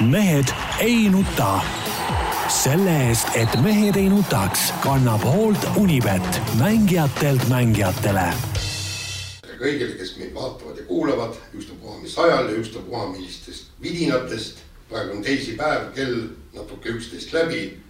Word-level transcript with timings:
mehed 0.00 0.44
ei 0.80 1.08
nuta. 1.08 1.60
selle 2.48 3.08
eest, 3.08 3.28
et 3.34 3.56
mehed 3.62 3.96
ei 3.96 4.08
nutaks, 4.08 4.68
kannab 4.82 5.24
hoolt 5.24 5.64
Unibet, 5.76 6.40
mängijatelt 6.58 7.48
mängijatele. 7.48 8.26
kõigile, 9.56 9.96
kes 9.96 10.12
meid 10.20 10.34
vaatavad 10.34 10.76
ja 10.78 10.84
kuulavad, 10.84 11.34
ükstapuha 11.56 11.96
mis 12.02 12.18
ajal 12.18 12.50
ja 12.50 12.58
ükstapuha 12.60 13.06
millistest 13.14 13.72
vidinatest. 13.82 14.58
praegu 14.88 15.16
on 15.16 15.22
teisipäev, 15.22 15.92
kell 15.94 16.28
natuke 16.54 16.88
üksteist 16.88 17.32
läbi. 17.32 17.80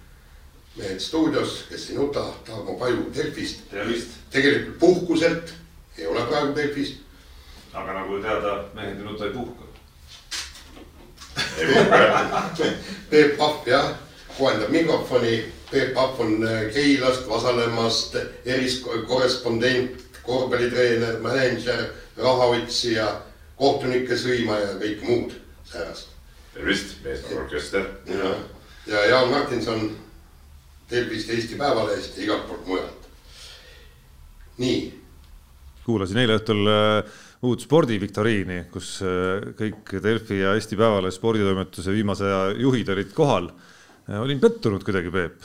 mehed 0.77 1.01
stuudios, 1.01 1.65
kes 1.69 1.91
ei 1.91 1.97
nuta, 1.97 2.25
Tarmo 2.47 2.79
Paju 2.79 3.11
Delfist. 3.15 3.61
tegelikult 4.31 4.79
puhkuselt, 4.79 5.55
ei 5.99 6.07
ole 6.07 6.21
praegu 6.21 6.55
Delfis. 6.55 6.97
aga 7.75 7.93
nagu 7.93 8.23
teada, 8.23 8.65
mehed 8.75 8.99
ei 8.99 9.05
nuta 9.05 9.25
ei 9.25 9.31
puhka. 9.31 9.66
Peep 13.11 13.37
Pahv 13.39 13.67
jah, 13.69 13.93
kohendab 14.39 14.71
mikrofoni. 14.71 15.45
Peep 15.71 15.95
Pahv 15.95 16.21
on 16.21 16.49
Keilast, 16.75 17.29
Vasalemmast, 17.29 18.17
eriskorrespondent, 18.45 20.03
korvpallitreener, 20.23 21.21
mänedžer, 21.23 21.89
rahaotsija, 22.17 23.09
kohtunike 23.59 24.17
sõimaja 24.19 24.73
ja 24.73 24.79
kõik 24.81 25.07
muud 25.09 25.37
säärast. 25.65 26.09
tervist, 26.55 26.97
meeskonnaorkester. 27.05 27.87
ja, 28.07 28.35
ja 28.87 29.07
Jaan 29.07 29.31
Martinson 29.31 29.91
Delfist, 30.91 31.31
Eesti 31.31 31.55
Päevalehest 31.55 32.17
ja 32.17 32.23
igalt 32.23 32.47
poolt 32.49 32.67
mujalt. 32.67 33.09
nii, 34.59 34.95
kuulasin 35.85 36.19
eile 36.23 36.39
õhtul 36.39 36.69
äh, 36.71 37.17
uut 37.45 37.61
spordiviktoriini, 37.61 38.63
kus 38.73 38.97
äh, 39.05 39.51
kõik 39.59 39.97
Delfi 40.03 40.41
ja 40.41 40.55
Eesti 40.57 40.79
Päevalehe 40.79 41.15
sporditoimetuse 41.15 41.93
viimase 41.93 42.29
aja 42.29 42.55
juhid 42.57 42.89
olid 42.95 43.13
kohal. 43.17 43.51
olin 44.23 44.41
pettunud 44.41 44.85
kuidagi, 44.87 45.11
Peep. 45.11 45.45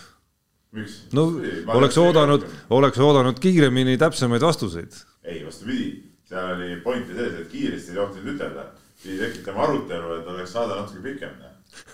miks? 0.71 1.01
no 1.13 1.27
oleks 1.75 1.97
oodanud, 1.97 2.45
oleks 2.69 2.99
oodanud 2.99 3.39
kiiremini 3.39 3.97
täpsemaid 3.97 4.41
vastuseid. 4.41 4.95
ei, 5.23 5.43
vastupidi, 5.45 5.91
seal 6.29 6.55
oli 6.55 6.75
pointi 6.83 7.15
sees, 7.17 7.39
et 7.41 7.51
kiiresti 7.51 7.91
ei 7.91 7.99
tohtinud 7.99 8.35
ütelda. 8.35 8.65
pidi 9.03 9.17
tekitama 9.19 9.63
arutelu, 9.63 10.19
et 10.19 10.27
oleks 10.27 10.51
saade 10.53 10.77
natuke 10.77 11.01
pikem. 11.01 11.35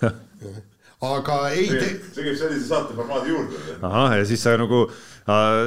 aga 1.14 1.40
ei 1.54 1.66
see 1.70 1.80
te... 1.80 1.90
see 2.12 2.24
käib 2.26 2.38
sellise 2.38 2.66
saate 2.68 2.94
formaadi 2.94 3.34
juurde. 3.34 3.80
ahah, 3.82 4.16
ja 4.20 4.24
siis 4.28 4.42
sa 4.42 4.54
nagu, 4.60 4.86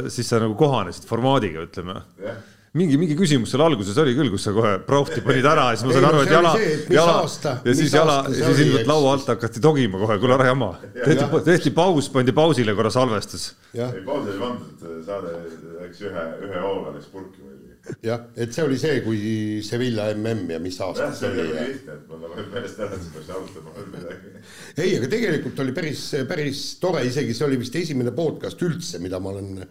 siis 0.08 0.30
sa 0.30 0.40
nagu 0.44 0.56
kohanesid 0.60 1.08
formaadiga, 1.10 1.68
ütleme 1.68 2.00
jah 2.22 2.42
mingi, 2.78 2.98
mingi 3.00 3.16
küsimus 3.20 3.52
seal 3.52 3.64
alguses 3.66 3.98
oli 4.00 4.14
küll, 4.16 4.30
kus 4.32 4.46
sa 4.48 4.54
kohe 4.56 4.78
prohti 4.88 5.24
panid 5.26 5.48
ära 5.48 5.70
ja 5.72 5.80
siis 5.80 5.88
ma 5.88 5.96
sain 5.96 6.06
Ei, 6.06 6.10
aru, 6.10 6.22
et 6.24 6.32
jala, 6.32 6.52
jala 6.96 7.16
aasta- 7.20 7.56
ja 7.68 7.74
siis 7.76 7.96
jala, 7.98 8.18
siis 8.32 8.62
ilmselt 8.66 8.88
laua 8.88 9.16
alt 9.18 9.32
hakati 9.34 9.64
togima 9.64 10.00
kohe, 10.00 10.18
kuule 10.22 10.38
ära 10.38 10.48
jama. 10.52 10.70
tehti, 10.96 11.28
tehti 11.50 11.74
paus, 11.76 12.08
pandi 12.14 12.36
pausile 12.36 12.76
korra 12.78 12.94
salvestus. 12.94 13.52
ei 13.76 14.06
pausi 14.06 14.32
oli 14.32 14.40
pandud, 14.40 14.88
saade 15.08 15.36
läks 15.82 16.06
ühe, 16.08 16.26
ühe 16.48 16.64
hooga 16.64 16.96
läks 16.96 17.12
purki 17.12 17.44
muidugi. 17.44 17.76
jah, 18.08 18.24
et 18.38 18.56
see 18.56 18.64
oli 18.64 18.80
see, 18.80 19.02
kui 19.04 19.20
Sevilla 19.68 20.08
mm 20.16 20.56
ja 20.56 20.64
mis 20.64 20.80
aasta 20.80 21.10
jah, 21.10 21.16
see 21.20 21.30
oli 21.30 22.00
mul 22.08 22.24
nagu 22.24 22.50
meelest 22.56 22.80
ära, 22.80 22.96
et 22.96 23.14
peaks 23.18 23.36
arutama 23.36 23.76
veel 23.76 23.94
midagi. 23.98 24.36
ei, 24.78 24.96
aga 24.96 25.12
tegelikult 25.12 25.60
oli 25.60 25.76
päris, 25.76 26.08
päris 26.30 26.66
tore, 26.80 27.04
isegi 27.04 27.36
see 27.36 27.50
oli 27.52 27.60
vist 27.60 27.76
esimene 27.76 28.16
podcast 28.16 28.64
üldse, 28.64 29.04
mida 29.04 29.20
ma 29.20 29.36
olen 29.36 29.66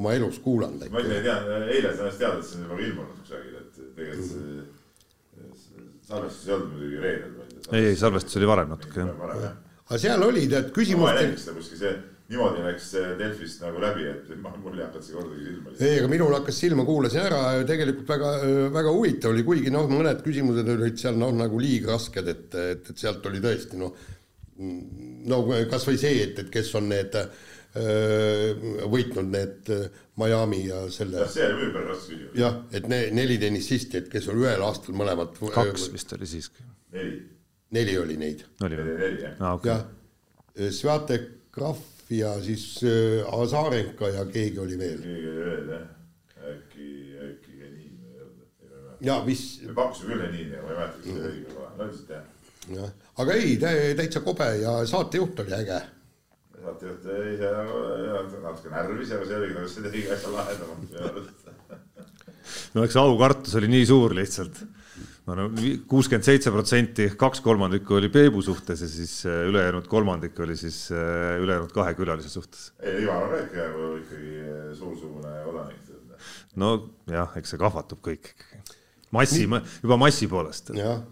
oma 0.00 0.14
elus 0.16 0.40
kuulanud. 0.44 0.88
ma 0.92 1.04
ei 1.04 1.22
tea, 1.24 1.36
eile 1.66 1.92
sain 1.92 2.06
alles 2.06 2.18
teada, 2.20 2.40
et 2.40 2.48
see 2.48 2.58
on 2.60 2.66
juba 2.66 2.82
ilmunud 2.88 3.22
kusagil, 3.22 3.60
et 3.62 3.78
tegelikult 3.96 4.32
see 4.32 4.64
salvestus 6.06 6.48
ei 6.48 6.56
olnud 6.56 6.74
muidugi 6.74 7.00
reedel, 7.02 7.38
vaid. 7.38 7.54
ei, 7.70 7.86
ei 7.92 7.96
salvestus 7.98 8.36
oli 8.40 8.50
varem 8.50 8.74
natuke 8.74 9.00
jah. 9.00 9.48
aga 9.86 10.02
seal 10.02 10.26
oli 10.26 10.44
tead 10.50 10.68
ma 10.68 10.68
ei 10.68 10.76
küsimuste 10.76 11.16
näinud 11.20 11.40
seda 11.42 11.56
kuskil, 11.56 11.80
see 11.80 11.94
niimoodi 12.26 12.62
läks 12.64 12.90
Delfist 13.20 13.62
nagu 13.62 13.82
läbi, 13.82 14.06
et 14.10 14.30
ma, 14.44 14.52
mul 14.62 14.78
ei 14.78 14.84
hakanud 14.86 15.06
see 15.06 15.16
kordagi 15.16 15.48
silma 15.48 15.74
ei, 15.78 15.96
aga 16.02 16.12
minul 16.12 16.36
hakkas 16.36 16.60
silma, 16.64 16.86
kuulasin 16.88 17.24
ära 17.24 17.40
tegelikult 17.68 18.12
väga, 18.14 18.34
väga 18.76 18.94
huvitav 18.98 19.34
oli, 19.34 19.46
kuigi 19.46 19.74
noh, 19.74 19.88
mõned 19.90 20.22
küsimused 20.26 20.74
olid 20.76 21.00
seal 21.02 21.18
noh, 21.22 21.34
nagu 21.40 21.62
liiga 21.62 21.94
rasked, 21.94 22.30
et, 22.34 22.46
et, 22.76 22.92
et 22.92 23.04
sealt 23.04 23.26
oli 23.30 23.42
tõesti 23.42 23.80
noh, 23.80 24.06
no 25.32 25.42
kasvõi 25.70 25.98
see, 26.00 26.22
et, 26.28 26.38
et 26.44 26.52
kes 26.52 26.70
on 26.78 26.90
need 26.92 27.18
öö, 27.18 27.26
võitnud 27.76 29.30
need 29.32 29.70
Miami 30.16 30.62
ja 30.66 30.84
selle 30.92 31.24
jah, 31.24 31.32
see 31.32 31.48
oli 31.50 31.70
päris 31.74 31.90
raske 31.90 32.12
küsimus. 32.14 32.38
jah, 32.40 32.60
et 32.72 32.86
ne, 32.88 33.00
neli 33.16 33.36
tennisisti, 33.42 34.00
et 34.00 34.08
kes 34.12 34.28
on 34.32 34.40
ühel 34.40 34.62
aastal 34.64 34.96
mõlemad. 34.96 35.36
kaks 35.54 35.90
vist 35.92 36.14
oli 36.16 36.28
siiski. 36.30 36.64
neli, 36.96 37.18
neli 37.76 37.98
oli 38.00 38.16
neid, 38.20 38.46
oli 38.64 38.78
või? 38.80 38.96
neli 39.02 39.26
jah. 39.26 39.36
aa, 39.40 39.58
okei. 39.58 39.74
jah. 39.74 40.72
Sviatek, 40.72 41.28
Krahv 41.52 41.82
ja 42.10 42.32
siis 42.40 42.80
äh, 42.86 43.40
Azarenka 43.40 44.08
ja 44.08 44.24
keegi 44.30 44.58
oli 44.58 44.78
veel. 44.78 45.02
keegi 45.02 45.28
oli 45.28 45.44
veel 45.50 45.68
jah, 45.74 45.84
äkki, 46.52 46.88
äkki 47.26 47.58
Janin 47.60 47.98
või 47.98 48.14
ei 48.14 48.22
olnud, 48.22 49.02
ja 49.10 49.18
mis, 49.26 49.44
me 49.66 49.76
pakkusime 49.76 50.14
küll 50.14 50.24
aga 50.24 50.62
ma 50.62 50.70
ei 50.70 50.78
mäleta, 50.78 51.02
kas 51.02 51.10
see 51.10 51.18
oli 51.18 51.34
õige 51.34 51.52
kohe, 51.52 51.68
no 51.76 51.90
lihtsalt 51.90 52.14
jah. 52.14 52.24
jah, 52.78 52.96
aga 53.24 53.36
ei, 53.42 53.58
täitsa 54.00 54.24
kobe 54.24 54.48
ja 54.62 54.78
saatejuht 54.88 55.44
oli 55.44 55.56
äge. 55.60 55.82
Saatejuht 56.66 57.04
ise 57.32 57.50
nagu 57.54 57.82
natuke 58.44 58.72
närvis, 58.72 59.12
aga 59.14 59.26
see 59.28 59.36
oligi 59.38 59.58
nagu 59.58 59.68
see 59.70 59.84
tegi 59.86 60.06
asja 60.14 60.30
arust. 61.10 61.44
no 62.74 62.86
eks 62.86 62.96
aukartus 63.02 63.54
oli 63.60 63.70
nii 63.70 63.86
suur 63.90 64.14
lihtsalt. 64.16 64.62
no 65.26 65.36
no 65.38 65.46
kuuskümmend 65.90 66.26
seitse 66.26 66.52
protsenti, 66.54 67.08
kaks 67.18 67.42
kolmandikku 67.44 67.98
oli 67.98 68.10
Peebu 68.12 68.42
suhtes 68.46 68.82
ja 68.84 68.90
siis 68.90 69.18
äh, 69.26 69.44
ülejäänud 69.50 69.88
kolmandik 69.90 70.38
oli 70.44 70.56
siis 70.58 70.86
äh, 70.94 71.36
ülejäänud 71.42 71.74
kahe 71.74 71.94
külalise 71.98 72.30
suhtes. 72.32 72.70
ei, 72.80 73.02
Ivar 73.04 73.26
on 73.26 73.34
ka 73.34 73.42
ikka 73.44 73.68
nagu 73.72 73.90
ikkagi 74.02 74.76
suursugune 74.78 75.34
kodanik. 75.46 75.82
nojah, 76.56 77.36
eks 77.38 77.54
see 77.54 77.62
kahvatub 77.62 78.02
kõik 78.06 78.32
ikkagi. 78.32 78.62
massi, 79.14 79.46
juba 79.82 80.00
massi 80.00 80.30
poolest. 80.30 80.74
jah, 80.78 81.02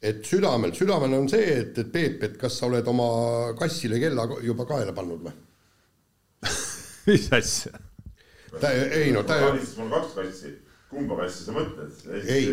et 0.00 0.24
südamel, 0.24 0.72
südamel 0.76 1.18
on 1.18 1.28
see, 1.28 1.44
et, 1.60 1.76
et 1.78 1.92
Peep, 1.92 2.24
et 2.24 2.40
kas 2.40 2.56
sa 2.56 2.70
oled 2.70 2.86
oma 2.88 3.10
kassile 3.58 4.00
kella 4.00 4.24
juba 4.44 4.64
kaela 4.68 4.96
pannud 4.96 5.28
või? 5.28 5.36
mis 7.10 7.28
asja? 7.36 7.76
ta, 8.56 8.72
ei 8.72 9.12
no 9.12 9.22
ta, 9.28 9.36
mul 9.52 9.84
on 9.84 9.92
kaks 9.92 10.16
kassi, 10.16 10.54
kumba 10.88 11.20
kassi 11.20 11.44
sa 11.44 11.52
mõtled? 11.54 12.00
Ei. 12.24 12.48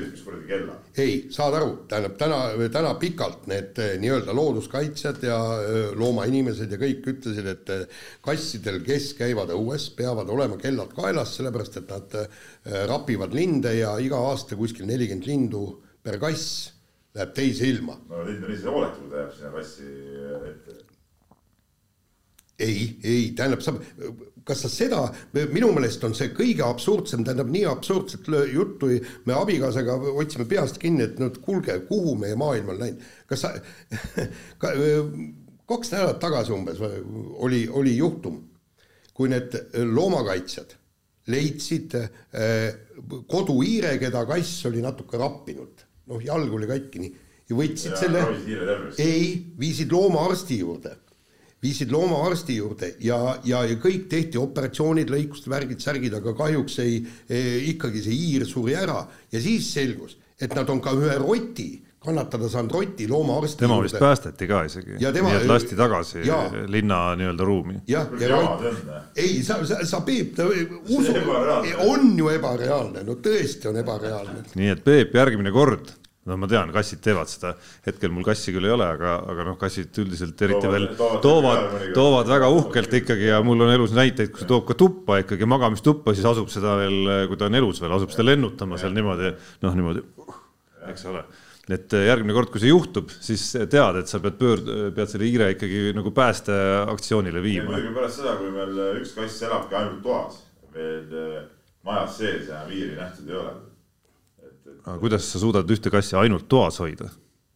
ei, 0.99 1.15
saad 1.33 1.55
aru, 1.55 1.71
tähendab 1.87 2.19
täna, 2.19 2.43
täna 2.75 2.93
pikalt 2.99 3.47
need 3.47 3.79
eh, 3.79 3.95
nii-öelda 4.03 4.35
looduskaitsjad 4.35 5.23
ja 5.25 5.39
eh, 5.63 5.89
loomainimesed 5.97 6.75
ja 6.75 6.83
kõik 6.83 7.07
ütlesid, 7.15 7.47
et 7.55 7.75
eh, 7.77 8.05
kassidel, 8.27 8.83
kes 8.85 9.13
käivad 9.17 9.55
õues, 9.55 9.87
peavad 9.95 10.35
olema 10.35 10.59
kellad 10.59 10.91
kaelas, 10.99 11.37
sellepärast 11.39 11.79
et 11.79 11.95
nad 11.95 12.23
rapivad 12.91 13.31
linde 13.31 13.71
ja 13.79 13.95
iga 14.03 14.19
aasta 14.33 14.59
kuskil 14.59 14.89
nelikümmend 14.91 15.31
lindu 15.31 15.69
per 16.03 16.19
kass 16.19 16.75
läheb 17.17 17.33
teise 17.37 17.69
ilma. 17.69 17.97
no 18.09 18.25
lind 18.25 18.45
on 18.45 18.53
ise 18.53 18.69
hooletu, 18.69 19.01
kui 19.03 19.11
ta 19.11 19.23
jääb 19.23 19.33
sinna 19.35 19.53
kassi 19.55 19.87
ette. 20.51 20.77
ei, 22.59 22.83
ei, 23.03 23.23
tähendab, 23.37 23.61
sa, 23.61 23.73
kas 24.47 24.63
sa 24.65 24.71
seda, 24.71 25.01
minu 25.53 25.69
meelest 25.75 26.05
on 26.07 26.15
see 26.17 26.31
kõige 26.37 26.65
absurdsem, 26.65 27.25
tähendab 27.25 27.51
nii 27.53 27.65
absurdset 27.69 28.29
juttu, 28.53 28.89
me 29.29 29.35
abikaasaga 29.37 29.97
otsime 30.13 30.47
peast 30.49 30.79
kinni, 30.81 31.05
et 31.05 31.21
no 31.21 31.29
kuulge, 31.41 31.79
kuhu 31.89 32.15
meie 32.21 32.37
maailm 32.39 32.73
on 32.73 32.81
läinud. 32.81 33.05
kas 33.29 33.45
sa 33.45 33.53
ka, 34.61 34.73
kaks 35.69 35.93
nädalat 35.93 36.21
tagasi 36.23 36.55
umbes 36.55 36.81
oli, 36.81 37.67
oli 37.69 37.97
juhtum, 37.97 38.41
kui 39.17 39.29
need 39.29 39.53
loomakaitsjad 39.93 40.77
leidsid 41.27 41.93
koduhiire, 43.27 43.97
keda 43.99 44.23
kass 44.29 44.65
oli 44.69 44.81
natuke 44.81 45.19
rappinud, 45.19 45.86
noh, 46.07 46.21
jalg 46.23 46.53
oli 46.53 46.69
katki 46.69 47.03
nii, 47.03 47.11
ja 47.49 47.57
võtsid 47.57 47.93
Ja 47.93 47.99
selle, 47.99 48.23
ei, 49.01 49.27
viisid 49.59 49.91
loomaarsti 49.93 50.61
juurde. 50.61 50.95
Viisid 51.63 51.89
loomaarsti 51.89 52.59
juurde 52.59 52.91
ja, 53.01 53.17
ja, 53.47 53.63
ja 53.65 53.77
kõik 53.81 54.05
tehti 54.11 54.37
operatsioonid, 54.37 55.09
lõikused, 55.09 55.47
värgid, 55.49 55.81
särgid, 55.81 56.13
aga 56.13 56.35
kahjuks 56.37 56.77
ei 56.83 56.99
eh,, 57.01 57.71
ikkagi 57.73 58.03
see 58.05 58.13
hiir 58.13 58.45
suri 58.45 58.75
ära. 58.77 58.99
Ja 59.33 59.41
siis 59.41 59.71
selgus, 59.73 60.19
et 60.37 60.53
nad 60.53 60.69
on 60.69 60.83
ka 60.83 60.93
ühe 60.93 61.17
roti, 61.23 61.71
kannatada 62.05 62.47
saanud 62.49 62.71
roti 62.71 63.07
loomaarsti 63.09 63.59
tema 63.63 63.77
vist 63.83 63.97
päästeti 63.99 64.47
ka 64.47 64.61
isegi, 64.67 64.95
Ja 65.01 65.11
tema- 65.11 65.29
nii 65.33 65.41
et 65.41 65.47
lasti 65.49 65.75
tagasi 65.75 66.21
Jaa. 66.27 66.49
linna 66.67 67.15
nii-öelda 67.19 67.45
ruumi. 67.45 67.79
jah, 67.87 68.07
ja 68.19 68.27
jama 68.27 68.41
rott, 68.61 68.63
ei, 69.15 69.43
sa, 69.43 69.57
sa, 69.65 69.81
sa 69.85 70.01
Peep, 70.01 70.37
usu, 70.89 71.11
ebareaalne. 71.15 71.75
on 71.89 72.17
ju 72.17 72.29
ebareaalne, 72.29 73.03
no 73.03 73.15
tõesti 73.15 73.67
on 73.69 73.77
ebareaalne. 73.83 74.43
nii 74.55 74.69
et 74.75 74.83
Peep, 74.83 75.15
järgmine 75.15 75.51
kord, 75.51 75.89
no 76.27 76.37
ma 76.37 76.47
tean, 76.47 76.71
kassid 76.75 76.99
teevad 77.01 77.27
seda, 77.31 77.55
hetkel 77.87 78.11
mul 78.11 78.23
kassi 78.27 78.51
küll 78.53 78.65
ei 78.69 78.71
ole, 78.75 78.85
aga, 78.85 79.15
aga 79.33 79.43
noh, 79.49 79.57
kassid 79.57 79.97
üldiselt 80.03 80.41
eriti 80.41 80.61
Toovad- 80.67 80.71
veel 80.71 80.87
toovad 80.95 81.21
toovad, 81.25 81.93
toovad 81.97 82.27
väga 82.27 82.49
uhkelt 82.51 82.93
ikkagi 83.01 83.29
ja 83.33 83.41
mul 83.43 83.61
on 83.65 83.73
elus 83.73 83.91
näiteid, 83.97 84.29
kus 84.31 84.41
ta 84.45 84.53
toob 84.53 84.67
ka 84.67 84.73
tuppa 84.77 85.17
ikkagi 85.23 85.45
magamistuppa, 85.49 86.13
siis 86.13 86.25
asub 86.29 86.47
seda 86.53 86.77
veel, 86.77 87.27
kui 87.27 87.35
ta 87.41 87.45
on 87.49 87.55
elus 87.55 87.81
veel, 87.81 87.91
asub 87.97 88.11
seda 88.13 88.23
lennutama 88.31 88.77
seal 88.77 88.93
niimoodi, 88.95 89.33
noh 89.65 89.75
niimoodi, 89.75 90.03
eks 90.93 91.05
ole. 91.09 91.23
Et 91.73 91.93
järgmine 91.99 92.35
kord, 92.35 92.49
kui 92.51 92.61
see 92.63 92.71
juhtub, 92.71 93.11
siis 93.11 93.43
tead, 93.57 93.99
et 93.99 94.07
sa 94.07 94.21
pead 94.23 94.37
pöörd-, 94.39 94.69
pead 94.95 95.11
selle 95.11 95.27
hiire 95.27 95.49
ikkagi 95.55 95.91
nagu 95.97 96.13
päästeaktsioonile 96.15 97.43
viima. 97.43 97.67
muidugi 97.71 97.95
pärast 97.97 98.21
seda, 98.21 98.37
kui 98.39 98.51
meil 98.55 98.79
üks 99.01 99.11
kass 99.17 99.43
elabki 99.47 99.75
ainult 99.79 99.99
toas, 100.05 100.39
veel 100.75 101.17
äh, 101.17 101.41
majas 101.87 102.17
sees 102.21 102.47
ja 102.51 102.61
viiri 102.69 102.95
nähtud 102.95 103.31
ei 103.31 103.39
ole. 103.41 103.55
aga 104.85 104.97
kuidas 105.01 105.27
sa 105.31 105.41
suudad 105.43 105.75
ühte 105.75 105.91
kassi 105.91 106.15
ainult 106.19 106.47
toas 106.51 106.79
hoida? 106.83 107.09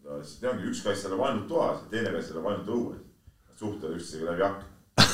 no 0.04 0.20
siis 0.24 0.44
ongi, 0.44 0.68
üks 0.72 0.84
kass 0.86 1.08
elab 1.08 1.24
ainult 1.30 1.48
toas 1.52 1.80
ja 1.86 1.96
teine 1.96 2.14
kass 2.18 2.36
elab 2.36 2.52
ainult 2.52 2.76
õues. 2.76 3.02
suhtlevad 3.62 3.98
üksteisega 4.00 4.32
läbi 4.32 4.48
akna. 4.50 4.68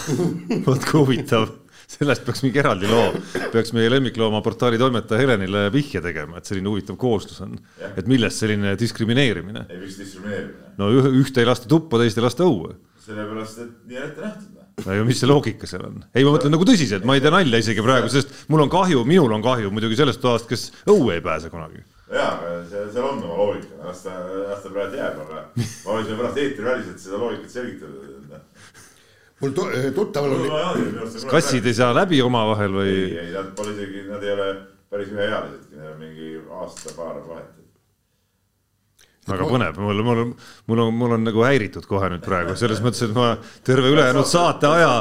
vot 0.67 0.89
kui 0.89 1.01
huvitav 1.03 1.49
sellest 1.95 2.25
peaks 2.27 2.43
mingi 2.43 2.59
eraldi 2.59 2.89
loo, 2.89 3.11
peaks 3.53 3.71
meie 3.75 3.91
lemmikloomaportaali 3.93 4.79
toimetaja 4.81 5.23
Helenile 5.23 5.67
vihje 5.73 6.01
tegema, 6.03 6.41
et 6.41 6.49
selline 6.49 6.67
huvitav 6.71 6.99
koostus 6.99 7.39
on. 7.45 7.55
et 7.95 8.09
millest 8.11 8.43
selline 8.43 8.75
diskrimineerimine? 8.79 9.65
ei, 9.69 9.79
miks 9.85 9.99
diskrimineerimine? 10.01 10.75
no 10.81 10.91
ühte 11.21 11.43
ei 11.43 11.49
lasta 11.49 11.69
tuppa, 11.71 12.01
teist 12.03 12.19
ei 12.19 12.27
lasta 12.27 12.47
õue. 12.47 12.75
sellepärast, 13.07 13.63
et 13.63 13.75
nii 13.87 14.01
on 14.01 14.07
ette 14.11 14.25
nähtud. 14.27 14.53
No 14.85 14.93
ja 14.93 15.05
mis 15.07 15.17
see 15.17 15.29
loogika 15.29 15.65
seal 15.69 15.87
on? 15.87 16.01
ei, 16.11 16.25
ma 16.27 16.35
mõtlen 16.35 16.53
nagu 16.53 16.67
tõsiselt, 16.67 17.07
ma 17.07 17.15
ei 17.17 17.23
tee 17.23 17.33
nalja 17.33 17.63
isegi 17.63 17.85
praegu, 17.85 18.11
sest 18.13 18.35
mul 18.51 18.67
on 18.67 18.73
kahju, 18.73 19.05
minul 19.07 19.31
on 19.39 19.45
kahju 19.45 19.71
muidugi 19.73 19.97
sellest 19.97 20.21
toast, 20.21 20.49
kes 20.51 20.69
õue 20.91 21.15
ei 21.15 21.23
pääse 21.23 21.49
kunagi 21.53 21.81
jaa, 22.11 22.35
aga 22.35 22.59
seal, 22.69 22.91
seal 22.93 23.07
on 23.07 23.23
oma 23.23 23.39
loogika, 23.39 23.79
las 23.83 24.03
ta, 24.05 24.13
las 24.47 24.61
ta 24.63 24.71
praegu 24.71 24.99
jääb, 24.99 25.17
aga 25.23 25.41
ma 25.55 25.97
võin 25.97 26.13
pärast 26.19 26.39
eetriväliselt 26.43 27.01
seda 27.03 27.19
loogikat 27.19 27.51
selgitada 27.57 28.16
mul 29.41 29.53
tuttaval 29.95 30.33
oli. 30.39 30.49
kas 31.01 31.25
kassid 31.29 31.65
ei 31.65 31.77
saa 31.77 31.93
läbi 31.95 32.21
omavahel 32.21 32.79
või? 32.79 32.95
ei, 32.95 33.19
ei 33.27 33.35
nad 33.35 33.53
pole 33.57 33.75
isegi, 33.75 34.07
nad 34.09 34.23
ei 34.23 34.33
ole 34.33 34.49
päris 34.89 35.13
üheealisedki, 35.13 35.75
neil 35.77 35.93
on 35.93 36.01
mingi 36.01 36.33
aasta-paar 36.61 37.21
vahet 37.27 37.53
väga 39.27 39.47
põnev, 39.49 39.79
mul, 39.83 40.01
mul, 40.05 40.21
mul 40.69 40.81
on, 40.83 40.93
mul 40.95 41.15
on 41.17 41.25
nagu 41.27 41.43
häiritud 41.45 41.85
kohe 41.89 42.09
nüüd 42.13 42.23
praegu. 42.25 42.55
Selles 42.59 42.81
mõttes, 42.83 43.03
et 43.05 43.13
ma 43.15 43.33
terve 43.67 43.91
ülejäänud 43.93 44.27
saate 44.29 44.69
aja, 44.69 44.91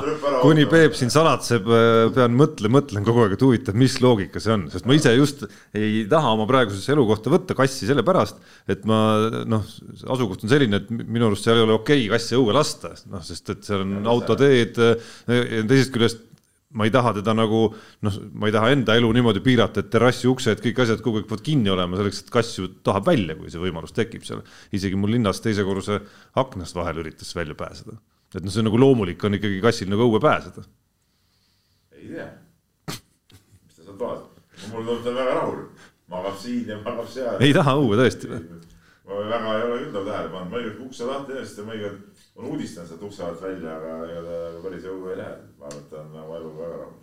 kuni 0.43 0.67
Peep 0.71 0.97
siin 0.99 1.13
salatseb, 1.15 1.69
äh, 1.71 2.01
pean 2.17 2.37
mõtle, 2.39 2.71
mõtlen 2.73 3.07
kogu 3.07 3.25
aeg, 3.25 3.37
et 3.37 3.47
huvitav, 3.47 3.79
mis 3.79 3.99
loogika 4.03 4.43
see 4.43 4.55
on, 4.57 4.67
sest 4.73 4.89
ma 4.89 4.99
ise 4.99 5.15
just 5.17 5.47
ei 5.77 6.05
taha 6.11 6.35
oma 6.37 6.49
praegusesse 6.51 6.95
elukohta 6.97 7.33
võtta 7.33 7.57
kassi 7.59 7.89
sellepärast, 7.89 8.43
et 8.73 8.87
ma 8.89 9.01
noh, 9.49 9.67
asukoht 10.05 10.47
on 10.47 10.53
selline, 10.53 10.83
et 10.83 10.93
minu 10.93 11.31
arust 11.31 11.47
seal 11.47 11.61
ei 11.61 11.67
ole 11.67 11.79
okei 11.79 12.07
okay 12.07 12.17
kassi 12.17 12.39
õue 12.39 12.57
lasta, 12.57 12.95
noh, 13.13 13.25
sest 13.27 13.55
et 13.55 13.67
seal 13.67 13.87
on 13.87 13.99
autoteed, 14.17 14.81
äh, 14.83 15.13
teisest 15.67 15.95
küljest 15.95 16.25
ma 16.77 16.85
ei 16.85 16.93
taha 16.93 17.15
teda 17.17 17.33
nagu 17.37 17.61
noh, 18.05 18.17
ma 18.37 18.49
ei 18.49 18.55
taha 18.55 18.71
enda 18.75 18.97
elu 18.99 19.09
niimoodi 19.17 19.43
piirata, 19.45 19.83
et 19.83 19.91
terrassi 19.93 20.29
uksed, 20.29 20.61
kõik 20.65 20.83
asjad 20.85 21.03
kogu 21.05 21.23
aeg 21.23 21.29
peavad 21.31 21.45
kinni 21.47 21.73
olema 21.73 21.99
selleks, 21.99 22.23
et 22.25 22.33
kass 22.35 22.59
ju 22.59 22.69
tahab 22.87 23.09
välja, 23.09 23.37
kui 23.39 23.53
see 23.53 23.63
võimalus 23.63 23.97
tekib 23.97 24.27
seal. 24.29 24.43
isegi 24.77 24.99
mul 25.01 25.15
linnas 25.17 25.41
teise 25.45 25.65
korruse 25.67 26.01
aknast 26.37 26.77
vahel 26.77 27.01
üritas 27.05 27.33
välja 27.37 27.57
pääseda. 27.57 27.97
et 28.35 28.43
noh, 28.43 28.53
see 28.53 28.61
on 28.61 28.69
nagu 28.69 28.81
loomulik 28.81 29.25
on 29.25 29.39
ikkagi 29.39 29.63
kassil 29.65 29.91
nagu 29.93 30.09
õue 30.09 30.21
pääseda. 30.21 30.67
ei 31.97 32.13
tea, 32.13 32.29
mis 32.93 33.77
ta 33.77 33.83
seal 33.89 34.01
toas, 34.01 34.27
mul 34.73 34.85
tuleb 34.85 35.05
ta 35.05 35.17
väga 35.17 35.39
rahul, 35.41 35.63
magab 36.13 36.41
siin 36.43 36.69
ja 36.75 36.81
magab 36.85 37.09
seal. 37.09 37.41
ei 37.41 37.57
taha 37.57 37.79
õue 37.81 38.01
tõesti 38.03 38.33
või? 38.35 38.43
Ma 39.07 39.21
väga 39.31 39.55
ei 39.55 39.63
ole 39.63 39.79
küll 39.81 39.93
tal 39.95 40.07
tähele 40.09 40.31
pannud, 40.33 40.53
mõnikord 40.53 40.85
ukse 40.87 41.07
lahti 41.07 41.37
eest 41.39 41.59
ja 41.61 41.65
mõnikord 41.67 42.23
on 42.37 42.49
uudistanud 42.51 42.91
sealt 42.91 43.03
ukse 43.07 43.25
alt 43.25 43.43
välja, 43.43 43.75
aga 43.79 43.97
ega 44.11 44.23
ta 44.27 44.63
päris 44.65 44.87
õue 44.91 45.13
ei 45.13 45.19
lähe. 45.21 45.37
ma 45.59 45.69
arvan, 45.69 45.83
et 45.83 45.91
ta 45.91 46.01
on 46.01 46.17
oma 46.23 46.39
eluga 46.41 46.63
väga 46.63 46.79
rahul. 46.81 46.97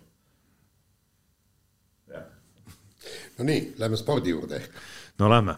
jah. 2.12 2.26
no 3.38 3.46
nii, 3.50 3.62
lähme 3.80 4.00
spordi 4.00 4.34
juurde 4.34 4.60
ehk. 4.60 4.82
no 5.18 5.30
lähme. 5.32 5.56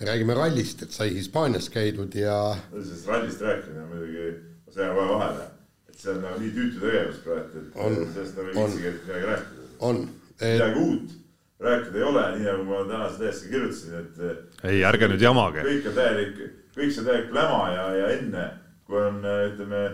räägime 0.00 0.34
rallist, 0.34 0.82
et 0.82 0.96
sai 0.96 1.10
Hispaanias 1.14 1.68
käidud 1.74 2.16
ja. 2.16 2.38
sellest 2.72 3.10
rallist 3.12 3.44
rääkimine 3.44 3.84
muidugi, 3.90 4.30
ma 4.66 4.72
segan 4.78 4.96
kohe 4.96 5.10
vahele, 5.12 5.50
et 5.88 5.98
see 5.98 6.14
on 6.14 6.24
nagu 6.24 6.40
nii 6.40 6.54
tüütu 6.56 6.80
tegevus 6.86 7.20
praegu, 7.26 7.66
et 7.66 8.16
sellest 8.16 8.40
nagu 8.40 8.48
ei 8.48 8.56
viitsigi 8.56 8.96
midagi 9.04 9.30
rääkida. 9.32 9.68
on 9.90 10.02
et.... 10.40 10.48
midagi 10.48 10.86
uut 10.88 11.20
rääkida 11.60 12.00
ei 12.00 12.08
ole, 12.08 12.24
nii 12.38 12.48
nagu 12.48 12.64
ma 12.68 12.82
tänase 12.88 13.20
täiesti 13.22 13.52
kirjutasin, 13.52 14.00
et. 14.00 14.64
ei, 14.64 14.82
ärge 14.84 15.08
nüüd 15.12 15.22
jamage. 15.22 15.62
kõik 15.66 15.86
on 15.90 15.96
täielik, 16.00 16.40
kõik 16.74 16.96
see 16.96 17.06
täielik 17.06 17.30
pläma 17.30 17.62
ja, 17.74 17.86
ja 18.00 18.10
enne, 18.16 18.48
kui 18.88 19.00
on 19.00 19.22
ütleme 19.22 19.84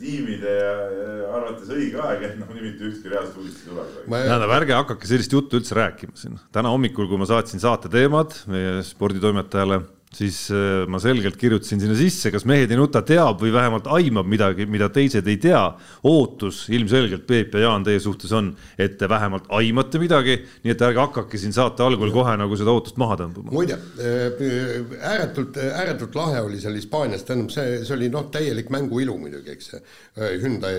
tiimide 0.00 0.52
ja, 0.56 0.72
ja 0.90 1.32
arvates 1.36 1.70
õige 1.70 2.00
aeg, 2.02 2.24
et 2.26 2.38
noh, 2.40 2.50
nii 2.50 2.64
mitte 2.64 2.86
ühtki 2.88 3.12
reaalset 3.12 3.36
uudist 3.38 3.62
ei 3.62 3.70
tule. 3.70 3.84
tähendab, 4.10 4.54
ärge 4.56 4.74
hakake 4.74 5.10
sellist 5.10 5.34
juttu 5.36 5.60
üldse 5.60 5.76
rääkima 5.78 6.16
siin. 6.18 6.38
täna 6.54 6.72
hommikul, 6.72 7.06
kui 7.10 7.20
ma 7.20 7.28
saatsin 7.30 7.62
saate 7.62 7.90
teemad 7.92 8.34
meie 8.50 8.80
sporditoimetajale 8.86 9.82
siis 10.16 10.38
äh, 10.52 10.84
ma 10.90 11.00
selgelt 11.02 11.38
kirjutasin 11.40 11.80
sinna 11.80 11.96
sisse, 11.96 12.30
kas 12.32 12.44
mehed 12.48 12.70
ei 12.70 12.78
nuta 12.78 13.02
teab 13.06 13.40
või 13.40 13.52
vähemalt 13.54 13.88
aimab 13.96 14.28
midagi, 14.28 14.66
mida 14.70 14.90
teised 14.92 15.28
ei 15.28 15.38
tea. 15.40 15.62
ootus 16.08 16.66
ilmselgelt 16.72 17.24
Peep 17.26 17.54
ja 17.56 17.66
Jaan 17.66 17.86
teie 17.86 18.00
suhtes 18.02 18.32
on, 18.36 18.52
et 18.78 18.98
te 19.00 19.08
vähemalt 19.08 19.48
aimate 19.56 20.00
midagi, 20.02 20.36
nii 20.64 20.74
et 20.74 20.84
ärge 20.84 21.00
hakake 21.00 21.40
siin 21.40 21.56
saate 21.56 21.84
algul 21.84 22.12
kohe 22.12 22.36
nagu 22.36 22.58
seda 22.60 22.74
ootust 22.74 23.00
maha 23.00 23.16
tõmbama. 23.22 23.52
muide, 23.54 23.78
äh, 24.02 25.00
ääretult, 25.14 25.56
ääretult 25.56 26.20
lahe 26.20 26.44
oli 26.44 26.60
seal 26.60 26.76
Hispaanias, 26.76 27.24
tähendab, 27.28 27.52
see, 27.54 27.80
see 27.86 27.96
oli 27.96 28.12
noh, 28.12 28.28
täielik 28.32 28.70
mänguilu 28.72 29.16
muidugi, 29.18 29.56
eks 29.56 29.74
äh, 29.78 30.36
Hyundai, 30.42 30.78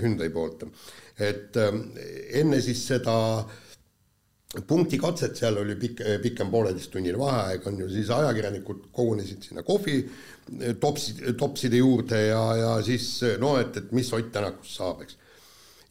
Hyundai 0.00 0.30
poolt. 0.34 0.68
et 1.14 1.54
enne 2.34 2.58
siis 2.60 2.80
seda 2.88 3.14
äh, 3.38 3.60
punktikatset, 4.66 5.36
seal 5.36 5.56
oli 5.58 5.74
pikk, 5.78 6.00
pikem 6.22 6.50
pooleteisttunnine 6.52 7.18
vaheaeg, 7.18 7.66
on 7.66 7.78
ju, 7.82 7.88
siis 7.90 8.10
ajakirjanikud 8.14 8.88
kogunesid 8.94 9.42
sinna 9.42 9.64
kohvi 9.66 9.98
topsi, 10.80 11.14
topside 11.38 11.80
juurde 11.80 12.20
ja, 12.26 12.42
ja 12.56 12.72
siis 12.86 13.08
no 13.40 13.56
et, 13.60 13.76
et 13.76 13.92
mis 13.96 14.12
Ott 14.12 14.30
Tänakust 14.32 14.78
saab, 14.78 15.02
eks. 15.04 15.18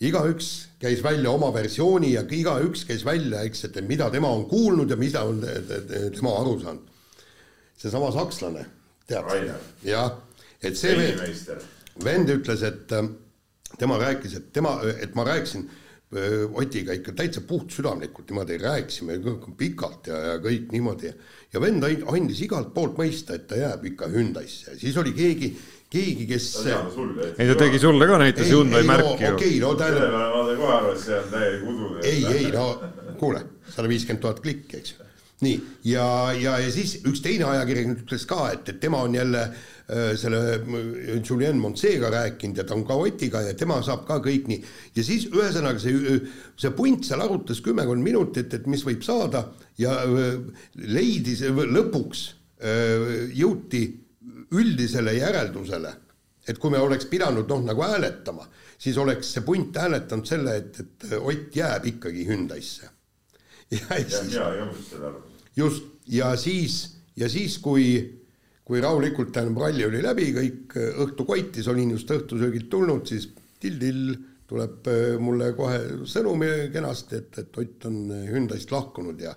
igaüks 0.04 0.50
käis 0.80 1.04
välja 1.04 1.32
oma 1.32 1.52
versiooni 1.54 2.14
ja 2.14 2.24
igaüks 2.24 2.86
käis 2.88 3.06
välja, 3.06 3.44
eks, 3.48 3.66
et 3.68 3.82
mida 3.88 4.10
tema 4.14 4.32
on 4.32 4.46
kuulnud 4.50 4.90
ja 4.90 5.00
mida 5.00 5.24
on 5.28 5.42
tema 5.44 6.38
aru 6.40 6.58
saanud. 6.62 6.90
seesama 7.78 8.12
sakslane, 8.16 8.66
tead, 9.08 9.54
jah, 9.84 10.14
et 10.62 10.78
see 10.80 10.96
vend, 10.96 11.66
vend 12.04 12.30
ütles, 12.38 12.64
et 12.64 12.94
tema 13.80 13.98
rääkis, 14.00 14.38
et 14.38 14.52
tema, 14.54 14.78
et 15.02 15.16
ma 15.16 15.26
rääkisin 15.28 15.68
Otiga 16.54 16.94
ikka 16.94 17.14
täitsa 17.18 17.42
puhtsüdamlikult 17.48 18.30
niimoodi 18.30 18.58
rääkisime 18.62 19.18
pikalt 19.58 20.08
ja, 20.12 20.20
ja 20.28 20.36
kõik 20.44 20.72
niimoodi. 20.72 21.14
ja 21.54 21.62
vend 21.62 21.86
andis 21.86 22.42
igalt 22.46 22.74
poolt 22.74 22.98
mõista, 22.98 23.38
et 23.38 23.48
ta 23.48 23.58
jääb 23.58 23.86
ikka 23.94 24.10
Hyundai'sse 24.14 24.78
siis 24.80 24.98
oli 24.98 25.14
keegi, 25.18 25.52
keegi, 25.90 26.28
kes. 26.30 26.50
ei, 26.66 27.48
ta 27.48 27.56
tegi 27.60 27.80
sulle 27.82 28.08
ka 28.10 28.18
näitas 28.22 28.50
Hyundai 28.50 28.84
märki 28.88 29.26
ju. 29.26 29.34
okei, 29.36 29.60
no 29.62 29.76
tähendab. 29.76 30.02
selle 30.02 30.12
peale 30.16 30.34
ma 30.34 30.46
sain 30.48 30.62
kohe 30.64 30.74
aru, 30.78 30.92
et 30.94 31.04
see 31.06 31.20
on 31.20 31.30
täielik 31.36 31.70
udu. 31.74 31.92
ei, 32.04 32.26
ei 32.38 32.52
no 32.54 32.68
kuule, 33.20 33.46
sada 33.76 33.92
viiskümmend 33.92 34.24
tuhat 34.26 34.42
klikki, 34.46 34.82
eks 34.82 34.96
ju. 34.96 35.12
nii, 35.44 35.60
ja, 35.92 36.08
ja, 36.40 36.58
ja 36.64 36.74
siis 36.74 36.98
üks 37.04 37.22
teine 37.26 37.50
ajakirjanik 37.52 38.06
ütles 38.06 38.26
ka, 38.30 38.50
et, 38.56 38.70
et 38.70 38.82
tema 38.84 39.04
on 39.06 39.16
jälle 39.16 39.48
Äh, 39.48 39.73
selle 40.18 40.40
äh, 40.56 41.22
Julien 41.30 41.58
Monseega 41.60 42.10
rääkinud 42.10 42.58
ja 42.58 42.64
ta 42.64 42.76
on 42.76 42.86
ka 42.88 42.96
Otiga 42.96 43.42
ja 43.44 43.54
tema 43.58 43.82
saab 43.84 44.06
ka 44.08 44.20
kõik 44.24 44.48
nii. 44.48 44.62
ja 44.96 45.04
siis 45.04 45.28
ühesõnaga 45.32 45.82
see, 45.82 46.20
see 46.60 46.72
punt 46.78 47.04
seal 47.08 47.24
arutas 47.24 47.60
kümmekond 47.66 48.04
minutit, 48.04 48.54
et 48.54 48.68
mis 48.72 48.86
võib 48.88 49.04
saada 49.04 49.50
ja 49.78 49.98
äh, 50.06 50.40
leidis 50.76 51.44
lõpuks 51.50 52.30
jõuti 53.36 53.80
üldisele 54.56 55.18
järeldusele, 55.18 55.90
et 56.48 56.60
kui 56.62 56.72
me 56.72 56.80
oleks 56.80 57.10
pidanud 57.12 57.50
noh, 57.52 57.66
nagu 57.66 57.84
hääletama, 57.84 58.46
siis 58.80 58.96
oleks 59.02 59.34
see 59.36 59.44
punt 59.44 59.76
hääletanud 59.76 60.30
selle, 60.30 60.56
et, 60.62 60.80
et 60.80 61.18
Ott 61.20 61.58
jääb 61.60 61.90
ikkagi 61.92 62.24
Hyundai'sse. 62.30 62.88
ja, 63.76 64.00
ja 64.00 64.06
siis, 64.08 64.38
just 65.60 65.92
ja 66.08 66.36
siis, 66.40 66.78
ja 67.20 67.28
siis, 67.30 67.58
kui 67.60 68.23
kui 68.68 68.82
rahulikult 68.84 69.34
tähendab 69.36 69.66
ralli 69.66 69.86
oli 69.88 70.02
läbi, 70.04 70.30
kõik 70.36 70.78
äh, 70.80 71.02
õhtu 71.04 71.28
koitis, 71.28 71.68
olin 71.72 71.94
just 71.98 72.12
õhtusöögilt 72.16 72.70
tulnud, 72.72 73.06
siis 73.10 73.28
till-till 73.62 74.16
tuleb 74.48 74.88
äh, 74.92 75.04
mulle 75.20 75.52
kohe 75.58 75.82
sõnum 76.10 76.46
kenasti, 76.72 77.20
et, 77.20 77.40
et 77.44 77.60
Ott 77.64 77.88
on 77.90 78.00
äh, 78.12 78.26
Hyundai'st 78.32 78.72
lahkunud 78.72 79.20
ja 79.24 79.36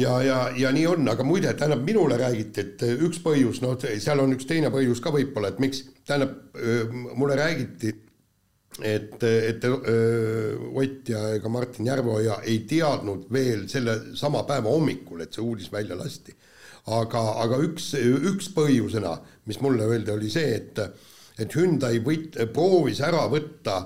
ja, 0.00 0.14
ja, 0.26 0.38
ja 0.58 0.72
nii 0.74 0.86
on, 0.90 1.04
aga 1.12 1.22
muide, 1.26 1.52
tähendab, 1.54 1.84
minule 1.86 2.16
räägiti, 2.18 2.64
et 2.64 2.80
üks 3.04 3.20
põhjus, 3.22 3.60
noh, 3.62 3.76
seal 3.78 4.22
on 4.24 4.32
üks 4.34 4.48
teine 4.48 4.72
põhjus 4.74 4.98
ka 5.04 5.12
võib-olla, 5.14 5.52
et 5.52 5.60
miks, 5.62 5.84
tähendab, 6.08 6.32
mulle 7.14 7.36
räägiti, 7.38 7.92
et, 8.82 9.22
et 9.22 9.68
Ott 9.70 11.12
ja 11.12 11.20
ega 11.36 11.52
Martin 11.52 11.86
Järveoja 11.86 12.40
ei 12.42 12.64
teadnud 12.66 13.28
veel 13.30 13.68
selle 13.70 14.16
sama 14.18 14.42
päeva 14.48 14.72
hommikul, 14.74 15.22
et 15.22 15.36
see 15.36 15.44
uudis 15.44 15.70
välja 15.70 15.94
lasti 16.00 16.34
aga, 16.92 17.24
aga 17.44 17.58
üks, 17.64 17.92
üks 17.96 18.50
põhjusena, 18.54 19.16
mis 19.48 19.60
mulle 19.64 19.86
öeldi, 19.88 20.12
oli 20.12 20.30
see, 20.32 20.56
et, 20.58 20.80
et 21.40 21.56
Hyundai 21.56 22.00
võit-, 22.04 22.38
proovis 22.52 23.00
ära 23.04 23.24
võtta 23.32 23.78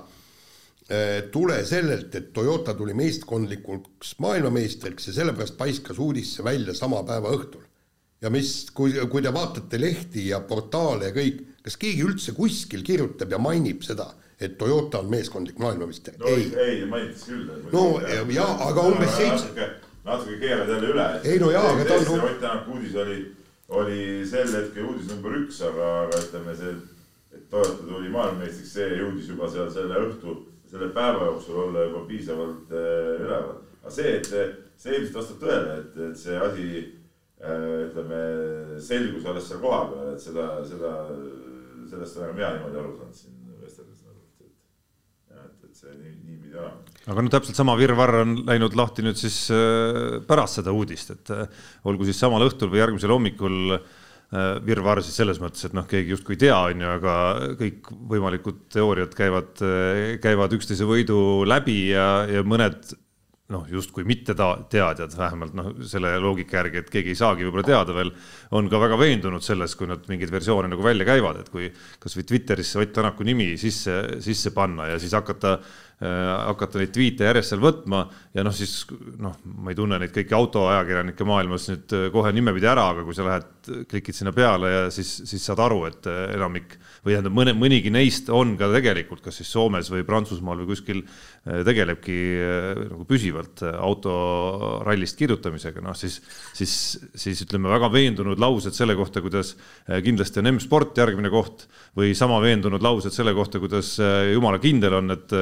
eh, 0.89 1.29
tule 1.31 1.61
sellelt, 1.67 2.15
et 2.15 2.31
Toyota 2.35 2.75
tuli 2.77 2.95
meeskondlikuks 2.97 4.17
maailmameistriks 4.23 5.09
ja 5.09 5.17
sellepärast 5.21 5.57
paiskas 5.59 5.99
uudisse 5.99 6.43
välja 6.43 6.75
sama 6.75 7.03
päeva 7.07 7.33
õhtul. 7.35 7.63
ja 8.21 8.29
mis, 8.29 8.69
kui, 8.75 8.97
kui 9.07 9.23
te 9.23 9.31
vaatate 9.33 9.79
lehti 9.79 10.27
ja 10.27 10.41
portaale 10.43 11.11
ja 11.11 11.15
kõik, 11.15 11.45
kas 11.63 11.77
keegi 11.79 12.03
üldse 12.03 12.35
kuskil 12.35 12.83
kirjutab 12.83 13.31
ja 13.31 13.39
mainib 13.39 13.83
seda, 13.87 14.11
et 14.39 14.57
Toyota 14.59 14.99
on 14.99 15.11
meeskondlik 15.11 15.59
maailmameister 15.59 16.19
no,? 16.19 16.27
ei, 16.27 16.51
ei, 16.59 16.83
mainitas 16.87 17.27
küll. 17.27 17.47
no 17.71 17.85
jaa, 18.35 18.51
aga 18.67 18.89
umbes 18.91 19.15
seitse. 19.15 19.69
Natuke 20.03 20.37
keerad 20.39 20.69
jälle 20.69 20.93
üle. 20.93 21.07
ei 21.23 21.39
no 21.39 21.51
jaa, 21.51 21.71
aga 21.73 21.85
ta 21.85 21.97
on. 22.13 22.21
Ott 22.21 22.39
Tänak 22.39 22.67
uudis 22.67 22.95
oli, 22.95 23.17
oli 23.69 24.25
sel 24.25 24.53
hetkel 24.53 24.85
uudis 24.85 25.09
number 25.11 25.35
üks, 25.41 25.61
aga, 25.65 25.89
aga 26.05 26.21
ütleme 26.25 26.55
see, 26.57 26.75
et 27.35 27.49
Toyota 27.49 27.83
tuli 27.87 28.11
maailmameistriks, 28.13 28.73
see 28.73 28.89
jõudis 29.01 29.31
juba 29.33 29.49
seal 29.49 29.71
selle 29.73 30.03
õhtu, 30.05 30.35
selle 30.69 30.91
päeva 30.95 31.31
jooksul 31.31 31.63
olla 31.65 31.87
juba 31.87 32.05
piisavalt 32.07 32.71
äh, 32.71 33.25
üleval. 33.25 33.59
aga 33.81 33.95
see, 33.97 34.15
et 34.19 34.31
see 34.79 34.95
ilmselt 34.95 35.19
vastab 35.21 35.43
tõele, 35.43 35.75
et, 35.81 35.99
et 36.09 36.21
see 36.23 36.39
asi 36.45 36.69
äh, 37.41 37.67
ütleme, 37.89 38.21
selgus 38.91 39.25
alles 39.25 39.51
seal 39.51 39.61
kohapeal, 39.65 40.13
et 40.13 40.23
seda, 40.23 40.47
seda, 40.69 40.95
sellest 41.89 42.21
olen 42.21 42.37
mina 42.37 42.55
niimoodi 42.55 42.81
aru 42.83 42.95
saanud 42.95 43.21
siin 43.21 43.39
see 45.79 45.95
nii, 45.95 46.15
niipidi 46.27 46.57
olema. 46.57 46.88
Aga 47.07 47.23
no 47.23 47.31
täpselt 47.31 47.57
sama 47.57 47.77
virvarr 47.79 48.21
on 48.23 48.35
läinud 48.47 48.75
lahti 48.77 49.05
nüüd 49.05 49.17
siis 49.19 49.45
äh, 49.53 50.19
pärast 50.27 50.59
seda 50.59 50.75
uudist, 50.75 51.15
et 51.15 51.33
äh, 51.33 51.65
olgu 51.89 52.07
siis 52.07 52.19
samal 52.19 52.43
õhtul 52.47 52.71
või 52.73 52.81
järgmisel 52.81 53.13
hommikul 53.15 53.75
äh, 53.77 53.83
virvarr 54.65 55.03
siis 55.05 55.17
selles 55.21 55.39
mõttes, 55.41 55.65
et 55.65 55.75
noh, 55.77 55.87
keegi 55.89 56.13
justkui 56.15 56.35
ei 56.37 56.43
tea, 56.45 56.57
on 56.69 56.85
ju, 56.85 56.95
aga 56.99 57.17
kõik 57.59 57.91
võimalikud 58.13 58.65
teooriad 58.75 59.15
käivad, 59.17 59.63
käivad 60.21 60.57
üksteise 60.59 60.87
võidu 60.89 61.19
läbi 61.49 61.81
ja, 61.95 62.09
ja 62.29 62.43
mõned 62.45 62.91
noh, 63.49 63.65
justkui 63.69 64.05
mitte 64.07 64.35
ta-, 64.37 64.59
teadjad, 64.69 65.13
vähemalt 65.17 65.55
noh, 65.57 65.71
selle 65.89 66.11
loogika 66.21 66.59
järgi, 66.59 66.83
et 66.83 66.91
keegi 66.93 67.13
ei 67.13 67.17
saagi 67.17 67.45
võib-olla 67.47 67.65
teada 67.65 67.95
veel, 67.97 68.11
on 68.57 68.69
ka 68.69 68.81
väga 68.81 68.99
veendunud 69.01 69.45
selles, 69.45 69.73
kui 69.77 69.89
nad 69.89 70.05
mingeid 70.11 70.31
versioone 70.33 70.69
nagu 70.69 70.85
välja 70.85 71.07
käivad, 71.09 71.41
et 71.41 71.49
kui 71.53 71.71
kasvõi 72.01 72.27
Twitterisse 72.29 72.81
Ott 72.83 72.93
Tänaku 72.99 73.25
nimi 73.25 73.55
sisse, 73.61 74.21
sisse 74.25 74.53
panna 74.53 74.91
ja 74.91 74.99
siis 75.01 75.15
hakata 75.17 75.57
hakata 75.99 76.79
neid 76.79 76.93
tweet'e 76.95 77.27
järjest 77.27 77.51
seal 77.51 77.59
võtma 77.59 78.05
ja 78.31 78.43
noh, 78.45 78.53
siis 78.55 78.85
noh, 79.19 79.33
ma 79.59 79.73
ei 79.73 79.75
tunne 79.75 79.97
neid 79.99 80.13
kõiki 80.15 80.35
autoajakirjanike 80.37 81.25
maailmas 81.27 81.65
nüüd 81.71 81.95
äh, 81.97 82.05
kohe 82.13 82.31
nimepidi 82.35 82.69
ära, 82.71 82.85
aga 82.93 83.03
kui 83.03 83.17
sa 83.17 83.25
lähed, 83.27 83.49
klikid 83.89 84.15
sinna 84.15 84.31
peale 84.33 84.69
ja 84.71 84.85
siis, 84.93 85.11
siis 85.27 85.43
saad 85.45 85.59
aru, 85.65 85.81
et 85.89 86.07
äh, 86.07 86.21
enamik 86.37 86.77
või 87.03 87.15
tähendab, 87.15 87.35
mõne, 87.35 87.55
mõnigi 87.57 87.91
neist 87.91 88.31
on 88.31 88.55
ka 88.59 88.69
tegelikult 88.71 89.25
kas 89.25 89.41
siis 89.41 89.51
Soomes 89.51 89.89
või 89.91 90.05
Prantsusmaal 90.07 90.61
või 90.63 90.69
kuskil 90.71 91.03
tegelebki 91.65 92.15
nagu 92.91 93.05
püsivalt 93.07 93.63
autorallist 93.63 95.17
kirjutamisega, 95.17 95.81
noh 95.81 95.95
siis, 95.97 96.19
siis, 96.53 96.73
siis 97.17 97.39
ütleme 97.45 97.71
väga 97.71 97.87
veendunud 97.93 98.41
laused 98.41 98.75
selle 98.75 98.93
kohta, 98.99 99.23
kuidas 99.23 99.53
kindlasti 100.03 100.43
on 100.43 100.51
M-sport 100.51 100.99
järgmine 100.99 101.31
koht 101.33 101.65
või 101.97 102.11
sama 102.19 102.41
veendunud 102.43 102.83
laused 102.83 103.15
selle 103.15 103.33
kohta, 103.37 103.61
kuidas 103.63 103.95
jumala 104.33 104.59
kindel 104.61 104.99
on, 104.99 105.15
et 105.15 105.37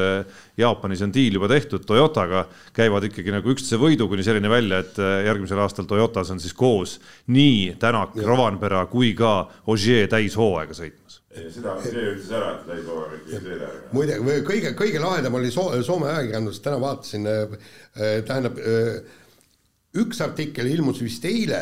Jaapanis 0.58 1.04
on 1.06 1.12
diil 1.14 1.38
juba 1.38 1.50
tehtud 1.52 1.86
Toyotaga, 1.86 2.48
käivad 2.74 3.06
ikkagi 3.06 3.34
nagu 3.34 3.52
üksteise 3.54 3.78
võidu 3.82 4.08
kuni 4.10 4.26
selleni 4.26 4.50
välja, 4.50 4.82
et 4.82 4.98
äh, 5.02 5.20
järgmisel 5.28 5.62
aastal 5.62 5.86
Toyotas 5.90 6.32
on 6.34 6.42
siis 6.42 6.56
koos 6.58 6.98
nii 7.34 7.76
Tänak, 7.80 8.18
Rovanpera 8.26 8.86
kui 8.90 9.14
ka 9.18 9.40
Ogier 9.70 10.10
täishooaega 10.12 10.78
sõitmas 10.78 11.22
seda 11.54 11.76
Ogier 11.78 12.16
ütles 12.16 12.32
ära, 12.34 12.56
et 12.56 12.64
täishooaega 12.66 13.20
ikkagi 13.20 13.44
sõida. 13.46 13.72
muide, 13.94 14.18
kõige, 14.48 14.74
kõige 14.80 15.02
lahedam 15.04 15.38
oli 15.38 15.52
so 15.54 15.70
Soome 15.86 16.10
ajakirjandus, 16.10 16.62
täna 16.66 16.82
vaatasin, 16.82 17.30
äh, 17.30 17.58
äh, 17.94 18.16
tähendab 18.26 18.58
üks 19.98 20.22
artikkel 20.26 20.70
ilmus 20.74 21.04
vist 21.06 21.26
eile 21.26 21.62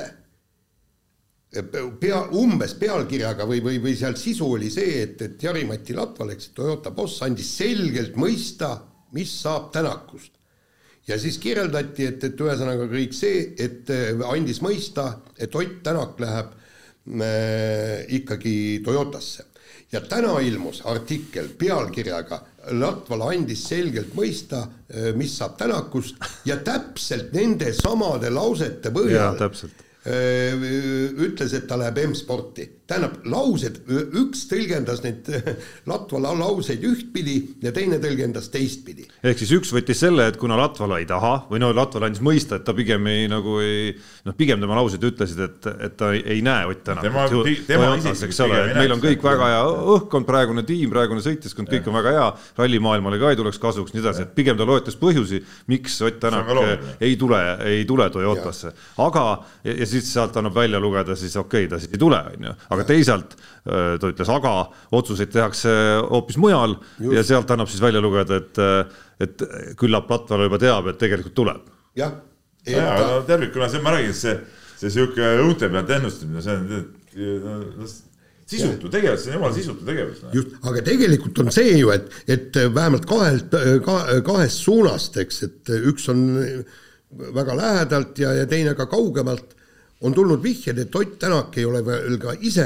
pea, 1.53 2.21
umbes 2.35 2.75
pealkirjaga 2.79 3.45
või, 3.47 3.61
või, 3.63 3.79
või 3.83 3.95
seal 3.97 4.17
sisu 4.19 4.47
oli 4.57 4.69
see, 4.73 5.01
et, 5.03 5.21
et 5.21 5.43
Jari-Mati 5.43 5.95
Latval, 5.95 6.33
eks 6.35 6.51
Toyota 6.57 6.91
boss, 6.95 7.21
andis 7.25 7.51
selgelt 7.57 8.17
mõista, 8.19 8.75
mis 9.15 9.31
saab 9.41 9.71
Tänakust. 9.73 10.33
ja 11.07 11.17
siis 11.21 11.37
kirjeldati, 11.37 12.07
et, 12.11 12.23
et 12.23 12.41
ühesõnaga 12.41 12.87
kõik 12.91 13.13
see, 13.13 13.53
et 13.57 13.89
äh, 13.93 14.23
andis 14.27 14.61
mõista, 14.61 15.19
et 15.37 15.55
Ott 15.55 15.81
Tänak 15.83 16.19
läheb 16.19 16.55
äh, 17.21 18.05
ikkagi 18.19 18.81
Toyotasse. 18.83 19.51
ja 19.91 20.01
täna 20.01 20.39
ilmus 20.41 20.81
artikkel 20.85 21.49
pealkirjaga 21.57 22.41
Latval 22.73 23.21
andis 23.29 23.67
selgelt 23.69 24.15
mõista, 24.17 24.65
äh, 24.89 25.13
mis 25.15 25.37
saab 25.37 25.57
Tänakust 25.57 26.15
ja 26.45 26.57
täpselt 26.57 27.31
nende 27.33 27.71
samade 27.73 28.29
lausete 28.29 28.91
põhjal 28.91 29.37
ütles, 30.05 31.53
et 31.57 31.65
ta 31.67 31.77
läheb 31.79 31.97
M-sporti. 32.05 32.67
tähendab, 32.85 33.15
laused, 33.25 33.79
üks 33.89 34.43
tõlgendas 34.45 34.99
neid 35.01 35.25
Latvala 35.89 36.35
lauseid 36.37 36.83
ühtpidi 36.85 37.39
ja 37.63 37.71
teine 37.73 37.97
tõlgendas 37.97 38.51
teistpidi. 38.53 39.07
ehk 39.25 39.39
siis 39.41 39.55
üks 39.57 39.73
võttis 39.73 40.03
selle, 40.05 40.27
et 40.29 40.37
kuna 40.37 40.57
Latvala 40.59 40.99
ei 41.01 41.07
taha 41.09 41.47
või 41.49 41.63
no 41.63 41.71
Latvala 41.73 42.11
andis 42.11 42.21
mõista, 42.21 42.59
et 42.59 42.67
ta 42.67 42.75
pigem 42.77 43.07
ei 43.09 43.25
nagu 43.31 43.57
ei 43.63 43.95
noh, 44.27 44.35
pigem 44.37 44.61
tema 44.61 44.77
laused 44.77 45.01
ütlesid, 45.09 45.41
et, 45.41 45.69
et 45.87 45.97
ta 45.97 46.11
ei, 46.13 46.21
ei 46.35 46.45
näe 46.45 46.69
Ott 46.69 46.85
et 48.69 48.77
meil 48.77 48.93
on 48.93 49.01
kõik 49.01 49.25
väga 49.25 49.49
hea 49.55 49.65
õhkkond, 49.95 50.29
praegune 50.29 50.65
tiim, 50.67 50.93
praegune 50.93 51.25
sõitjaskond, 51.25 51.69
kõik 51.71 51.89
on 51.89 51.97
väga 51.97 52.13
hea, 52.13 52.29
rallimaailmale 52.61 53.19
ka 53.21 53.33
ei 53.33 53.41
tuleks 53.41 53.61
kasuks, 53.61 53.95
nii 53.95 54.05
edasi, 54.05 54.27
et 54.27 54.37
pigem 54.37 54.57
ta 54.59 54.69
loetles 54.69 55.01
põhjusi, 55.01 55.41
miks 55.73 55.97
Ott 56.05 56.21
Tänak 56.21 56.47
ei 57.03 57.17
tule, 57.19 57.41
ei 57.65 57.83
tule 57.89 58.07
Toyotasse, 58.13 58.71
aga 59.01 59.25
ja, 59.65 59.73
ja 59.73 59.89
siis 60.03 60.13
sealt 60.15 60.35
annab 60.39 60.55
välja 60.55 60.79
lugeda, 60.81 61.15
siis 61.19 61.35
okei 61.39 61.65
okay,, 61.65 61.71
ta 61.71 61.79
siit 61.81 61.95
ei 61.95 62.01
tule, 62.01 62.19
on 62.35 62.47
ju, 62.49 62.53
aga 62.75 62.87
teisalt 62.87 63.35
äh, 63.37 63.95
ta 64.01 64.11
ütles, 64.11 64.31
aga 64.31 64.53
otsuseid 64.99 65.33
tehakse 65.33 65.73
hoopis 66.09 66.39
mujal 66.41 66.77
Just. 66.99 67.17
ja 67.17 67.25
sealt 67.31 67.53
annab 67.55 67.71
siis 67.71 67.83
välja 67.83 68.03
lugeda, 68.03 68.39
et, 68.41 68.61
äh, 68.61 69.03
et 69.25 69.45
küllap 69.79 70.11
Latvala 70.11 70.49
juba 70.49 70.61
teab, 70.61 70.89
et 70.91 70.99
tegelikult 71.01 71.37
tuleb. 71.37 71.69
jah. 71.99 72.17
ja, 72.67 72.87
aga 72.95 73.21
tervikuna 73.29 73.69
see, 73.71 73.83
ma 73.85 73.95
räägin, 73.95 74.17
see, 74.17 74.35
see 74.79 74.93
sihuke 74.97 75.35
õunte 75.43 75.71
pealt 75.71 75.95
ennustamine, 75.99 76.43
see 76.45 76.59
on 76.59 77.87
sisutu 78.45 78.89
tegevus, 78.93 79.23
see 79.23 79.31
on 79.33 79.39
jumala 79.39 79.55
sisutu 79.55 79.85
tegevus. 79.87 80.23
just, 80.33 80.57
aga 80.61 80.81
tegelikult 80.85 81.39
on 81.41 81.53
see 81.53 81.77
ju, 81.79 81.91
et, 81.95 82.09
et 82.29 82.63
vähemalt 82.73 83.07
kahelt 83.09 83.55
ka,, 83.85 83.99
kahest 84.25 84.65
suunast, 84.67 85.17
eks, 85.23 85.43
et 85.47 85.77
üks 85.91 86.09
on 86.13 86.25
väga 87.35 87.55
lähedalt 87.57 88.19
ja, 88.19 88.33
ja 88.41 88.47
teine 88.49 88.75
ka 88.77 88.87
kaugemalt 88.91 89.54
on 90.05 90.13
tulnud 90.13 90.41
vihjed, 90.43 90.79
et 90.79 90.95
Ott 90.95 91.17
Tänak 91.19 91.57
ei 91.57 91.65
ole 91.65 91.81
veel 91.85 92.17
ka 92.21 92.35
ise 92.45 92.65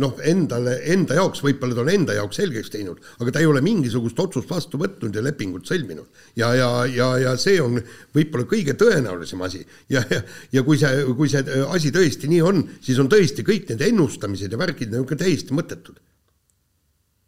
noh, 0.00 0.16
endale, 0.24 0.78
enda 0.94 1.18
jaoks, 1.18 1.42
võib-olla 1.44 1.76
ta 1.76 1.84
on 1.84 1.92
enda 1.92 2.16
jaoks 2.16 2.40
selgeks 2.40 2.72
teinud, 2.72 3.02
aga 3.20 3.34
ta 3.34 3.42
ei 3.42 3.48
ole 3.50 3.62
mingisugust 3.64 4.18
otsust 4.22 4.50
vastu 4.50 4.80
võtnud 4.80 5.16
ja 5.16 5.24
lepingut 5.24 5.68
sõlminud. 5.68 6.08
ja, 6.38 6.52
ja, 6.56 6.70
ja, 6.88 7.10
ja 7.22 7.36
see 7.40 7.60
on 7.62 7.78
võib-olla 8.16 8.48
kõige 8.48 8.76
tõenäolisem 8.78 9.42
asi 9.46 9.62
ja, 9.92 10.02
ja, 10.10 10.22
ja 10.52 10.64
kui 10.66 10.80
see, 10.80 11.04
kui 11.18 11.30
see 11.32 11.62
asi 11.68 11.92
tõesti 11.94 12.30
nii 12.32 12.42
on, 12.42 12.64
siis 12.80 13.00
on 13.02 13.10
tõesti 13.12 13.44
kõik 13.46 13.72
need 13.72 13.86
ennustamised 13.90 14.52
ja 14.52 14.60
värgid 14.60 14.94
nagu 14.94 15.18
täiesti 15.18 15.56
mõttetud 15.56 16.00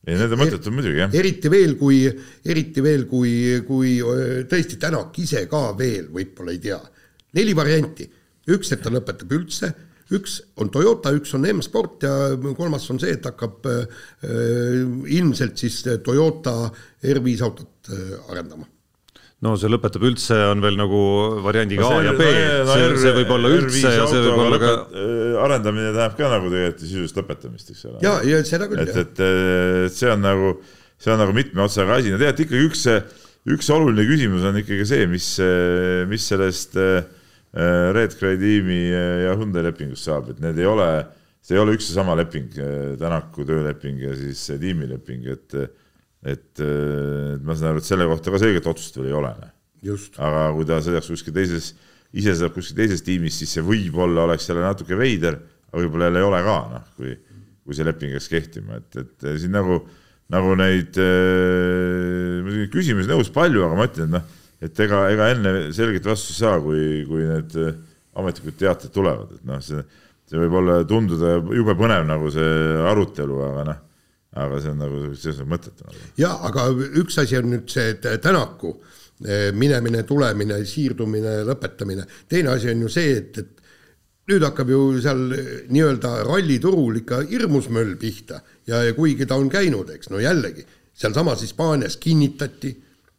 ei, 0.08 0.16
need 0.16 0.32
on 0.32 0.40
mõttetud 0.40 0.72
muidugi, 0.72 1.02
jah. 1.02 1.16
eriti 1.20 1.50
veel, 1.52 1.74
kui, 1.76 2.04
eriti 2.48 2.84
veel, 2.84 3.04
kui, 3.10 3.32
kui 3.66 3.98
tõesti 4.48 4.78
Tänak 4.80 5.18
ise 5.20 5.44
ka 5.50 5.66
veel 5.76 6.08
võib-olla 6.14 6.54
ei 6.54 6.62
tea. 6.62 6.78
neli 7.36 7.52
varianti 7.56 8.06
üks, 8.54 8.72
et 8.74 8.82
ta 8.84 8.92
lõpetab 8.92 9.34
üldse, 9.36 9.72
üks 10.14 10.38
on 10.60 10.70
Toyota, 10.72 11.12
üks 11.16 11.34
on 11.36 11.44
M-sport 11.50 12.06
ja 12.06 12.14
kolmas 12.56 12.88
on 12.92 13.00
see, 13.02 13.12
et 13.18 13.28
hakkab 13.28 13.68
äh, 13.68 14.00
ilmselt 15.18 15.60
siis 15.60 15.82
Toyota 16.04 16.56
R5 17.04 17.44
autot 17.44 17.92
äh, 17.92 18.16
arendama 18.32 18.68
no 19.44 19.52
see 19.60 19.70
lõpetab 19.70 20.02
üldse, 20.08 20.34
on 20.50 20.64
veel 20.64 20.78
nagu 20.80 21.00
variandiga 21.44 21.84
no 21.84 22.00
A 22.00 22.06
ja 22.08 22.14
B, 22.16 22.24
no, 22.26 22.72
see, 22.72 22.88
see 23.04 23.14
võib 23.20 23.36
olla 23.36 23.52
üldse 23.54 23.92
ja 23.94 24.08
see 24.10 24.24
võib 24.24 24.42
olla 24.46 24.58
ka 24.62 24.72
äh, 24.72 25.36
arendamine 25.44 25.92
tähendab 25.92 26.18
ka 26.18 26.32
nagu 26.32 26.50
tegelikult 26.54 26.82
sisuliselt 26.86 27.22
lõpetamist, 27.22 27.70
eks 27.74 27.86
ole. 27.90 28.02
ja, 28.06 28.16
ja 28.26 28.42
seda 28.48 28.70
küll, 28.70 28.82
jah. 28.82 29.04
et, 29.04 29.22
et 29.22 29.94
see 29.94 30.10
on 30.10 30.24
nagu, 30.24 30.56
see 30.98 31.14
on 31.14 31.22
nagu 31.22 31.36
mitme 31.36 31.66
otsaga 31.68 32.00
asi, 32.00 32.10
no 32.14 32.18
tegelikult 32.18 32.48
ikkagi 32.48 32.72
üks, 32.72 32.88
üks 33.58 33.70
oluline 33.76 34.08
küsimus 34.08 34.48
on 34.48 34.58
ikkagi 34.64 34.88
see, 34.88 35.06
mis, 35.12 35.30
mis 36.10 36.32
sellest 36.32 36.80
äh, 36.80 37.04
Äh, 37.56 37.92
Redgrave 37.94 38.36
tiimi 38.36 38.92
äh, 38.92 39.24
ja 39.24 39.36
Hyundai 39.38 39.62
lepingust 39.64 40.04
saab, 40.04 40.28
et 40.34 40.40
need 40.44 40.58
ei 40.60 40.66
ole, 40.68 40.88
see 41.40 41.56
ei 41.56 41.62
ole 41.62 41.78
üks 41.78 41.86
ja 41.88 42.02
sama 42.02 42.16
leping, 42.18 42.50
äh, 42.60 42.90
Tänaku 43.00 43.46
tööleping 43.48 44.02
ja 44.04 44.12
siis 44.18 44.42
tiimileping, 44.60 45.24
et 45.32 45.56
et, 46.28 46.60
et 46.60 47.40
ma 47.46 47.54
saan 47.54 47.70
aru, 47.70 47.80
et 47.80 47.86
selle 47.86 48.04
kohta 48.10 48.32
ka 48.34 48.40
selget 48.42 48.66
otsust 48.68 48.98
veel 48.98 49.12
ei 49.12 49.16
ole. 49.16 49.30
aga 50.18 50.42
kui 50.56 50.66
ta 50.68 50.80
sõidaks 50.84 51.08
kuskil 51.08 51.36
teises, 51.36 51.70
ise 52.12 52.34
sõidab 52.34 52.56
kuskil 52.58 52.82
teises 52.82 53.04
tiimis, 53.06 53.38
siis 53.38 53.54
see 53.56 53.64
võib-olla 53.64 54.26
oleks 54.26 54.48
jälle 54.50 54.66
natuke 54.66 54.98
veider, 54.98 55.38
aga 55.70 55.80
võib-olla 55.80 56.10
jälle 56.10 56.20
ei 56.20 56.28
ole 56.28 56.42
ka, 56.44 56.56
noh, 56.74 56.90
kui, 56.98 57.14
kui 57.64 57.78
see 57.78 57.86
leping 57.86 58.12
jääks 58.12 58.28
kehtima, 58.34 58.82
et, 58.82 58.98
et 58.98 59.28
siin 59.38 59.54
nagu, 59.56 59.78
nagu 60.34 60.58
neid 60.58 61.00
äh, 61.00 62.66
küsimusi 62.74 63.08
nõus 63.08 63.32
palju, 63.32 63.64
aga 63.64 63.78
ma 63.78 63.88
ütlen, 63.88 64.10
et 64.10 64.18
noh 64.18 64.36
et 64.64 64.80
ega, 64.84 65.04
ega 65.12 65.30
enne 65.34 65.54
selget 65.74 66.06
vastust 66.08 66.36
ei 66.36 66.44
saa, 66.44 66.60
kui, 66.62 67.02
kui 67.08 67.26
need 67.28 67.56
äh, 67.62 67.74
ametlikud 68.18 68.56
teated 68.58 68.94
tulevad, 68.94 69.34
et 69.36 69.44
noh, 69.48 69.60
see, 69.62 69.82
see 70.28 70.40
võib 70.40 70.56
olla, 70.60 70.80
tunduda 70.88 71.36
jube 71.54 71.76
põnev 71.78 72.06
nagu 72.08 72.30
see 72.34 72.54
arutelu, 72.90 73.42
aga 73.50 73.66
noh, 73.70 73.82
aga 74.38 74.62
see 74.62 74.72
on 74.72 74.82
nagu 74.82 75.02
selles 75.14 75.42
mõttes 75.42 75.74
mõttetu 75.74 75.86
nagu. 75.88 76.08
ja 76.20 76.32
aga 76.48 76.68
üks 77.02 77.20
asi 77.22 77.38
on 77.38 77.52
nüüd 77.54 77.70
see 77.72 77.94
Tänaku 78.02 78.74
eh, 79.24 79.48
minemine, 79.54 80.02
tulemine, 80.08 80.60
siirdumine, 80.68 81.40
lõpetamine, 81.48 82.08
teine 82.28 82.52
asi 82.54 82.72
on 82.72 82.84
ju 82.86 82.92
see, 82.92 83.14
et, 83.22 83.38
et 83.38 83.54
nüüd 84.28 84.44
hakkab 84.44 84.68
ju 84.74 84.82
seal 85.00 85.22
nii-öelda 85.72 86.18
ralliturul 86.28 87.00
ikka 87.00 87.22
hirmus 87.30 87.70
möll 87.72 87.94
pihta. 88.00 88.42
Ja, 88.68 88.82
ja 88.84 88.92
kuigi 88.92 89.24
ta 89.26 89.38
on 89.40 89.48
käinud, 89.48 89.88
eks 89.94 90.10
no 90.12 90.20
jällegi, 90.20 90.66
sealsamas 90.98 91.40
Hispaanias 91.46 91.96
kinnitati 92.02 92.74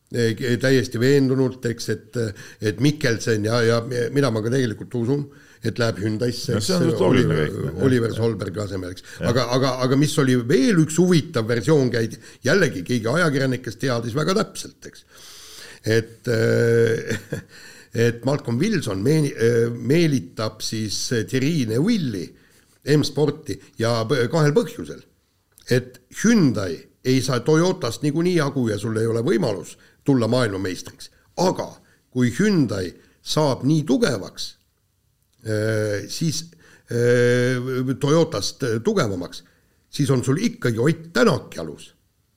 täiesti 0.10 1.02
veendunult, 1.02 1.66
eks, 1.70 1.90
et, 1.94 2.18
et 2.66 2.80
Mikkelsen 2.82 3.46
ja, 3.46 3.62
ja 3.62 3.78
mida 4.14 4.32
ma 4.34 4.42
ka 4.42 4.52
tegelikult 4.54 4.96
usun, 4.98 5.28
et 5.62 5.78
läheb 5.78 6.00
Hyundai'sse, 6.02 6.56
eks, 6.58 6.70
Oliver, 7.04 7.52
Oliver 7.86 8.14
Solbergi 8.16 8.62
asemel, 8.64 8.96
eks. 8.96 9.06
aga, 9.28 9.46
aga, 9.56 9.76
aga 9.86 10.00
mis 10.00 10.16
oli 10.22 10.38
veel 10.50 10.82
üks 10.86 10.98
huvitav 11.02 11.48
versioon, 11.50 11.92
käidi, 11.94 12.18
jällegi 12.48 12.86
keegi 12.88 13.12
ajakirjanik, 13.12 13.66
kes 13.66 13.78
teadis 13.82 14.16
väga 14.18 14.38
täpselt, 14.40 14.90
eks. 14.90 15.06
et 15.86 16.32
äh, 16.34 17.44
et 18.08 18.26
Malcolm 18.26 18.60
Wilson 18.62 19.02
meeni-, 19.02 19.34
meelitab 19.74 20.62
siis 20.62 21.08
Thierry 21.30 21.66
Neuvilli 21.70 22.26
M-sporti 22.96 23.58
ja 23.80 24.04
kahel 24.32 24.54
põhjusel. 24.56 25.02
et 25.70 26.00
Hyundai 26.24 26.78
ei 27.06 27.22
saa 27.22 27.40
Toyotast 27.40 28.04
niikuinii 28.04 28.36
jagu 28.38 28.68
ja 28.70 28.78
sul 28.78 28.98
ei 28.98 29.08
ole 29.08 29.24
võimalus 29.26 29.78
tulla 30.04 30.28
maailmameistriks, 30.28 31.12
aga 31.38 31.68
kui 32.10 32.32
Hyundai 32.40 32.94
saab 33.22 33.64
nii 33.68 33.84
tugevaks, 33.84 34.56
siis 36.08 36.44
Toyotast 38.00 38.64
tugevamaks, 38.84 39.44
siis 39.90 40.10
on 40.10 40.24
sul 40.26 40.42
ikkagi 40.42 40.80
Ott 40.82 41.12
Tänak 41.14 41.56
jalus 41.56 41.94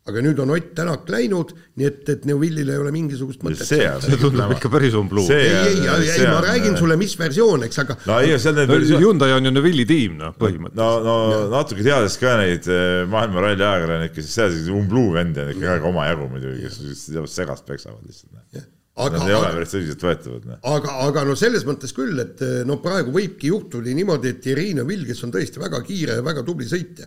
aga 0.08 0.22
nüüd 0.24 0.40
on 0.42 0.50
Ott 0.50 0.72
Tänak 0.74 1.10
läinud, 1.12 1.52
nii 1.78 1.86
et, 1.86 2.00
et 2.10 2.24
Neuvillil 2.26 2.70
ei 2.72 2.80
ole 2.80 2.90
mingisugust 2.94 3.44
mõtet. 3.46 3.62
see, 3.68 3.86
see 4.02 4.18
tundub 4.18 4.54
ikka 4.56 4.70
päris 4.72 4.96
umbluu. 4.98 5.24
ei, 5.30 5.46
ei, 5.52 5.78
ei, 5.78 6.08
ei, 6.16 6.26
ma 6.26 6.40
räägin 6.42 6.74
sulle, 6.80 6.96
mis 6.98 7.14
versioon, 7.18 7.66
eks, 7.68 7.80
aga. 7.84 7.96
no 8.10 8.18
ei, 8.18 8.34
see 8.34 8.50
on 8.50 8.58
need 8.58 8.72
versioon. 8.72 9.04
Hyundai 9.04 9.30
on 9.36 9.46
ju 9.46 9.54
Neuvilli 9.54 9.86
tiim, 9.86 10.18
noh, 10.18 10.34
põhimõtteliselt. 10.38 10.82
no, 10.82 10.90
no 11.06 11.16
ja. 11.30 11.40
natuke 11.54 11.86
teades 11.86 12.18
ka 12.18 12.34
neid 12.42 12.66
eh, 12.66 13.04
maailma 13.12 13.46
ralli 13.46 13.62
ajakirjanikke, 13.62 14.18
siis 14.26 14.36
seal 14.40 14.50
selliseid 14.50 14.76
umbluu 14.82 15.14
vendi 15.14 15.44
on 15.44 15.54
ikka 15.54 15.80
ka 15.84 15.90
omajagu 15.92 16.30
muidugi, 16.34 16.66
kes 16.66 17.26
segast 17.36 17.68
peksavad 17.70 18.02
lihtsalt. 18.02 18.32
Noh. 18.34 18.68
aga, 19.06 19.18
Nad 19.22 19.30
ei 19.30 19.38
ole 19.38 19.56
päris 19.60 19.76
tõsiseltvõetavad. 19.76 20.48
Noh. 20.50 20.62
aga, 20.74 21.00
aga 21.06 21.28
no 21.30 21.38
selles 21.38 21.62
mõttes 21.68 21.94
küll, 21.94 22.18
et 22.26 22.42
eh, 22.42 22.62
no 22.66 22.82
praegu 22.82 23.14
võibki 23.14 23.54
juhtuda 23.54 23.94
niimoodi, 23.94 24.34
et 24.34 24.50
Irina 24.50 24.82
Vill, 24.88 25.06
kes 25.06 25.22
on 25.28 25.34
tõesti 25.36 25.62
väga 25.62 25.86
kiire 25.86 26.18
ja 26.18 26.26
väga 26.26 26.42
tubli 26.48 26.66
sõitja 26.66 27.06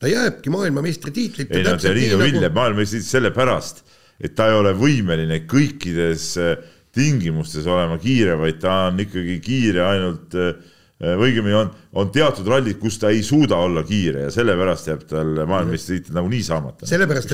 ta 0.00 0.08
jääbki 0.08 0.50
maailmameistritiitlit. 0.50 1.52
ei 1.52 1.64
no 1.64 1.76
Vill 1.78 2.40
jääb 2.40 2.48
nagu... 2.48 2.54
maailmameistritiitlit 2.56 3.12
sellepärast, 3.12 3.82
et 4.20 4.34
ta 4.36 4.48
ei 4.50 4.58
ole 4.58 4.72
võimeline 4.76 5.42
kõikides 5.50 6.26
äh, 6.40 6.54
tingimustes 6.96 7.68
olema 7.70 7.98
kiire, 8.00 8.36
vaid 8.40 8.60
ta 8.62 8.86
on 8.88 9.00
ikkagi 9.04 9.38
kiire 9.44 9.84
ainult 9.86 10.36
äh, 10.40 10.54
või 11.00 11.30
õigemini 11.30 11.56
on, 11.56 11.70
on 11.96 12.10
teatud 12.12 12.48
rallid, 12.48 12.76
kus 12.80 12.98
ta 13.00 13.12
ei 13.12 13.22
suuda 13.24 13.56
olla 13.60 13.84
kiire 13.88 14.26
ja 14.26 14.32
sellepärast 14.34 14.90
jääb 14.90 15.06
tal 15.08 15.32
maailmameistritiitel 15.38 16.18
nagunii 16.18 16.42
saamata. 16.44 16.88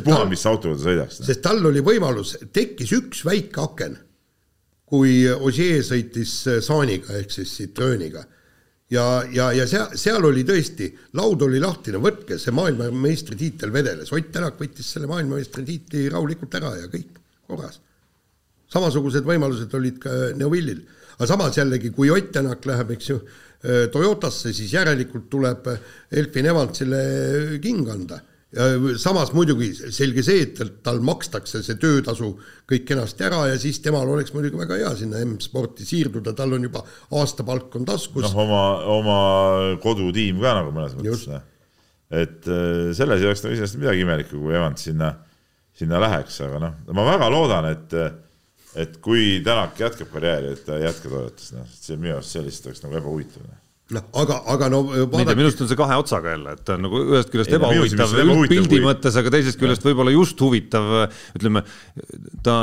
puha, 0.06 0.24
mis 0.30 0.46
autoga 0.46 0.78
ta 0.78 0.88
sõidaks. 0.88 1.22
sest 1.26 1.42
tal 1.42 1.64
oli 1.70 1.82
võimalus, 1.86 2.36
tekkis 2.54 2.94
üks 2.98 3.24
väike 3.26 3.62
aken, 3.62 3.98
kui 4.86 5.22
Ogier 5.34 5.86
sõitis 5.86 6.40
äh, 6.50 6.62
Saaniga 6.62 7.14
ehk 7.18 7.34
siis 7.34 7.54
Citrooniga 7.58 8.26
ja, 8.90 9.06
ja, 9.32 9.48
ja 9.52 9.66
seal, 9.68 9.94
seal 9.98 10.24
oli 10.28 10.44
tõesti, 10.46 10.90
laud 11.18 11.42
oli 11.46 11.60
lahtine, 11.62 12.00
võtke 12.02 12.38
see 12.40 12.54
maailmameistritiitel 12.56 13.72
vedeles, 13.74 14.12
Ott 14.12 14.30
Tänak 14.32 14.60
võttis 14.60 14.92
selle 14.94 15.10
maailmameistritiitli 15.10 16.06
rahulikult 16.12 16.54
ära 16.60 16.76
ja 16.82 16.92
kõik 16.92 17.18
korras. 17.46 17.80
samasugused 18.72 19.24
võimalused 19.26 19.74
olid 19.74 19.98
ka 20.02 20.14
Neuvillil, 20.36 20.84
aga 21.16 21.26
samas 21.26 21.58
jällegi, 21.58 21.90
kui 21.90 22.10
Ott 22.10 22.32
Tänak 22.32 22.64
läheb, 22.66 22.94
eks 22.96 23.10
ju, 23.10 23.20
Toyotasse, 23.92 24.52
siis 24.54 24.72
järelikult 24.76 25.30
tuleb 25.32 25.64
Elfin 26.12 26.46
Evansile 26.46 27.58
king 27.62 27.88
anda 27.90 28.20
samas 29.00 29.32
muidugi 29.36 29.68
selge 29.94 30.22
see, 30.24 30.44
et 30.46 30.60
tal 30.84 31.00
makstakse 31.04 31.60
see 31.64 31.76
töötasu 31.80 32.30
kõik 32.68 32.86
kenasti 32.88 33.26
ära 33.26 33.42
ja 33.50 33.58
siis 33.60 33.80
temal 33.84 34.08
oleks 34.12 34.32
muidugi 34.34 34.58
väga 34.60 34.78
hea 34.80 34.92
sinna 34.98 35.20
M-sporti 35.24 35.86
siirduda, 35.88 36.32
tal 36.36 36.56
on 36.56 36.64
juba 36.68 36.82
aastapalk 37.18 37.76
on 37.76 37.84
taskus. 37.88 38.24
noh, 38.28 38.38
oma, 38.46 38.62
oma 38.96 39.18
kodutiim 39.82 40.40
ka 40.42 40.56
nagu 40.60 40.72
mõnes 40.74 40.96
mõttes. 40.96 41.26
Noh. 41.32 41.44
et 42.10 42.48
äh, 42.48 42.92
selles 42.96 43.22
ei 43.22 43.30
oleks 43.30 43.44
nagu 43.44 43.58
iseenesest 43.58 43.80
midagi 43.82 44.06
imelikku, 44.06 44.40
kui 44.40 44.56
Evans 44.56 44.88
sinna, 44.88 45.12
sinna 45.76 46.00
läheks, 46.06 46.40
aga 46.46 46.62
noh, 46.68 46.80
ma 46.96 47.10
väga 47.12 47.30
loodan, 47.32 47.70
et 47.74 48.00
et 48.76 48.98
kui 49.00 49.38
Tänak 49.44 49.78
jätkab 49.80 50.10
karjääri, 50.12 50.52
et 50.52 50.66
ta 50.66 50.76
ei 50.76 50.84
jätka 50.84 51.08
Toyotas, 51.12 51.52
noh, 51.56 51.68
see 51.72 51.96
minu 52.00 52.18
arust 52.18 52.36
sellist 52.36 52.68
oleks 52.68 52.84
nagu 52.84 52.98
ebahuitav 52.98 53.44
noh 53.94 54.06
aga, 54.18 54.40
aga 54.50 54.68
no 54.72 54.80
vaadake. 54.86 55.10
ma 55.12 55.20
ei 55.22 55.28
tea, 55.28 55.38
minu 55.38 55.50
arust 55.50 55.60
on 55.62 55.68
see 55.70 55.78
kahe 55.78 55.98
otsaga 56.00 56.32
jälle, 56.32 56.56
et 56.56 56.64
ta 56.66 56.74
on 56.74 56.82
nagu 56.88 57.02
ühest 57.04 57.30
küljest 57.30 57.52
ebahuvitav 57.54 58.16
üldpildi 58.24 58.80
mõttes, 58.82 59.18
aga 59.20 59.30
teisest 59.36 59.60
küljest 59.60 59.86
võib-olla 59.86 60.14
just 60.14 60.42
huvitav, 60.42 60.88
ütleme, 61.38 61.62
ta, 62.42 62.56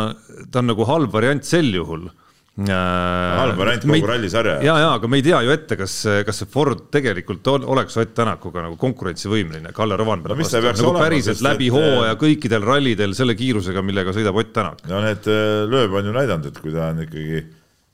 ta 0.52 0.64
on 0.64 0.70
nagu 0.74 0.88
halb 0.90 1.16
variant 1.16 1.48
sel 1.48 1.70
juhul 1.72 2.10
äh, 2.10 2.68
halb 2.68 3.56
variant 3.62 3.88
kogu 3.88 4.10
rallisarja. 4.12 4.58
ja, 4.68 4.76
ja 4.84 4.90
aga 4.98 5.08
me 5.08 5.22
ei 5.22 5.24
tea 5.30 5.40
ju 5.48 5.54
ette, 5.56 5.78
kas, 5.80 5.96
kas 6.28 6.44
see 6.44 6.52
Ford 6.58 6.84
tegelikult 6.92 7.48
on, 7.54 7.70
oleks 7.72 7.96
Ott 8.04 8.12
Tänakuga 8.20 8.66
nagu 8.68 8.76
konkurentsivõimeline 8.84 9.72
Kalle 9.78 9.96
Rovanpera 10.04 10.36
no, 10.36 10.44
vastu, 10.44 10.60
nagu 10.60 10.92
olema, 10.92 11.06
päriselt 11.06 11.46
läbi 11.48 11.72
hooaja 11.72 12.20
kõikidel 12.20 12.68
rallidel 12.68 13.16
selle 13.16 13.38
kiirusega, 13.40 13.86
millega 13.86 14.12
sõidab 14.12 14.44
Ott 14.44 14.52
Tänak. 14.60 14.84
no 14.92 15.00
need 15.08 15.32
äh, 15.32 15.64
lööb 15.72 15.96
on 15.96 16.12
ju 16.12 16.20
näidanud, 16.20 16.52
et 16.52 16.60
kui 16.60 16.76
ta 16.76 16.92
on 16.92 17.02
ikkagi 17.08 17.46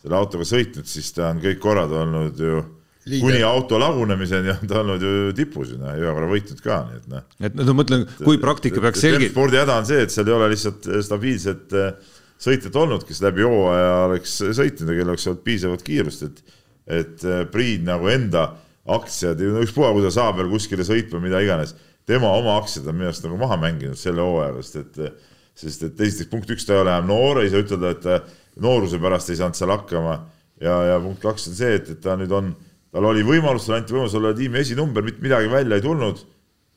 selle 0.01 0.17
autoga 0.17 0.49
sõitnud, 0.49 0.89
siis 0.89 1.13
ta 1.13 1.29
on 1.29 1.45
kõik 1.45 1.61
korrad 1.61 1.93
olnud 2.01 2.41
ju 2.41 2.65
Liiga. 3.09 3.25
kuni 3.25 3.41
auto 3.45 3.79
lagunemiseni 3.81 4.51
on 4.53 4.69
ta 4.69 4.79
olnud 4.83 5.03
ju 5.03 5.33
tipus 5.37 5.73
noh, 5.79 5.95
ühe 5.97 6.13
korra 6.13 6.29
võitnud 6.29 6.61
ka, 6.63 6.77
nii 6.89 6.99
et 6.99 7.09
noh. 7.11 7.25
et 7.49 7.57
no 7.57 7.65
ma 7.71 7.81
mõtlen, 7.81 8.05
kui 8.21 8.39
praktika 8.41 8.83
peaks 8.83 9.03
selgi-. 9.03 9.31
spordi 9.33 9.59
häda 9.59 9.79
on 9.81 9.89
see, 9.89 10.03
et 10.05 10.13
seal 10.13 10.29
ei 10.29 10.35
ole 10.35 10.49
lihtsalt 10.53 10.89
stabiilset 11.07 11.75
äh, 11.79 12.15
sõitjat 12.39 12.79
olnud, 12.79 13.05
kes 13.07 13.21
läbi 13.25 13.45
hooaja 13.47 13.93
oleks 14.07 14.37
sõitnud 14.45 14.87
ja 14.87 14.95
kellel 14.95 15.13
oleks 15.15 15.27
olnud 15.31 15.45
piisavat 15.47 15.85
kiirust, 15.85 16.27
et 16.29 16.57
et 16.99 17.25
äh, 17.27 17.43
Priit 17.51 17.83
nagu 17.85 18.09
enda 18.09 18.47
aktsiad, 18.89 19.41
ükspuha, 19.61 19.91
kui 19.93 20.05
ta 20.05 20.09
saab 20.13 20.39
veel 20.39 20.49
kuskile 20.49 20.85
sõitma, 20.87 21.21
mida 21.21 21.41
iganes, 21.45 21.75
tema 22.09 22.31
oma 22.33 22.55
aktsiad 22.57 22.87
on 22.89 22.97
minu 22.97 23.11
arust 23.11 23.25
nagu 23.27 23.37
maha 23.37 23.59
mänginud 23.61 23.99
selle 23.99 24.25
hooajaga, 24.25 24.63
sest 24.65 24.79
et 24.81 25.27
sest 25.59 25.83
et 25.83 26.01
esiteks 26.05 26.31
punkt 26.31 26.51
üks, 26.53 26.65
ta 26.65 26.77
ei 26.77 26.83
ole 26.83 26.93
enam 26.93 27.09
noor, 27.09 27.41
ei 27.41 27.51
saa 27.51 27.63
ütelda, 27.63 27.91
et 27.91 28.61
nooruse 28.63 28.99
pärast 29.01 29.31
ei 29.31 29.39
saanud 29.39 29.57
seal 29.59 29.73
hakkama 29.73 30.15
ja, 30.61 30.75
ja 30.93 30.97
punkt 31.03 31.21
kaks 31.23 31.49
on 31.51 31.57
see, 31.57 31.75
et, 31.79 31.89
et 31.95 32.01
ta 32.03 32.15
nüüd 32.19 32.33
on 32.35 32.53
tal 32.93 33.09
oli 33.09 33.25
võimalus, 33.25 33.67
talle 33.67 33.83
anti 33.83 33.95
võimalus 33.95 34.15
olla 34.17 34.33
tiimi 34.37 34.61
esinumber, 34.63 35.05
mitte 35.05 35.23
midagi 35.23 35.51
välja 35.51 35.77
ei 35.77 35.85
tulnud. 35.85 36.23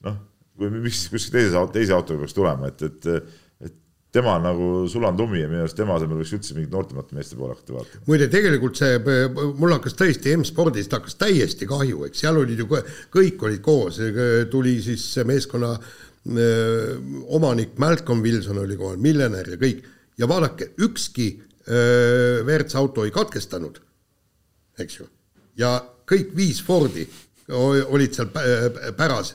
noh, 0.06 0.18
kui 0.58 0.72
miks 0.74 1.04
siis 1.04 1.12
kuskil 1.12 1.38
teise, 1.38 1.62
teise 1.72 1.94
autoga 1.96 2.24
peaks 2.24 2.36
tulema, 2.36 2.68
et, 2.72 2.82
et, 2.88 3.06
et 3.62 3.76
tema 4.12 4.34
on 4.36 4.44
nagu 4.44 4.68
sulanud 4.90 5.22
lumi 5.22 5.40
ja 5.40 5.48
minu 5.48 5.62
arust 5.64 5.78
tema 5.78 5.96
asemel 5.96 6.20
võiks 6.20 6.34
üldse 6.36 6.56
mingit 6.56 6.74
noortemate 6.74 7.16
meeste 7.16 7.38
poole 7.38 7.54
hakata 7.56 7.76
vaatama. 7.78 8.04
muide, 8.10 8.28
tegelikult 8.32 8.80
see, 8.80 8.98
mul 9.38 9.76
hakkas 9.76 9.96
tõesti 9.98 10.34
M-spordist 10.36 10.92
hakkas 10.92 11.16
täiesti 11.20 11.68
kahju, 11.70 12.04
eks 12.08 12.24
seal 12.24 12.40
olid 12.42 12.60
ju 12.60 12.68
kõik 12.68 13.46
olid 13.48 13.62
koos, 13.64 14.02
tuli 14.52 14.76
siis 14.84 15.06
meeskonna 15.28 15.72
öö, 15.78 16.98
omanik 17.38 17.78
Malcolm 17.82 18.20
Wilson 18.26 18.60
oli 18.62 18.76
kohal, 18.80 19.00
miljonär 19.02 19.54
ja 19.54 19.60
kõik 19.62 19.88
ja 20.20 20.28
vaadake, 20.28 20.74
ükski 20.82 21.32
WRC 21.62 22.74
auto 22.74 23.06
ei 23.06 23.12
katkestanud, 23.14 23.78
eks 24.82 24.98
ju, 24.98 25.06
ja 25.56 25.76
kõik 26.08 26.34
viis 26.36 26.62
Fordi 26.64 27.06
olid 27.52 28.14
seal 28.14 28.28
päras, 28.96 29.34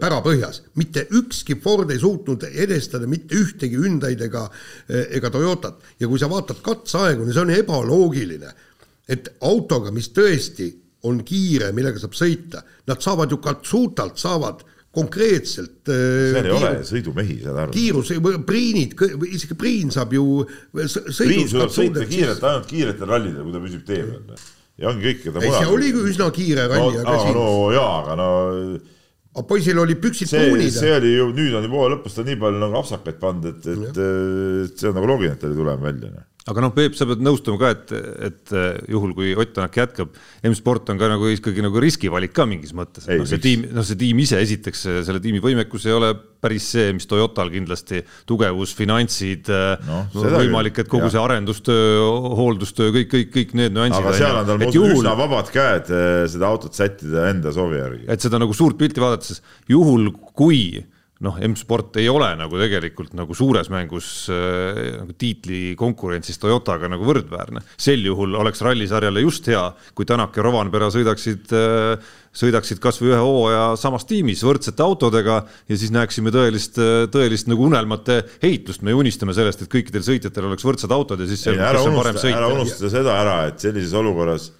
pärapõhjas, 0.00 0.62
mitte 0.80 1.04
ükski 1.12 1.58
Ford 1.60 1.90
ei 1.92 2.00
suutnud 2.00 2.46
edestada 2.48 3.08
mitte 3.08 3.36
ühtegi 3.36 3.76
Hyundai'd 3.76 4.22
ega, 4.24 4.46
ega 4.88 5.30
Toyotat. 5.30 5.82
Ja 6.00 6.08
kui 6.08 6.20
sa 6.20 6.30
vaatad 6.32 6.62
katseaegu, 6.64 7.26
see 7.30 7.44
on 7.44 7.52
ebaloogiline, 7.52 8.54
et 9.08 9.28
autoga, 9.44 9.92
mis 9.94 10.08
tõesti 10.16 10.70
on 11.06 11.20
kiire, 11.26 11.70
millega 11.76 12.00
saab 12.02 12.16
sõita, 12.16 12.64
nad 12.88 13.04
saavad 13.04 13.30
ju 13.30 13.38
Katsutalt 13.44 14.18
saavad 14.18 14.64
konkreetselt 14.96 15.84
seal 15.84 16.40
ei 16.40 16.48
kiiru, 16.48 16.56
ole 16.56 16.84
sõidumehi, 16.88 17.34
saad 17.44 17.58
aru. 17.66 17.74
kiirus, 17.76 18.12
Priinid, 18.48 18.96
isegi 19.28 19.56
Priin 19.60 19.92
saab 19.92 20.16
ju 20.16 20.40
Priin 20.72 21.50
suudab 21.52 21.74
sõita 21.76 22.06
kiirelt 22.08 22.46
ainult 22.48 22.70
kiiretel 22.70 23.10
rallidel, 23.12 23.44
kui 23.44 23.52
ta 23.52 23.66
püsib 23.66 23.84
tee 23.84 24.06
peal 24.08 24.54
ja 24.80 24.92
ongi 24.92 25.08
kõik, 25.08 25.24
keda 25.24 25.40
mujal. 25.40 25.56
see 25.56 25.72
oligi 25.72 26.04
üsna 26.12 26.28
kiire 26.34 26.68
ralli 26.70 27.00
no,, 27.00 27.02
aga 27.06 27.18
siin. 27.22 27.36
no 27.38 27.72
jaa, 27.74 27.90
aga 28.02 28.16
no. 28.20 28.28
aga 29.32 29.44
poisil 29.48 29.82
oli 29.82 29.98
püksid 30.00 30.32
pruunid. 30.32 30.72
see 30.74 30.94
oli 30.96 31.12
ju, 31.16 31.28
nüüd 31.36 31.58
on 31.58 31.68
juba 31.68 31.90
lõpus 31.96 32.16
ta 32.18 32.26
nii 32.26 32.38
palju 32.42 32.62
nagu 32.62 32.80
apsakaid 32.82 33.20
pannud, 33.22 33.52
et, 33.52 33.68
et, 33.74 34.00
et 34.66 34.80
see 34.80 34.90
on 34.90 34.98
nagu 34.98 35.12
loogiline, 35.12 35.36
et 35.36 35.42
ta 35.42 35.48
oli 35.50 35.60
tulema 35.60 35.88
välja. 35.88 36.26
Aga 36.46 36.62
noh, 36.62 36.70
Peep, 36.70 36.94
sa 36.94 37.08
pead 37.08 37.22
nõustuma 37.26 37.58
ka, 37.58 37.72
et, 37.74 37.92
et 38.28 38.52
juhul, 38.92 39.10
kui 39.16 39.32
Ott 39.34 39.50
Tänak 39.56 39.74
jätkab, 39.80 40.12
M-sport 40.46 40.92
on 40.92 41.00
ka 41.00 41.08
nagu 41.10 41.26
ikkagi 41.32 41.64
nagu 41.64 41.82
riskivalik 41.82 42.30
ka 42.36 42.46
mingis 42.46 42.70
mõttes. 42.76 43.08
noh, 43.10 43.26
see 43.26 43.42
tiim, 43.42 43.64
noh, 43.74 43.82
see 43.86 43.98
tiim 43.98 44.20
ise 44.22 44.38
esiteks, 44.44 44.84
selle 45.08 45.22
tiimi 45.24 45.42
võimekus 45.42 45.88
ei 45.90 45.96
ole 45.96 46.12
päris 46.14 46.68
see, 46.76 46.92
mis 46.94 47.08
Toyotal 47.10 47.50
kindlasti, 47.50 48.04
tugevus, 48.30 48.76
finantsid 48.78 49.50
no,, 49.50 50.00
võimalik, 50.14 50.78
et 50.84 50.90
kogu 50.90 51.08
jah. 51.08 51.16
see 51.16 51.24
arendustöö, 51.24 52.00
hooldustöö, 52.38 52.94
kõik, 52.94 53.10
kõik, 53.16 53.32
kõik 53.34 53.54
need 53.58 53.74
nüansid. 53.74 54.02
aga 54.04 54.14
seal 54.14 54.38
on 54.44 54.50
tal 54.52 54.60
muidugi 54.62 54.78
juhul... 54.84 54.98
üsna 55.00 55.16
vabad 55.18 55.50
käed 55.50 55.90
seda 56.30 56.52
autot 56.52 56.78
sättida 56.78 57.26
enda 57.32 57.50
soovi 57.56 57.82
järgi. 57.82 58.04
et 58.14 58.22
seda 58.22 58.38
nagu 58.38 58.54
suurt 58.54 58.78
pilti 58.78 59.02
vaadates, 59.02 59.42
juhul 59.72 60.12
kui 60.30 60.84
noh, 61.24 61.38
M-sport 61.48 61.96
ei 62.00 62.10
ole 62.12 62.28
nagu 62.36 62.58
tegelikult 62.60 63.14
nagu 63.16 63.34
suures 63.36 63.70
mängus 63.72 64.26
äh, 64.32 64.98
nagu 64.98 65.14
tiitlikonkurentsis 65.16 66.40
Toyotaga 66.42 66.90
nagu 66.92 67.06
võrdväärne. 67.08 67.62
sel 67.80 68.04
juhul 68.04 68.36
oleks 68.36 68.60
rallisarjale 68.64 69.22
just 69.24 69.48
hea, 69.48 69.62
kui 69.96 70.08
Tänak 70.08 70.36
ja 70.36 70.44
Rovanpera 70.44 70.90
sõidaksid 70.92 71.54
äh,, 71.56 72.12
sõidaksid 72.36 72.82
kasvõi 72.84 73.14
ühe 73.14 73.22
hooaja 73.22 73.64
samas 73.80 74.04
tiimis 74.04 74.44
võrdsete 74.44 74.84
autodega 74.84 75.38
ja 75.70 75.80
siis 75.80 75.94
näeksime 75.94 76.34
tõelist, 76.34 76.76
tõelist 77.12 77.48
nagu 77.48 77.64
unelmate 77.64 78.20
heitlust. 78.42 78.84
me 78.84 78.92
unistame 78.92 79.32
sellest, 79.36 79.64
et 79.64 79.72
kõikidel 79.72 80.04
sõitjatel 80.04 80.50
oleks 80.50 80.68
võrdsed 80.68 80.92
autod 80.92 81.24
ja 81.24 81.30
siis. 81.30 81.46
ära 81.56 81.80
unusta, 81.80 82.28
ära 82.28 82.52
unusta 82.52 82.92
seda 82.92 83.16
ära, 83.22 83.38
et 83.48 83.64
sellises 83.64 83.96
olukorras 83.96 84.50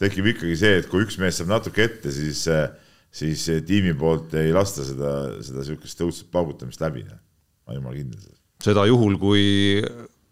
tekib 0.00 0.32
ikkagi 0.32 0.56
see, 0.58 0.78
et 0.80 0.88
kui 0.90 1.04
üks 1.04 1.20
mees 1.20 1.38
saab 1.38 1.52
natuke 1.52 1.84
ette, 1.84 2.10
siis 2.14 2.46
äh, 2.50 2.66
siis 3.10 3.42
tiimi 3.66 3.94
poolt 3.98 4.34
ei 4.38 4.52
lasta 4.54 4.84
seda, 4.86 5.14
seda 5.42 5.64
niisugust 5.64 6.06
õudset 6.06 6.30
paugutamist 6.32 6.80
läbi. 6.82 7.04
ma 7.04 7.72
olen 7.72 7.82
jumala 7.82 7.98
kindel 7.98 8.20
selles. 8.22 8.40
seda 8.64 8.86
juhul, 8.86 9.18
kui 9.18 9.44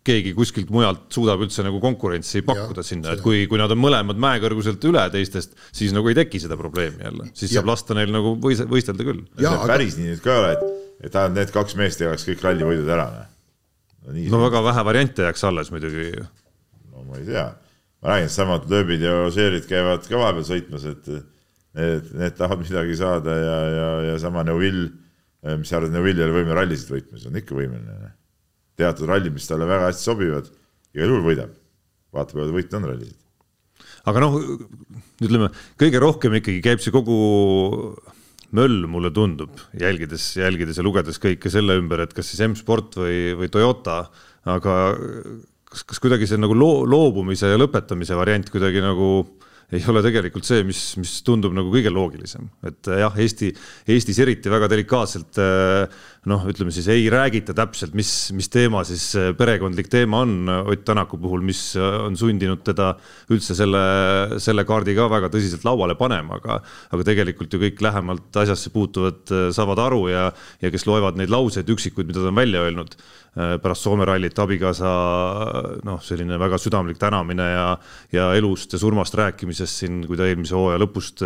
keegi 0.09 0.33
kuskilt 0.37 0.71
mujalt 0.73 1.09
suudab 1.13 1.43
üldse 1.45 1.65
nagu 1.67 1.81
konkurentsi 1.83 2.43
pakkuda 2.47 2.83
ja, 2.83 2.87
sinna, 2.87 3.15
et 3.15 3.23
kui, 3.25 3.43
kui 3.51 3.61
nad 3.61 3.73
on 3.75 3.81
mõlemad 3.83 4.21
mäekõrguselt 4.23 4.85
üle 4.89 5.05
teistest, 5.13 5.57
siis 5.75 5.95
nagu 5.97 6.09
ei 6.11 6.17
teki 6.17 6.41
seda 6.45 6.57
probleemi 6.61 7.05
jälle, 7.05 7.29
siis 7.35 7.53
ja. 7.53 7.61
saab 7.61 7.73
lasta 7.73 7.97
neil 7.99 8.13
nagu 8.15 8.35
võis, 8.43 8.63
võistelda 8.71 9.07
küll. 9.07 9.25
Aga... 9.43 9.67
päris 9.69 9.99
nii 9.99 10.13
nüüd 10.13 10.23
ka 10.25 10.35
ei 10.35 10.43
ole, 10.43 10.53
et, 10.55 10.85
et 11.09 11.19
ainult 11.21 11.41
need 11.41 11.55
kaks 11.55 11.77
meest 11.81 12.05
jagaks 12.05 12.27
kõik 12.29 12.45
rallivõidud 12.47 12.93
ära. 12.95 13.09
no, 13.15 14.15
no, 14.15 14.29
no 14.35 14.45
väga 14.47 14.65
vähe 14.71 14.85
variante 14.89 15.27
jääks 15.27 15.49
alles 15.51 15.73
muidugi. 15.75 16.13
no 16.93 17.05
ma 17.05 17.21
ei 17.21 17.27
tea, 17.29 17.49
ma 18.03 18.15
räägin, 18.15 18.33
samad 18.39 18.71
lööbid 18.73 19.05
ja 19.05 19.19
Ožeerid 19.27 19.69
käivad 19.69 20.09
ka 20.09 20.23
vahepeal 20.23 20.49
sõitmas, 20.49 20.89
et 20.89 21.13
need, 21.77 22.11
need 22.17 22.37
tahavad 22.39 22.65
midagi 22.65 22.97
saada 22.99 23.37
ja, 23.37 23.59
ja, 23.75 23.89
ja 24.11 24.19
sama 24.23 24.45
Neuvill, 24.47 24.89
eh, 25.45 25.57
mis 25.61 25.71
sa 25.71 25.79
arvad, 25.79 25.95
Neuvill 25.95 26.21
ei 26.21 26.27
ole 26.27 26.37
võimeline 26.39 26.59
rallisid 26.59 26.93
võitma, 26.95 27.21
see 27.21 27.31
on 27.31 27.41
ikka 27.41 27.57
võimeline. 27.59 28.13
teatud 28.79 29.11
rallid, 29.11 29.35
mis 29.35 29.49
talle 29.49 29.67
väga 29.67 29.89
hästi 29.89 30.07
sobivad, 30.07 30.53
igal 30.95 31.11
juhul 31.11 31.27
võidab. 31.27 31.57
vaatab, 32.15 32.39
ta 32.41 32.55
võitnud 32.55 32.79
on 32.79 32.91
rallisid. 32.93 33.19
aga 34.09 34.25
noh, 34.25 34.39
ütleme 35.21 35.51
kõige 35.81 36.01
rohkem 36.01 36.39
ikkagi 36.41 36.63
käib 36.65 36.81
see 36.85 36.95
kogu 36.95 37.19
möll, 38.57 38.87
mulle 38.89 39.11
tundub, 39.13 39.59
jälgides, 39.77 40.31
jälgides 40.39 40.79
ja 40.79 40.85
lugedes 40.87 41.21
kõike 41.21 41.51
selle 41.53 41.77
ümber, 41.77 42.01
et 42.01 42.15
kas 42.17 42.31
siis 42.31 42.41
M-sport 42.47 42.97
või, 42.97 43.35
või 43.37 43.51
Toyota, 43.53 44.07
aga 44.49 44.77
kas, 45.69 45.85
kas 45.85 46.01
kuidagi 46.01 46.29
see 46.29 46.41
nagu 46.41 46.57
loo, 46.57 46.87
loobumise 46.89 47.51
ja 47.51 47.59
lõpetamise 47.61 48.17
variant 48.17 48.49
kuidagi 48.53 48.81
nagu 48.85 49.11
ei 49.73 49.85
ole 49.91 50.01
tegelikult 50.05 50.47
see, 50.49 50.63
mis, 50.65 50.81
mis 51.01 51.19
tundub 51.27 51.53
nagu 51.57 51.69
kõige 51.73 51.93
loogilisem, 51.93 52.47
et 52.69 52.89
jah, 52.89 53.17
Eesti, 53.21 53.51
Eestis 53.93 54.21
eriti 54.25 54.53
väga 54.53 54.71
delikaatselt 54.73 55.41
noh, 56.27 56.43
ütleme 56.51 56.73
siis 56.75 56.89
ei 56.91 57.07
räägita 57.13 57.55
täpselt, 57.57 57.95
mis, 57.99 58.11
mis 58.35 58.51
teema 58.51 58.83
siis 58.87 59.05
perekondlik 59.39 59.91
teema 59.93 60.23
on. 60.25 60.51
Ott 60.69 60.85
Tänaku 60.89 61.19
puhul, 61.21 61.43
mis 61.45 61.61
on 61.79 62.17
sundinud 62.17 62.63
teda 62.65 62.95
üldse 63.35 63.55
selle, 63.59 63.83
selle 64.41 64.65
kaardi 64.69 64.95
ka 64.97 65.09
väga 65.13 65.31
tõsiselt 65.33 65.67
lauale 65.69 65.99
panema, 66.01 66.39
aga, 66.41 66.59
aga 66.95 67.07
tegelikult 67.07 67.53
ju 67.53 67.61
kõik 67.63 67.83
lähemalt 67.85 68.41
asjasse 68.43 68.73
puutuvad 68.75 69.29
saavad 69.55 69.83
aru 69.85 70.07
ja, 70.11 70.29
ja 70.65 70.73
kes 70.73 70.89
loevad 70.89 71.21
neid 71.21 71.33
lauseid 71.33 71.69
üksikuid, 71.71 72.09
mida 72.09 72.25
ta 72.25 72.33
on 72.33 72.41
välja 72.41 72.65
öelnud 72.67 72.97
pärast 73.63 73.85
Soome 73.85 74.07
rallit 74.09 74.39
abikaasa 74.41 74.89
noh, 75.87 76.01
selline 76.03 76.39
väga 76.41 76.59
südamlik 76.59 76.99
tänamine 76.99 77.47
ja, 77.53 77.67
ja 78.13 78.33
elust 78.35 78.73
ja 78.75 78.81
surmast 78.81 79.15
rääkimisest 79.19 79.85
siin, 79.85 80.01
kui 80.09 80.19
ta 80.19 80.27
eelmise 80.27 80.57
hooaja 80.59 80.81
lõpust, 80.83 81.23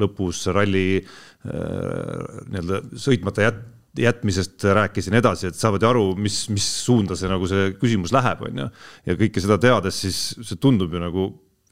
lõpus 0.00 0.46
ralli 0.54 1.04
nii-öelda 1.44 2.80
sõitmata 2.98 3.44
jät-, 3.46 3.62
jätmisest 3.98 4.64
rääkis 4.74 5.06
ja 5.06 5.14
nii 5.14 5.22
edasi, 5.22 5.48
et 5.50 5.58
saavad 5.58 5.82
ju 5.84 5.88
aru, 5.90 6.04
mis, 6.18 6.44
mis 6.50 6.66
suunda 6.84 7.16
see 7.18 7.30
nagu 7.30 7.46
see 7.50 7.72
küsimus 7.78 8.14
läheb, 8.14 8.42
on 8.48 8.64
ju. 8.64 8.68
ja 9.06 9.18
kõike 9.20 9.42
seda 9.42 9.58
teades, 9.62 10.00
siis 10.02 10.20
see 10.42 10.58
tundub 10.60 10.94
ju 10.94 11.02
nagu 11.02 11.28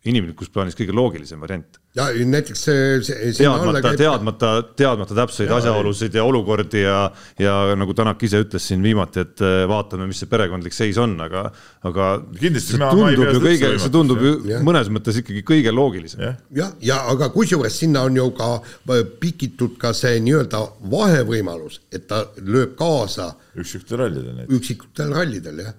inimlikus 0.08 0.50
plaanis 0.50 0.74
kõige 0.78 0.94
loogilisem 0.96 1.40
variant. 1.42 1.78
ja 1.94 2.08
näiteks 2.26 2.62
see, 2.66 2.86
see 3.06 3.32
teadmata, 3.36 3.92
teadmata, 3.98 4.50
teadmata 4.76 5.16
täpseid 5.16 5.50
ja, 5.50 5.58
asjaolusid 5.60 6.16
ja 6.16 6.24
olukordi 6.26 6.82
ja, 6.82 6.96
ja 7.38 7.56
nagu 7.78 7.94
Tänak 7.94 8.22
ise 8.26 8.40
ütles 8.42 8.64
siin 8.66 8.82
viimati, 8.82 9.22
et 9.22 9.42
äh, 9.44 9.62
vaatame, 9.70 10.08
mis 10.10 10.22
see 10.22 10.30
perekondlik 10.30 10.74
seis 10.74 10.98
on, 10.98 11.14
aga, 11.22 11.44
aga 11.86 12.08
kindlasti 12.38 12.78
see 12.78 12.88
tundub 12.88 13.28
ju 13.28 13.42
kõige, 13.44 13.70
see 13.84 13.94
tundub 13.94 14.24
ju 14.24 14.32
ja. 14.48 14.62
mõnes 14.64 14.90
mõttes 14.90 15.20
ikkagi 15.22 15.44
kõige 15.46 15.74
loogilisem. 15.74 16.24
jah, 16.24 16.40
ja, 16.56 16.70
ja 16.88 16.98
aga 17.12 17.30
kusjuures 17.34 17.78
sinna 17.84 18.02
on 18.08 18.18
ju 18.18 18.26
ka 18.38 18.50
äh, 18.58 19.04
pikitud 19.22 19.78
ka 19.82 19.94
see 19.96 20.18
nii-öelda 20.24 20.64
vahevõimalus, 20.90 21.82
et 21.94 22.08
ta 22.10 22.24
lööb 22.42 22.74
kaasa 22.80 23.34
üksikutel 23.54 24.06
rallidel. 24.06 24.44
üksikutel 24.50 25.14
rallidel, 25.14 25.64
jah 25.68 25.78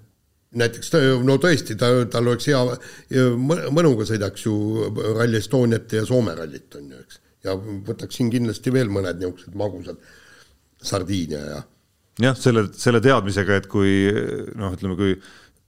näiteks 0.60 0.92
no 1.26 1.38
tõesti, 1.42 1.76
ta, 1.80 1.90
tal 2.12 2.30
oleks 2.32 2.48
hea, 2.52 2.62
mõnuga 3.74 4.06
sõidaks 4.08 4.46
ju 4.46 4.56
Rally 5.18 5.40
Estoniat 5.40 5.98
ja 5.98 6.06
Soome 6.08 6.36
rallit 6.38 6.78
on 6.80 6.92
ju, 6.94 7.02
eks. 7.02 7.20
ja 7.48 7.56
võtaks 7.58 8.20
siin 8.20 8.32
kindlasti 8.34 8.74
veel 8.74 8.92
mõned 8.94 9.22
niisugused 9.22 9.58
magusad, 9.60 10.02
Sardiinia 10.84 11.42
ja. 11.48 11.62
jah, 12.28 12.38
selle, 12.40 12.68
selle 12.78 13.02
teadmisega, 13.04 13.62
et 13.62 13.70
kui 13.72 13.96
noh, 14.60 14.76
ütleme, 14.78 14.98
kui 15.00 15.16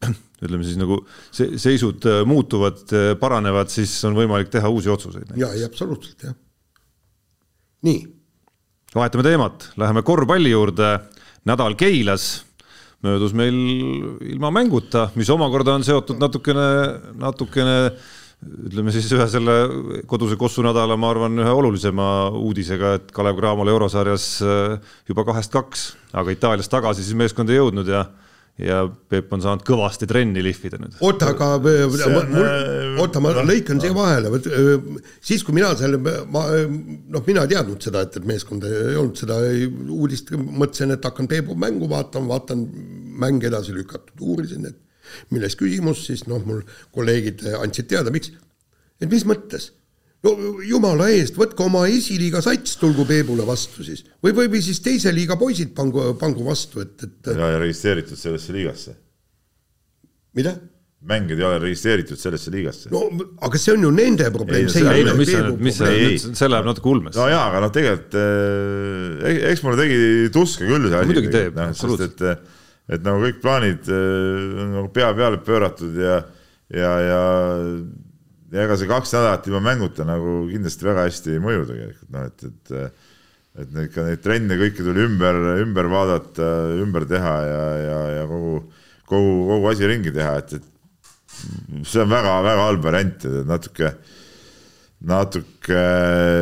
ütleme 0.45 0.67
siis 0.67 0.79
nagu 0.79 1.01
see 1.33 1.59
seisud 1.61 2.05
muutuvad, 2.29 2.85
paranevad, 3.21 3.71
siis 3.73 3.97
on 4.07 4.17
võimalik 4.17 4.51
teha 4.53 4.69
uusi 4.69 4.91
otsuseid. 4.93 5.33
ja, 5.39 5.53
ja 5.57 5.69
absoluutselt 5.71 6.29
jah. 6.29 6.37
nii. 7.87 8.01
vahetame 8.95 9.25
teemat, 9.25 9.71
läheme 9.81 10.05
korvpalli 10.05 10.53
juurde. 10.53 10.97
nädal 11.45 11.75
Keilas 11.77 12.44
möödus 13.05 13.33
meil 13.37 13.55
ilma 14.33 14.51
mänguta, 14.53 15.09
mis 15.15 15.29
omakorda 15.33 15.77
on 15.77 15.85
seotud 15.85 16.19
natukene, 16.21 16.67
natukene 17.21 17.75
ütleme 18.45 18.91
siis 18.93 19.07
ühe 19.15 19.25
selle 19.31 19.55
koduse 20.09 20.37
Kossu 20.39 20.63
nädala, 20.65 20.97
ma 20.99 21.09
arvan, 21.13 21.39
ühe 21.41 21.53
olulisema 21.55 22.29
uudisega, 22.35 22.95
et 22.99 23.13
Kalev 23.15 23.39
Cramol 23.39 23.71
eurosarjas 23.73 24.27
äh, 24.43 24.93
juba 25.09 25.25
kahest 25.27 25.53
kaks, 25.53 25.87
aga 26.13 26.35
Itaaliast 26.35 26.73
tagasi 26.73 27.05
siis 27.05 27.17
meeskond 27.17 27.49
ei 27.49 27.61
jõudnud 27.61 27.89
ja 27.89 28.05
ja 28.61 28.85
Peep 29.11 29.33
on 29.35 29.41
saanud 29.43 29.65
kõvasti 29.67 30.07
trenni 30.07 30.43
lihvida 30.43 30.79
nüüd. 30.79 30.95
oota, 31.03 31.31
aga 31.33 31.49
mul, 31.59 31.99
äh, 32.39 32.99
oota, 33.03 33.21
ma 33.23 33.33
lõikan 33.43 33.81
siia 33.83 33.95
vahele, 33.95 34.31
vot 34.31 34.47
siis, 35.19 35.43
kui 35.43 35.57
mina 35.57 35.73
selle, 35.79 35.99
ma 36.31 36.45
noh, 36.55 37.25
mina 37.27 37.43
ei 37.43 37.51
teadnud 37.51 37.83
seda, 37.83 38.05
et, 38.07 38.15
et 38.15 38.27
meeskonda 38.27 38.71
ei 38.71 38.95
olnud 39.01 39.19
seda 39.19 39.41
uudist, 39.97 40.31
mõtlesin, 40.35 40.95
et 40.95 41.07
hakkan 41.09 41.27
Peebu 41.31 41.57
mängu 41.59 41.89
vaatama, 41.91 42.31
vaatan 42.31 42.63
mäng 43.19 43.43
edasi 43.43 43.75
lükatud, 43.75 44.15
uurisin, 44.23 44.69
et 44.71 45.33
milles 45.35 45.59
küsimus, 45.59 46.05
siis 46.07 46.23
noh, 46.29 46.39
mul 46.47 46.63
kolleegid 46.95 47.43
andsid 47.59 47.91
teada, 47.91 48.13
miks, 48.13 48.31
et 49.01 49.11
mis 49.11 49.27
mõttes 49.27 49.73
no 50.25 50.35
jumala 50.65 51.09
eest, 51.13 51.37
võtke 51.39 51.65
oma 51.65 51.85
esiliiga 51.91 52.41
sats, 52.45 52.77
tulgu 52.81 53.05
Peebule 53.09 53.45
vastu 53.47 53.85
siis. 53.85 54.05
või, 54.23 54.35
või, 54.35 54.51
või 54.55 54.61
siis 54.65 54.81
teise 54.85 55.13
liiga 55.15 55.37
poisid 55.39 55.73
pangu, 55.77 56.13
pangu 56.21 56.45
vastu, 56.47 56.83
et, 56.85 56.95
et 57.05 57.33
ja, 57.33 57.51
ja 57.55 57.59
registreeritud 57.61 58.19
sellesse 58.19 58.55
liigasse. 58.55 58.95
mida? 60.37 60.57
mängijad 61.05 61.39
ei 61.39 61.45
ole 61.45 61.57
registreeritud 61.61 62.17
sellesse 62.17 62.51
liigasse. 62.53 62.89
no 62.93 63.03
aga 63.45 63.59
see 63.61 63.75
on 63.75 63.83
ju 63.85 63.91
nende 63.93 64.29
probleem. 64.33 64.65
ei 64.65 65.03
no 65.05 65.13
mis 65.19 65.29
see, 65.29 65.43
mis 65.67 65.77
see, 65.77 66.15
see 66.25 66.49
läheb 66.49 66.69
natuke 66.69 66.89
ulmesse. 66.89 67.19
no 67.19 67.27
jaa, 67.29 67.43
aga 67.51 67.61
noh, 67.65 67.73
tegelikult 67.75 68.17
eh, 68.21 69.41
eks 69.51 69.61
mulle 69.65 69.83
tegi 69.83 69.99
tuska 70.33 70.65
küll 70.65 70.89
see 70.89 71.01
asi. 71.01 71.11
muidugi 71.11 71.33
teeb, 71.33 71.59
absoluutselt. 71.67 72.25
et, 72.25 72.57
et 72.97 73.05
nagu 73.05 73.21
kõik 73.27 73.37
plaanid 73.43 73.91
eh, 73.91 74.57
on 74.63 74.73
nagu 74.79 74.89
pea 74.95 75.11
peale 75.17 75.41
pööratud 75.45 76.01
ja, 76.01 76.17
ja, 76.73 76.95
ja 77.05 77.21
ja 78.55 78.63
ega 78.63 78.77
see 78.79 78.89
kaks 78.89 79.11
nädalat 79.15 79.49
ilma 79.49 79.61
mänguta 79.67 80.07
nagu 80.07 80.45
kindlasti 80.47 80.87
väga 80.87 81.09
hästi 81.09 81.35
ei 81.35 81.43
mõju 81.43 81.67
tegelikult, 81.71 82.09
noh 82.15 82.31
et, 82.31 82.47
et 82.49 83.03
et 83.55 83.71
neid 83.71 83.91
ka 83.93 84.03
neid 84.03 84.23
trenne 84.23 84.57
kõiki 84.59 84.83
tuli 84.83 85.05
ümber, 85.05 85.37
ümber 85.61 85.87
vaadata, 85.91 86.49
ümber 86.81 87.05
teha 87.07 87.35
ja, 87.47 87.61
ja, 87.79 87.99
ja 88.17 88.25
kogu, 88.27 88.57
kogu, 89.07 89.33
kogu 89.51 89.69
asi 89.71 89.87
ringi 89.87 90.11
teha, 90.15 90.33
et, 90.41 90.57
et 90.59 91.87
see 91.87 92.03
on 92.03 92.11
väga-väga 92.11 92.67
halb 92.67 92.83
variant, 92.83 93.25
et 93.29 93.47
natuke, 93.47 93.93
natuke 95.07 95.85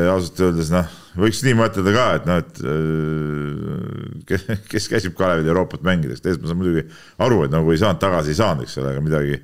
ausalt 0.10 0.42
öeldes 0.48 0.74
noh, 0.74 0.90
võiks 1.22 1.44
nii 1.46 1.58
mõtelda 1.60 1.94
ka, 1.94 2.08
et 2.18 2.30
noh, 2.30 2.42
et 2.42 4.26
kes, 4.32 4.48
kes 4.74 4.90
käsib 4.96 5.18
Kalevit 5.18 5.50
Euroopat 5.54 5.86
mängides, 5.86 6.24
teisalt 6.24 6.42
ma 6.42 6.50
saan 6.50 6.64
muidugi 6.64 6.88
aru, 7.22 7.44
et 7.46 7.54
nagu 7.54 7.74
ei 7.74 7.82
saanud 7.82 8.02
tagasi, 8.02 8.34
ei 8.34 8.42
saanud, 8.42 8.66
eks 8.66 8.80
ole, 8.82 8.96
aga 8.96 9.06
midagi, 9.06 9.38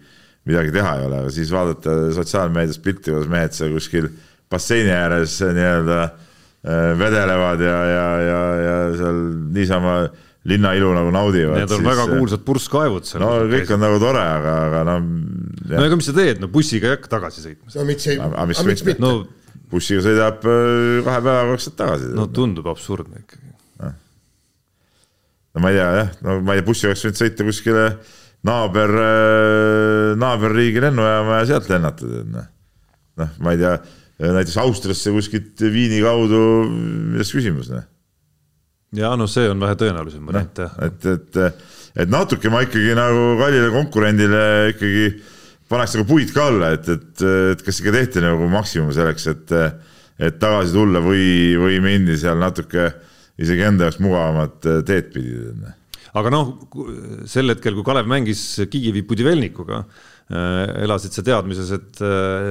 midagi 0.50 0.74
teha 0.76 0.96
ei 0.98 1.06
ole, 1.08 1.22
aga 1.24 1.34
siis 1.34 1.52
vaadata 1.54 2.00
sotsiaalmeedias 2.18 2.82
pilti, 2.84 3.14
kuidas 3.14 3.30
mehed 3.32 3.56
seal 3.56 3.76
kuskil 3.76 4.10
basseini 4.50 4.92
ääres 4.96 5.38
nii-öelda 5.46 6.00
vedelevad 7.00 7.62
ja, 7.64 7.78
ja, 7.88 8.08
ja, 8.20 8.42
ja 8.64 8.80
seal 9.00 9.22
niisama 9.56 10.00
linnailu 10.50 10.92
nagu 10.96 11.12
naudivad. 11.14 11.58
Need 11.60 11.74
on 11.74 11.82
siis, 11.82 11.88
väga 11.88 12.06
kuulsad 12.14 12.44
purskkaevud 12.48 13.08
seal. 13.08 13.24
no 13.24 13.50
kõik 13.52 13.74
on 13.76 13.84
nagu 13.84 14.00
tore, 14.02 14.22
aga, 14.24 14.54
aga 14.68 14.84
noh. 14.88 15.10
no 15.70 15.84
aga 15.84 16.00
mis 16.00 16.08
sa 16.10 16.16
teed, 16.16 16.40
no 16.44 16.50
bussiga 16.52 16.90
ei 16.90 16.96
hakka 16.96 17.12
tagasi 17.12 17.44
sõitma. 17.44 17.74
no 17.76 17.86
miks 17.90 18.08
ei, 18.08 18.20
aga 18.24 18.48
miks 18.50 18.86
mitte? 18.88 18.96
No, 19.04 19.12
bussiga 19.72 20.04
sõidab 20.06 20.40
kahe 20.44 21.20
päevaga 21.20 21.54
kaks 21.54 21.70
tagasi. 21.76 22.12
no 22.18 22.28
tundub 22.34 22.70
absurdne 22.72 23.24
ikkagi. 23.24 23.52
no 25.54 25.64
ma 25.64 25.74
ei 25.74 25.80
tea 25.80 25.90
jah, 26.00 26.16
no 26.26 26.40
ma 26.40 26.56
ei 26.56 26.64
tea, 26.64 26.70
bussiga 26.72 26.94
oleks 26.94 27.06
võinud 27.08 27.22
sõita 27.24 27.50
kuskile 27.52 27.86
naaber, 28.47 28.93
naaberriigi 30.19 30.84
lennujaama 30.84 31.41
ja 31.41 31.47
sealt 31.49 31.69
lennata, 31.71 32.08
noh. 32.08 32.45
noh, 33.19 33.32
ma 33.43 33.56
ei 33.56 33.60
tea, 33.60 33.73
näiteks 34.19 34.60
Austriasse 34.63 35.12
kuskilt 35.15 35.63
Viini 35.73 35.99
kaudu, 36.04 36.39
milles 36.69 37.34
küsimus, 37.36 37.71
noh. 37.73 37.84
ja 38.95 39.12
noh, 39.19 39.28
see 39.32 39.49
on 39.52 39.60
vähe 39.63 39.75
tõenäolisem 39.80 40.30
variant 40.30 40.63
jah. 40.63 40.78
et, 40.88 41.10
et, 41.12 41.41
et 42.06 42.12
natuke 42.12 42.52
ma 42.54 42.63
ikkagi 42.63 42.95
nagu 42.97 43.36
kallile 43.41 43.73
konkurendile 43.75 44.45
ikkagi 44.75 45.12
paneks 45.69 45.97
nagu 45.97 46.08
puid 46.10 46.34
ka 46.34 46.47
alla, 46.49 46.73
et, 46.78 46.88
et, 46.89 47.25
et 47.54 47.65
kas 47.65 47.82
ikka 47.82 47.93
tehti 47.93 48.23
nagu 48.23 48.47
maksimum 48.49 48.93
selleks, 48.95 49.28
et, 49.30 49.54
et 50.19 50.39
tagasi 50.41 50.73
tulla 50.73 51.04
või, 51.04 51.58
või 51.60 51.78
mindi 51.84 52.17
seal 52.19 52.39
natuke 52.41 52.89
isegi 53.39 53.67
enda 53.67 53.88
jaoks 53.88 54.02
mugavamat 54.04 54.71
teed 54.88 55.12
pidi. 55.13 55.52
Aga 56.17 56.32
noh, 56.34 56.54
sel 57.30 57.54
hetkel, 57.54 57.76
kui 57.78 57.86
Kalev 57.88 58.10
mängis 58.10 58.41
Kiievi 58.72 59.04
Budivelnikuga, 59.08 59.84
elasid 60.86 61.15
sa 61.15 61.26
teadmises, 61.26 61.74
et, 61.74 62.02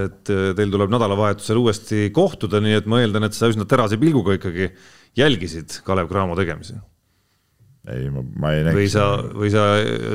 et 0.05 0.31
teil 0.59 0.75
tuleb 0.75 0.91
nädalavahetusel 0.91 1.61
uuesti 1.63 2.09
kohtuda, 2.15 2.63
nii 2.63 2.79
et 2.81 2.91
ma 2.91 3.03
eeldan, 3.05 3.29
et 3.29 3.39
sa 3.39 3.51
üsna 3.51 3.69
terase 3.71 4.01
pilguga 4.03 4.35
ikkagi 4.39 4.71
jälgisid 5.19 5.81
Kalev 5.87 6.11
Cramo 6.11 6.39
tegemisi 6.39 6.79
ei, 7.89 8.09
ma, 8.13 8.23
ma 8.37 8.53
ei 8.53 8.65
näinud. 8.67 8.77
või 8.77 8.89
sa, 8.93 9.07
või 9.23 9.51
sa 9.53 9.65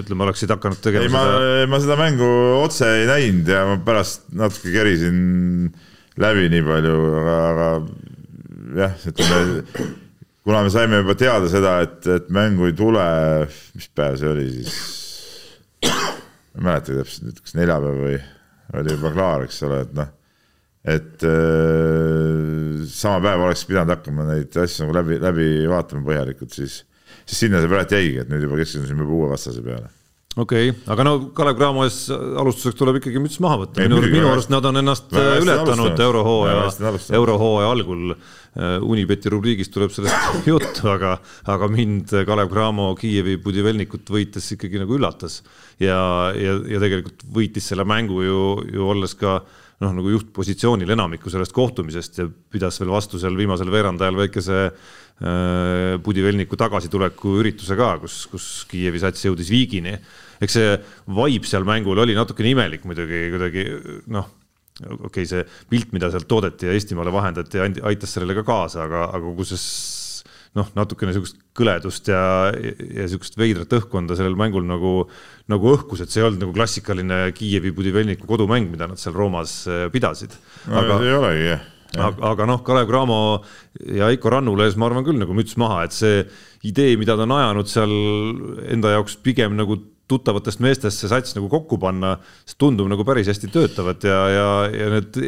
ütleme, 0.01 0.27
oleksid 0.27 0.51
hakanud 0.53 0.81
tegema 0.83 1.07
ei, 1.07 1.13
ma, 1.13 1.23
seda. 1.25 1.65
ma 1.71 1.79
seda 1.83 1.97
mängu 1.99 2.29
otse 2.59 2.89
ei 2.99 3.09
näinud 3.09 3.49
ja 3.49 3.63
ma 3.69 3.79
pärast 3.85 4.27
natuke 4.37 4.73
kerisin 4.73 5.17
läbi 6.21 6.49
nii 6.53 6.65
palju, 6.67 6.95
aga, 7.21 7.37
aga 7.49 7.69
jah, 8.83 8.97
ütleme, 9.09 9.87
kuna 10.43 10.63
me 10.63 10.73
saime 10.73 10.99
juba 11.01 11.15
teada 11.19 11.49
seda, 11.51 11.77
et, 11.85 12.01
et 12.11 12.27
mängu 12.33 12.67
ei 12.69 12.75
tule, 12.77 13.05
mis 13.77 13.87
päev 13.95 14.19
see 14.19 14.31
oli 14.31 14.49
siis? 14.57 14.81
ma 15.83 16.59
ei 16.59 16.65
mäletagi 16.67 16.99
täpselt, 16.99 17.39
kas 17.43 17.55
neljapäev 17.57 18.03
või 18.03 18.19
oli 18.79 18.95
juba 18.95 19.13
klaar, 19.15 19.47
eks 19.47 19.63
ole, 19.67 19.79
et 19.87 19.95
noh, 19.97 20.11
et 20.93 21.25
äh, 21.27 22.83
sama 22.91 23.23
päev 23.23 23.47
oleks 23.47 23.65
pidanud 23.69 23.95
hakkama 23.95 24.27
neid 24.29 24.55
asju 24.63 24.85
nagu 24.85 24.97
läbi, 24.99 25.19
läbi 25.23 25.49
vaatama 25.71 26.05
põhjalikult, 26.07 26.55
siis 26.55 26.83
siis 27.23 27.45
sinna 27.45 27.61
see 27.63 27.71
praegu 27.71 27.95
jäigi, 27.95 28.23
et 28.23 28.31
nüüd 28.31 28.43
juba 28.43 28.59
keskendusime 28.59 29.05
juba 29.05 29.19
uue 29.19 29.29
vastase 29.31 29.63
peale 29.63 29.91
okei 30.35 30.69
okay., 30.69 30.83
aga 30.93 31.05
no 31.07 31.13
Kalev 31.35 31.57
Cramo 31.59 31.83
ees 31.87 32.05
alustuseks 32.11 32.77
tuleb 32.79 32.99
ikkagi 32.99 33.21
müts 33.21 33.39
maha 33.43 33.63
võtta, 33.63 33.83
minu, 33.85 34.01
minu 34.11 34.31
arust 34.31 34.51
nad 34.53 34.65
on 34.69 34.81
ennast 34.81 35.13
ületanud 35.13 35.99
eurohooaja, 36.07 36.93
eurohooaja 37.19 37.73
algul. 37.73 38.15
Äh, 38.53 38.77
Unibeti 38.85 39.31
rubriigis 39.33 39.71
tuleb 39.73 39.89
sellest 39.89 40.43
juttu, 40.51 40.85
aga, 40.91 41.15
aga 41.49 41.69
mind 41.73 42.11
Kalev 42.27 42.51
Cramo 42.51 42.91
Kiievi 42.99 43.39
Budivelnikut 43.41 44.11
võites 44.13 44.51
ikkagi 44.53 44.77
nagu 44.81 44.93
üllatas. 44.93 45.41
ja, 45.81 45.97
ja, 46.37 46.59
ja 46.69 46.81
tegelikult 46.83 47.25
võitis 47.33 47.65
selle 47.71 47.85
mängu 47.89 48.21
ju, 48.21 48.43
ju 48.69 48.89
olles 48.93 49.17
ka 49.17 49.39
noh, 49.83 49.93
nagu 49.95 50.11
juhtpositsioonil 50.13 50.93
enamiku 50.95 51.31
sellest 51.33 51.53
kohtumisest 51.55 52.19
ja 52.21 52.27
pidas 52.29 52.79
veel 52.81 52.93
vastu 52.93 53.19
seal 53.21 53.37
viimasel 53.37 53.71
veerandajal 53.73 54.19
väikese 54.21 54.59
äh, 54.67 55.95
Budivelniku 56.03 56.59
tagasituleku 56.59 57.37
ürituse 57.41 57.77
ka, 57.79 57.95
kus, 58.03 58.23
kus 58.31 58.49
Kiievi 58.69 59.01
sats 59.03 59.25
jõudis 59.27 59.51
viigini. 59.53 59.97
Eks 60.41 60.57
see 60.57 60.77
vibe 61.19 61.49
seal 61.49 61.67
mängul 61.67 62.01
oli 62.03 62.15
natukene 62.17 62.53
imelik 62.53 62.87
muidugi 62.89 63.25
kuidagi 63.33 63.67
noh 64.13 64.29
okei 64.81 65.05
okay,, 65.05 65.25
see 65.29 65.43
pilt, 65.69 65.91
mida 65.93 66.09
sealt 66.09 66.27
toodeti 66.29 66.65
ja 66.65 66.73
Eestimaale 66.73 67.13
vahendati, 67.13 67.61
aitas 67.61 68.15
sellele 68.15 68.33
ka 68.39 68.45
kaasa, 68.47 68.87
aga, 68.87 69.05
aga 69.13 69.21
kogu 69.27 69.45
see 69.45 69.59
noh, 70.57 70.69
natukene 70.77 71.11
niisugust 71.11 71.37
kõledust 71.57 72.09
ja, 72.09 72.23
ja 72.53 73.05
niisugust 73.05 73.37
veidrat 73.37 73.73
õhkkonda 73.77 74.17
sellel 74.17 74.37
mängul 74.37 74.65
nagu, 74.69 74.93
nagu 75.49 75.71
õhkus, 75.73 76.03
et 76.03 76.13
see 76.13 76.21
ei 76.21 76.27
olnud 76.27 76.45
nagu 76.45 76.55
klassikaline 76.55 77.19
Kiievi 77.37 77.73
Budivelniku 77.73 78.29
kodumäng, 78.29 78.69
mida 78.71 78.89
nad 78.89 79.01
seal 79.01 79.15
Roomas 79.17 79.63
äh, 79.69 79.85
pidasid. 79.93 80.35
aga 80.69 80.89
no, 80.89 80.99
ei 81.05 81.15
olegi 81.17 81.47
jah 81.51 81.69
aga, 81.93 82.29
aga 82.31 82.45
noh, 82.49 82.61
Kalev 82.65 82.89
Cramo 82.89 83.17
ja 83.93 84.09
Heiko 84.09 84.31
Rannula 84.33 84.67
ees 84.67 84.77
ma 84.79 84.87
arvan 84.89 85.05
küll 85.05 85.19
nagu 85.21 85.35
müts 85.37 85.57
maha, 85.61 85.83
et 85.85 85.95
see 85.95 86.23
idee, 86.65 86.95
mida 86.97 87.17
ta 87.17 87.27
on 87.27 87.35
ajanud 87.35 87.69
seal 87.69 87.93
enda 88.73 88.95
jaoks 88.95 89.19
pigem 89.25 89.57
nagu 89.59 89.77
tuttavatest 90.11 90.59
meestest 90.63 90.99
see 90.99 91.09
sats 91.11 91.35
nagu 91.37 91.47
kokku 91.51 91.77
panna, 91.81 92.17
see 92.47 92.57
tundub 92.59 92.89
nagu 92.91 93.05
päris 93.07 93.29
hästi 93.31 93.49
töötavat 93.53 94.03
ja, 94.07 94.17
ja, 94.33 94.47
ja 94.73 94.89
need, 94.97 95.19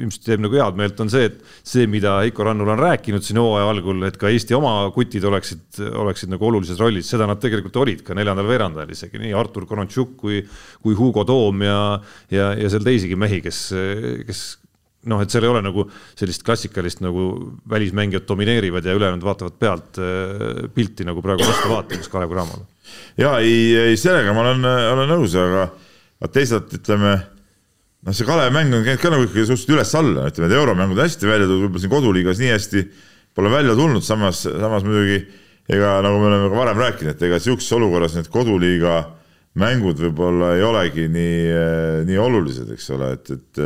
mis 0.00 0.18
teeb 0.24 0.42
nagu 0.42 0.58
head 0.58 0.78
meelt, 0.78 0.98
on 1.02 1.12
see, 1.12 1.28
et 1.30 1.38
see, 1.62 1.86
mida 1.90 2.16
Heiko 2.24 2.46
Rannul 2.48 2.72
on 2.74 2.82
rääkinud 2.82 3.24
siin 3.26 3.38
hooaja 3.40 3.70
algul, 3.70 4.02
et 4.08 4.18
ka 4.20 4.30
Eesti 4.32 4.56
oma 4.58 4.74
kutid 4.94 5.24
oleksid, 5.30 5.80
oleksid 6.02 6.34
nagu 6.34 6.50
olulises 6.50 6.80
rollis, 6.82 7.08
seda 7.12 7.28
nad 7.30 7.40
tegelikult 7.42 7.78
olid 7.84 8.02
ka 8.06 8.18
neljandal 8.18 8.50
veerandajal 8.50 8.94
isegi, 8.96 9.22
nii 9.22 9.34
Artur 9.38 9.68
Konontšuk 9.70 10.16
kui, 10.20 10.42
kui 10.82 10.98
Hugo 10.98 11.24
Toom 11.28 11.62
ja, 11.66 11.80
ja, 12.34 12.52
ja 12.58 12.72
seal 12.72 12.86
teisigi 12.86 13.18
mehi, 13.18 13.40
kes, 13.46 13.62
kes 14.26 14.46
noh, 15.10 15.22
et 15.22 15.32
seal 15.32 15.46
ei 15.46 15.52
ole 15.52 15.62
nagu 15.64 15.86
sellist 16.18 16.44
klassikalist 16.46 17.02
nagu 17.04 17.28
välismängijad 17.70 18.26
domineerivad 18.28 18.86
ja 18.86 18.96
ülejäänud 18.98 19.24
vaatavad 19.26 19.56
pealt 19.60 20.00
äh, 20.02 20.66
pilti 20.74 21.06
nagu 21.08 21.22
praegu 21.24 21.46
vastu 21.46 21.70
vaatamas 21.72 22.10
Kalev 22.12 22.34
Cramole 22.34 22.66
ja 23.20 23.36
ei, 23.42 23.72
ei 23.92 23.96
sellega 24.00 24.34
ma 24.36 24.44
olen, 24.46 24.68
olen 24.92 25.10
nõus, 25.16 25.34
aga, 25.40 25.68
aga 26.20 26.32
teisalt 26.34 26.74
ütleme 26.78 27.16
noh, 27.16 28.14
see 28.14 28.28
Kalevi 28.28 28.54
mäng 28.54 28.76
on 28.76 28.86
käinud 28.86 29.02
ka 29.02 29.12
nagu 29.14 29.26
ikkagi 29.26 29.48
suhteliselt 29.48 29.74
üles-alla, 29.76 30.28
ütleme, 30.30 30.50
et 30.50 30.60
euromängud 30.60 31.02
hästi 31.02 31.28
välja 31.28 31.48
tulnud, 31.48 31.66
võib-olla 31.66 31.84
siin 31.84 31.94
koduliigas 31.96 32.42
nii 32.42 32.54
hästi 32.54 32.86
pole 33.36 33.52
välja 33.52 33.74
tulnud, 33.76 34.04
samas, 34.06 34.46
samas 34.46 34.86
muidugi 34.86 35.20
ega 35.72 35.98
nagu 36.04 36.20
me 36.22 36.30
oleme 36.30 36.50
ka 36.50 36.60
varem 36.60 36.80
rääkinud, 36.80 37.14
et 37.16 37.22
ega 37.26 37.40
sihukeses 37.42 37.74
olukorras 37.76 38.14
need 38.16 38.30
koduliiga 38.32 39.00
mängud 39.58 40.00
võib-olla 40.00 40.54
ei 40.56 40.64
olegi 40.64 41.06
nii, 41.10 41.38
nii 42.08 42.18
olulised, 42.20 42.70
eks 42.76 42.90
ole, 42.94 43.12
et, 43.16 43.32
et 43.34 43.62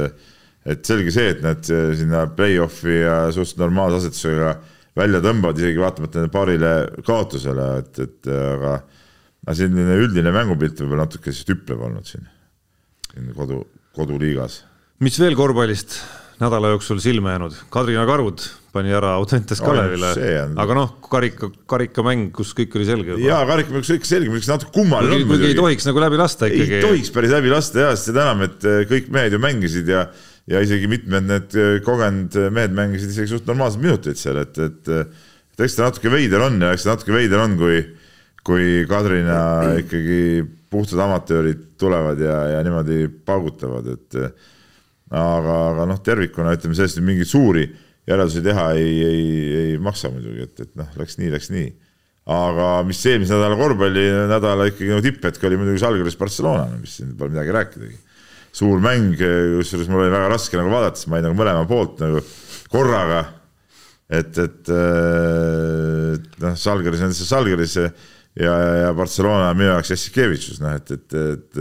et 0.71 0.87
selge 0.87 1.13
see, 1.15 1.33
et 1.35 1.43
nad 1.45 1.65
sinna 1.67 2.27
play-off'i 2.37 3.01
ja 3.03 3.17
suhteliselt 3.33 3.65
normaalse 3.65 4.05
asetusega 4.05 4.55
välja 5.01 5.21
tõmbavad, 5.25 5.59
isegi 5.59 5.81
vaatamata 5.81 6.25
paarile 6.33 6.73
kaotusele, 7.07 7.69
et, 7.83 8.03
et 8.05 8.31
aga 8.31 8.79
aga 9.47 9.57
selline 9.57 9.99
üldine 10.05 10.33
mängupilt 10.35 10.81
võib-olla 10.83 11.07
natuke 11.07 11.33
siis 11.33 11.49
hüplev 11.49 11.81
olnud 11.89 12.07
siin, 12.09 12.27
siin 13.09 13.31
kodu, 13.37 13.63
koduliigas. 13.97 14.63
mis 15.05 15.17
veel 15.21 15.37
korvpallist 15.39 15.97
nädala 16.41 16.75
jooksul 16.75 17.01
silma 17.03 17.35
jäänud, 17.35 17.57
Kadrina 17.73 18.05
Karud 18.09 18.45
pani 18.71 18.93
ära 18.95 19.17
Audentes 19.19 19.61
Kalevile 19.65 20.13
aga 20.61 20.77
noh, 20.77 20.93
karika, 21.11 21.51
karikamäng, 21.69 22.31
kus 22.37 22.53
kõik 22.57 22.77
oli 22.79 22.89
selge. 22.89 23.17
jaa, 23.25 23.41
karikamäng, 23.49 23.85
kus 23.85 23.95
kõik 23.97 24.09
selge, 24.09 24.33
mis 24.33 24.49
natuke 24.49 24.75
kummaline 24.77 25.23
on. 25.23 25.29
kuigi 25.33 25.51
ei 25.51 25.59
tohiks 25.59 25.89
nagu 25.89 26.05
läbi 26.05 26.21
lasta 26.21 26.51
ikkagi. 26.51 26.79
ei 26.79 26.85
tohiks 26.85 27.13
päris 27.17 27.35
läbi 27.35 27.53
lasta 27.53 27.87
ja 27.89 27.95
seda 27.99 28.29
enam, 28.29 28.45
et 28.49 28.69
eh, 28.69 28.83
kõik 28.93 29.09
mehed 29.17 29.37
ju 29.37 29.43
mängisid 29.43 29.91
ja 29.91 30.07
ja 30.51 30.63
isegi 30.65 30.89
mitmed 30.91 31.27
need 31.29 31.57
eh, 31.59 31.81
kogenud 31.85 32.39
mehed 32.55 32.77
mängisid 32.77 33.13
isegi 33.13 33.35
suht 33.35 33.51
normaalseid 33.51 33.85
minuteid 33.85 34.21
seal, 34.21 34.41
et, 34.45 34.57
et 34.59 34.95
et 35.61 35.67
eks 35.67 35.77
ta 35.77 35.91
natuke 35.91 36.13
veider 36.13 36.41
on 36.47 36.57
ja 36.63 36.73
eks 36.73 36.87
ta 36.87 36.95
natuke 36.95 37.13
veider 37.13 37.43
on, 37.43 37.59
kui 37.61 37.83
kui 38.47 38.87
Kadrina 38.89 39.77
ikkagi 39.83 40.47
puhtad 40.73 41.03
amatöörid 41.05 41.67
tulevad 41.79 42.21
ja, 42.23 42.39
ja 42.55 42.63
niimoodi 42.65 43.05
paugutavad, 43.27 43.91
et 43.93 44.17
aga, 45.11 45.57
aga 45.75 45.87
noh, 45.91 46.01
tervikuna 46.05 46.55
ütleme 46.57 46.79
sellest 46.79 47.03
mingeid 47.05 47.29
suuri 47.29 47.67
järeldusi 48.09 48.43
teha 48.45 48.67
ei, 48.79 48.91
ei, 49.05 49.25
ei 49.61 49.79
maksa 49.83 50.11
muidugi, 50.13 50.47
et, 50.47 50.65
et 50.65 50.77
noh, 50.79 50.91
läks 50.99 51.19
nii, 51.21 51.31
läks 51.35 51.51
nii. 51.53 51.69
aga 52.31 52.69
mis 52.87 53.01
eelmise 53.11 53.35
nädala 53.35 53.59
korvpallinädala 53.59 54.69
ikkagi 54.71 54.93
nagu 54.93 55.05
tipphetk 55.05 55.45
oli 55.49 55.59
muidugi 55.61 55.83
Žalgiris 55.83 56.19
Barcelona, 56.21 56.69
mis 56.79 56.97
siin 57.01 57.13
pole 57.19 57.35
midagi 57.35 57.55
rääkidagi. 57.57 57.99
Suur 58.53 58.83
mäng, 58.83 59.15
kusjuures 59.17 59.91
mul 59.91 60.05
oli 60.05 60.15
väga 60.15 60.31
raske 60.33 60.59
nagu 60.59 60.73
vaadata, 60.73 60.99
sest 60.99 61.11
ma 61.11 61.19
olin 61.19 61.29
nagu 61.31 61.39
mõlema 61.39 61.69
poolt 61.71 62.03
nagu 62.03 62.23
korraga. 62.73 63.25
et, 64.11 64.39
et 64.43 64.71
noh, 66.43 66.57
Žalgiris 66.59 67.05
on 67.07 67.15
see 67.15 67.29
Žalgiris 67.31 67.77
ja, 67.79 67.91
ja 68.43 68.93
Barcelona 68.97 69.53
minu 69.55 69.71
jaoks 69.71 69.93
Jassikevitšus, 69.95 70.59
noh 70.65 70.75
et, 70.81 70.91
et, 70.97 71.19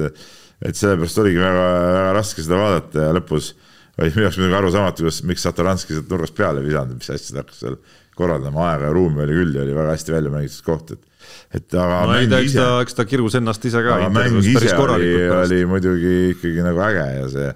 et 0.08 0.24
et 0.60 0.76
sellepärast 0.76 1.20
oligi 1.24 1.40
väga, 1.40 1.66
väga 1.96 2.14
raske 2.18 2.44
seda 2.44 2.60
vaadata 2.60 3.06
ja 3.08 3.16
lõpus 3.16 3.54
oli 4.00 4.12
minu 4.16 4.26
jaoks 4.26 4.40
muidugi 4.40 4.58
arusaamatu, 4.60 5.06
kuidas, 5.06 5.22
miks 5.28 5.46
Satoranski 5.46 5.96
sealt 5.96 6.12
nurgast 6.12 6.36
peale 6.36 6.64
ei 6.64 6.68
visanud, 6.68 7.00
mis 7.00 7.12
asja 7.14 7.36
ta 7.36 7.44
hakkas 7.44 7.62
seal 7.64 7.78
korraldama, 8.20 8.66
aega 8.74 8.90
ja 8.90 8.96
ruumi 8.96 9.24
oli 9.24 9.38
küll 9.38 9.56
ja 9.56 9.64
oli 9.64 9.76
väga 9.76 9.96
hästi 9.96 10.16
välja 10.16 10.34
mängitud 10.34 10.66
koht, 10.68 10.94
et 10.96 11.06
et 11.56 11.74
aga 11.74 12.04
no, 12.06 12.14
mäng 12.14 12.36
ise, 12.46 12.66
eks 12.84 12.98
ta 12.98 13.06
kirus 13.10 13.40
ennast 13.40 13.64
ise 13.66 13.82
ka. 13.86 13.98
aga 13.98 14.12
mäng 14.14 14.38
ise 14.44 14.76
oli, 14.78 15.14
oli 15.34 15.64
muidugi 15.70 16.16
ikkagi 16.36 16.66
nagu 16.66 16.84
äge 16.90 17.08
ja 17.16 17.28
see 17.34 17.50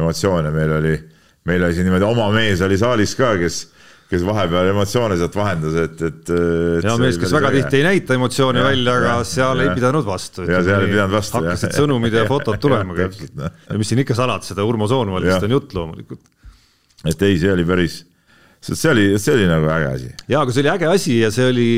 emotsioon 0.00 0.48
ja 0.48 0.54
meil 0.54 0.72
oli, 0.80 0.94
meil 1.48 1.66
oli 1.66 1.76
siin 1.76 1.88
niimoodi 1.90 2.08
oma 2.08 2.30
mees 2.34 2.64
oli 2.64 2.78
saalis 2.80 3.14
ka, 3.18 3.34
kes 3.40 3.64
kes 4.14 4.24
vahepeal 4.26 4.70
emotsioone 4.72 5.16
sealt 5.18 5.36
vahendas, 5.36 5.76
et, 5.80 6.02
et, 6.04 6.30
et. 6.30 6.86
ja 6.86 6.94
mees, 7.00 7.18
kes 7.20 7.32
väga 7.34 7.50
äge. 7.50 7.62
tihti 7.62 7.80
ei 7.80 7.86
näita 7.86 8.16
emotsioone 8.18 8.60
ja, 8.60 8.66
välja, 8.68 8.96
aga 9.00 9.10
ja, 9.10 9.26
seal 9.28 9.60
ja, 9.62 9.66
ei 9.66 9.78
pidanud 9.78 10.06
vastu. 10.06 10.44
ja 10.48 10.60
seal 10.66 10.86
ei 10.86 10.92
pidanud 10.92 11.16
vastu. 11.16 11.40
hakkasid 11.40 11.76
sõnumid 11.78 12.16
ja 12.18 12.24
fotod 12.32 12.60
tulema 12.62 12.96
kõik. 12.98 13.22
ja 13.40 13.78
mis 13.80 13.90
siin 13.90 14.02
ikka 14.04 14.16
salata, 14.18 14.46
seda 14.50 14.66
Urmo 14.68 14.88
Soonvaldist 14.90 15.48
on 15.48 15.56
jutt 15.56 15.76
loomulikult. 15.76 16.20
et 17.08 17.24
ei, 17.28 17.38
see 17.40 17.52
oli 17.54 17.64
päris, 17.68 18.00
see 18.64 18.90
oli, 18.92 19.06
see 19.22 19.38
oli 19.38 19.48
nagu 19.50 19.70
äge 19.78 19.92
asi. 19.94 20.10
ja, 20.28 20.42
aga 20.42 20.54
see 20.54 20.64
oli 20.66 20.72
äge 20.74 20.90
asi 20.92 21.18
ja 21.22 21.32
see 21.34 21.48
oli, 21.54 21.68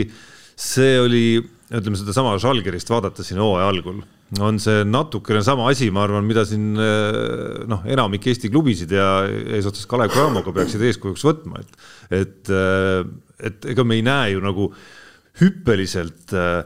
see 0.67 0.99
oli, 1.05 1.27
ütleme 1.71 1.99
sedasama 1.99 2.37
Žalgirist 2.43 2.91
vaadates 2.93 3.31
siin 3.31 3.41
hooaja 3.43 3.67
algul 3.73 4.05
on 4.43 4.59
see 4.63 4.83
natukene 4.87 5.43
sama 5.47 5.69
asi, 5.71 5.89
ma 5.95 6.03
arvan, 6.07 6.27
mida 6.27 6.43
siin 6.47 6.75
eh, 6.83 7.65
noh, 7.71 7.85
enamik 7.87 8.27
Eesti 8.27 8.51
klubisid 8.51 8.91
ja 8.95 9.11
eesotsas 9.27 9.87
Kalev 9.91 10.15
Cramoga 10.15 10.55
peaksid 10.55 10.83
eeskujuks 10.89 11.23
võtma, 11.27 11.63
et, 11.63 11.77
et, 12.23 12.51
eh, 12.51 13.03
et 13.51 13.69
ega 13.75 13.87
me 13.87 13.99
ei 13.99 14.07
näe 14.07 14.33
ju 14.35 14.43
nagu 14.43 14.71
hüppeliselt 15.41 16.35
äh, 16.35 16.65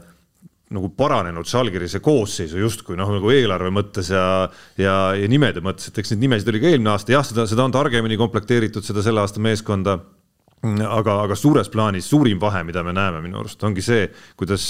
nagu 0.71 0.89
paranenud 0.95 1.47
Žalgirise 1.47 1.99
koosseisu 2.03 2.61
justkui 2.61 2.97
noh, 2.99 3.09
nagu 3.11 3.33
eelarve 3.33 3.69
mõttes 3.75 4.09
ja, 4.13 4.23
ja, 4.79 4.95
ja 5.19 5.29
nimede 5.29 5.63
mõttes, 5.63 5.91
et 5.91 5.99
eks 5.99 6.13
neid 6.13 6.23
nimesid 6.25 6.49
oli 6.49 6.63
ka 6.63 6.71
eelmine 6.71 6.93
aasta, 6.93 7.13
jah, 7.13 7.25
seda, 7.27 7.45
seda 7.49 7.67
on 7.67 7.75
targemini 7.75 8.17
komplekteeritud, 8.19 8.85
seda 8.87 9.03
selle 9.05 9.23
aasta 9.23 9.43
meeskonda 9.43 9.99
aga, 10.61 11.15
aga 11.25 11.35
suures 11.37 11.69
plaanis 11.73 12.05
suurim 12.11 12.39
vahe, 12.41 12.61
mida 12.67 12.83
me 12.85 12.93
näeme 12.93 13.21
minu 13.23 13.39
arust, 13.41 13.61
ongi 13.65 13.81
see, 13.81 14.05
kuidas, 14.37 14.67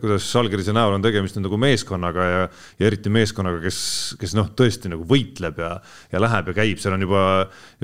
kuidas 0.00 0.28
Žalgirise 0.30 0.72
näol 0.72 0.96
on 0.96 1.04
tegemist 1.04 1.36
nagu 1.40 1.58
meeskonnaga 1.60 2.28
ja, 2.28 2.40
ja 2.80 2.88
eriti 2.88 3.12
meeskonnaga, 3.12 3.60
kes, 3.66 3.80
kes 4.20 4.32
noh, 4.38 4.48
tõesti 4.56 4.92
nagu 4.92 5.04
võitleb 5.08 5.60
ja, 5.60 5.74
ja 6.12 6.22
läheb 6.24 6.48
ja 6.50 6.56
käib, 6.62 6.80
seal 6.80 6.96
on 6.96 7.04
juba, 7.04 7.24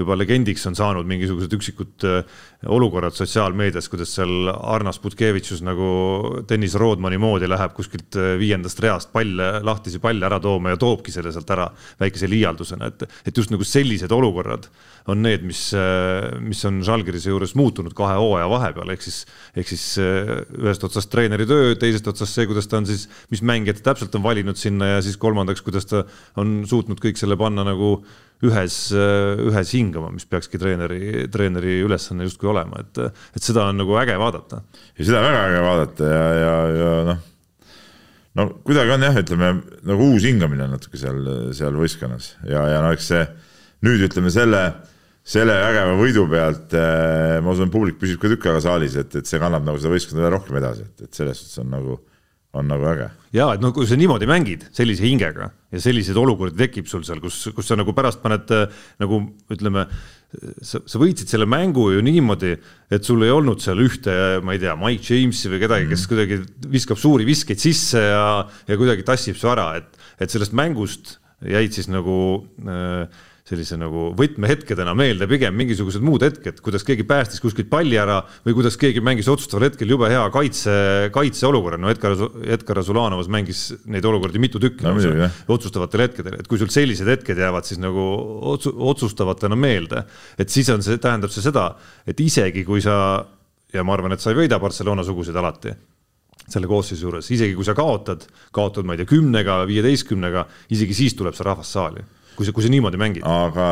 juba 0.00 0.16
legendiks 0.16 0.64
on 0.70 0.78
saanud 0.78 1.08
mingisugused 1.08 1.52
üksikud 1.58 2.08
äh, 2.08 2.40
olukorrad 2.72 3.16
sotsiaalmeedias, 3.18 3.90
kuidas 3.92 4.16
seal 4.16 4.48
Arnas 4.56 5.00
Butkevitšus 5.04 5.60
nagu 5.66 5.90
Tõnis 6.48 6.78
Roodmani 6.80 7.20
moodi 7.20 7.50
läheb 7.52 7.76
kuskilt 7.76 8.16
äh, 8.16 8.32
viiendast 8.40 8.80
reast 8.80 9.12
palle, 9.12 9.58
lahtisi 9.66 10.00
palle 10.00 10.24
ära 10.24 10.40
tooma 10.40 10.72
ja 10.72 10.80
toobki 10.80 11.12
selle 11.12 11.34
sealt 11.36 11.52
ära 11.52 11.68
väikese 12.00 12.32
liialdusena, 12.32 12.88
et, 12.88 13.08
et 13.28 13.44
just 13.44 13.52
nagu 13.52 13.66
sellised 13.66 14.12
olukorrad 14.16 14.70
on 15.10 15.22
need, 15.22 15.44
mis, 15.46 15.60
äh, 15.76 16.34
mis 16.42 16.62
on 16.66 16.80
Žalgirise 16.86 17.30
juures 17.30 17.54
muutunud 17.58 17.94
kahe 17.96 18.16
hooaja 18.18 18.48
vahepeal, 18.50 18.90
ehk 18.94 19.04
siis, 19.04 19.20
ehk 19.54 19.70
siis 19.70 19.84
äh, 20.02 20.32
ühest 20.58 20.84
otsast 20.86 21.10
treeneri 21.12 21.46
töö, 21.48 21.74
teisest 21.78 22.08
otsast 22.10 22.34
see, 22.34 22.46
kuidas 22.50 22.66
ta 22.70 22.80
on 22.80 22.88
siis, 22.88 23.06
mis 23.30 23.42
mängijad 23.46 23.82
täpselt 23.86 24.14
on 24.18 24.24
valinud 24.26 24.58
sinna 24.58 24.96
ja 24.96 25.04
siis 25.04 25.18
kolmandaks, 25.22 25.62
kuidas 25.66 25.86
ta 25.90 26.02
on 26.40 26.58
suutnud 26.68 27.02
kõik 27.02 27.20
selle 27.20 27.38
panna 27.38 27.64
nagu 27.66 28.00
ühes, 28.44 28.80
äh, 28.92 29.44
ühes 29.46 29.72
hingama, 29.76 30.10
mis 30.12 30.26
peakski 30.28 30.58
treeneri, 30.60 31.28
treeneri 31.32 31.78
ülesanne 31.86 32.26
justkui 32.26 32.50
olema, 32.52 32.82
et, 32.82 33.22
et 33.38 33.46
seda 33.46 33.70
on 33.70 33.80
nagu 33.80 33.96
äge 34.02 34.18
vaadata. 34.20 34.60
ja 34.98 35.06
seda 35.06 35.22
on 35.22 35.30
väga 35.30 35.46
äge 35.52 35.64
vaadata 35.68 36.10
ja, 36.10 36.26
ja, 36.42 36.52
ja 36.80 36.92
noh, 37.12 37.24
no 38.36 38.50
kuidagi 38.66 38.96
on 38.98 39.06
jah, 39.06 39.22
ütleme 39.22 39.54
nagu 39.86 40.10
uus 40.10 40.26
hingamine 40.26 40.66
natuke 40.74 40.98
seal, 41.00 41.22
seal 41.56 41.78
võistkonnas 41.78 42.34
ja, 42.42 42.66
ja 42.74 42.82
no 42.84 42.90
eks 42.96 43.14
see 43.14 43.24
nüüd 43.86 44.04
ütleme 44.08 44.34
selle 44.34 44.66
selle 45.26 45.56
vägeva 45.58 45.94
võidu 45.98 46.26
pealt 46.30 46.74
äh, 46.78 47.38
ma 47.42 47.54
usun, 47.54 47.70
publik 47.72 47.98
püsib 47.98 48.20
ka 48.22 48.30
tükk 48.30 48.46
aega 48.50 48.62
saalis, 48.68 48.94
et, 49.00 49.14
et 49.18 49.26
see 49.26 49.40
kannab 49.42 49.66
nagu 49.66 49.80
seda 49.80 49.94
võistkonda 49.94 50.30
rohkem 50.32 50.60
edasi, 50.60 50.86
et, 50.86 51.08
et 51.08 51.18
selles 51.18 51.40
suhtes 51.40 51.64
on 51.64 51.72
nagu, 51.74 51.96
on 52.56 52.70
nagu 52.70 52.86
äge. 52.92 53.08
ja 53.34 53.48
et 53.56 53.64
no 53.64 53.72
kui 53.74 53.88
sa 53.90 53.98
niimoodi 53.98 54.28
mängid 54.30 54.68
sellise 54.76 55.02
hingega 55.02 55.50
ja 55.74 55.82
selliseid 55.82 56.20
olukordi 56.22 56.60
tekib 56.62 56.86
sul 56.90 57.02
seal, 57.08 57.18
kus, 57.24 57.40
kus 57.56 57.66
sa 57.66 57.78
nagu 57.78 57.94
pärast 57.96 58.22
paned 58.22 58.54
äh, 58.54 58.70
nagu 59.02 59.20
ütleme, 59.50 59.88
sa, 60.62 60.84
sa 60.86 61.02
võitsid 61.02 61.34
selle 61.34 61.50
mängu 61.50 61.90
ju 61.96 62.06
niimoodi, 62.06 62.54
et 62.94 63.06
sul 63.06 63.26
ei 63.26 63.34
olnud 63.34 63.62
seal 63.64 63.82
ühte, 63.82 64.14
ma 64.46 64.54
ei 64.54 64.62
tea, 64.62 64.78
Mike 64.78 65.10
Jamesi 65.10 65.50
või 65.50 65.64
kedagi, 65.66 65.90
kes 65.90 66.06
mhm. 66.06 66.14
kuidagi 66.14 66.70
viskab 66.78 67.02
suuri 67.02 67.26
viskeid 67.26 67.62
sisse 67.62 68.08
ja, 68.12 68.26
ja 68.70 68.78
kuidagi 68.78 69.02
tassib 69.06 69.42
su 69.42 69.50
ära, 69.50 69.72
et, 69.82 70.04
et 70.22 70.30
sellest 70.30 70.54
mängust 70.54 71.16
jäid 71.42 71.74
siis 71.74 71.90
nagu 71.90 72.20
äh, 72.62 73.26
sellise 73.46 73.76
nagu 73.78 74.08
võtmehetkedena 74.18 74.90
meelde 74.98 75.28
pigem 75.30 75.54
mingisugused 75.54 76.02
muud 76.02 76.24
hetked, 76.26 76.58
kuidas 76.64 76.82
keegi 76.86 77.04
päästis 77.06 77.42
kuskilt 77.42 77.68
palli 77.70 77.94
ära 78.00 78.18
või 78.42 78.56
kuidas 78.58 78.74
keegi 78.80 79.02
mängis 79.04 79.28
otsustaval 79.30 79.68
hetkel 79.68 79.92
jube 79.94 80.08
hea 80.10 80.24
kaitse, 80.34 80.74
kaitseolukorra, 81.14 81.78
no 81.78 81.92
Edgar, 81.92 82.16
Edgar 82.42 82.80
Azulanovas 82.82 83.30
mängis 83.30 83.68
neid 83.86 84.08
olukordi 84.10 84.42
mitu 84.42 84.58
tükki 84.62 84.88
no, 84.88 84.96
no, 84.98 85.28
otsustavatel 85.54 86.06
hetkedel, 86.08 86.40
et 86.40 86.50
kui 86.50 86.58
sul 86.58 86.72
sellised 86.74 87.06
hetked 87.12 87.38
jäävad 87.38 87.68
siis 87.68 87.78
nagu 87.82 88.08
otsu, 88.54 88.74
otsustavatena 88.90 89.58
meelde, 89.58 90.02
et 90.42 90.50
siis 90.50 90.72
on 90.74 90.82
see, 90.82 90.98
tähendab 91.02 91.30
see 91.30 91.46
seda, 91.46 91.68
et 92.02 92.18
isegi 92.26 92.66
kui 92.66 92.82
sa 92.82 92.98
ja 93.70 93.86
ma 93.86 93.94
arvan, 93.94 94.16
et 94.16 94.22
sa 94.22 94.34
ei 94.34 94.40
võida 94.42 94.58
Barcelona 94.62 95.06
suguseid 95.06 95.38
alati 95.38 95.76
selle 96.50 96.66
koosseisu 96.70 97.08
juures, 97.08 97.30
isegi 97.34 97.54
kui 97.54 97.66
sa 97.66 97.78
kaotad, 97.78 98.26
kaotad, 98.54 98.86
ma 98.86 98.94
ei 98.94 99.04
tea, 99.04 99.14
kümnega, 99.14 99.62
viieteistkümnega, 99.70 100.48
isegi 100.74 100.98
siis 100.98 101.14
tuleb 101.18 101.34
see 101.34 101.46
rahvas 101.46 101.70
saali 101.78 102.02
kui 102.36 102.46
sa, 102.46 102.54
kui 102.54 102.64
sa 102.64 102.70
niimoodi 102.72 103.00
mängid. 103.00 103.26
aga 103.26 103.66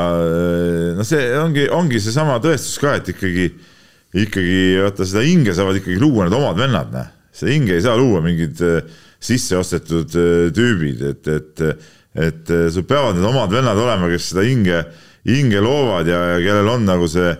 noh, 0.98 1.06
see 1.06 1.30
ongi, 1.38 1.66
ongi 1.72 2.02
seesama 2.02 2.40
tõestus 2.42 2.78
ka, 2.82 2.96
et 3.00 3.10
ikkagi, 3.14 3.48
ikkagi 4.24 4.60
vaata 4.82 5.08
seda 5.08 5.24
hinge 5.26 5.56
saavad 5.56 5.80
ikkagi 5.80 6.00
luua 6.00 6.28
need 6.28 6.38
omad 6.38 6.60
vennad, 6.64 6.92
noh. 6.94 7.10
seda 7.34 7.52
hinge 7.54 7.76
ei 7.76 7.84
saa 7.84 7.98
luua 8.00 8.22
mingid 8.24 8.62
äh, 8.64 9.02
sisseostetud 9.24 10.16
äh, 10.20 10.46
tüübid, 10.54 11.04
et, 11.12 11.32
et, 11.34 11.66
et 12.28 12.54
sul 12.72 12.86
peavad 12.88 13.18
need 13.18 13.28
omad 13.28 13.52
vennad 13.52 13.80
olema, 13.80 14.08
kes 14.12 14.32
seda 14.32 14.46
hinge, 14.46 14.84
hinge 15.28 15.60
loovad 15.64 16.08
ja, 16.08 16.24
ja 16.34 16.40
kellel 16.44 16.74
on 16.76 16.88
nagu 16.88 17.08
see 17.10 17.32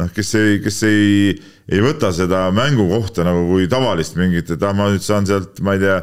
noh, 0.00 0.12
kes 0.12 0.32
ei, 0.38 0.60
kes 0.64 0.80
ei, 0.88 1.34
ei 1.72 1.82
võta 1.84 2.12
seda 2.14 2.46
mängukohta 2.54 3.24
nagu 3.26 3.46
kui 3.50 3.68
tavalist 3.70 4.16
mingit, 4.20 4.52
et 4.52 4.64
ah, 4.64 4.74
ma 4.76 4.90
nüüd 4.92 5.04
saan 5.04 5.28
sealt, 5.28 5.60
ma 5.64 5.76
ei 5.76 5.82
tea, 5.82 6.00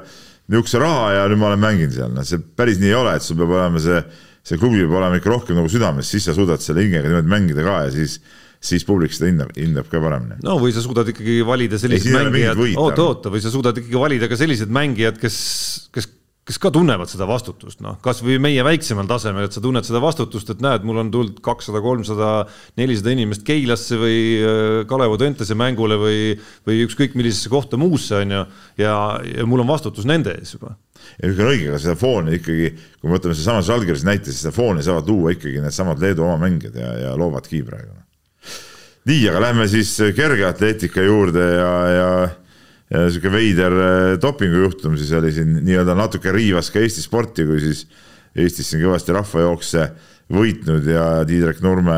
niisuguse 0.52 0.82
raha 0.82 1.10
ja 1.18 1.26
nüüd 1.30 1.42
ma 1.42 1.52
olen 1.52 1.62
mänginud 1.64 1.96
seal, 1.96 2.14
noh, 2.14 2.26
see 2.28 2.42
päris 2.58 2.82
nii 2.82 2.92
ei 2.92 3.00
ole, 3.00 3.16
et 3.18 3.26
sul 3.26 3.40
peab 3.40 3.54
olema 3.56 3.82
see 3.84 4.02
see 4.44 4.60
klubi 4.60 4.84
peab 4.84 4.98
olema 5.00 5.20
ikka 5.20 5.32
rohkem 5.32 5.60
nagu 5.60 5.70
südames, 5.72 6.10
siis 6.10 6.26
sa 6.28 6.36
suudad 6.36 6.64
selle 6.64 6.84
hingega 6.86 7.08
niimoodi 7.08 7.32
mängida 7.32 7.66
ka 7.66 7.84
ja 7.88 7.94
siis 7.94 8.20
siis 8.64 8.86
publik 8.88 9.12
seda 9.12 9.28
hindab, 9.28 9.52
hindab 9.60 9.90
ka 9.92 10.00
paremini. 10.04 10.40
no 10.44 10.56
või 10.62 10.72
sa 10.76 10.84
suudad 10.84 11.10
ikkagi 11.12 11.42
valida 11.48 11.80
sellised 11.80 12.14
mängijad, 12.16 12.60
oota, 12.80 13.08
oota, 13.10 13.32
või 13.34 13.44
sa 13.44 13.52
suudad 13.52 13.80
ikkagi 13.80 14.00
valida 14.00 14.30
ka 14.32 14.40
sellised 14.40 14.72
mängijad, 14.74 15.20
kes, 15.20 15.38
kes 15.96 16.08
kes 16.44 16.58
ka 16.60 16.70
tunnevad 16.76 17.08
seda 17.08 17.24
vastutust, 17.28 17.80
noh, 17.84 17.96
kasvõi 18.04 18.36
meie 18.44 18.64
väiksemal 18.68 19.08
tasemel, 19.08 19.46
et 19.48 19.56
sa 19.56 19.62
tunned 19.64 19.86
seda 19.88 20.02
vastutust, 20.04 20.50
et 20.52 20.64
näed, 20.64 20.84
mul 20.84 21.00
on 21.00 21.12
tulnud 21.14 21.38
kakssada, 21.44 21.80
kolmsada, 21.84 22.32
nelisada 22.80 23.14
inimest 23.16 23.46
Keilasse 23.48 24.00
või 24.02 24.18
äh, 24.36 24.80
Kalev 24.90 25.16
Udentese 25.16 25.56
mängule 25.60 25.96
või, 26.02 26.18
või 26.68 26.82
ükskõik 26.84 27.16
millisesse 27.16 27.52
kohta 27.54 27.80
muusse 27.80 28.20
on 28.20 28.36
ju, 28.36 28.44
ja, 28.84 28.98
ja 29.24 29.48
mul 29.48 29.64
on 29.64 29.72
vastutus 29.72 30.08
nende 30.10 30.36
ees 30.36 30.58
juba. 30.58 30.76
ja 31.16 31.30
niisugune 31.30 31.54
õige, 31.54 31.72
aga 31.72 31.82
seda 31.86 31.96
fooni 32.04 32.36
ikkagi, 32.42 32.70
kui 33.00 33.08
me 33.08 33.16
võtame 33.16 33.40
seesama 33.40 33.64
Žalgiris 33.64 34.04
näite, 34.08 34.32
siis 34.32 34.44
seda 34.44 34.56
fooni 34.56 34.84
saavad 34.84 35.08
luua 35.08 35.38
ikkagi 35.38 35.64
needsamad 35.64 36.04
Leedu 36.04 36.28
oma 36.28 36.42
mängijad 36.44 36.76
ja, 36.76 36.94
ja 37.06 37.18
loovadki 37.20 37.64
praegu. 37.64 37.96
nii, 39.08 39.24
aga 39.32 39.48
lähme 39.48 39.72
siis 39.72 39.96
kergeatleetika 40.16 41.08
juurde 41.08 41.52
ja, 41.56 41.74
ja 41.96 42.14
sihuke 42.94 43.32
veider 43.34 43.74
äh, 43.74 44.16
dopingujuhtum 44.22 44.98
siis 45.00 45.12
oli 45.18 45.32
siin 45.34 45.56
nii-öelda 45.66 45.96
natuke 45.98 46.34
riivas 46.34 46.70
ka 46.74 46.82
Eesti 46.84 47.02
sporti, 47.02 47.46
kui 47.50 47.62
siis 47.64 47.88
Eestis 48.38 48.70
siin 48.70 48.82
kõvasti 48.84 49.14
rahvajookse 49.14 49.88
võitnud 50.34 50.86
ja 50.90 51.06
Tiidrek 51.30 51.62
Nurme 51.66 51.96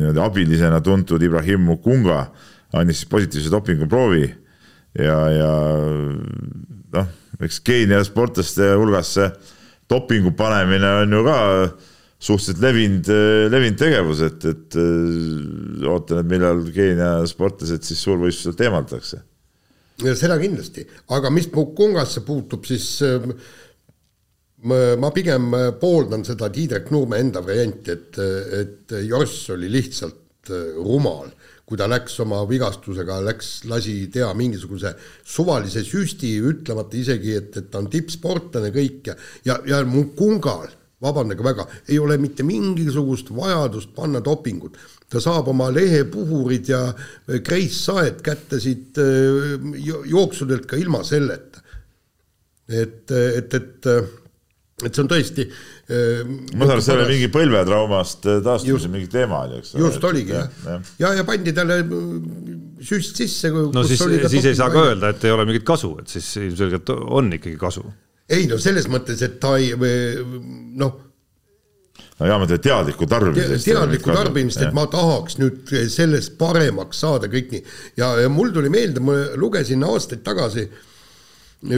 nii-öelda 0.00 0.24
abilisena 0.24 0.80
tuntud 0.84 1.22
Ibrahim 1.24 1.64
Mukunga 1.68 2.26
andis 2.76 3.02
siis 3.02 3.10
positiivse 3.10 3.52
dopinguproovi. 3.52 4.26
Ja, 5.00 5.16
ja 5.30 5.52
noh, 6.96 7.08
eks 7.40 7.60
Keenia 7.64 8.02
sportlaste 8.04 8.72
hulgas 8.74 9.14
see 9.16 9.30
dopingu 9.90 10.34
panemine 10.36 10.90
on 11.04 11.16
ju 11.16 11.22
ka 11.26 11.38
suhteliselt 12.20 12.60
levinud, 12.64 13.10
levinud 13.54 13.80
tegevus, 13.80 14.20
et, 14.26 14.44
et 14.50 14.78
ootan, 15.88 16.20
et 16.20 16.30
millal 16.32 16.64
Keenia 16.74 17.14
sportlased 17.30 17.86
siis 17.86 18.02
suurvõistluselt 18.04 18.66
eemaldatakse 18.66 19.22
seda 20.00 20.38
kindlasti, 20.40 20.86
aga 21.16 21.30
mis 21.34 21.50
Mukungasse 21.54 22.24
puutub, 22.26 22.64
siis 22.68 22.86
ähm, 23.06 23.34
ma 25.00 25.10
pigem 25.14 25.52
pooldan 25.80 26.24
seda 26.26 26.50
Tiidrek 26.52 26.90
Nurme 26.92 27.20
enda 27.22 27.42
varianti, 27.44 27.94
et, 27.94 28.18
et 28.60 28.98
Joss 29.08 29.48
oli 29.54 29.70
lihtsalt 29.72 30.52
äh, 30.52 30.74
rumal, 30.80 31.30
kui 31.70 31.78
ta 31.78 31.86
läks 31.86 32.18
oma 32.24 32.42
vigastusega, 32.50 33.20
läks, 33.22 33.50
lasi 33.70 34.08
teha 34.10 34.32
mingisuguse 34.34 34.90
suvalise 35.22 35.84
süsti, 35.86 36.34
ütlemata 36.42 36.98
isegi, 36.98 37.36
et, 37.38 37.56
et 37.56 37.70
ta 37.70 37.78
on 37.78 37.88
tippsportlane 37.92 38.72
kõik 38.74 39.12
ja, 39.12 39.16
ja, 39.46 39.60
ja 39.70 39.84
Mukungal 39.86 40.66
vabandage 41.00 41.44
väga, 41.44 41.66
ei 41.88 41.98
ole 42.02 42.18
mitte 42.20 42.44
mingisugust 42.44 43.30
vajadust 43.32 43.94
panna 43.96 44.20
dopingut. 44.24 44.76
Ta 45.10 45.22
saab 45.22 45.48
oma 45.50 45.70
lehepuhurid 45.74 46.70
ja 46.70 46.84
kreissaed 47.44 48.20
kätte 48.22 48.60
siit 48.62 48.98
jooksudelt 50.06 50.68
ka 50.70 50.78
ilma 50.78 51.02
selleta. 51.06 51.62
et, 52.70 53.10
et, 53.10 53.54
et 53.54 53.86
et 54.86 54.96
see 54.96 55.04
on 55.04 55.10
tõesti 55.10 55.44
äh, 55.46 56.22
ma 56.56 56.66
saan 56.66 56.74
aru, 56.76 56.84
see 56.84 56.96
oli 56.96 57.06
mingi 57.10 57.28
põlvetraumast 57.32 58.28
äh, 58.30 58.38
taastumise 58.44 58.90
mingi 58.92 59.10
teema 59.12 59.42
oli, 59.46 59.60
eks 59.60 59.74
ole. 59.74 59.84
just 59.84 60.06
oligi 60.08 60.36
jah, 60.36 60.48
ja, 60.66 60.78
ja., 61.02 61.12
ja, 61.20 61.26
pandi 61.28 61.54
talle 61.56 61.80
äh, 61.82 62.00
süst 62.90 63.20
sisse. 63.20 63.52
no 63.52 63.84
siis, 63.86 64.02
siis 64.32 64.50
ei 64.52 64.56
saa 64.58 64.70
ka 64.72 64.86
öelda, 64.90 65.12
et 65.12 65.28
ei 65.28 65.34
ole 65.34 65.46
mingit 65.48 65.66
kasu, 65.68 65.92
et 66.00 66.12
siis 66.12 66.30
ilmselgelt 66.40 66.94
on 66.96 67.32
ikkagi 67.36 67.60
kasu. 67.60 67.84
ei 68.30 68.48
no 68.50 68.60
selles 68.62 68.88
mõttes, 68.92 69.22
et 69.26 69.38
ta 69.42 69.56
ei 69.60 69.72
noh. 70.80 71.06
No 72.20 72.28
jaa, 72.28 72.38
ma 72.38 72.46
teen 72.50 72.62
teadlikku 72.68 73.08
tarbimist. 73.10 73.64
teadlikku 73.64 74.12
tarbimist, 74.14 74.62
et 74.62 74.76
ma 74.76 74.86
tahaks 74.92 75.40
nüüd 75.40 75.74
sellest 75.92 76.36
paremaks 76.40 77.02
saada 77.06 77.30
kõik 77.32 77.50
nii 77.56 77.64
ja, 78.00 78.12
ja 78.24 78.30
mul 78.32 78.52
tuli 78.54 78.72
meelde, 78.72 79.02
ma 79.04 79.16
lugesin 79.40 79.84
aastaid 79.88 80.24
tagasi 80.26 80.68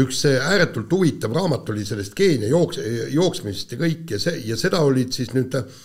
üks 0.03 0.20
ääretult 0.30 0.93
huvitav 0.95 1.32
raamat 1.34 1.70
oli 1.74 1.84
sellest 1.86 2.14
Keenia 2.14 2.51
jooks-, 2.53 2.78
jooksmisest 3.11 3.74
ja 3.74 3.80
kõik 3.80 4.14
ja 4.14 4.20
see, 4.22 4.38
ja 4.47 4.59
seda 4.59 4.82
olid 4.86 5.11
siis 5.14 5.32
nüüd 5.34 5.57
äh, 5.59 5.82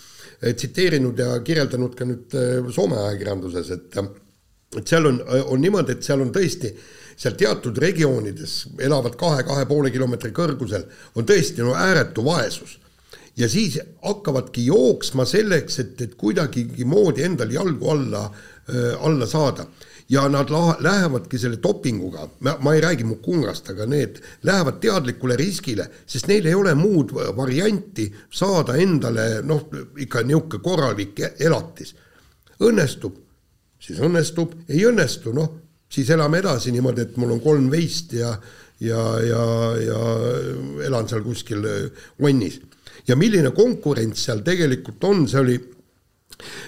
tsiteerinud 0.54 1.18
ja 1.18 1.32
kirjeldanud 1.42 1.96
ka 1.98 2.06
nüüd 2.06 2.38
äh, 2.38 2.70
Soome 2.74 3.00
ajakirjanduses, 3.08 3.74
et 3.74 4.00
et 4.76 4.90
seal 4.90 5.06
on, 5.08 5.22
on 5.48 5.62
niimoodi, 5.62 5.94
et 5.96 6.04
seal 6.04 6.20
on 6.20 6.30
tõesti, 6.32 6.74
seal 7.18 7.36
teatud 7.40 7.78
regioonides 7.80 8.58
elavad 8.84 9.16
kahe, 9.18 9.40
kahe 9.48 9.64
poole 9.66 9.90
kilomeetri 9.94 10.30
kõrgusel, 10.36 10.84
on 11.16 11.26
tõesti 11.28 11.64
no 11.64 11.72
ääretu 11.78 12.24
vaesus. 12.26 12.76
Ja 13.38 13.48
siis 13.48 13.78
hakkavadki 14.02 14.66
jooksma 14.66 15.24
selleks, 15.24 15.78
et, 15.78 16.00
et 16.02 16.14
kuidagimoodi 16.18 17.22
endal 17.22 17.52
jalgu 17.54 17.90
alla, 17.90 18.24
äh, 18.70 18.96
alla 19.06 19.26
saada 19.26 19.66
ja 20.08 20.28
nad 20.28 20.48
lähevadki 20.80 21.38
selle 21.38 21.58
dopinguga, 21.62 22.28
ma 22.40 22.74
ei 22.74 22.80
räägi 22.80 23.04
Mukungast, 23.04 23.70
aga 23.70 23.86
need 23.86 24.20
lähevad 24.42 24.80
teadlikule 24.80 25.36
riskile, 25.36 25.84
sest 26.06 26.30
neil 26.30 26.46
ei 26.48 26.54
ole 26.56 26.74
muud 26.74 27.12
varianti 27.36 28.08
saada 28.30 28.76
endale 28.80 29.42
noh, 29.44 29.66
ikka 30.00 30.22
niisugune 30.24 30.62
korralik 30.64 31.20
elatis. 31.38 31.94
õnnestub, 32.60 33.18
siis 33.78 34.00
õnnestub, 34.00 34.54
ei 34.68 34.86
õnnestu, 34.88 35.32
noh, 35.36 35.52
siis 35.88 36.08
elame 36.10 36.40
edasi 36.40 36.72
niimoodi, 36.72 37.04
et 37.04 37.20
mul 37.20 37.36
on 37.36 37.44
kolm 37.44 37.68
veist 37.70 38.12
ja 38.12 38.32
ja, 38.80 39.04
ja, 39.20 39.44
ja 39.82 40.00
elan 40.86 41.08
seal 41.10 41.24
kuskil 41.26 41.64
onnis. 42.22 42.60
Ja 43.08 43.16
milline 43.16 43.50
konkurents 43.56 44.24
seal 44.28 44.44
tegelikult 44.46 45.04
on, 45.04 45.26
see 45.28 45.40
oli 45.40 45.58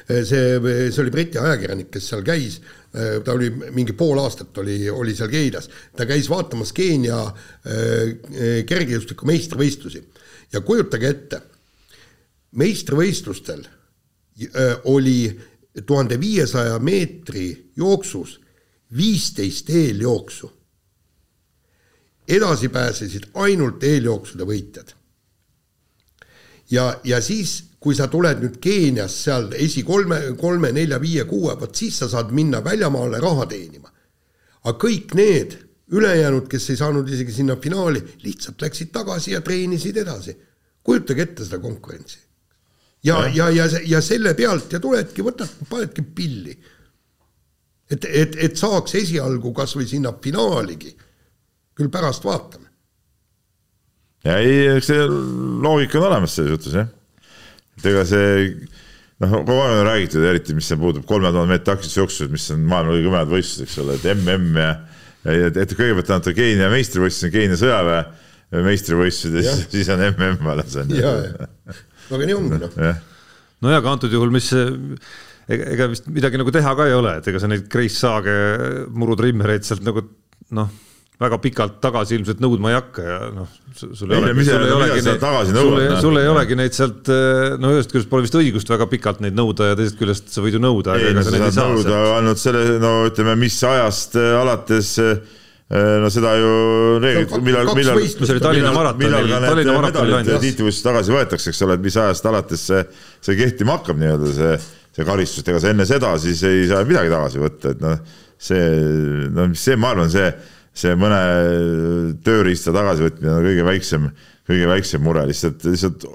see, 0.09 0.59
see 0.91 1.03
oli 1.03 1.13
Briti 1.15 1.39
ajakirjanik, 1.39 1.91
kes 1.95 2.09
seal 2.11 2.25
käis 2.27 2.61
Äh, 2.95 3.23
ta 3.23 3.33
oli 3.33 3.51
mingi 3.71 3.93
pool 3.95 4.19
aastat 4.19 4.57
oli, 4.59 4.91
oli 4.91 5.13
seal 5.15 5.31
Keenias, 5.31 5.69
ta 5.95 6.03
käis 6.11 6.27
vaatamas 6.27 6.73
Keenia 6.75 7.21
äh, 7.23 8.65
kergejõustiku 8.67 9.29
meistrivõistlusi 9.31 10.01
ja 10.51 10.61
kujutage 10.67 11.13
ette, 11.15 11.39
meistrivõistlustel 12.59 13.63
oli 14.91 15.29
tuhande 15.87 16.17
viiesaja 16.19 16.79
meetri 16.83 17.71
jooksus 17.77 18.41
viisteist 18.97 19.71
eeljooksu. 19.71 20.51
edasi 22.29 22.69
pääsesid 22.69 23.29
ainult 23.35 23.85
eeljooksude 23.85 24.45
võitjad. 24.45 24.95
Ja, 26.71 27.01
ja 27.05 27.21
siis 27.23 27.71
kui 27.81 27.97
sa 27.97 28.11
tuled 28.13 28.43
nüüd 28.43 28.59
Keenias 28.63 29.17
seal 29.25 29.49
esikolme, 29.57 30.21
kolme, 30.41 30.73
nelja, 30.77 31.01
viie, 31.01 31.25
kuue, 31.29 31.55
vot 31.61 31.77
siis 31.77 31.97
sa 32.03 32.11
saad 32.13 32.33
minna 32.37 32.61
väljamaale 32.65 33.21
raha 33.21 33.47
teenima. 33.49 33.89
aga 34.61 34.77
kõik 34.79 35.15
need 35.17 35.57
ülejäänud, 35.97 36.49
kes 36.49 36.71
ei 36.71 36.77
saanud 36.77 37.09
isegi 37.09 37.33
sinna 37.33 37.57
finaali, 37.57 38.03
lihtsalt 38.23 38.61
läksid 38.63 38.91
tagasi 38.93 39.33
ja 39.33 39.41
treenisid 39.41 39.97
edasi. 39.97 40.37
kujutage 40.83 41.23
ette 41.23 41.45
seda 41.45 41.59
konkurentsi. 41.59 42.19
ja, 43.05 43.27
ja, 43.35 43.51
ja, 43.51 43.67
ja, 43.67 43.81
ja 43.87 44.01
selle 44.01 44.35
pealt 44.35 44.73
ja 44.73 44.81
tuledki, 44.81 45.23
võtad, 45.23 45.49
panedki 45.71 46.03
pilli. 46.03 46.59
et, 47.91 48.05
et, 48.05 48.37
et 48.37 48.57
saaks 48.57 48.95
esialgu 48.95 49.53
kas 49.53 49.77
või 49.77 49.89
sinna 49.89 50.13
finaaligi. 50.23 50.97
küll 51.75 51.89
pärast 51.89 52.25
vaatame. 52.25 52.70
Ja 54.27 54.39
ei, 54.41 54.57
eks 54.77 54.91
see 54.93 55.05
loogika 55.65 56.01
on 56.01 56.09
olemas 56.11 56.37
selles 56.37 56.57
jutus 56.57 56.77
jah 56.77 56.89
et 57.81 57.91
ega 57.91 58.05
see 58.09 58.49
noh, 59.21 59.35
kogu 59.45 59.59
aeg 59.59 59.79
on 59.79 59.87
räägitud, 59.89 60.25
eriti 60.31 60.57
mis 60.57 60.69
puudutab 60.81 61.07
kolme 61.09 61.33
tuhande 61.33 61.53
meetri 61.53 61.69
taktikalist 61.71 62.01
jooksu, 62.01 62.29
mis 62.33 62.49
on 62.55 62.65
maailma 62.69 62.95
kõige 62.95 63.07
kõvemad 63.07 63.33
võistlused, 63.35 63.67
eks 63.67 63.79
ole, 63.83 63.97
et 63.97 64.09
MM 64.15 64.61
ja 64.61 64.73
et, 65.49 65.61
et 65.65 65.77
kõigepealt 65.77 66.13
on 66.17 66.37
Keenia 66.37 66.71
meistrivõistlused, 66.73 67.35
Keenia 67.35 67.61
sõjaväe 67.61 68.63
meistrivõistlused 68.67 69.41
ja 69.41 69.57
siis, 69.57 69.67
siis 69.73 69.91
on 69.95 70.05
MM 70.11 70.53
alles 70.53 70.77
on 70.81 70.95
ju. 70.95 71.17
aga 72.11 72.23
nii 72.31 72.37
ongi 72.37 72.61
noh. 72.61 72.79
nojah, 73.61 73.83
aga 73.83 73.97
antud 73.97 74.13
juhul, 74.13 74.33
mis 74.35 74.49
ega 75.51 75.91
vist 75.91 76.09
midagi 76.11 76.41
nagu 76.41 76.53
teha 76.55 76.77
ka 76.79 76.89
ei 76.89 76.97
ole, 76.97 77.19
et 77.21 77.29
ega 77.31 77.43
sa 77.43 77.51
neid 77.51 77.69
Grace 77.73 77.99
Saage 77.99 78.37
murutrimmereid 78.97 79.67
sealt 79.67 79.85
nagu 79.87 80.05
noh 80.57 80.73
väga 81.21 81.37
pikalt 81.43 81.81
tagasi 81.85 82.17
ilmselt 82.17 82.39
nõudma 82.41 82.71
ei 82.71 82.77
hakka 82.79 83.03
ja 83.05 83.17
noh, 83.35 83.49
sul 83.77 84.13
ei 84.13 84.21
olegi, 84.23 84.45
sul 84.49 84.63
ei 84.65 84.73
olegi 84.77 85.03
neid, 85.05 85.25
sul 85.51 85.81
ei, 85.83 85.89
sul 86.01 86.21
ei 86.21 86.29
olegi 86.31 86.57
neid 86.57 86.77
sealt, 86.77 87.11
no 87.61 87.73
ühest 87.75 87.93
küljest 87.93 88.09
pole 88.13 88.25
vist 88.25 88.37
õigust 88.41 88.71
väga 88.73 88.87
pikalt 88.89 89.21
neid 89.25 89.37
nõuda 89.37 89.69
ja 89.69 89.77
teisest 89.77 89.99
küljest 90.01 90.31
sa 90.33 90.45
võid 90.45 90.57
ju 90.57 90.63
nõuda. 90.65 90.97
ei, 90.97 91.13
no 91.17 91.25
sa 91.27 91.35
saad 91.35 91.57
saa 91.59 91.75
nõuda 91.75 91.99
ainult 92.17 92.41
selle, 92.41 92.63
no 92.81 92.93
ütleme, 93.11 93.35
mis 93.41 93.59
ajast 93.69 94.17
eh, 94.17 94.33
alates 94.39 94.93
eh, 95.05 95.13
no 96.01 96.09
seda 96.15 96.33
ju 96.41 96.55
reeglit, 97.05 97.35
millal, 97.45 97.69
millal, 97.77 98.01
millal, 98.01 98.89
millal 98.97 99.29
ka 99.29 99.35
need 99.37 99.61
medalid 99.93 100.41
tiitlivõistlused 100.47 100.87
tagasi 100.89 101.15
võetakse, 101.15 101.53
eks 101.53 101.61
ole, 101.67 101.77
et 101.77 101.85
mis 101.85 101.99
ajast 102.01 102.31
alates 102.31 102.63
see, 102.71 102.81
see 103.29 103.37
kehtima 103.43 103.77
hakkab 103.77 104.01
nii-öelda 104.01 104.33
see, 104.39 104.55
see 104.97 105.07
karistus, 105.07 105.45
ega 105.45 105.61
sa 105.61 105.75
enne 105.75 105.85
seda 105.89 106.15
siis 106.25 106.41
ei 106.49 106.65
saa 106.71 106.81
midagi 106.89 107.13
tagasi 107.13 107.45
võtta, 107.45 107.75
et 107.77 107.85
noh, 107.85 108.01
see, 108.41 108.65
no 109.37 109.47
see, 109.53 109.77
ma 109.77 109.93
arvan, 109.93 110.09
see 110.17 110.33
see 110.77 110.97
mõne 110.99 111.21
tööriista 112.25 112.75
tagasivõtmine 112.75 113.33
on 113.35 113.47
kõige 113.49 113.67
väiksem, 113.67 114.09
kõige 114.49 114.71
väiksem 114.71 115.03
mure, 115.05 115.27
lihtsalt, 115.29 115.65
lihtsalt 115.67 116.07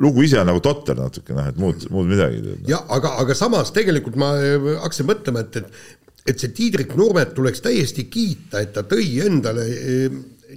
lugu 0.00 0.24
ise 0.26 0.40
on 0.40 0.50
nagu 0.50 0.62
totter 0.64 0.98
natuke 0.98 1.36
noh, 1.36 1.48
et 1.52 1.60
muud, 1.60 1.86
muud 1.92 2.08
midagi. 2.10 2.56
jah, 2.68 2.84
aga, 2.88 3.16
aga 3.22 3.36
samas 3.36 3.72
tegelikult 3.76 4.18
ma 4.20 4.32
hakkasin 4.84 5.10
mõtlema, 5.10 5.46
et, 5.46 5.62
et 5.62 5.98
et 6.28 6.38
see 6.38 6.52
Tiidrik 6.52 6.92
Nurmet 6.98 7.32
tuleks 7.34 7.62
täiesti 7.64 8.04
kiita, 8.12 8.60
et 8.60 8.74
ta 8.74 8.84
tõi 8.86 9.06
endale 9.24 9.64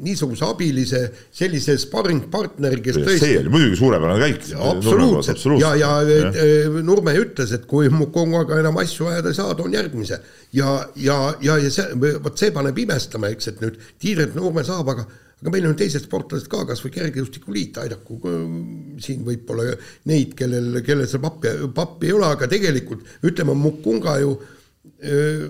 niisuguse 0.01 0.45
abilise, 0.47 1.01
sellise 1.33 1.75
sparringpartneri, 1.81 2.81
kes 2.83 2.99
tõesti 2.99 3.21
see 3.21 3.39
oli 3.41 3.51
muidugi 3.53 3.79
suurepärane 3.79 4.21
käik. 4.23 4.47
absoluutselt, 4.69 5.43
ja, 5.61 5.73
ja, 5.79 5.91
ja 6.07 6.29
eh, 6.31 6.79
Nurme 6.85 7.15
ütles, 7.19 7.53
et 7.55 7.67
kui 7.69 7.91
Mukongaga 7.93 8.59
enam 8.61 8.79
asju 8.81 9.11
ajada 9.11 9.33
ei 9.33 9.37
saa, 9.37 9.57
toon 9.59 9.75
järgmise. 9.75 10.19
ja, 10.53 10.77
ja, 10.95 11.17
ja, 11.41 11.57
ja 11.61 11.73
see, 11.73 12.15
vot 12.23 12.39
see 12.39 12.53
paneb 12.55 12.79
imestama, 12.85 13.29
eks, 13.33 13.51
et 13.53 13.61
nüüd 13.63 13.79
Tiiret 14.01 14.37
Nurme 14.37 14.65
saab, 14.67 14.89
aga 14.95 15.07
aga 15.43 15.51
meil 15.51 15.65
on 15.67 15.75
teised 15.75 16.05
sportlased 16.05 16.47
ka, 16.47 16.61
kas 16.69 16.79
või 16.85 16.93
Kergejõustikuliit, 16.95 17.77
aidaku, 17.81 18.15
siin 19.03 19.25
võib-olla 19.27 19.73
neid, 20.07 20.37
kellel, 20.39 20.77
kellel 20.87 21.09
see 21.11 21.19
pappi, 21.19 21.51
pappi 21.75 22.07
ei 22.07 22.15
ole, 22.15 22.29
aga 22.31 22.47
tegelikult 22.47 23.03
ütleme, 23.27 23.55
Mukunga 23.59 24.15
ju 24.21 24.37
eh, 25.03 25.43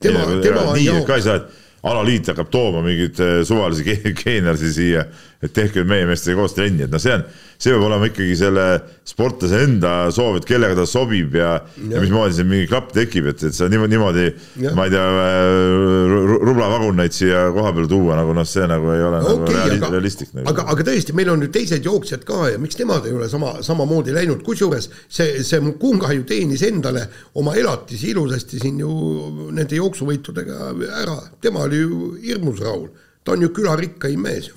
tema, 0.00 0.24
tema 0.40 0.64
nii 0.72 0.88
jaoks... 0.88 1.06
ka 1.10 1.20
ei 1.20 1.26
saa, 1.26 1.42
et 1.42 1.60
alaliit 1.84 2.32
hakkab 2.32 2.50
tooma 2.52 2.82
mingeid 2.84 3.20
eh, 3.20 3.38
suvalisi 3.46 3.84
geenersi 4.16 4.72
siia, 4.78 5.04
et 5.44 5.52
tehke 5.52 5.84
meie 5.84 6.06
meestega 6.08 6.40
koos 6.40 6.56
trenni, 6.56 6.86
et 6.86 6.92
noh, 6.92 7.00
see 7.02 7.12
on, 7.12 7.24
see 7.60 7.72
peab 7.74 7.84
olema 7.86 8.08
ikkagi 8.08 8.36
selle 8.38 8.64
sportlase 9.06 9.60
enda 9.66 9.92
soov, 10.14 10.38
et 10.40 10.46
kellega 10.48 10.78
ta 10.78 10.86
sobib 10.88 11.36
ja, 11.36 11.50
ja., 11.76 11.90
ja 11.92 12.02
mismoodi 12.02 12.38
see 12.38 12.48
mingi 12.48 12.68
klapp 12.70 12.94
tekib, 12.96 13.28
et, 13.32 13.44
et 13.44 13.56
sa 13.56 13.68
niimoodi, 13.68 13.92
niimoodi, 13.94 14.24
ma 14.76 14.86
ei 14.88 14.94
tea, 14.94 15.04
äh, 15.24 16.24
rublavaguneid 16.48 17.16
siia 17.16 17.44
koha 17.54 17.74
peale 17.76 17.90
tuua, 17.90 18.16
nagu 18.20 18.32
noh, 18.36 18.48
see 18.48 18.64
nagu 18.70 18.88
ei 18.94 19.04
ole 19.04 19.20
no, 19.20 19.28
nagu 19.28 19.44
okay, 19.44 19.58
reali, 19.58 19.78
aga, 19.82 19.92
realistlik 19.92 20.32
nagu.. 20.32 20.48
aga, 20.54 20.66
aga 20.72 20.88
tõesti, 20.88 21.16
meil 21.20 21.34
on 21.34 21.44
nüüd 21.44 21.52
teised 21.54 21.84
jooksjad 21.84 22.24
ka 22.28 22.40
ja 22.54 22.62
miks 22.62 22.80
nemad 22.80 23.10
ei 23.10 23.16
ole 23.18 23.28
sama, 23.32 23.58
samamoodi 23.66 24.16
läinud, 24.16 24.40
kusjuures 24.46 24.88
see, 25.04 25.44
see 25.44 25.60
Mukunga 25.64 26.14
ju 26.16 26.24
teenis 26.28 26.64
endale 26.64 27.04
oma 27.40 27.54
elatisi 27.60 28.14
ilusasti 28.14 28.62
siin 28.62 28.80
ju 28.80 28.90
nende 29.52 29.76
jooksuvõitudega 29.76 30.72
ära, 31.04 31.20
tema 31.44 31.64
oli 31.68 31.73
ju 31.74 32.12
hirmus 32.22 32.62
rahul, 32.62 32.88
ta 33.24 33.34
on 33.34 33.44
ju 33.44 33.50
külarikkaim 33.54 34.22
mees 34.24 34.50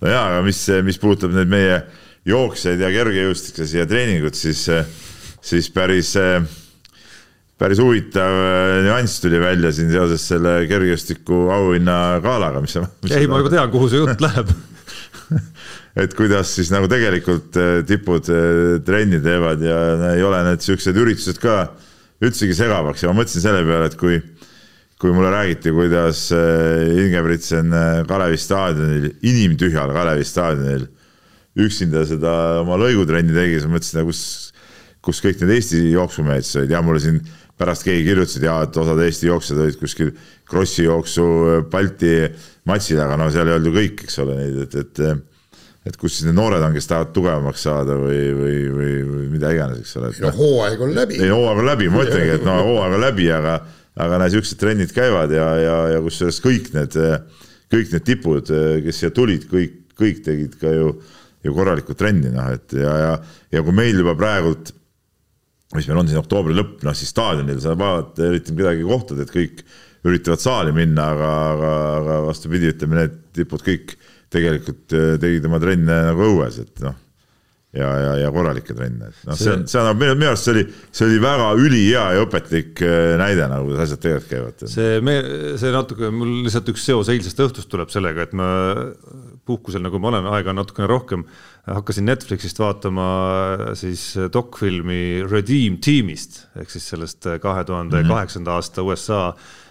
no 0.00 0.10
jaa, 0.10 0.24
aga 0.32 0.40
mis, 0.46 0.62
mis 0.86 0.98
puudutab 1.00 1.34
nüüd 1.34 1.50
meie 1.50 1.82
jooksjaid 2.28 2.80
ja 2.82 2.90
kergejõustiklasi 2.92 3.80
ja 3.80 3.86
treeningut, 3.88 4.36
siis, 4.36 4.64
siis 5.44 5.70
päris, 5.72 6.12
päris 7.60 7.80
huvitav 7.80 8.34
nüanss 8.86 9.22
tuli 9.22 9.40
välja 9.40 9.72
siin 9.74 9.92
seoses 9.92 10.26
selle 10.32 10.60
kergejõustiku 10.70 11.46
auhinnagalaga, 11.54 12.62
mis, 12.64 12.76
mis. 13.04 13.14
ei, 13.16 13.30
ma 13.30 13.40
juba 13.40 13.54
tean, 13.54 13.72
kuhu 13.72 13.88
see 13.92 14.02
jutt 14.02 14.24
läheb. 14.24 14.52
Et 16.00 16.12
kuidas 16.14 16.52
siis 16.54 16.68
nagu 16.70 16.86
tegelikult 16.90 17.56
äh, 17.58 17.80
tipud 17.86 18.28
äh, 18.30 18.76
trenni 18.86 19.18
teevad 19.22 19.62
ja 19.64 19.78
ei 20.12 20.22
ole 20.22 20.38
need 20.46 20.62
siuksed 20.62 20.96
üritused 20.96 21.40
ka 21.42 21.64
üldsegi 22.22 22.54
segavaks. 22.54 23.02
Ja 23.02 23.10
ma 23.10 23.20
mõtlesin 23.20 23.42
selle 23.42 23.64
peale, 23.66 23.88
et 23.90 23.96
kui, 23.98 24.20
kui 25.00 25.12
mulle 25.16 25.30
räägiti, 25.32 25.72
kuidas 25.72 26.26
äh, 26.36 26.84
Ingebritsen 27.06 27.72
Kalevi 28.08 28.36
staadionil, 28.40 29.10
inimtühjal 29.24 29.94
Kalevi 29.96 30.26
staadionil 30.28 30.88
üksinda 31.60 32.04
seda 32.06 32.32
oma 32.60 32.76
lõigutrenni 32.80 33.34
tegi, 33.34 33.58
siis 33.58 33.68
ma 33.68 33.78
mõtlesin, 33.78 34.04
kus, 34.06 34.22
kus 35.04 35.22
kõik 35.24 35.40
need 35.42 35.56
Eesti 35.56 35.80
jooksumehed 35.94 36.46
siis 36.46 36.60
olid 36.62 36.76
ja 36.76 36.82
mulle 36.84 37.02
siin 37.02 37.18
pärast 37.60 37.84
keegi 37.84 38.06
kirjutas, 38.06 38.36
et 38.38 38.46
jaa, 38.46 38.60
et 38.66 38.78
osad 38.82 39.02
Eesti 39.04 39.28
jooksjad 39.28 39.64
olid 39.64 39.80
kuskil 39.80 40.12
Krossi 40.48 40.86
jooksu 40.86 41.26
Balti 41.72 42.14
matšil, 42.68 43.00
aga 43.02 43.18
no 43.20 43.28
seal 43.32 43.50
ei 43.50 43.58
olnud 43.58 43.72
ju 43.72 43.76
kõik, 43.80 44.06
eks 44.06 44.22
ole, 44.22 44.38
neid, 44.38 44.62
et, 44.68 44.78
et 44.84 45.26
et 45.88 45.96
kus 45.96 46.12
siis 46.12 46.26
need 46.28 46.36
noored 46.36 46.60
on, 46.60 46.74
kes 46.76 46.88
tahavad 46.90 47.12
tugevamaks 47.16 47.62
saada 47.64 47.94
või, 47.96 48.18
või, 48.36 48.56
või, 48.68 48.96
või 49.08 49.28
mida 49.32 49.52
iganes, 49.54 49.80
eks 49.80 49.94
ole. 49.96 50.10
no 50.20 50.32
hooaeg 50.36 50.82
on 50.84 50.92
läbi. 50.96 51.20
ei, 51.20 51.30
hooaeg 51.32 51.62
on 51.62 51.68
läbi, 51.70 51.88
ma 51.92 52.02
ütlengi, 52.04 52.34
et 52.36 52.44
no 52.44 52.56
hooaeg 52.66 52.96
on 52.98 53.04
läbi, 53.06 53.30
aga, 53.32 53.54
aga 54.00 54.20
näe, 54.22 54.32
siuksed 54.34 54.60
trennid 54.60 54.92
käivad 54.94 55.32
ja, 55.34 55.46
ja, 55.58 55.76
ja 55.94 56.02
kusjuures 56.04 56.40
kõik 56.44 56.70
need, 56.76 56.98
kõik 57.72 57.94
need 57.94 58.06
tipud, 58.06 58.52
kes 58.84 59.00
siia 59.02 59.10
tulid, 59.14 59.48
kõik, 59.50 59.80
kõik 59.98 60.22
tegid 60.26 60.58
ka 60.60 60.74
ju, 60.74 60.92
ju 61.44 61.56
korralikku 61.56 61.96
trenni, 61.98 62.30
noh, 62.34 62.52
et 62.54 62.76
ja, 62.76 62.94
ja, 63.04 63.16
ja 63.56 63.64
kui 63.66 63.74
meil 63.76 63.98
juba 63.98 64.14
praegult 64.18 64.74
mis 65.76 65.86
meil 65.86 66.00
on 66.00 66.08
siin 66.10 66.18
oktoobri 66.18 66.56
lõpp, 66.56 66.80
noh 66.86 66.96
siis 66.98 67.12
staadionil 67.12 67.60
sa 67.62 67.76
vaatad, 67.78 68.24
üritame 68.26 68.62
kedagi 68.62 68.86
kohtada, 68.86 69.26
et 69.26 69.34
kõik 69.34 69.62
üritavad 70.08 70.42
saali 70.42 70.74
minna, 70.74 71.10
aga, 71.14 71.28
aga, 71.52 71.74
aga 71.98 72.16
vastupidi, 72.26 72.72
ütleme 72.74 72.98
need 72.98 73.20
tipud 73.36 73.62
kõik 73.62 73.94
tegelikult 74.32 74.96
äh, 74.96 75.14
tegid 75.22 75.46
oma 75.46 75.60
trenne 75.62 76.00
nagu 76.08 76.26
õues, 76.26 76.58
et 76.62 76.82
noh 76.84 76.96
ja, 77.76 77.88
ja, 78.02 78.14
ja 78.24 78.30
korralikke 78.34 78.74
trenne, 78.74 79.10
et 79.12 79.26
noh, 79.28 79.36
see 79.38 79.52
on, 79.52 79.62
see 79.70 79.82
on 79.82 79.98
minu, 79.98 80.14
arust 80.26 80.48
see 80.48 80.54
oli, 80.56 80.64
see 80.90 81.06
oli 81.06 81.20
väga 81.22 81.50
ülihea 81.60 82.06
ja 82.16 82.24
õpetlik 82.24 82.82
äh, 82.82 83.12
näide 83.20 83.46
nagu, 83.50 83.68
kuidas 83.68 83.86
asjad 83.86 84.02
tegelikult 84.02 84.32
käivad. 84.32 84.64
see, 84.72 84.96
me, 85.06 85.14
see 85.60 85.70
natuke, 85.74 86.10
mul 86.14 86.40
lihtsalt 86.46 86.72
üks 86.74 86.88
seos 86.88 87.12
eilsest 87.14 87.44
õhtust 87.46 87.70
tuleb 87.70 87.92
sellega, 87.94 88.26
et 88.26 88.34
ma 88.38 88.50
puhkusel, 89.46 89.84
nagu 89.86 90.02
ma 90.02 90.10
olen, 90.10 90.28
aega 90.34 90.52
on 90.52 90.60
natukene 90.62 90.90
rohkem, 90.90 91.24
hakkasin 91.70 92.08
Netflixist 92.10 92.58
vaatama 92.58 93.06
siis 93.78 94.02
dokfilmi 94.34 95.22
Redeem 95.30 95.78
tiimist 95.82 96.46
ehk 96.58 96.72
siis 96.72 96.90
sellest 96.90 97.28
kahe 97.42 97.64
tuhande 97.68 98.02
kaheksanda 98.08 98.56
aasta 98.58 98.82
USA 98.86 99.24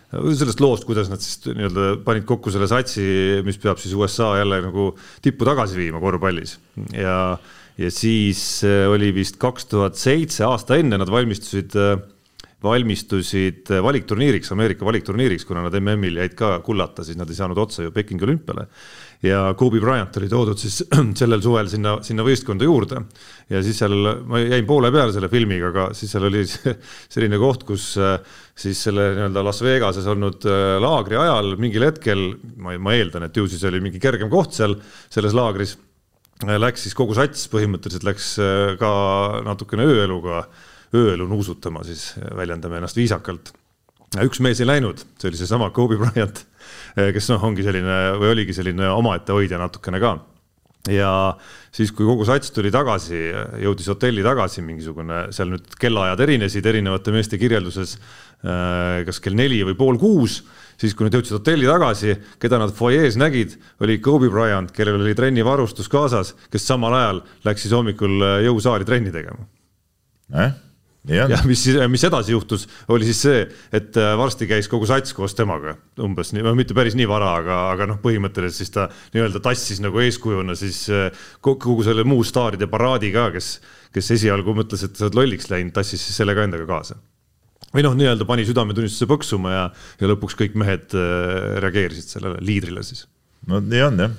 sellest 0.09 0.61
loost, 0.63 0.87
kuidas 0.89 1.09
nad 1.11 1.21
siis 1.21 1.37
nii-öelda 1.45 1.99
panid 2.05 2.25
kokku 2.29 2.49
selle 2.53 2.65
satsi, 2.69 3.03
mis 3.45 3.59
peab 3.61 3.77
siis 3.81 3.93
USA 3.97 4.31
jälle 4.39 4.61
nagu 4.65 4.91
tippu 5.21 5.45
tagasi 5.45 5.77
viima 5.77 6.01
korvpallis 6.01 6.55
ja, 6.95 7.37
ja 7.79 7.89
siis 7.93 8.61
äh, 8.67 8.85
oli 8.91 9.13
vist 9.15 9.39
kaks 9.41 9.69
tuhat 9.71 9.99
seitse 9.99 10.45
aasta 10.47 10.79
enne 10.79 10.99
nad 10.99 11.11
valmistusid 11.11 11.75
äh, 11.79 11.99
valmistusid 12.59 13.69
valikturniiriks, 13.83 14.49
Ameerika 14.51 14.83
valikturniiriks, 14.83 15.45
kuna 15.47 15.61
nad 15.63 15.75
MM-il 15.79 16.17
jäid 16.19 16.33
ka 16.35 16.57
kullata, 16.59 17.05
siis 17.07 17.15
nad 17.15 17.29
ei 17.31 17.37
saanud 17.37 17.61
otsa 17.63 17.85
ju 17.85 17.93
Pekingi 17.95 18.25
olümpiale 18.27 18.65
ja 19.23 19.53
Kobe 19.57 19.81
Bryant 19.83 20.15
oli 20.19 20.29
toodud 20.31 20.59
siis 20.59 20.79
sellel 21.19 21.41
suvel 21.43 21.69
sinna, 21.71 21.97
sinna 22.05 22.23
võistkonda 22.23 22.67
juurde. 22.67 23.01
ja 23.51 23.61
siis 23.65 23.79
seal, 23.81 23.95
ma 24.27 24.39
jäin 24.39 24.67
poole 24.67 24.91
peale 24.95 25.13
selle 25.15 25.29
filmiga, 25.31 25.71
aga 25.73 25.89
siis 25.97 26.13
seal 26.13 26.29
oli 26.29 26.45
selline 27.13 27.39
koht, 27.41 27.65
kus 27.67 27.91
äh, 27.99 28.15
siis 28.55 28.79
selle 28.87 29.09
nii-öelda 29.17 29.43
Las 29.45 29.61
Vegases 29.65 30.07
olnud 30.11 30.47
äh, 30.47 30.77
laagri 30.83 31.19
ajal 31.19 31.55
mingil 31.59 31.87
hetkel, 31.89 32.25
ma, 32.57 32.77
ma 32.79 32.95
eeldan, 32.95 33.27
et 33.27 33.39
ju 33.39 33.47
siis 33.49 33.63
oli 33.67 33.83
mingi 33.83 33.99
kergem 34.03 34.31
koht 34.31 34.55
seal 34.55 34.77
selles 35.11 35.35
laagris, 35.35 35.75
äh, 35.75 35.88
läks 36.39 36.85
siis 36.85 36.95
kogu 36.95 37.15
sats 37.17 37.47
põhimõtteliselt 37.51 38.05
läks 38.07 38.33
ka 38.79 38.91
natukene 39.45 39.87
ööeluga, 39.87 40.45
ööelu 40.95 41.27
nuusutama 41.29 41.83
siis, 41.83 42.13
väljendame 42.35 42.79
ennast 42.79 42.97
viisakalt. 42.97 43.51
üks 44.23 44.39
mees 44.39 44.61
ei 44.61 44.69
läinud, 44.69 45.03
see 45.19 45.29
oli 45.29 45.37
seesama 45.37 45.69
Kobe 45.75 45.99
Bryant 45.99 46.45
Eh, 46.97 47.13
kes 47.15 47.29
noh, 47.31 47.43
ongi 47.49 47.63
selline 47.65 47.95
või 48.19 48.33
oligi 48.33 48.55
selline 48.55 48.89
omaette 48.91 49.35
hoidja 49.35 49.59
natukene 49.61 49.99
ka 50.01 50.15
ja 50.89 51.11
siis, 51.75 51.91
kui 51.93 52.07
kogu 52.07 52.25
sats 52.25 52.53
tuli 52.55 52.71
tagasi, 52.73 53.19
jõudis 53.61 53.89
hotelli 53.91 54.23
tagasi, 54.25 54.63
mingisugune 54.65 55.27
seal 55.35 55.51
nüüd 55.53 55.75
kellaajad 55.79 56.23
erinesid 56.25 56.65
erinevate 56.65 57.13
meeste 57.13 57.37
kirjelduses. 57.37 57.97
Kas 58.39 59.19
kell 59.19 59.35
neli 59.35 59.59
või 59.67 59.75
pool 59.77 59.99
kuus, 59.99 60.39
siis 60.79 60.95
kui 60.95 61.07
nad 61.07 61.15
jõudsid 61.15 61.37
hotelli 61.39 61.67
tagasi, 61.69 62.15
keda 62.41 62.61
nad 62.61 62.73
fuajees 62.75 63.19
nägid, 63.19 63.57
oli 63.83 63.99
Kobe 64.03 64.31
Bryant, 64.31 64.71
kellel 64.75 65.01
oli 65.01 65.17
trennivarustus 65.17 65.91
kaasas, 65.91 66.33
kes 66.51 66.65
samal 66.69 66.95
ajal 66.95 67.21
läks 67.47 67.65
siis 67.65 67.75
hommikul 67.75 68.17
eh, 68.23 68.39
jõusaali 68.47 68.87
trenni 68.87 69.13
tegema 69.13 69.47
eh?. 70.39 70.55
ja 71.09 71.41
mis, 71.47 71.65
mis 71.91 72.03
edasi 72.07 72.35
juhtus, 72.35 72.67
oli 72.91 73.07
siis 73.07 73.21
see, 73.25 73.43
et 73.75 73.97
äh, 73.99 74.13
varsti 74.19 74.47
käis 74.49 74.67
kogu 74.71 74.87
sats 74.89 75.15
koos 75.15 75.35
temaga 75.35 75.75
umbes 76.05 76.33
nii, 76.35 76.45
mitte 76.57 76.77
päris 76.77 76.95
nii 76.99 77.07
vara, 77.09 77.33
aga, 77.41 77.59
aga 77.73 77.89
noh, 77.93 78.01
põhimõtteliselt 78.03 78.63
siis 78.63 78.75
ta 78.75 78.87
nii-öelda 79.15 79.43
tassis 79.43 79.83
nagu 79.83 79.99
eeskujuna 80.03 80.55
siis 80.59 80.85
äh, 80.93 81.09
kogu 81.43 81.81
selle 81.87 82.07
muu 82.07 82.23
staaride 82.27 82.71
paraadi 82.71 83.11
ka, 83.15 83.29
kes, 83.35 83.57
kes 83.95 84.15
esialgu 84.19 84.55
mõtles, 84.55 84.85
et 84.85 84.95
sa 84.95 85.07
oled 85.07 85.23
lolliks 85.23 85.51
läinud, 85.51 85.75
tassis 85.75 86.03
siis 86.03 86.19
selle 86.19 86.37
ka 86.37 86.47
endaga 86.47 86.67
kaasa. 86.69 86.99
Või 87.73 87.85
noh, 87.85 87.97
nii-öelda 87.97 88.25
pani 88.29 88.45
südametunnistuse 88.47 89.07
põksuma 89.09 89.53
ja, 89.53 89.67
ja 90.01 90.09
lõpuks 90.09 90.37
kõik 90.39 90.57
mehed 90.59 90.95
äh, 90.97 91.59
reageerisid 91.63 92.15
sellele 92.15 92.41
liidrile 92.41 92.83
siis. 92.85 93.05
no 93.49 93.61
nii 93.63 93.85
on 93.85 94.03
jah 94.05 94.17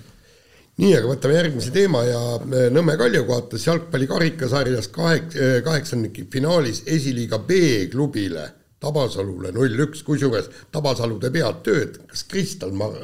nii, 0.80 0.94
aga 0.96 1.10
võtame 1.10 1.36
järgmise 1.36 1.74
teema 1.74 2.04
ja 2.06 2.22
äh, 2.38 2.68
Nõmme 2.72 2.96
Kalju 3.00 3.26
kaotas 3.28 3.66
jalgpalli 3.66 4.08
karikasarjas 4.10 4.90
kahek-, 4.94 5.36
äh, 5.36 5.58
kaheksandiki 5.66 6.28
finaalis 6.32 6.84
esiliiga 6.86 7.42
B-klubile 7.46 8.48
Tabasalule 8.80 9.50
null-üks, 9.52 10.04
kusjuures 10.06 10.48
Tabasalu 10.72 11.18
teeb 11.20 11.40
head 11.42 11.64
tööd, 11.66 11.98
kas 12.08 12.24
Kristal 12.30 12.72
Mar-, 12.76 13.00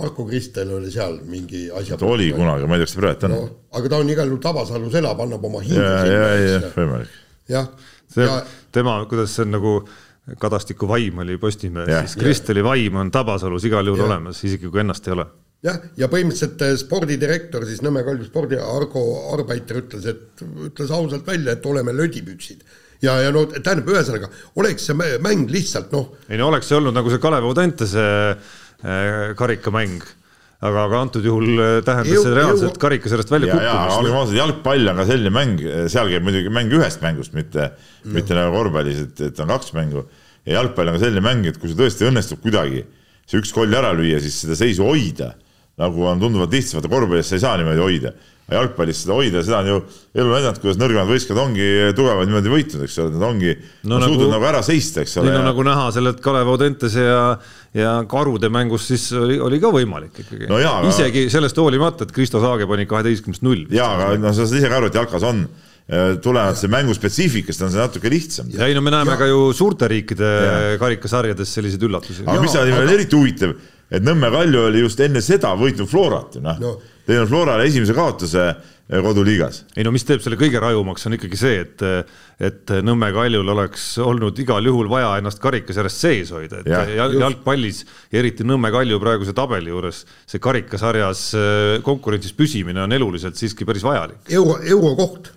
Marko 0.00 0.26
Kristel 0.28 0.74
oli 0.76 0.90
seal 0.92 1.18
mingi 1.28 1.68
asja 1.76 1.98
ta 2.00 2.08
oli 2.08 2.30
kunagi, 2.34 2.66
ma 2.68 2.76
ei 2.76 2.82
tea, 2.82 2.88
kas 2.88 2.96
ta 2.96 3.02
praegu 3.04 3.28
on 3.28 3.34
no,. 3.34 3.46
aga 3.78 3.92
ta 3.92 4.02
on 4.02 4.12
igal 4.12 4.30
juhul 4.30 4.42
Tabasalus 4.42 4.98
elab, 5.00 5.22
annab 5.24 5.46
oma 5.46 5.62
hinge 5.64 5.80
ja, 5.80 6.04
ja, 6.06 6.28
ja, 6.40 6.60
võimalik. 6.74 7.16
jah. 7.50 7.70
Ja... 8.16 8.40
tema, 8.72 8.98
kuidas 9.10 9.34
see 9.36 9.46
on 9.46 9.54
nagu 9.58 9.74
Kadastiku 10.38 10.88
vaim 10.88 11.22
oli 11.22 11.38
Postimehes, 11.38 12.12
siis 12.12 12.18
Kristeli 12.20 12.62
vaim 12.64 12.98
on 13.00 13.10
Tabasalus 13.10 13.64
igal 13.66 13.86
juhul 13.86 14.04
ja. 14.04 14.10
olemas, 14.10 14.42
isegi 14.44 14.68
kui 14.68 14.82
ennast 14.82 15.08
ei 15.08 15.14
ole 15.16 15.26
jah, 15.66 15.80
ja 15.98 16.08
põhimõtteliselt 16.12 16.62
eh, 16.66 16.76
spordidirektor 16.80 17.66
siis 17.68 17.82
Nõmme 17.84 18.04
Kalju 18.06 18.28
spordi, 18.28 18.58
Argo 18.60 19.02
Arbeiter 19.34 19.82
ütles, 19.82 20.06
et 20.10 20.44
ütles 20.70 20.92
ausalt 20.94 21.26
välja, 21.28 21.56
et 21.56 21.66
oleme 21.66 21.94
lödipüksid 21.96 22.64
ja, 23.04 23.16
ja 23.24 23.32
no 23.34 23.46
tähendab, 23.50 23.90
ühesõnaga 23.94 24.30
oleks 24.60 24.88
see 24.88 25.18
mäng 25.24 25.50
lihtsalt 25.52 25.92
noh. 25.94 26.14
ei 26.28 26.40
no 26.40 26.50
oleks 26.52 26.70
see 26.70 26.78
olnud 26.78 26.96
nagu 26.96 27.12
see 27.12 27.22
Kalev 27.22 27.48
Audentese 27.48 28.06
äh, 28.30 29.34
karikamäng 29.38 30.04
aga, 30.60 30.84
aga 30.86 31.02
antud 31.06 31.26
juhul 31.26 31.50
eh, 31.56 31.74
tähendas 31.86 32.24
see 32.24 32.36
reaalselt 32.36 32.78
karika 32.82 33.12
sellest 33.12 33.32
välja 33.32 33.54
kukkumist. 33.54 33.98
olgem 33.98 34.18
ausad, 34.20 34.38
jalgpall 34.38 34.92
on 34.92 35.02
ka 35.02 35.06
selline 35.10 35.34
mäng, 35.34 35.66
seal 35.92 36.10
käib 36.12 36.26
muidugi 36.26 36.52
mäng 36.52 36.78
ühest 36.78 37.04
mängust, 37.04 37.36
mitte 37.36 37.70
no., 37.72 38.14
mitte 38.16 38.36
nagu 38.38 38.54
korvpallis, 38.56 39.04
et, 39.08 39.22
et 39.30 39.44
on 39.44 39.54
kaks 39.56 39.74
mängu. 39.76 40.06
ja 40.48 40.58
jalgpall 40.60 40.92
on 40.92 40.98
ka 40.98 41.04
selline 41.06 41.24
mäng, 41.24 41.46
et 41.48 41.60
kui 41.60 41.72
see 41.72 41.80
tõesti 41.80 42.08
õnnestub 42.10 42.42
kuidagi 42.44 42.84
see 43.30 43.38
üks 43.40 43.54
koll 43.54 43.72
ära 43.76 43.94
lüüa, 43.96 44.18
siis 44.22 44.42
seda 44.42 44.58
seisu 44.58 44.88
hoida 44.88 45.34
nagu 45.80 46.04
on 46.10 46.20
tunduvalt 46.20 46.52
lihtsam, 46.54 46.80
vaata 46.80 46.92
korvpallis 46.92 47.30
sa 47.30 47.38
ei 47.38 47.42
saa 47.44 47.56
niimoodi 47.60 47.82
hoida. 47.84 48.12
aga 48.50 48.58
jalgpallis 48.58 49.00
seda 49.04 49.14
hoida, 49.14 49.42
seda 49.46 49.60
on 49.62 49.68
ju 49.70 49.76
elu 50.18 50.32
näidanud, 50.32 50.56
kuidas 50.58 50.78
nõrgemad 50.80 51.06
võistkond 51.12 51.38
ongi 51.38 51.66
tugevad 51.94 52.26
niimoodi 52.26 52.50
võitnud, 52.50 52.82
eks 52.82 52.96
ole, 52.98 53.12
nad 53.14 53.26
ongi 53.28 53.52
no, 53.54 54.00
nagu, 54.00 54.08
suutnud 54.10 54.32
nagu 54.34 54.48
ära 54.48 54.62
seista, 54.66 55.04
eks 55.04 55.14
ole. 55.20 55.30
nii 55.30 55.38
ja... 55.38 55.44
nagu 55.46 55.66
näha 55.68 55.84
sellelt 55.94 56.18
Kalev 56.24 56.50
Audentese 56.50 57.04
ja, 57.06 57.20
ja 57.74 57.96
Karude 58.10 58.50
mängust, 58.50 58.90
siis 58.90 59.08
oli, 59.14 59.38
oli 59.40 59.60
ka 59.62 59.70
võimalik 59.74 60.22
ikkagi 60.24 60.48
no. 60.50 60.58
Aga... 60.58 60.88
isegi 60.90 61.28
sellest 61.32 61.58
hoolimata, 61.60 62.06
et 62.06 62.14
Kristo 62.14 62.42
Saage 62.42 62.66
pani 62.70 62.86
kaheteistkümnest 62.90 63.44
null. 63.46 63.66
jaa, 63.74 63.92
aga 63.96 64.14
noh, 64.18 64.34
sa 64.34 64.46
saad 64.46 64.58
ise 64.58 64.70
ka 64.70 64.80
aru, 64.80 64.90
et 64.90 64.98
jalkas 64.98 65.26
on 65.26 65.44
tulenevalt 66.22 66.58
see 66.60 66.70
mängu 66.70 66.94
spetsiifikast 66.94 67.64
on 67.66 67.72
see 67.72 67.80
natuke 67.80 68.10
lihtsam. 68.12 68.50
ja 68.54 68.68
ei 68.70 68.76
no 68.76 68.82
me 68.84 68.92
näeme 68.94 69.16
ja. 69.16 69.18
ka 69.18 69.26
ju 69.26 69.50
suurte 69.56 69.88
riikide 69.90 70.28
ja. 70.30 70.78
karikasarjades 70.78 71.54
selliseid 71.56 71.82
üllatusi. 71.86 72.22
aga 72.26 72.38
ja, 72.38 72.44
mis 72.44 72.54
on 72.54 72.70
aga... 72.70 72.86
eriti 72.94 73.18
huvitav 73.18 73.56
et 73.90 74.06
Nõmme 74.06 74.30
Kalju 74.30 74.68
oli 74.68 74.84
just 74.84 75.00
enne 75.02 75.22
seda 75.24 75.50
võitnud 75.58 75.90
Florat 75.90 76.38
ju 76.38 76.44
noh 76.44 76.60
no., 76.62 76.76
teinud 77.10 77.30
Florale 77.30 77.66
esimese 77.68 77.94
kaotuse 77.96 78.44
eh, 78.48 79.00
koduliigas. 79.04 79.64
ei 79.76 79.86
no 79.86 79.92
mis 79.94 80.06
teeb 80.06 80.22
selle 80.24 80.38
kõige 80.40 80.62
rajumaks, 80.62 81.06
on 81.08 81.16
ikkagi 81.18 81.40
see, 81.40 81.64
et, 81.64 81.84
et 82.50 82.74
Nõmme 82.86 83.10
Kaljul 83.14 83.52
oleks 83.54 83.86
olnud 84.04 84.38
igal 84.42 84.66
juhul 84.70 84.90
vaja 84.90 85.16
ennast 85.20 85.42
karikasarjast 85.42 86.06
sees 86.06 86.32
hoida, 86.34 86.62
et 86.62 86.70
ja, 86.70 87.08
jalgpallis 87.10 87.82
ja 88.12 88.22
eriti 88.22 88.46
Nõmme 88.46 88.72
Kalju 88.74 89.00
praeguse 89.02 89.34
tabeli 89.36 89.72
juures 89.74 90.04
see 90.30 90.42
karikasarjas 90.42 91.26
eh, 91.34 91.74
konkurentsis 91.86 92.36
püsimine 92.38 92.86
on 92.86 92.96
eluliselt 92.96 93.38
siiski 93.40 93.68
päris 93.68 93.86
vajalik. 93.86 94.24
euro, 94.30 94.58
eurokoht 94.62 95.34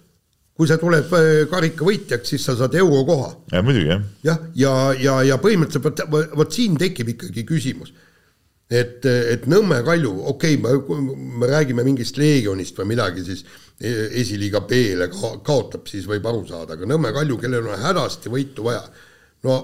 kui 0.53 0.69
sa 0.69 0.77
tuled 0.77 1.09
eh, 1.17 1.43
karika 1.49 1.85
võitjaks, 1.87 2.29
siis 2.35 2.43
sa 2.45 2.55
saad 2.57 2.75
eurokoha. 2.77 3.31
ja 3.55 3.61
muidugi 3.65 3.89
jah. 3.89 4.07
jah, 4.23 4.41
ja, 4.53 4.73
ja, 4.73 4.95
ja, 5.01 5.19
ja 5.33 5.41
põhimõtteliselt 5.41 6.05
vot, 6.07 6.33
vot 6.37 6.53
siin 6.53 6.77
tekib 6.79 7.15
ikkagi 7.15 7.45
küsimus 7.49 7.93
et, 8.73 9.05
et 9.05 9.45
Nõmme 9.51 9.81
Kalju, 9.85 10.13
okei 10.33 10.57
okay,, 10.57 10.97
me, 10.97 11.19
me 11.41 11.51
räägime 11.51 11.85
mingist 11.85 12.17
Leegionist 12.21 12.79
või 12.79 12.93
midagi, 12.93 13.25
siis 13.27 13.45
e-, 13.79 14.09
esiliiga 14.23 14.63
B-le 14.69 15.09
ka, 15.11 15.35
kaotab, 15.45 15.87
siis 15.91 16.07
võib 16.09 16.25
aru 16.29 16.43
saada, 16.49 16.77
aga 16.77 16.89
Nõmme 16.89 17.13
Kalju, 17.15 17.39
kellel 17.41 17.69
on 17.69 17.85
hädasti 17.85 18.33
võitu 18.33 18.65
vaja, 18.67 18.83
no 19.47 19.59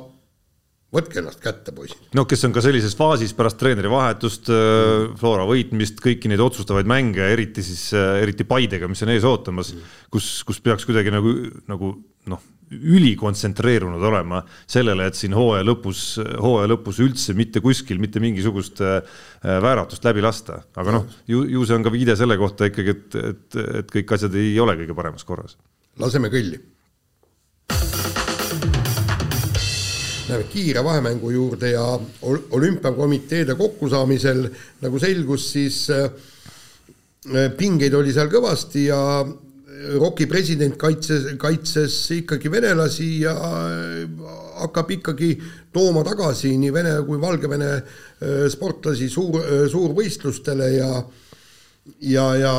võtke 0.94 1.22
ennast 1.22 1.42
kätte, 1.44 1.74
poisid. 1.76 2.10
no 2.18 2.26
kes 2.30 2.48
on 2.48 2.54
ka 2.56 2.64
sellises 2.66 2.96
faasis 2.98 3.34
pärast 3.38 3.60
treeneri 3.62 3.92
vahetust 3.92 4.50
mm., 4.50 5.18
Flora 5.22 5.46
võitmist, 5.50 6.02
kõiki 6.04 6.32
neid 6.32 6.42
otsustavaid 6.44 6.90
mänge, 6.90 7.26
eriti 7.34 7.66
siis, 7.66 7.90
äh, 7.98 8.22
eriti 8.24 8.48
Paidega, 8.50 8.90
mis 8.90 9.06
on 9.06 9.14
ees 9.14 9.28
ootamas 9.28 9.74
mm., 9.76 10.00
kus, 10.14 10.32
kus 10.48 10.62
peaks 10.66 10.88
kuidagi 10.90 11.14
nagu, 11.14 11.36
nagu 11.70 11.94
noh, 12.30 12.48
ülikontsentreerunud 12.70 14.04
olema 14.12 14.44
sellele, 14.70 15.08
et 15.10 15.18
siin 15.18 15.34
hooaja 15.34 15.66
lõpus, 15.66 16.04
hooaja 16.20 16.70
lõpus 16.70 17.02
üldse 17.04 17.34
mitte 17.38 17.64
kuskil 17.66 18.02
mitte 18.02 18.22
mingisugust 18.22 18.82
äh, 18.86 19.00
vääratust 19.42 20.06
läbi 20.06 20.24
lasta, 20.26 20.62
aga 20.78 21.00
noh, 21.00 21.08
ju, 21.30 21.44
ju 21.50 21.66
see 21.66 21.80
on 21.80 21.86
ka 21.86 21.94
viide 21.94 22.18
selle 22.20 22.38
kohta 22.40 22.70
ikkagi, 22.70 22.96
et, 22.96 23.22
et, 23.34 23.62
et 23.82 23.96
kõik 23.96 24.18
asjad 24.18 24.36
ei 24.38 24.54
ole 24.62 24.78
kõige 24.84 24.98
paremas 24.98 25.26
korras. 25.28 25.58
laseme 26.00 26.32
kõlli 26.34 26.62
Läheme 30.30 30.46
kiire 30.46 30.84
vahemängu 30.86 31.32
juurde 31.34 31.72
ja 31.72 31.84
olümpiakomiteede 32.54 33.56
kokkusaamisel 33.58 34.44
nagu 34.84 35.00
selgus, 35.02 35.48
siis 35.56 35.88
äh, 35.90 36.12
pingeid 37.58 37.98
oli 37.98 38.14
seal 38.14 38.30
kõvasti 38.30 38.86
ja 38.92 39.00
ROK-i 39.80 40.28
president 40.28 40.76
kaitses, 40.80 41.30
kaitses 41.40 41.96
ikkagi 42.18 42.52
venelasi 42.52 43.10
ja 43.24 43.34
äh, 43.34 44.28
hakkab 44.60 44.92
ikkagi 44.98 45.34
tooma 45.74 46.04
tagasi 46.04 46.56
nii 46.60 46.74
Vene 46.76 46.98
kui 47.08 47.22
Valgevene 47.22 47.72
äh, 47.78 48.46
sportlasi 48.52 49.10
suur, 49.12 49.40
suurvõistlustele 49.72 50.70
ja 50.76 50.92
ja, 52.06 52.26
ja 52.38 52.54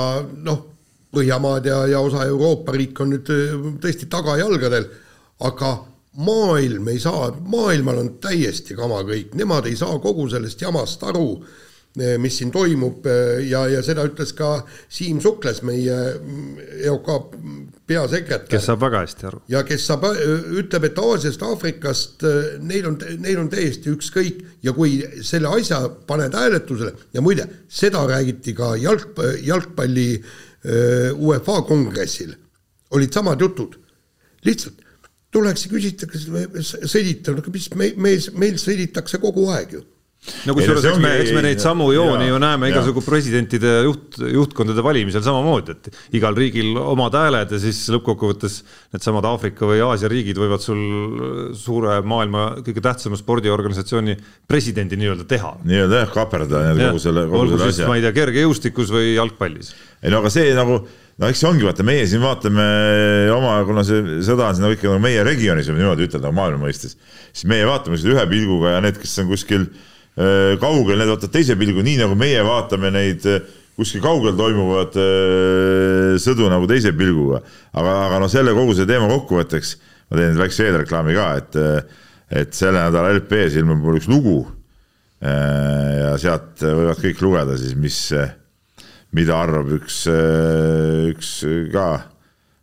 noh, 0.44 0.66
Põhjamaad 1.10 1.64
ja, 1.66 1.78
ja 1.90 2.00
osa 2.06 2.22
Euroopa 2.22 2.70
riike 2.76 3.02
on 3.02 3.08
nüüd 3.10 3.30
tõesti 3.82 4.06
tagajalgadel, 4.10 4.84
aga 5.42 5.72
maailm 6.22 6.86
ei 6.92 7.00
saa, 7.02 7.32
maailmal 7.50 7.98
on 7.98 8.12
täiesti 8.22 8.76
kama 8.78 9.00
kõik, 9.08 9.34
nemad 9.38 9.66
ei 9.66 9.74
saa 9.78 9.98
kogu 10.02 10.28
sellest 10.30 10.62
jamast 10.62 11.02
aru, 11.10 11.40
mis 11.96 12.36
siin 12.38 12.52
toimub 12.54 13.06
eh, 13.10 13.40
ja, 13.50 13.64
ja 13.66 13.80
seda 13.82 14.04
ütles 14.06 14.30
ka 14.38 14.60
Siim 14.92 15.18
Sukles, 15.22 15.62
meie 15.66 15.96
mm, 16.14 16.68
EOK 16.86 17.08
peasekretär. 17.90 18.46
kes 18.52 18.68
saab 18.68 18.84
väga 18.84 19.00
hästi 19.02 19.26
aru. 19.26 19.40
ja 19.50 19.64
kes 19.66 19.86
saab, 19.90 20.06
eh, 20.12 20.52
ütleb, 20.62 20.86
et 20.86 21.00
Aasiast, 21.02 21.42
Aafrikast 21.42 22.22
neil 22.62 22.86
on, 22.92 22.98
neil 23.18 23.42
on 23.42 23.50
täiesti 23.50 23.90
ükskõik 23.90 24.44
ja 24.62 24.74
kui 24.76 25.00
selle 25.26 25.50
asja 25.50 25.82
paned 26.06 26.36
hääletusele 26.38 26.94
ja 27.16 27.24
muide, 27.26 27.48
seda 27.66 28.04
räägiti 28.06 28.54
ka 28.54 28.76
jalg, 28.78 29.18
jalgpalli 29.42 30.12
UEFA 31.16 31.62
kongressil, 31.64 32.34
olid 32.92 33.14
samad 33.16 33.40
jutud, 33.40 33.78
lihtsalt 34.44 34.82
tuleks 35.32 35.64
ja 35.64 35.70
küsitakse, 35.72 36.42
sõditab, 36.84 37.38
aga 37.40 37.52
mis 37.54 37.70
me, 37.72 37.88
me, 37.96 38.12
meil 38.42 38.58
sõditakse 38.60 39.18
kogu 39.22 39.46
aeg 39.54 39.78
ju 39.78 39.82
no 40.20 40.52
kusjuures 40.52 40.84
eks 40.84 40.98
me, 41.00 41.10
eks 41.22 41.30
me 41.32 41.42
neid 41.44 41.62
samu 41.62 41.86
jooni 41.94 42.26
ju 42.28 42.38
näeme 42.42 42.68
ja. 42.68 42.74
igasugu 42.74 43.00
presidentide 43.04 43.70
juht, 43.86 44.18
juhtkondade 44.20 44.84
valimisel 44.84 45.24
samamoodi, 45.24 45.76
et 45.76 46.16
igal 46.18 46.36
riigil 46.36 46.76
omad 46.76 47.16
hääled 47.16 47.54
ja 47.56 47.60
siis 47.62 47.80
lõppkokkuvõttes 47.94 48.58
needsamad 48.92 49.28
Aafrika 49.30 49.68
või 49.70 49.80
Aasia 49.86 50.10
riigid 50.12 50.40
võivad 50.40 50.64
sul 50.64 51.54
suure 51.56 52.00
maailma 52.04 52.46
kõige 52.66 52.84
tähtsama 52.84 53.16
spordiorganisatsiooni 53.20 54.18
presidendi 54.50 55.00
nii-öelda 55.00 55.24
teha. 55.30 55.54
nii-öelda 55.64 56.04
jah, 56.04 56.12
kaperdada 56.12 56.64
kogu 56.76 57.04
selle, 57.08 57.26
kogu 57.30 57.54
selle 57.54 57.72
asja. 57.72 57.88
ma 57.88 57.96
ei 57.96 58.04
tea, 58.04 58.16
kergejõustikus 58.20 58.92
või 58.92 59.14
jalgpallis. 59.14 59.72
ei 60.04 60.12
no 60.12 60.20
aga 60.20 60.32
see 60.36 60.52
nagu 60.56 60.82
no 61.20 61.28
eks 61.32 61.40
see 61.40 61.48
ongi, 61.48 61.64
vaata, 61.64 61.84
meie 61.86 62.04
siin 62.08 62.20
vaatame 62.20 62.66
oma, 63.32 63.56
kuna 63.68 63.88
see 63.88 64.20
sõda 64.24 64.50
on 64.50 64.58
siin 64.58 64.68
nagu 64.68 64.76
ikka 64.76 64.92
nagu 64.92 65.00
meie 65.04 65.24
regioonis, 65.24 65.72
niimoodi 65.72 66.12
ütelda 66.12 66.32
maailma 66.32 66.68
mõistes, 66.68 67.00
siis 67.32 67.48
meie 67.48 67.64
vaatame 67.68 67.96
seda 68.00 68.18
ühe 68.18 68.26
pilguga 68.28 68.76
ja 68.76 68.84
need, 68.84 69.00
kes 69.00 69.16
on 69.24 69.32
kuskil 69.32 69.64
äh, 69.64 69.86
kaugel, 70.60 70.98
need 70.98 71.10
vaatavad 71.10 71.32
teise 71.34 71.56
pilgu, 71.58 71.84
nii 71.86 72.00
nagu 72.02 72.16
meie 72.18 72.42
vaatame 72.44 72.90
neid 72.94 73.26
äh, 73.30 73.40
kuskil 73.78 74.02
kaugel 74.04 74.36
toimuvad 74.38 74.96
äh, 75.00 76.18
sõdu 76.20 76.50
nagu 76.50 76.68
teise 76.70 76.92
pilguga. 76.96 77.42
aga, 77.72 77.96
aga 78.08 78.20
noh, 78.22 78.32
selle 78.32 78.54
kogu 78.56 78.74
selle 78.74 78.90
teema 78.90 79.10
kokkuvõtteks 79.12 79.74
ma 80.10 80.18
teen 80.18 80.40
väikse 80.40 80.66
eelreklaami 80.66 81.16
ka, 81.16 81.28
et, 81.38 81.60
et 82.42 82.56
selle 82.56 82.82
nädala 82.82 83.14
LP-s 83.20 83.60
ilmub 83.60 83.84
mul 83.84 84.00
üks 84.00 84.10
lugu. 84.10 84.40
ja 85.20 86.14
sealt 86.16 86.62
võivad 86.64 86.96
kõik 86.96 87.18
lugeda 87.20 87.56
siis, 87.60 87.74
mis 87.76 87.98
mida 89.12 89.36
arvab 89.36 89.68
üks, 89.76 90.06
üks 91.10 91.32
ka 91.74 91.88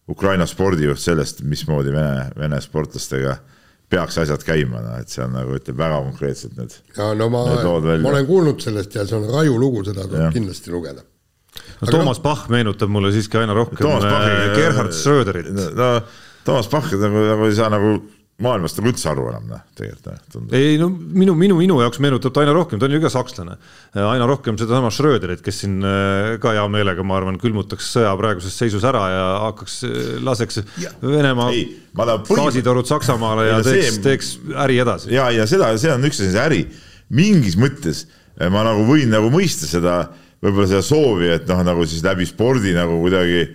Ukraina 0.09 0.47
spordijuht 0.49 0.97
sellest, 0.97 1.43
mismoodi 1.45 1.93
Vene, 1.93 2.31
Vene 2.33 2.57
sportlastega 2.63 3.35
peaks 3.89 4.17
asjad 4.21 4.43
käima, 4.43 4.81
noh 4.83 4.97
et 4.99 5.11
see 5.11 5.23
on 5.23 5.35
nagu 5.37 5.55
ütleb 5.55 5.77
väga 5.79 5.99
konkreetselt 6.09 6.57
need. 6.59 6.73
ja 6.97 7.11
no 7.15 7.29
ma, 7.31 7.43
ma 7.47 8.11
olen 8.11 8.27
kuulnud 8.27 8.63
sellest 8.63 8.95
ja 8.97 9.05
see 9.07 9.17
on 9.19 9.29
raju 9.31 9.59
lugu, 9.61 9.83
seda 9.87 10.07
tuleb 10.07 10.35
kindlasti 10.35 10.73
lugeda. 10.73 11.05
no 11.81 11.91
Toomas 11.91 12.19
no, 12.19 12.23
Pahh 12.25 12.47
meenutab 12.53 12.91
mulle 12.91 13.13
siiski 13.15 13.39
aina 13.39 13.55
rohkem 13.57 13.87
äh, 13.87 14.55
Gerhard 14.57 14.95
Schröderit. 14.95 15.51
no 15.55 15.91
Toomas 16.47 16.67
Pahh 16.71 16.91
nagu, 16.99 17.23
nagu 17.31 17.47
ei 17.47 17.55
saa 17.55 17.71
nagu 17.71 17.97
maailmast 18.43 18.77
nagu 18.77 18.91
üldse 18.91 19.07
aru 19.09 19.23
enam, 19.31 19.45
noh, 19.49 19.61
tegelikult 19.77 20.25
tundub. 20.29 20.51
ei 20.53 20.75
no 20.77 20.91
minu, 20.93 21.33
minu, 21.37 21.55
minu 21.57 21.79
jaoks 21.81 21.97
meenutab 22.03 22.35
ta 22.35 22.43
aina 22.43 22.53
rohkem, 22.53 22.77
ta 22.77 22.85
on 22.85 22.93
ju 22.93 22.99
ka 23.01 23.09
sakslane, 23.09 23.55
aina 23.97 24.27
rohkem 24.29 24.59
sedasama 24.61 24.91
Schröderit, 24.93 25.41
kes 25.45 25.63
siin 25.63 25.79
äh, 25.81 26.35
ka 26.43 26.53
hea 26.53 26.65
meelega, 26.69 27.05
ma 27.07 27.17
arvan, 27.17 27.39
külmutaks 27.41 27.89
sõja 27.95 28.11
praeguses 28.19 28.53
seisus 28.53 28.85
ära 28.85 29.01
ja 29.09 29.23
hakkaks, 29.47 29.79
äh, 29.89 30.11
laseks 30.27 30.61
ja. 30.83 30.93
Venemaa 31.01 31.49
gaasitorud 31.97 32.89
Saksamaale 32.89 33.47
ja, 33.49 33.57
ja 33.57 33.65
teeks 33.65 33.97
teeks 34.05 34.29
äri 34.67 34.77
edasi. 34.85 35.15
ja, 35.17 35.31
ja 35.33 35.49
seda, 35.49 35.71
see 35.81 35.95
on 35.95 36.05
üks 36.05 36.21
asi, 36.21 36.37
äri, 36.43 36.61
mingis 37.09 37.57
mõttes 37.57 38.05
äh, 38.05 38.51
ma 38.53 38.61
nagu 38.67 38.85
võin 38.85 39.09
nagu 39.17 39.33
mõista 39.33 39.65
seda, 39.65 40.03
võib-olla 40.45 40.69
seda 40.75 40.85
soovi, 40.85 41.33
et 41.39 41.49
noh, 41.49 41.65
nagu 41.65 41.89
siis 41.89 42.05
läbi 42.05 42.29
spordi 42.29 42.77
nagu 42.77 43.01
kuidagi 43.01 43.47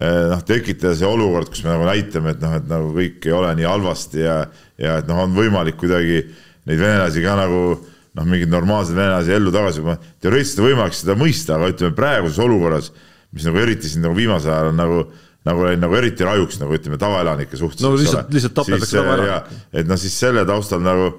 noh, 0.00 0.42
tekitada 0.48 0.94
see 0.96 1.08
olukord, 1.08 1.50
kus 1.52 1.62
me 1.64 1.74
nagu 1.74 1.86
näitame, 1.88 2.34
et 2.34 2.42
noh, 2.42 2.56
et 2.56 2.68
nagu 2.70 2.92
kõik 2.96 3.26
ei 3.28 3.36
ole 3.36 3.52
nii 3.58 3.68
halvasti 3.68 4.22
ja, 4.24 4.36
ja 4.80 4.98
et 5.02 5.08
noh, 5.10 5.24
on 5.26 5.34
võimalik 5.36 5.76
kuidagi 5.80 6.22
neid 6.68 6.80
venelasi 6.80 7.24
ka 7.24 7.36
nagu 7.38 7.62
noh, 7.76 8.26
mingeid 8.26 8.50
normaalseid 8.52 8.98
venelasi 8.98 9.34
ellu 9.36 9.52
tagasi, 9.54 9.84
teoreetiliselt 10.22 10.62
on 10.64 10.70
võimalik 10.70 10.96
seda 10.96 11.16
mõista, 11.20 11.56
aga 11.56 11.72
ütleme 11.74 11.96
praeguses 11.98 12.40
olukorras, 12.42 12.92
mis 13.36 13.44
nagu 13.46 13.60
eriti 13.60 13.90
siin 13.90 14.06
nagu 14.06 14.16
viimasel 14.16 14.54
ajal 14.54 14.72
on 14.72 14.80
nagu 14.80 15.02
nagu 15.48 15.62
läinud 15.64 15.80
nagu 15.86 15.96
eriti 15.96 16.24
rajuks 16.26 16.58
nagu 16.60 16.74
ütleme 16.76 16.98
tavaelanike 17.00 17.56
suhtes. 17.56 17.80
no 17.84 17.94
lihtsalt, 17.96 18.28
lihtsalt 18.34 18.56
tapetakse 18.58 18.98
tavaelanikke. 18.98 19.60
et 19.72 19.88
noh, 19.88 20.00
siis 20.00 20.16
selle 20.20 20.44
taustal 20.48 20.82
nagu 20.84 21.14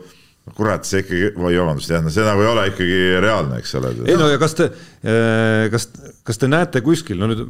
kurat, 0.58 0.88
see 0.88 1.04
ikkagi, 1.04 1.32
oi 1.38 1.54
vabandust, 1.60 1.92
jah, 1.94 2.02
no 2.04 2.12
see 2.14 2.26
nagu 2.26 2.42
ei 2.44 2.50
ole 2.50 2.66
ikkagi 2.72 2.98
reaalne, 3.24 3.60
eks 3.62 3.76
ole. 3.80 3.94
ei 4.10 4.18
no 4.20 4.30
ja 4.32 4.40
kas 4.42 4.58
te, 4.58 4.72
eh, 5.06 5.68
kas, 5.74 5.88
kas 6.28 6.42
te 6.42 6.50
näete 6.50 6.82
kuskil, 6.86 7.20
no 7.22 7.30
nüüd 7.32 7.46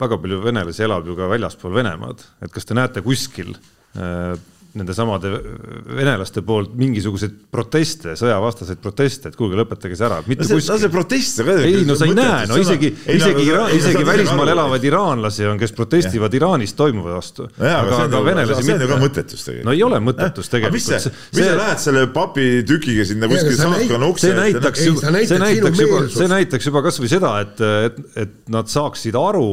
väga 0.00 0.18
palju 0.20 0.40
venelasi 0.42 0.84
elab 0.86 1.06
ju 1.08 1.16
ka 1.18 1.30
väljaspool 1.30 1.76
Venemaad, 1.78 2.24
et 2.44 2.52
kas 2.54 2.66
te 2.66 2.76
näete 2.76 3.04
kuskil 3.06 3.54
äh, 3.54 4.34
nendesamade 4.74 5.30
venelaste 5.94 6.42
poolt 6.46 6.72
mingisuguseid 6.78 7.34
proteste, 7.54 8.16
sõjavastaseid 8.18 8.80
proteste, 8.82 9.30
et 9.30 9.38
kuulge, 9.38 9.58
lõpetage 9.60 9.94
see 9.98 10.06
ära, 10.08 10.18
mitte 10.26 10.42
no 10.42 10.48
see, 10.48 10.58
kuskil. 10.58 10.80
see 10.82 10.92
protest. 10.92 11.42
ei 11.54 11.84
no 11.86 11.96
sa 11.98 12.08
ei 12.08 12.16
näe, 12.18 12.48
no 12.50 12.58
isegi, 12.58 12.90
isegi, 13.14 13.46
isegi 13.78 14.02
välismaal 14.08 14.50
elavaid 14.56 14.88
iraanlasi 14.90 15.46
on, 15.50 15.60
kes 15.60 15.74
protestivad. 15.76 16.34
Iraanis 16.34 16.74
toimuva 16.74 17.14
vastu. 17.14 17.46
aga, 17.54 18.00
aga 18.08 18.24
venelasi 18.26 18.66
mitte. 18.66 18.66
see 18.66 18.74
on 18.74 18.84
ju 18.84 18.90
ka 18.90 19.00
mõttetus 19.04 19.46
tegelikult. 19.46 19.68
no 19.68 19.76
ei 19.78 19.86
ole 19.86 20.02
mõttetus 20.02 20.50
tegelikult. 20.50 20.74
mis 20.80 20.90
sa, 21.06 21.54
lähed 21.62 21.82
selle 21.86 22.04
papitükiga 22.18 23.06
sinna 23.06 23.30
kuskil 23.30 23.58
saatkonna 23.60 24.10
ukse 24.10 24.32
ette? 24.32 24.42
see 24.42 24.42
näitaks 24.42 24.86
ju, 24.88 24.98
see 24.98 25.42
näitaks 25.46 25.84
juba, 25.86 26.04
see 26.18 26.30
näitaks 26.34 26.70
juba 26.70 26.84
kasvõi 26.88 27.14
seda, 27.14 27.34
et, 27.46 27.66
et, 27.88 28.06
et 28.26 28.38
nad 28.50 28.70
saaksid 28.70 29.14
aru 29.18 29.50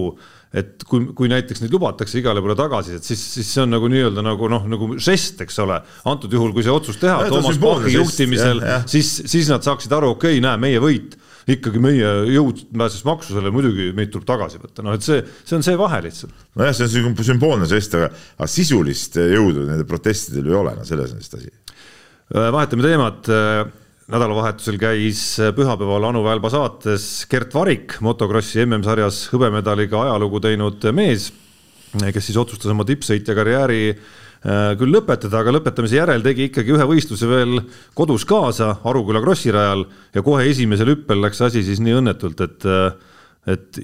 et 0.51 0.83
kui, 0.83 1.05
kui 1.15 1.29
näiteks 1.31 1.63
neid 1.63 1.71
lubatakse 1.71 2.19
igale 2.19 2.41
poole 2.43 2.57
tagasi, 2.59 2.97
et 2.99 3.07
siis, 3.07 3.21
siis 3.37 3.47
see 3.55 3.63
on 3.63 3.71
nagu 3.71 3.87
nii-öelda 3.91 4.23
nagu 4.25 4.49
noh, 4.51 4.65
nagu 4.71 4.89
žest, 4.99 5.39
eks 5.45 5.61
ole. 5.63 5.79
antud 6.11 6.33
juhul, 6.35 6.51
kui 6.55 6.65
see 6.65 6.73
otsus 6.73 6.99
teha 6.99 7.21
ja, 7.23 7.31
Toomas 7.31 7.59
Pachi 7.61 7.95
juhtimisel, 7.95 8.63
siis, 8.91 9.13
siis 9.31 9.51
nad 9.51 9.63
saaksid 9.63 9.93
aru, 9.95 10.11
okei 10.17 10.35
okay,, 10.35 10.43
näe, 10.43 10.59
meie 10.61 10.83
võit 10.83 11.15
ikkagi 11.49 11.79
meie 11.81 12.09
jõud 12.35 12.65
pääses 12.69 13.01
maksusele, 13.07 13.49
muidugi 13.53 13.89
meid 13.97 14.11
tuleb 14.13 14.27
tagasi 14.27 14.59
võtta, 14.61 14.83
noh 14.85 14.93
et 14.97 15.05
see, 15.05 15.23
see 15.47 15.57
on 15.57 15.65
see 15.65 15.79
vahe 15.79 16.01
lihtsalt. 16.05 16.35
nojah, 16.59 16.75
see 16.77 17.01
on 17.01 17.15
sümboolne 17.31 17.69
žest, 17.71 17.95
aga, 17.97 18.11
aga 18.37 18.49
sisulist 18.51 19.17
jõudu 19.17 19.65
nendel 19.65 19.87
protestidel 19.89 20.51
ei 20.51 20.57
ole, 20.59 20.75
no 20.77 20.85
selles 20.87 21.15
on 21.15 21.23
vist 21.23 21.39
asi. 21.39 21.49
vahetame 22.31 22.85
teemat 22.85 23.31
nädalavahetusel 24.09 24.79
käis 24.81 25.21
pühapäeval 25.55 26.09
Anu 26.09 26.23
Välba 26.25 26.49
saates 26.51 27.27
Gert 27.29 27.53
Varik, 27.53 27.99
motokrossi 28.01 28.63
MM-sarjas 28.65 29.27
hõbemedaliga 29.33 30.05
ajalugu 30.07 30.41
teinud 30.43 30.89
mees. 30.95 31.31
kes 31.91 32.25
siis 32.25 32.37
otsustas 32.39 32.71
oma 32.71 32.85
tippsõitja 32.87 33.35
karjääri 33.35 33.81
äh, 33.91 34.71
küll 34.79 34.95
lõpetada, 34.95 35.41
aga 35.41 35.53
lõpetamise 35.57 35.99
järel 35.99 36.23
tegi 36.23 36.47
ikkagi 36.49 36.73
ühe 36.77 36.87
võistluse 36.87 37.27
veel 37.29 37.59
kodus 37.93 38.25
kaasa 38.25 38.77
Aruküla 38.87 39.21
Krossi 39.21 39.51
rajal 39.51 39.85
ja 40.15 40.23
kohe 40.25 40.47
esimesel 40.49 40.95
hüppel 40.95 41.21
läks 41.21 41.43
asi 41.43 41.63
siis 41.67 41.83
nii 41.83 41.99
õnnetult, 42.01 42.41
et 42.47 42.69
et 43.51 43.79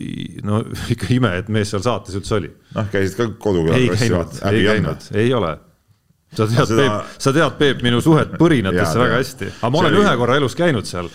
no 0.46 0.62
ikka 0.94 1.08
ime, 1.14 1.34
et 1.42 1.48
mees 1.50 1.72
seal 1.74 1.84
saates 1.86 2.18
üldse 2.18 2.36
oli. 2.40 2.52
noh, 2.76 2.90
käisid 2.94 3.18
ka 3.20 3.30
koduküla 3.42 3.78
ei 3.78 3.90
käinud, 3.94 4.42
ei 4.52 4.68
käinud, 4.70 5.10
ei 5.18 5.34
ole 5.34 5.56
sa 6.36 6.48
tead 6.50 6.70
seda..., 6.70 6.78
Peep, 6.82 7.18
sa 7.24 7.34
tead, 7.36 7.58
Peep, 7.62 7.84
minu 7.86 8.02
suhet 8.04 8.36
põrinatesse 8.40 9.00
väga 9.00 9.20
hästi, 9.22 9.52
aga 9.62 9.74
ma 9.74 9.82
olen 9.84 9.96
oli... 9.96 10.04
ühe 10.04 10.14
korra 10.20 10.40
elus 10.42 10.58
käinud 10.60 10.90
seal 10.90 11.12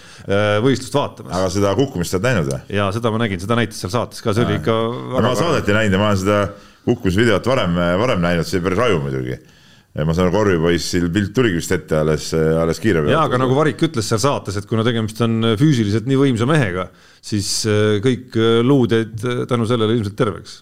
võistlust 0.65 0.97
vaatamas. 0.97 1.33
aga 1.39 1.53
seda 1.53 1.73
kukkumist 1.79 2.15
sa 2.15 2.21
oled 2.21 2.29
näinud 2.31 2.53
või? 2.53 2.61
ja 2.79 2.91
seda 2.97 3.13
ma 3.15 3.23
nägin, 3.25 3.43
seda 3.43 3.59
näitas 3.59 3.81
seal 3.83 3.93
saates 3.95 4.25
ka, 4.25 4.37
see 4.37 4.47
oli 4.47 4.61
ikka. 4.61 4.77
ma 5.19 5.35
saadet 5.39 5.69
ei 5.69 5.81
näinud 5.81 5.99
ja 5.99 6.03
ma 6.03 6.13
olen 6.13 6.23
seda 6.25 6.39
kukkumisvideot 6.87 7.51
varem, 7.53 7.77
varem 8.01 8.25
näinud, 8.25 8.49
see 8.49 8.59
oli 8.59 8.71
päris 8.71 8.83
raju 8.83 9.03
muidugi 9.05 9.41
ja 9.93 10.07
ma 10.09 10.15
saan 10.17 10.31
aru, 10.31 10.39
korvpoissil 10.39 11.09
pilt 11.13 11.35
tuligi 11.37 11.59
vist 11.59 11.73
ette 11.75 11.99
alles, 11.99 12.31
alles 12.33 12.81
kiire 12.81 13.03
peale. 13.03 13.13
jaa, 13.13 13.27
aga 13.29 13.41
nagu 13.43 13.57
Varik 13.59 13.83
ütles 13.85 14.07
seal 14.09 14.23
saates, 14.23 14.57
et 14.57 14.69
kuna 14.69 14.85
tegemist 14.87 15.21
on 15.25 15.53
füüsiliselt 15.61 16.09
nii 16.09 16.21
võimsa 16.23 16.49
mehega, 16.49 16.87
siis 17.21 17.51
äh, 17.69 17.99
kõik 18.05 18.39
äh, 18.41 18.63
luud 18.65 18.95
jäid 18.97 19.21
äh, 19.21 19.43
tänu 19.51 19.69
sellele 19.69 19.99
ilmselt 19.99 20.17
terveks. 20.17 20.57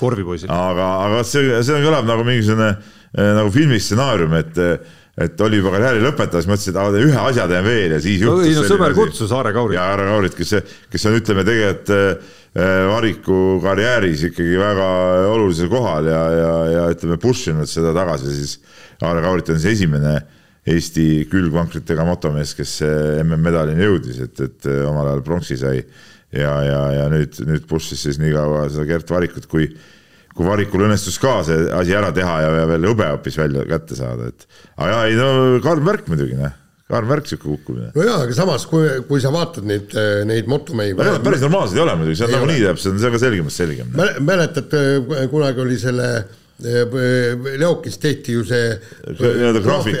korvipoisil. 0.00 0.48
aga, 0.54 0.88
aga 1.10 1.20
see, 1.28 1.60
see 1.66 1.82
kõlab 1.84 2.08
nagu 2.08 2.24
mingisugune 2.24 2.72
nagu 3.18 3.50
filmi 3.54 3.80
stsenaarium, 3.82 4.34
et 4.38 4.64
et 5.20 5.40
oli 5.44 5.58
juba 5.58 5.74
karjääri 5.74 6.00
lõpetamas, 6.00 6.46
mõtlesin, 6.48 6.76
et 6.80 6.98
ühe 7.04 7.22
asja 7.28 7.44
teen 7.50 7.64
veel 7.66 7.92
ja 7.92 7.98
siis 8.00 8.22
juhtus. 8.22 8.46
ei 8.46 8.54
no 8.56 8.62
sõber 8.64 8.94
kutsus 8.96 9.32
Aare 9.36 9.52
Kaurit. 9.52 9.76
ja 9.76 9.88
Aare 9.90 10.06
Kaurit, 10.08 10.36
kes, 10.38 10.54
kes 10.88 11.08
on, 11.10 11.16
ütleme 11.18 11.44
tegelikult 11.44 12.22
Variku 12.90 13.60
karjääris 13.62 14.24
ikkagi 14.26 14.56
väga 14.58 14.86
olulisel 15.30 15.68
kohal 15.70 16.08
ja, 16.10 16.22
ja, 16.34 16.54
ja 16.72 16.86
ütleme, 16.90 17.18
push 17.22 17.52
inud 17.52 17.68
seda 17.70 17.92
tagasi 17.94 18.32
siis 18.34 18.56
Aare 19.06 19.22
Kaurit 19.22 19.52
on 19.52 19.60
siis 19.60 19.78
esimene 19.78 20.16
Eesti 20.70 21.24
külgvankritega 21.30 22.04
motomees, 22.04 22.52
kes 22.58 22.74
MM-medalini 23.22 23.86
jõudis, 23.86 24.18
et, 24.26 24.42
et 24.44 24.66
omal 24.84 25.08
ajal 25.08 25.22
pronksi 25.24 25.56
sai. 25.56 25.78
ja, 26.36 26.50
ja, 26.62 26.80
ja 26.98 27.06
nüüd, 27.10 27.38
nüüd 27.48 27.64
push'is 27.70 28.02
siis 28.04 28.18
nii 28.20 28.34
kaua 28.34 28.66
seda 28.70 28.84
Gert 28.86 29.08
Varikut, 29.10 29.48
kui, 29.50 29.70
kui 30.36 30.46
Varikul 30.46 30.86
õnnestus 30.86 31.18
ka 31.20 31.40
see 31.46 31.68
asi 31.74 31.94
ära 31.96 32.12
teha 32.16 32.40
ja, 32.44 32.50
ja 32.62 32.66
veel 32.70 32.88
hõbe 32.92 33.08
hoopis 33.10 33.38
välja 33.40 33.66
kätte 33.68 33.98
saada, 33.98 34.30
et. 34.30 34.48
aga 34.76 34.90
jaa, 34.94 35.04
ei 35.10 35.20
no 35.20 35.30
Karl 35.64 35.84
Märk 35.84 36.10
muidugi, 36.10 36.38
noh 36.38 36.56
Karl 36.90 37.06
Märk 37.06 37.28
sihuke 37.30 37.46
kukkumine. 37.46 37.92
no 37.94 38.04
jaa, 38.06 38.18
aga 38.24 38.34
samas, 38.34 38.66
kui, 38.70 38.88
kui 39.06 39.22
sa 39.22 39.32
vaatad 39.34 39.66
neid, 39.68 39.94
neid 40.26 40.50
motomehi. 40.50 40.96
päris 40.98 41.44
normaalsed 41.46 41.78
ei 41.78 41.84
ole 41.84 41.96
muidugi, 42.00 42.18
see 42.18 42.28
on 42.28 42.36
nagunii 42.38 42.60
täpselt, 42.66 42.98
see 42.98 43.10
on 43.10 43.16
ka 43.16 43.22
selgemast 43.22 43.62
selgem. 43.62 43.96
mäletad, 44.26 44.78
kunagi 45.32 45.66
oli 45.66 45.80
selle 45.80 46.12
Leokis 46.60 47.96
tehti 47.96 48.34
ju 48.34 48.42
see 48.44 48.74
nii-öelda 49.16 49.62
graafik, 49.64 50.00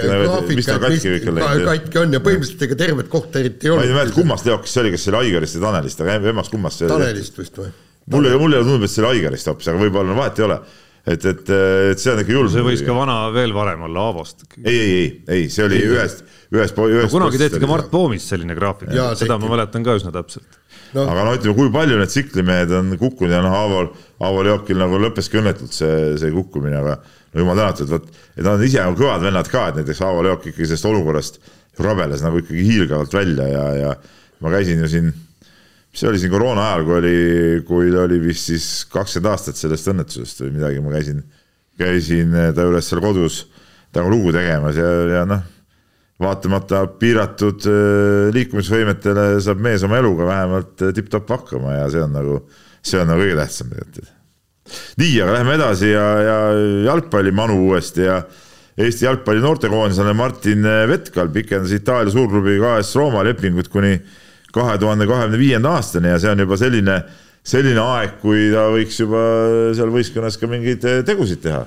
mis 0.58 0.66
tal 0.68 0.82
katki 0.82 1.14
kõik 1.14 1.28
on 1.30 1.38
läinud. 1.38 1.68
katki 1.70 2.00
on 2.02 2.16
ja 2.16 2.20
põhimõtteliselt 2.24 2.66
ega 2.66 2.76
tervet 2.82 3.08
kohta 3.12 3.40
eriti 3.40 3.68
ei 3.68 3.72
olnud. 3.72 3.86
ma 3.86 3.88
ei 3.88 3.96
mäleta, 3.96 4.16
kummast 4.18 4.48
Leokis 4.48 4.74
see 4.74 4.82
oli, 4.82 4.92
kas 4.92 5.06
see 5.06 5.14
oli 5.14 5.30
Aigarist 5.30 5.56
või 5.56 5.64
Tanelist, 5.64 6.02
aga 6.04 6.18
emast 6.34 6.52
kummast 6.52 6.82
see 6.82 6.88
oli? 6.90 6.92
Tanelist 6.98 7.40
vist 7.40 7.62
või? 7.62 7.72
Mulle, 8.14 8.36
mulle 8.40 8.62
tundub, 8.64 8.86
et 8.86 8.92
see 8.92 9.04
oli 9.04 9.18
Aigarist 9.18 9.50
hoopis, 9.50 9.70
aga 9.72 9.82
võib-olla 9.82 10.16
vahet 10.16 10.40
ei 10.40 10.46
ole 10.46 10.60
et, 11.06 11.24
et, 11.24 11.52
et 11.92 12.00
see 12.00 12.12
on 12.12 12.22
ikka 12.22 12.34
julm. 12.34 12.50
see 12.52 12.64
võis 12.64 12.82
ka 12.84 12.94
vana 12.96 13.18
veel 13.34 13.54
varem 13.56 13.86
olla 13.88 14.06
Aavost. 14.10 14.44
ei, 14.60 14.74
ei, 14.74 14.80
ei, 14.90 15.12
ei, 15.36 15.46
see 15.52 15.64
oli 15.66 15.80
ühest, 15.88 16.24
ühest, 16.52 16.76
ühest. 16.76 17.08
No, 17.08 17.12
kunagi 17.14 17.40
tehti 17.40 17.60
ka 17.62 17.70
Mart 17.70 17.88
Poomist 17.92 18.32
selline 18.32 18.56
graafik, 18.58 18.92
seda 19.18 19.38
ma 19.40 19.54
mäletan 19.54 19.86
ka 19.86 19.96
üsna 19.98 20.12
täpselt 20.14 20.58
no.. 20.94 21.06
aga 21.06 21.24
no 21.26 21.36
ütleme, 21.38 21.56
kui 21.56 21.72
palju 21.74 22.00
need 22.00 22.12
tsiklimehed 22.12 22.74
on 22.76 22.92
kukkunud 23.00 23.34
ja 23.34 23.40
noh, 23.44 23.56
Aaval, 23.62 23.90
Aaval 24.26 24.52
Jookil 24.52 24.80
nagu 24.80 25.00
lõppeski 25.00 25.40
õnnetult 25.40 25.74
see, 25.76 25.96
see 26.20 26.34
kukkumine, 26.34 26.82
aga 26.82 26.98
no 27.00 27.44
jumal 27.44 27.58
tänatud, 27.62 27.94
vot, 27.94 28.20
et 28.34 28.44
nad 28.44 28.54
on 28.56 28.66
ise 28.66 28.84
nagu 28.84 28.98
kõvad 29.00 29.24
vennad 29.24 29.50
ka, 29.50 29.66
et 29.70 29.80
näiteks 29.80 30.04
Aaval 30.06 30.32
Jook 30.32 30.50
ikkagi 30.50 30.68
sellest 30.68 30.90
olukorrast 30.90 31.42
rabeles 31.80 32.20
nagu 32.24 32.42
ikkagi 32.42 32.66
hiilgavalt 32.66 33.14
välja 33.16 33.46
ja, 33.48 33.66
ja 33.78 33.92
ma 34.44 34.52
käisin 34.52 34.82
ju 34.84 34.90
siin, 34.90 35.12
mis 35.90 36.02
see 36.02 36.10
oli 36.10 36.20
siin 36.22 36.32
koroona 36.32 36.68
ajal, 36.70 36.84
kui 36.86 36.98
oli, 37.00 37.14
kui 37.66 37.94
oli 37.98 38.20
vist 38.22 38.50
siis 38.52 38.66
kakskümmend 38.92 39.32
aastat 39.32 39.58
sellest 39.58 39.90
õnnetusest 39.90 40.44
või 40.44 40.52
midagi, 40.58 40.82
ma 40.84 40.92
käisin, 40.94 41.24
käisin 41.80 42.36
ta 42.54 42.66
juures 42.66 42.90
seal 42.90 43.02
kodus 43.02 43.40
temaga 43.90 44.12
lugu 44.14 44.34
tegemas 44.34 44.78
ja, 44.78 44.90
ja 45.10 45.24
noh 45.26 45.48
vaatamata 46.20 46.84
piiratud 47.00 47.66
äh, 47.68 48.28
liikumisvõimetele 48.34 49.26
saab 49.42 49.62
mees 49.64 49.84
oma 49.86 50.00
eluga 50.00 50.28
vähemalt 50.28 50.84
äh, 50.84 50.94
tipp-topp 50.96 51.32
hakkama 51.32 51.78
ja 51.78 51.88
see 51.92 52.02
on 52.04 52.12
nagu, 52.16 52.38
see 52.84 53.00
on 53.00 53.08
nagu 53.10 53.24
kõige 53.24 53.38
tähtsam 53.38 53.72
tegelikult. 53.72 54.12
nii, 55.00 55.14
aga 55.24 55.38
lähme 55.38 55.56
edasi 55.56 55.92
ja, 55.94 56.06
ja 56.26 56.38
jalgpallimanu 56.90 57.58
uuesti 57.66 58.06
ja 58.06 58.22
Eesti 58.80 59.04
jalgpalli 59.04 59.42
noortekoondisele 59.42 60.12
Martin 60.16 60.64
Vetkal 60.88 61.28
pikendas 61.34 61.72
Itaalia 61.74 62.12
suurklubiga 62.14 62.76
AS 62.78 62.94
Rooma 62.96 63.20
lepingut 63.26 63.68
kuni 63.68 63.90
kahe 64.54 64.78
tuhande 64.82 65.06
kahekümne 65.06 65.38
viienda 65.38 65.76
aastani 65.78 66.12
ja 66.12 66.18
see 66.18 66.32
on 66.32 66.44
juba 66.44 66.58
selline, 66.60 66.98
selline 67.46 67.80
aeg, 67.84 68.18
kui 68.22 68.50
ta 68.54 68.68
võiks 68.74 69.00
juba 69.00 69.24
seal 69.76 69.94
võistkonnas 69.94 70.38
ka 70.40 70.50
mingeid 70.50 70.86
tegusid 71.06 71.42
teha 71.46 71.64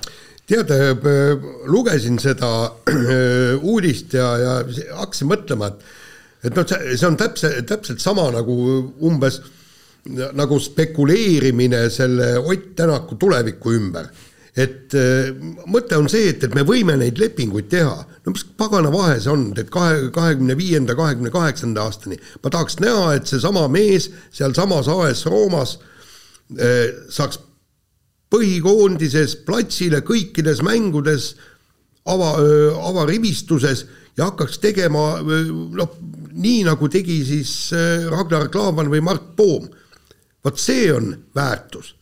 tead, 0.50 0.72
äh, 0.72 1.50
lugesin 1.72 2.20
seda 2.20 2.52
äh, 2.90 3.56
uudist 3.62 4.14
ja, 4.18 4.30
ja 4.38 4.56
hakkasin 5.00 5.30
mõtlema, 5.32 5.72
et 5.72 5.92
et 6.44 6.58
noh, 6.58 6.68
see 6.68 7.08
on 7.08 7.16
täpselt, 7.16 7.62
täpselt 7.70 8.02
sama 8.04 8.26
nagu 8.36 8.54
umbes 9.08 9.40
nagu 10.36 10.58
spekuleerimine 10.60 11.86
selle 11.88 12.34
Ott 12.42 12.74
Tänaku 12.76 13.16
tuleviku 13.16 13.72
ümber. 13.72 14.10
Et 14.54 14.94
äh, 14.94 15.32
mõte 15.66 15.98
on 15.98 16.10
see, 16.12 16.28
et, 16.30 16.44
et 16.46 16.54
me 16.54 16.62
võime 16.68 16.94
neid 17.00 17.18
lepinguid 17.18 17.72
teha, 17.72 17.96
no 18.26 18.34
mis 18.34 18.44
pagana 18.58 18.92
vahe 18.94 19.16
see 19.22 19.32
on, 19.34 19.48
et 19.58 19.72
kahe, 19.74 20.12
kahekümne 20.14 20.56
viienda, 20.60 20.94
kahekümne 20.98 21.32
kaheksanda 21.34 21.88
aastani 21.88 22.20
ma 22.44 22.52
tahaks 22.54 22.78
näha, 22.84 23.16
et 23.18 23.30
seesama 23.30 23.66
mees 23.74 24.12
sealsamas 24.34 24.92
AS 24.94 25.26
Roomas 25.26 25.80
äh, 26.54 26.94
saaks 27.10 27.42
põhikoondises 28.34 29.40
platsile 29.48 30.04
kõikides 30.06 30.62
mängudes 30.66 31.34
ava, 32.10 32.36
avarivistuses 32.90 33.86
ja 34.18 34.30
hakkaks 34.30 34.58
tegema 34.62 35.04
noh, 35.22 35.98
nii 36.34 36.64
nagu 36.66 36.90
tegi 36.94 37.20
siis 37.26 37.52
Ragnar 38.10 38.50
Klavan 38.54 38.90
või 38.90 39.04
Mart 39.06 39.36
Poom. 39.38 39.70
vot 40.44 40.58
see 40.60 40.90
on 40.92 41.14
väärtus. 41.36 41.94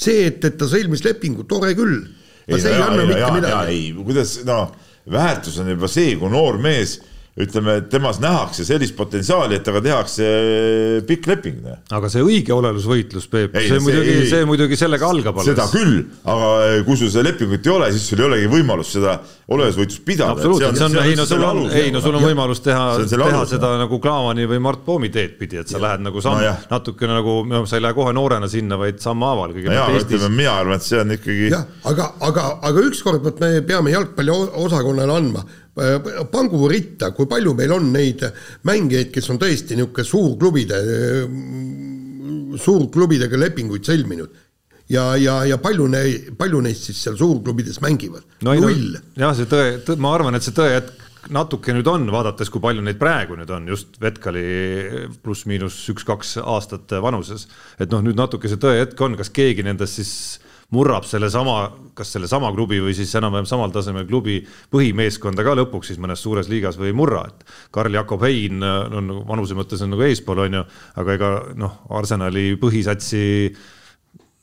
See, 0.00 0.26
et, 0.30 0.44
et 0.44 0.56
ta 0.58 0.68
sõlmis 0.70 1.04
lepingu, 1.04 1.44
tore 1.48 1.74
küll. 1.78 2.02
ei, 2.46 2.60
see 2.60 2.72
ei, 2.72 3.32
midagi. 3.36 3.74
ei, 3.74 3.90
kuidas, 4.04 4.38
no 4.48 4.64
väärtus 5.10 5.58
on 5.60 5.70
juba 5.72 5.88
see, 5.90 6.16
kui 6.20 6.30
noor 6.32 6.58
mees 6.62 6.98
ütleme, 7.44 7.76
temas 7.90 8.20
nähakse 8.22 8.64
sellist 8.68 8.96
potentsiaali, 8.98 9.58
et 9.58 9.64
temaga 9.66 9.84
tehakse 9.88 10.26
eh, 10.26 10.96
pikk 11.06 11.28
leping. 11.30 11.60
Noh. 11.64 11.80
aga 11.96 12.10
see 12.12 12.24
õigeolelusvõitlus, 12.24 13.28
Peep, 13.30 13.56
see, 13.56 13.68
see 13.72 13.82
muidugi, 13.84 14.16
see 14.30 14.46
muidugi 14.48 14.78
sellega 14.80 15.10
algab 15.10 15.40
alles. 15.40 15.50
seda 15.52 15.66
küll, 15.72 16.00
aga 16.24 16.50
eh, 16.68 16.78
kui 16.86 17.00
sul 17.00 17.12
seda 17.12 17.26
lepingut 17.30 17.66
ei 17.66 17.74
ole, 17.74 17.90
siis 17.96 18.08
sul 18.12 18.22
ei 18.22 18.28
olegi 18.30 18.50
võimalust 18.52 18.96
seda 18.98 19.18
olelusvõitlust 19.50 20.04
pidada. 20.06 20.36
absoluutselt, 20.36 20.78
see 20.78 20.86
on, 20.86 20.98
ei 21.02 21.16
no 21.18 21.26
sul 21.26 21.44
on, 21.46 21.62
ei 21.74 21.90
no 21.94 22.02
sul 22.04 22.18
on 22.18 22.24
võimalus 22.24 22.62
teha, 22.62 22.84
teha 23.02 23.30
alus, 23.30 23.50
seda 23.50 23.72
jah. 23.72 23.80
nagu 23.82 23.98
Klaavani 24.02 24.46
või 24.50 24.60
Mart 24.62 24.84
Poomi 24.86 25.10
teed 25.12 25.34
pidi, 25.40 25.58
et 25.62 25.70
sa 25.70 25.78
ja. 25.78 25.82
lähed 25.86 26.04
nagu 26.06 26.22
samm 26.22 26.38
no,, 26.44 26.52
natukene 26.70 27.16
nagu, 27.18 27.36
no 27.50 27.64
sa 27.66 27.78
ei 27.78 27.84
lähe 27.84 27.96
kohe 27.96 28.14
noorena 28.14 28.50
sinna, 28.50 28.78
vaid 28.80 29.00
sammhaaval 29.02 29.56
kõigepealt 29.56 29.98
Eestis. 29.98 30.28
mina 30.30 30.54
arvan, 30.60 30.78
et 30.78 30.86
see 30.86 31.00
on 31.02 31.16
ikkagi. 31.16 31.50
jah, 31.50 31.66
aga, 31.90 32.12
aga, 32.28 32.46
aga 32.70 32.86
ükskord 32.90 33.26
me 33.26 33.50
peame 33.66 33.94
jalgpalliosakonnale 33.96 35.18
andma 35.18 35.44
pangu 36.32 36.68
ritta, 36.70 37.10
kui 37.16 37.28
palju 37.30 37.54
meil 37.58 37.72
on 37.76 37.90
neid 37.94 38.24
mängijaid, 38.68 39.10
kes 39.14 39.30
on 39.32 39.40
tõesti 39.40 39.78
niisugune 39.78 40.06
suurklubide, 40.06 40.80
suurklubidega 42.60 43.40
lepinguid 43.40 43.86
sõlminud 43.86 44.38
ja, 44.90 45.04
ja, 45.16 45.40
ja 45.48 45.58
palju 45.62 45.86
ne-, 45.90 46.34
palju 46.38 46.62
neist 46.64 46.90
siis 46.90 47.04
seal 47.04 47.18
suurklubides 47.20 47.80
mängivad 47.84 48.26
no,? 48.46 48.54
null. 48.54 48.98
jah, 49.18 49.36
see 49.36 49.48
tõe, 49.50 49.78
tõe, 49.86 50.00
ma 50.02 50.14
arvan, 50.16 50.36
et 50.36 50.46
see 50.46 50.56
tõejätk 50.56 51.06
natuke 51.30 51.74
nüüd 51.76 51.88
on, 51.90 52.06
vaadates, 52.12 52.48
kui 52.50 52.62
palju 52.64 52.82
neid 52.84 52.98
praegu 53.00 53.36
nüüd 53.38 53.50
on, 53.52 53.68
just 53.70 53.98
Vetkali 54.02 54.44
pluss-miinus 55.22 55.76
üks-kaks 55.92 56.38
aastat 56.40 56.96
vanuses. 57.04 57.46
et 57.78 57.90
noh, 57.92 58.02
nüüd 58.04 58.18
natuke 58.18 58.50
see 58.50 58.60
tõehetk 58.60 59.00
on, 59.04 59.18
kas 59.20 59.32
keegi 59.34 59.66
nendest 59.66 60.00
siis 60.00 60.14
murrab 60.74 61.06
sellesama, 61.08 61.56
kas 61.98 62.12
sellesama 62.14 62.52
klubi 62.54 62.78
või 62.82 62.94
siis 62.96 63.12
enam-vähem 63.18 63.48
samal 63.48 63.72
tasemel 63.74 64.06
klubi 64.08 64.38
põhimeeskonda 64.72 65.44
ka 65.46 65.56
lõpuks 65.58 65.90
siis 65.90 65.98
mõnes 66.02 66.22
suures 66.22 66.50
liigas 66.50 66.78
või 66.78 66.92
ei 66.92 66.96
murra, 66.96 67.24
et 67.26 67.44
Karl-Jakob 67.74 68.22
Hein 68.26 68.62
on 68.62 69.10
nagu 69.10 69.26
vanuse 69.28 69.58
mõttes 69.58 69.82
on 69.82 69.94
nagu 69.94 70.06
eespool, 70.06 70.44
on 70.46 70.60
ju, 70.60 70.64
aga 71.02 71.18
ega 71.18 71.34
noh, 71.58 71.82
Arsenali 71.98 72.52
põhisatsi 72.60 73.26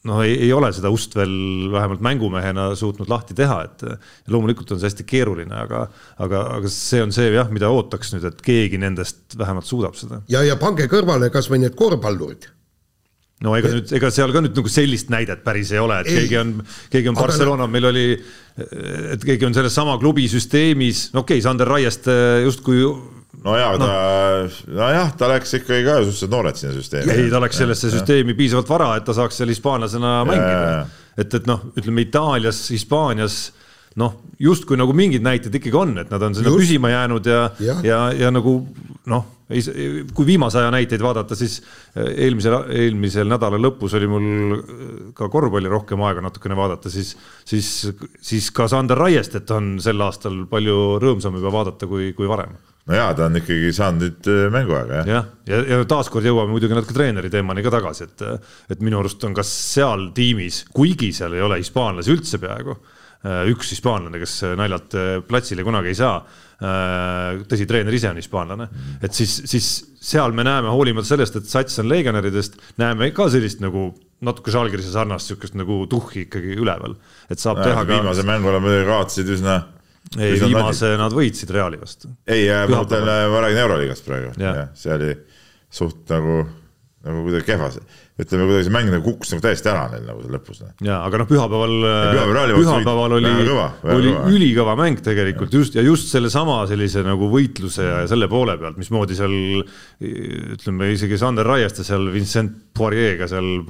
noh, 0.08 0.22
ei 0.24 0.50
ole 0.56 0.70
seda 0.76 0.92
ust 0.94 1.16
veel 1.18 1.34
vähemalt 1.74 2.04
mängumehena 2.06 2.70
suutnud 2.80 3.10
lahti 3.12 3.36
teha, 3.38 3.62
et 3.68 3.86
loomulikult 4.32 4.72
on 4.76 4.82
see 4.82 4.92
hästi 4.92 5.08
keeruline, 5.08 5.56
aga, 5.64 5.86
aga, 6.24 6.44
aga 6.60 6.72
see 6.72 7.02
on 7.04 7.16
see 7.16 7.32
jah, 7.34 7.50
mida 7.54 7.72
ootaks 7.74 8.14
nüüd, 8.16 8.28
et 8.30 8.44
keegi 8.46 8.80
nendest 8.82 9.38
vähemalt 9.40 9.68
suudab 9.68 9.98
seda. 10.00 10.22
ja, 10.32 10.44
ja 10.48 10.60
pange 10.60 10.90
kõrvale 10.92 11.32
kasvõi 11.34 11.64
need 11.64 11.76
korvpallurid 11.80 12.52
no 13.46 13.54
ega 13.58 13.70
nüüd, 13.76 13.92
ega 14.00 14.10
seal 14.14 14.34
ka 14.34 14.42
nüüd 14.42 14.56
nagu 14.58 14.72
sellist 14.72 15.12
näidet 15.14 15.44
päris 15.46 15.72
ei 15.76 15.82
ole, 15.82 16.00
et 16.02 16.10
ei. 16.10 16.24
keegi 16.24 16.40
on, 16.42 16.56
keegi 16.94 17.12
on 17.12 17.20
Barcelona, 17.20 17.68
meil 17.70 17.90
oli, 17.92 18.08
et 18.58 19.28
keegi 19.28 19.46
on 19.46 19.58
selles 19.58 19.76
sama 19.78 19.98
klubi 20.02 20.26
süsteemis, 20.32 21.10
no 21.14 21.26
okei 21.26 21.38
okay,, 21.38 21.46
Sander 21.46 21.70
Raiest 21.70 22.10
äh, 22.10 22.42
justkui 22.48 22.82
nojah 23.44 23.76
no., 23.78 23.86
ta, 23.86 24.72
nojah, 24.80 25.14
ta 25.20 25.30
läks 25.34 25.54
ikkagi 25.60 25.86
ka 25.86 26.00
suhteliselt 26.02 26.34
noorelt 26.34 26.62
sinna 26.62 26.74
süsteemi. 26.76 27.14
ei, 27.14 27.30
ta 27.34 27.42
läks 27.44 27.62
sellesse 27.62 27.92
süsteemi 27.94 28.36
piisavalt 28.38 28.72
vara, 28.72 28.90
et 28.98 29.06
ta 29.08 29.16
saaks 29.18 29.38
seal 29.42 29.54
hispaanlasena 29.54 30.18
mängida. 30.28 30.88
et, 31.18 31.38
et 31.40 31.50
noh, 31.50 31.70
ütleme 31.78 32.08
Itaalias, 32.08 32.64
Hispaanias 32.74 33.40
noh, 33.98 34.20
justkui 34.40 34.78
nagu 34.78 34.94
mingid 34.96 35.26
näited 35.26 35.56
ikkagi 35.58 35.78
on, 35.78 35.96
et 36.04 36.12
nad 36.14 36.24
on 36.24 36.38
sinna 36.38 36.54
püsima 36.54 36.92
jäänud 36.94 37.26
ja, 37.30 37.42
ja, 37.64 37.80
ja, 37.86 38.04
ja 38.14 38.30
nagu 38.34 38.60
noh, 39.10 39.26
kui 39.48 40.26
viimase 40.28 40.60
aja 40.60 40.72
näiteid 40.76 41.02
vaadata, 41.02 41.36
siis 41.40 41.62
eh, 41.96 42.10
eelmisel, 42.28 42.58
eelmisel 42.68 43.30
nädala 43.32 43.60
lõpus 43.62 43.96
oli 43.98 44.10
mul 44.12 44.58
eh, 44.58 44.64
ka 45.18 45.30
korvpalli 45.32 45.72
rohkem 45.72 46.04
aega 46.04 46.24
natukene 46.26 46.58
vaadata, 46.60 46.92
siis, 46.92 47.14
siis, 47.48 47.70
siis 48.22 48.50
ka 48.52 48.68
Sander 48.72 49.00
Raiestet 49.00 49.52
on 49.56 49.78
sel 49.84 50.04
aastal 50.04 50.44
palju 50.52 50.98
rõõmsam 51.04 51.40
juba 51.40 51.54
vaadata 51.54 51.88
kui, 51.88 52.12
kui 52.18 52.28
varem. 52.28 52.58
No 52.88 52.96
jaa, 52.96 53.10
ta 53.16 53.26
on 53.28 53.40
ikkagi 53.40 53.72
saanud 53.76 54.04
nüüd 54.04 54.30
eh, 54.34 54.44
mänguaega, 54.52 55.00
jah. 55.00 55.10
jah, 55.16 55.32
ja, 55.48 55.64
ja, 55.72 55.80
taaskord 55.88 56.28
jõuame 56.28 56.52
muidugi 56.52 56.76
natuke 56.76 56.96
treeneri 56.96 57.32
teemani 57.32 57.64
ka 57.64 57.74
tagasi, 57.80 58.12
et, 58.12 58.28
et 58.76 58.84
minu 58.84 59.00
arust 59.00 59.24
on 59.28 59.36
ka 59.36 59.48
seal 59.48 60.10
tiimis, 60.16 60.66
kuigi 60.76 61.14
seal 61.16 61.40
ei 61.40 61.48
ole 61.48 61.64
hispaanlasi 61.64 62.14
üldse 62.14 62.44
peaaegu 62.44 62.76
üks 63.26 63.72
hispaanlane, 63.74 64.20
kes 64.22 64.42
naljalt 64.58 64.98
äh, 64.98 65.14
platsile 65.28 65.66
kunagi 65.66 65.92
ei 65.92 65.98
saa. 65.98 66.18
Äh, 66.58 67.44
tõsi, 67.50 67.68
treener 67.70 67.94
ise 67.94 68.10
on 68.10 68.18
hispaanlane, 68.18 68.68
et 69.06 69.14
siis, 69.14 69.36
siis 69.50 69.70
seal 70.02 70.34
me 70.34 70.46
näeme, 70.48 70.72
hoolimata 70.74 71.10
sellest, 71.12 71.38
et 71.38 71.50
sats 71.50 71.78
on 71.84 71.90
legionäridest, 71.92 72.58
näeme 72.82 73.12
ka 73.14 73.28
sellist 73.34 73.62
nagu 73.62 73.92
natuke 74.26 74.54
Žalgirise 74.54 74.90
sarnast 74.90 75.30
sihukest 75.30 75.58
nagu 75.58 75.84
tuhhi 75.90 76.26
ikkagi 76.26 76.56
üleval, 76.58 76.96
et 77.30 77.42
saab 77.42 77.62
ja, 77.62 77.70
teha 77.70 77.84
ka. 77.84 77.92
viimase 77.92 78.26
mängu 78.26 78.54
muidugi 78.58 78.88
kaotasid 78.90 79.30
üsna. 79.36 79.60
ei, 80.18 80.40
viimase 80.42 80.96
nad 80.98 81.14
võitsid 81.14 81.54
Reali 81.54 81.78
vastu. 81.82 82.10
ei, 82.26 82.48
ma 82.50 82.82
mõtlen, 82.82 83.06
ma 83.06 83.44
räägin 83.46 83.62
Euroliigast 83.68 84.10
praegu, 84.10 84.34
see 84.78 84.96
oli 84.98 85.14
suht 85.78 86.10
nagu, 86.10 86.42
nagu 87.06 87.26
kuidagi 87.28 87.52
kehva 87.52 87.70
ütleme 88.18 88.48
kuidagi 88.48 88.66
see 88.66 88.74
mäng 88.74 88.90
nagu 88.90 89.06
kukkus 89.06 89.32
nagu 89.34 89.44
täiesti 89.46 89.70
ära 89.70 89.84
neil 89.92 90.06
nagu 90.08 90.24
seal 90.24 90.34
lõpus. 90.34 90.62
Noh. 90.64 90.72
ja 90.88 90.98
aga 91.06 91.20
noh, 91.22 91.28
pühapäeval, 91.30 91.76
pühapäeval, 91.86 92.54
pühapäeval 92.58 93.16
oli, 93.20 93.30
oli 93.30 93.46
kõva. 93.52 93.68
ülikõva 94.34 94.76
mäng 94.80 95.04
tegelikult 95.06 95.54
ja. 95.54 95.62
just 95.62 95.78
ja 95.78 95.86
just 95.86 96.10
sellesama 96.10 96.60
sellise 96.70 97.04
nagu 97.06 97.30
võitluse 97.30 97.86
ja 97.86 98.02
selle 98.10 98.30
poole 98.32 98.58
pealt, 98.58 98.80
mismoodi 98.82 99.18
seal 99.18 99.38
ütleme 100.58 100.92
isegi 100.96 101.22
Sander 101.22 101.46
Raieste 101.46 101.86
seal 101.86 102.10
Vincent 102.14 102.58
Poirier'ga 102.78 103.30
seal 103.30 103.62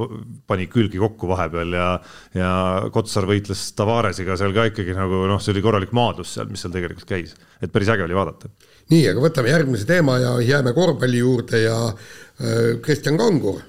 pani 0.47 0.67
külgi 0.71 0.99
kokku 1.01 1.29
vahepeal 1.31 1.75
ja 1.75 1.91
ja 2.37 2.51
Kotsar 2.93 3.27
võitles 3.27 3.67
Tavaresiga 3.75 4.39
seal 4.39 4.55
ka 4.55 4.69
ikkagi 4.71 4.95
nagu 4.95 5.25
noh, 5.27 5.43
see 5.43 5.53
oli 5.55 5.63
korralik 5.65 5.91
maadlus 5.95 6.37
seal, 6.37 6.47
mis 6.51 6.63
seal 6.63 6.75
tegelikult 6.75 7.07
käis, 7.09 7.35
et 7.59 7.73
päris 7.73 7.91
äge 7.91 8.07
oli 8.07 8.15
vaadata. 8.15 8.51
nii, 8.93 9.07
aga 9.11 9.23
võtame 9.27 9.51
järgmise 9.51 9.87
teema 9.89 10.21
ja 10.23 10.37
jääme 10.55 10.71
korvpalli 10.77 11.19
juurde 11.19 11.67
ja 11.67 11.81
äh, 11.91 12.77
Kristjan 12.83 13.19
Kangur 13.19 13.59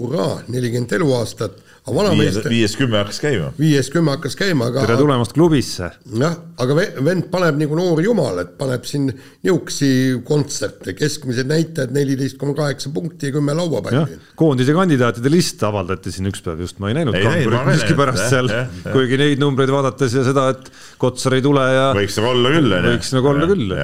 hurraa, 0.00 0.38
nelikümmend 0.48 0.92
eluaastat, 0.96 1.58
aga 1.82 1.94
vanameeste 1.94 2.48
viies 2.48 2.72
kümme 2.78 2.98
hakkas 3.00 3.18
käima. 3.20 3.50
viies 3.58 3.90
kümme 3.92 4.14
hakkas 4.14 4.36
käima, 4.38 4.70
aga 4.70 4.84
tere 4.86 4.96
tulemast 5.00 5.34
klubisse! 5.36 5.90
jah, 6.22 6.36
aga 6.62 6.76
vend 7.04 7.28
paneb 7.32 7.58
nagu 7.60 7.76
noor 7.76 8.00
jumal, 8.04 8.40
et 8.42 8.54
paneb 8.60 8.86
siin 8.88 9.10
nihukesi 9.10 9.90
kontserte, 10.26 10.94
keskmised 10.96 11.50
näitajad 11.50 11.92
neliteist 11.96 12.40
koma 12.40 12.56
kaheksa 12.56 12.92
punkti 12.94 13.28
ja 13.28 13.36
kümme 13.36 13.56
lauapalli. 13.58 14.18
koondise 14.40 14.76
kandidaatide 14.76 15.32
list 15.32 15.62
avaldati 15.68 16.14
siin 16.14 16.32
üks 16.32 16.44
päev 16.46 16.64
just, 16.64 16.80
ma 16.80 16.92
ei 16.92 17.00
näinud 17.02 17.20
kangurit 17.20 17.70
miskipärast 17.74 18.26
seal, 18.32 18.52
kuigi 18.88 19.20
neid 19.20 19.42
numbreid 19.42 19.72
vaadates 19.74 20.16
ja 20.16 20.24
seda, 20.26 20.50
et 20.56 20.72
Kotsar 21.00 21.36
ei 21.36 21.44
tule 21.44 21.64
ja 21.64 21.88
võiks 21.96 22.16
nagu 22.20 22.32
olla 22.32 22.56
küll, 22.56 22.76
on 22.76 22.84
ju. 22.88 22.96
võiks 22.96 23.16
nagu 23.16 23.34
olla 23.34 23.52
küll. 23.52 23.80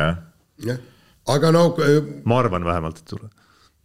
jah, 0.65 0.85
aga 1.37 1.53
no 1.53 1.71
ma 2.25 2.45
arvan 2.45 2.65
vähemalt, 2.65 3.05
et 3.05 3.13
tuleb 3.13 3.36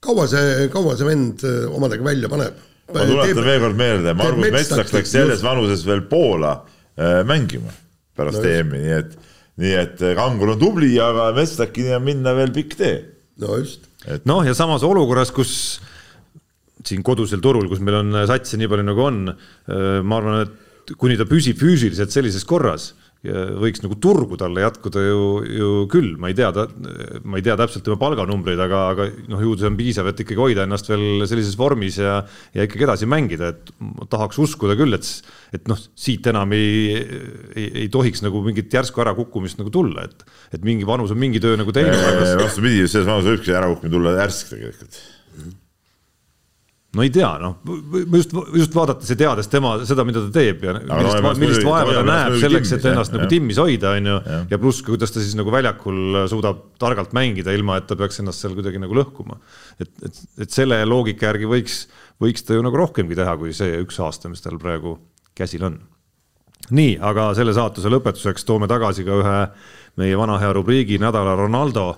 kaua 0.02 0.28
see, 0.30 0.68
kaua 0.74 0.96
see 0.98 1.08
vend 1.08 1.44
äh, 1.48 1.66
omadega 1.70 2.06
välja 2.06 2.30
paneb? 2.32 2.60
ma 2.92 3.06
tuletan 3.08 3.46
veel 3.46 3.62
kord 3.64 3.78
meelde, 3.80 4.14
Margus 4.20 4.54
Metsaks 4.56 4.96
läks 4.96 5.14
selles 5.14 5.44
vanuses 5.46 5.86
veel 5.88 6.02
Poola 6.10 6.56
äh, 6.98 7.22
mängima 7.28 7.72
pärast 8.18 8.42
no, 8.42 8.50
EM-i, 8.50 8.82
nii 8.82 8.98
et, 8.98 9.14
nii 9.62 9.76
et 9.80 10.04
äh, 10.04 10.16
Kangur 10.18 10.56
on 10.56 10.60
tubli, 10.60 10.92
aga 11.00 11.30
Metsakini 11.38 11.94
on 11.96 12.04
minna 12.08 12.34
veel 12.38 12.52
pikk 12.56 12.76
tee. 12.82 12.98
no 13.44 13.62
just 13.62 13.88
et.... 14.04 14.26
noh, 14.30 14.42
ja 14.48 14.58
samas 14.58 14.84
olukorras, 14.88 15.32
kus 15.36 15.54
siin 16.84 17.06
kodusel 17.06 17.44
turul, 17.44 17.70
kus 17.70 17.80
meil 17.86 18.02
on 18.02 18.24
satsi 18.28 18.58
nii 18.58 18.70
palju 18.72 18.88
nagu 18.88 19.04
on, 19.06 19.18
ma 20.02 20.18
arvan, 20.18 20.48
et 20.48 20.94
kuni 20.98 21.14
ta 21.20 21.28
püsib 21.30 21.60
füüsiliselt 21.62 22.10
sellises 22.10 22.42
korras 22.50 22.90
võiks 23.22 23.84
nagu 23.84 23.96
turgu 24.02 24.38
talle 24.40 24.64
jätkuda 24.64 25.02
ju, 25.04 25.26
ju 25.46 25.68
küll, 25.92 26.16
ma 26.18 26.32
ei 26.32 26.38
tea, 26.38 26.50
ma 27.22 27.38
ei 27.38 27.46
tea 27.46 27.54
täpselt 27.60 27.86
tema 27.86 28.00
palganumbreid, 28.02 28.58
aga, 28.66 28.80
aga 28.96 29.06
noh, 29.30 29.44
ju 29.46 29.54
see 29.60 29.70
on 29.70 29.78
piisav, 29.78 30.10
et 30.10 30.24
ikkagi 30.24 30.42
hoida 30.42 30.66
ennast 30.66 30.90
veel 30.90 31.22
sellises 31.30 31.54
vormis 31.60 32.00
ja, 32.02 32.18
ja 32.58 32.66
ikkagi 32.66 32.88
edasi 32.88 33.10
mängida, 33.10 33.52
et 33.54 33.72
tahaks 34.10 34.42
uskuda 34.42 34.74
küll, 34.80 34.98
et, 34.98 35.12
et 35.54 35.70
noh, 35.70 35.78
siit 35.78 36.26
enam 36.34 36.58
ei, 36.58 36.98
ei, 37.54 37.70
ei 37.86 37.88
tohiks 37.94 38.26
nagu 38.26 38.42
mingit 38.48 38.74
järsku 38.74 39.06
ärakukkumist 39.06 39.62
nagu 39.62 39.70
tulla, 39.74 40.10
et, 40.10 40.26
et 40.58 40.66
mingi 40.66 40.90
vanus 40.90 41.14
on 41.14 41.22
mingi 41.22 41.44
töö 41.44 41.60
nagu 41.62 41.78
teinud. 41.78 42.02
vastupidi, 42.42 42.88
selles 42.88 43.06
vanuses 43.06 43.36
võibki 43.36 43.54
ärakukkumine 43.54 44.00
tulla 44.00 44.18
järsk 44.18 44.56
tegelikult 44.56 45.04
no 46.92 47.06
ei 47.06 47.12
tea, 47.14 47.30
noh, 47.40 47.60
just, 48.12 48.34
just 48.58 48.74
vaadates 48.76 49.12
ja 49.14 49.16
teades 49.20 49.48
tema 49.52 49.74
seda, 49.88 50.04
mida 50.08 50.24
ta 50.26 50.32
teeb 50.36 50.66
ja 50.66 50.74
Aga 50.76 50.98
millist, 50.98 51.22
no, 51.24 51.32
millist 51.40 51.64
vaeva 51.64 51.94
ta 51.96 52.02
näeb 52.08 52.36
selleks, 52.42 52.74
et 52.76 52.88
ennast 52.92 53.14
nagu 53.16 53.28
timmis 53.32 53.60
hoida, 53.62 53.94
on 53.96 54.10
ju, 54.10 54.16
ja 54.52 54.60
pluss, 54.60 54.84
kuidas 54.84 55.14
ta 55.16 55.24
siis 55.24 55.38
nagu 55.40 55.54
väljakul 55.54 56.26
suudab 56.32 56.66
targalt 56.82 57.14
mängida, 57.16 57.54
ilma 57.56 57.78
et 57.80 57.88
ta 57.88 57.96
peaks 58.00 58.20
ennast 58.24 58.44
seal 58.44 58.58
kuidagi 58.58 58.82
nagu 58.82 58.98
lõhkuma. 58.98 59.40
et, 59.80 59.92
et, 60.04 60.20
et 60.44 60.52
selle 60.52 60.82
loogika 60.88 61.30
järgi 61.30 61.48
võiks, 61.48 61.78
võiks 62.22 62.44
ta 62.44 62.58
ju 62.58 62.66
nagu 62.66 62.82
rohkemgi 62.82 63.16
teha, 63.16 63.38
kui 63.40 63.56
see 63.56 63.78
üks 63.86 64.02
aasta, 64.04 64.32
mis 64.32 64.44
tal 64.44 64.60
praegu 64.60 64.98
käsil 65.38 65.64
on. 65.70 65.78
nii, 66.76 66.98
aga 67.00 67.30
selle 67.40 67.56
saatuse 67.56 67.92
lõpetuseks 67.94 68.44
toome 68.48 68.68
tagasi 68.68 69.08
ka 69.08 69.22
ühe 69.22 69.38
meie 70.02 70.18
vana 70.20 70.36
hea 70.44 70.52
rubriigi 70.56 71.00
Nädala 71.00 71.38
Ronaldo. 71.40 71.94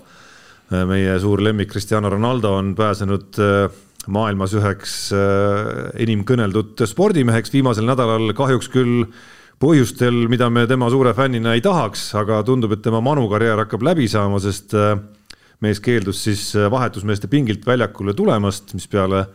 meie 0.70 1.18
suur 1.20 1.42
lemmik 1.44 1.70
Cristiano 1.70 2.10
Ronaldo 2.10 2.54
on 2.58 2.72
pääsenud 2.76 3.42
äh, 3.42 3.82
maailmas 4.12 4.54
üheks 4.58 4.96
äh, 5.16 5.94
enim 6.04 6.24
kõneldud 6.28 6.84
spordimeheks. 6.90 7.54
Viimasel 7.54 7.88
nädalal 7.88 8.34
kahjuks 8.36 8.70
küll 8.74 9.06
põhjustel, 9.64 10.26
mida 10.32 10.50
me 10.52 10.66
tema 10.68 10.90
suure 10.92 11.14
fännina 11.16 11.54
ei 11.56 11.64
tahaks, 11.64 12.10
aga 12.20 12.42
tundub, 12.48 12.74
et 12.76 12.84
tema 12.84 13.00
Manu 13.04 13.30
karjäär 13.32 13.64
hakkab 13.64 13.86
läbi 13.86 14.10
saama, 14.12 14.42
sest 14.44 14.76
äh, 14.76 14.98
mees 15.64 15.80
keeldus 15.84 16.24
siis 16.26 16.50
äh, 16.58 16.70
vahetusmeeste 16.72 17.30
pingilt 17.32 17.66
väljakule 17.68 18.16
tulemast, 18.18 18.76
mispeale 18.76 19.26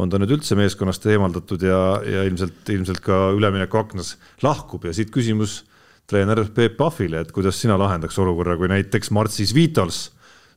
on 0.00 0.10
ta 0.10 0.18
nüüd 0.18 0.32
üldse 0.38 0.56
meeskonnast 0.58 1.04
eemaldatud 1.06 1.62
ja, 1.62 1.80
ja 2.02 2.24
ilmselt, 2.26 2.64
ilmselt 2.72 3.02
ka 3.04 3.28
üleminekuaknas 3.36 4.16
lahkub. 4.42 4.88
Ja 4.88 4.94
siit 4.96 5.12
küsimus 5.14 5.60
treener 6.10 6.40
Peep 6.54 6.74
Pahvile, 6.80 7.22
et 7.22 7.30
kuidas 7.34 7.60
sina 7.60 7.76
lahendaks 7.80 8.18
olukorra, 8.18 8.56
kui 8.58 8.72
näiteks 8.72 9.12
Marcis 9.14 9.54
Vitols 9.54 10.08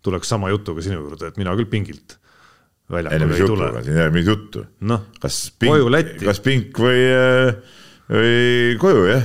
tuleks 0.06 0.32
sama 0.32 0.50
jutuga 0.50 0.82
sinu 0.82 1.04
juurde, 1.04 1.30
et 1.30 1.38
mina 1.38 1.54
küll 1.58 1.70
pingilt 1.70 2.18
väljakule 2.92 3.36
ei, 3.36 3.46
tule. 3.46 3.70
siin 3.84 3.98
ei 3.98 4.04
ole 4.06 4.16
mingit 4.16 4.32
juttu. 4.32 4.66
noh, 4.88 5.06
koju 5.60 5.92
Lätti. 5.92 6.26
kas 6.26 6.42
pink 6.44 6.82
või, 6.82 7.06
äh, 7.12 7.80
või 8.12 8.76
koju 8.82 9.08
jah, 9.12 9.24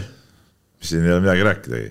siin 0.83 1.07
ei 1.07 1.15
ole 1.15 1.25
midagi 1.25 1.47
rääkidagi 1.49 1.91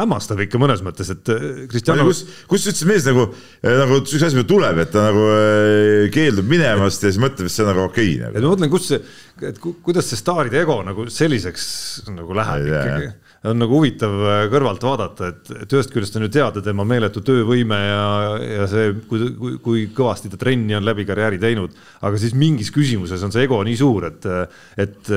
hämmastav 0.00 0.38
ikka 0.44 0.58
mõnes 0.62 0.84
mõttes, 0.86 1.08
et. 1.10 1.30
Äh, 1.34 2.02
kus, 2.06 2.20
kus 2.50 2.66
üldse 2.70 2.86
mees 2.86 3.06
nagu, 3.08 3.26
äh, 3.62 3.78
nagu 3.82 3.98
üks 4.00 4.14
asi 4.22 4.44
tuleb, 4.46 4.78
et 4.84 4.92
ta 4.94 5.08
nagu 5.08 5.24
keeldub 6.14 6.46
minemast 6.50 7.02
ja 7.06 7.10
siis 7.10 7.22
mõtleb, 7.22 7.50
et 7.50 7.54
see 7.54 7.64
on 7.66 7.72
nagu 7.72 7.86
okei 7.88 8.12
okay, 8.14 8.20
nagu.. 8.22 8.38
et 8.38 8.46
ma 8.46 8.54
mõtlen, 8.54 8.72
kus 8.72 8.90
see, 8.92 9.02
et 9.50 9.58
kuidas 9.62 10.10
see 10.10 10.20
staaride 10.20 10.62
ego 10.62 10.80
nagu 10.86 11.06
selliseks 11.10 11.66
nagu 12.14 12.38
läheb 12.38 12.70
ikkagi 12.70 13.10
on 13.48 13.60
nagu 13.60 13.78
huvitav 13.78 14.16
äh, 14.28 14.42
kõrvalt 14.52 14.82
vaadata, 14.84 15.30
et, 15.32 15.52
et 15.64 15.76
ühest 15.76 15.92
küljest 15.94 16.18
on 16.18 16.26
ju 16.26 16.32
teada 16.34 16.62
tema 16.64 16.84
meeletu 16.88 17.22
töövõime 17.24 17.78
ja, 17.78 18.02
ja 18.44 18.66
see, 18.70 18.90
kui, 19.08 19.30
kui, 19.38 19.54
kui 19.64 19.86
kõvasti 19.96 20.32
ta 20.32 20.40
trenni 20.40 20.76
on 20.76 20.84
läbi 20.84 21.06
karjääri 21.08 21.40
teinud, 21.40 21.76
aga 22.04 22.20
siis 22.20 22.36
mingis 22.36 22.72
küsimuses 22.74 23.24
on 23.24 23.32
see 23.32 23.46
ego 23.48 23.62
nii 23.64 23.78
suur, 23.80 24.10
et, 24.10 24.28
et 24.80 25.14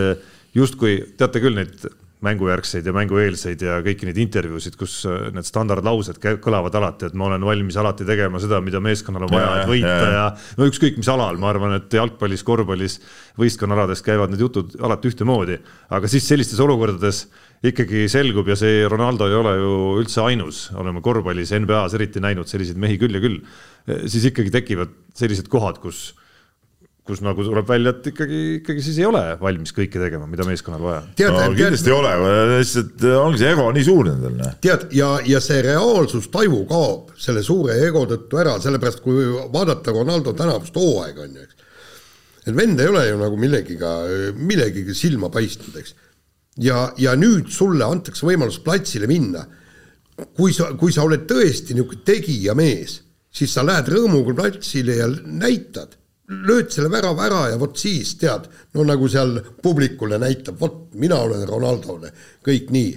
justkui 0.55 1.01
teate 1.19 1.43
küll 1.43 1.59
neid 1.59 1.83
mängujärgseid 2.23 2.87
ja 2.87 2.93
mängueelseid 2.95 3.63
ja 3.65 3.77
kõiki 3.83 4.07
neid 4.07 4.19
intervjuusid, 4.23 4.77
kus 4.79 4.95
äh, 5.09 5.27
need 5.35 5.47
standardlaused 5.47 6.19
kõlavad 6.43 6.75
alati, 6.79 7.09
et 7.09 7.17
ma 7.19 7.27
olen 7.29 7.43
valmis 7.45 7.77
alati 7.79 8.07
tegema 8.07 8.41
seda, 8.41 8.61
mida 8.63 8.81
meeskonnal 8.83 9.27
on 9.27 9.33
vaja, 9.33 9.51
et 9.61 9.71
võita 9.71 9.91
ja, 9.91 10.11
ja, 10.15 10.25
no 10.59 10.67
ükskõik 10.69 10.99
mis 10.99 11.11
alal, 11.11 11.39
ma 11.41 11.51
arvan, 11.51 11.75
et 11.79 11.97
jalgpallis, 11.99 12.45
korvpallis, 12.47 12.99
võistkonnaalades 13.39 14.03
käivad 14.05 14.33
need 14.33 14.43
jutud 14.45 14.77
alati 14.83 15.11
ühtemoodi, 15.11 15.59
aga 15.93 16.11
siis 16.11 16.27
sellistes 16.29 16.63
olukordades 16.63 17.25
ikkagi 17.63 18.07
selgub 18.11 18.49
ja 18.51 18.57
see 18.59 18.83
Ronaldo 18.91 19.27
ei 19.29 19.37
ole 19.39 19.53
ju 19.59 19.77
üldse 20.01 20.23
ainus, 20.23 20.65
oleme 20.79 21.03
korvpallis, 21.03 21.53
NBA-s 21.63 21.95
eriti 21.99 22.23
näinud 22.23 22.49
selliseid 22.51 22.79
mehi 22.79 22.99
küll 23.01 23.19
ja 23.19 23.23
küll, 23.23 23.39
siis 24.07 24.31
ikkagi 24.31 24.51
tekivad 24.51 24.91
sellised 25.17 25.51
kohad, 25.51 25.79
kus 25.83 26.11
kus 27.03 27.19
nagu 27.19 27.43
tuleb 27.43 27.67
välja, 27.67 27.91
et 27.91 28.05
ikkagi, 28.13 28.41
ikkagi 28.61 28.83
siis 28.83 28.97
ei 29.01 29.07
ole 29.09 29.21
valmis 29.41 29.73
kõike 29.75 29.99
tegema, 29.99 30.27
mida 30.29 30.45
meeskonnal 30.47 30.83
vaja. 30.83 31.01
no 31.33 31.41
kindlasti 31.51 31.91
ei 31.91 31.95
ole, 31.97 32.11
lihtsalt 32.53 33.07
ongi 33.19 33.41
see 33.41 33.49
ego 33.51 33.65
nii 33.75 33.87
suur 33.87 34.07
nendel. 34.07 34.37
Noh. 34.39 34.53
tead, 34.63 34.85
ja, 34.95 35.09
ja 35.27 35.41
see 35.43 35.59
reaalsustaju 35.65 36.61
kaob 36.69 37.09
selle 37.19 37.43
suure 37.43 37.75
ego 37.83 38.05
tõttu 38.07 38.39
ära, 38.39 38.53
sellepärast 38.63 39.03
kui 39.03 39.25
vaadata 39.51 39.91
Ronaldo 39.95 40.31
tänavust 40.37 40.79
hooaega, 40.79 41.25
on 41.25 41.35
ju, 41.35 41.43
eks. 41.43 41.89
et 42.45 42.55
vend 42.55 42.79
ei 42.79 42.91
ole 42.91 43.01
ju 43.09 43.17
nagu 43.19 43.39
millegiga, 43.41 43.91
millegagi 44.39 44.95
silma 44.95 45.27
paistnud, 45.33 45.75
eks. 45.81 45.97
ja, 46.63 46.85
ja 47.03 47.17
nüüd 47.19 47.51
sulle 47.51 47.83
antakse 47.83 48.23
võimalus 48.29 48.61
platsile 48.63 49.09
minna. 49.11 49.43
kui 50.37 50.55
sa, 50.55 50.69
kui 50.79 50.95
sa 50.95 51.03
oled 51.03 51.27
tõesti 51.27 51.75
niisugune 51.75 52.07
tegija 52.07 52.55
mees, 52.55 53.01
siis 53.33 53.51
sa 53.51 53.65
lähed 53.65 53.91
rõõmuga 53.91 54.37
platsile 54.39 54.95
ja 55.01 55.09
näitad 55.25 55.97
lööd 56.29 56.71
selle 56.71 56.91
värava 56.91 57.25
ära 57.25 57.41
ja 57.51 57.57
vot 57.59 57.75
siis 57.79 58.13
tead, 58.19 58.45
no 58.73 58.85
nagu 58.87 59.09
seal 59.11 59.35
publikule 59.63 60.19
näitab, 60.21 60.59
vot 60.59 60.93
mina 60.99 61.19
olen 61.25 61.43
Ronaldole, 61.47 62.13
kõik 62.45 62.71
nii. 62.71 62.93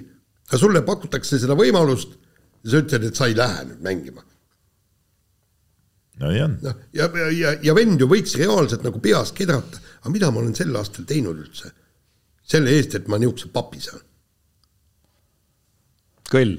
aga 0.46 0.58
sulle 0.60 0.82
pakutakse 0.86 1.40
seda 1.42 1.56
võimalust 1.58 2.14
ja 2.62 2.70
sa 2.70 2.82
ütled, 2.84 3.08
et 3.08 3.18
sa 3.18 3.26
ei 3.26 3.36
lähe 3.36 3.64
nüüd 3.64 3.82
mängima. 3.82 4.22
no 6.22 6.30
on. 6.44 6.58
noh, 6.62 6.78
ja, 6.92 7.10
ja, 7.10 7.30
ja, 7.30 7.56
ja 7.62 7.74
vend 7.74 8.00
ju 8.00 8.08
võiks 8.10 8.36
reaalselt 8.38 8.86
nagu 8.86 9.02
peas 9.02 9.32
kedrata, 9.32 9.82
aga 10.00 10.14
mida 10.14 10.30
ma 10.30 10.40
olen 10.40 10.54
sel 10.54 10.74
aastal 10.76 11.04
teinud 11.04 11.42
üldse? 11.42 11.72
selle 12.46 12.70
eest, 12.78 12.94
et 12.94 13.08
ma 13.10 13.18
niisuguse 13.18 13.50
papi 13.50 13.82
saan. 13.82 14.02
kõll 16.30 16.54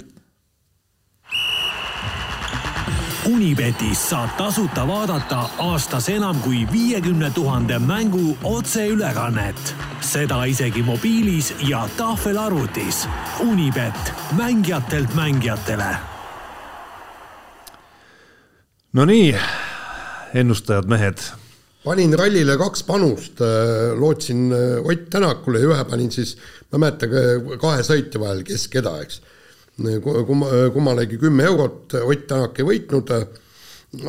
Unibetis 3.28 3.99
saab 4.09 4.38
tasuta 4.39 4.86
vaadata 4.88 5.41
aastas 5.59 6.05
enam 6.09 6.38
kui 6.39 6.61
viiekümne 6.71 7.28
tuhande 7.36 7.80
mängu 7.80 8.38
otseülekannet. 8.43 9.75
seda 10.01 10.45
isegi 10.45 10.84
mobiilis 10.84 11.53
ja 11.67 11.89
tahvelarvutis. 11.97 13.07
Unibet, 13.39 14.13
mängijatelt 14.38 15.15
mängijatele. 15.15 15.97
Nonii, 18.93 19.36
ennustajad 20.34 20.86
mehed. 20.86 21.17
panin 21.84 22.19
rallile 22.19 22.57
kaks 22.57 22.84
panust, 22.84 23.41
äh, 23.41 23.99
lootsin 23.99 24.51
äh, 24.53 24.86
Ott 24.86 25.09
Tänakule 25.09 25.59
ja 25.59 25.67
ühe 25.67 25.84
panin 25.84 26.11
siis, 26.11 26.38
ma 26.71 26.75
ei 26.75 26.80
mäleta, 26.80 27.07
kahe 27.59 27.84
sõitja 27.84 28.19
vahel, 28.19 28.43
kes 28.43 28.67
keda, 28.67 29.01
eks 29.01 29.21
kumma, 29.78 30.47
kummalegi 30.73 31.19
kümme 31.21 31.43
eurot, 31.43 31.93
Ott 32.01 32.25
Tänak 32.28 32.59
ei 32.59 32.65
võitnud, 32.65 33.13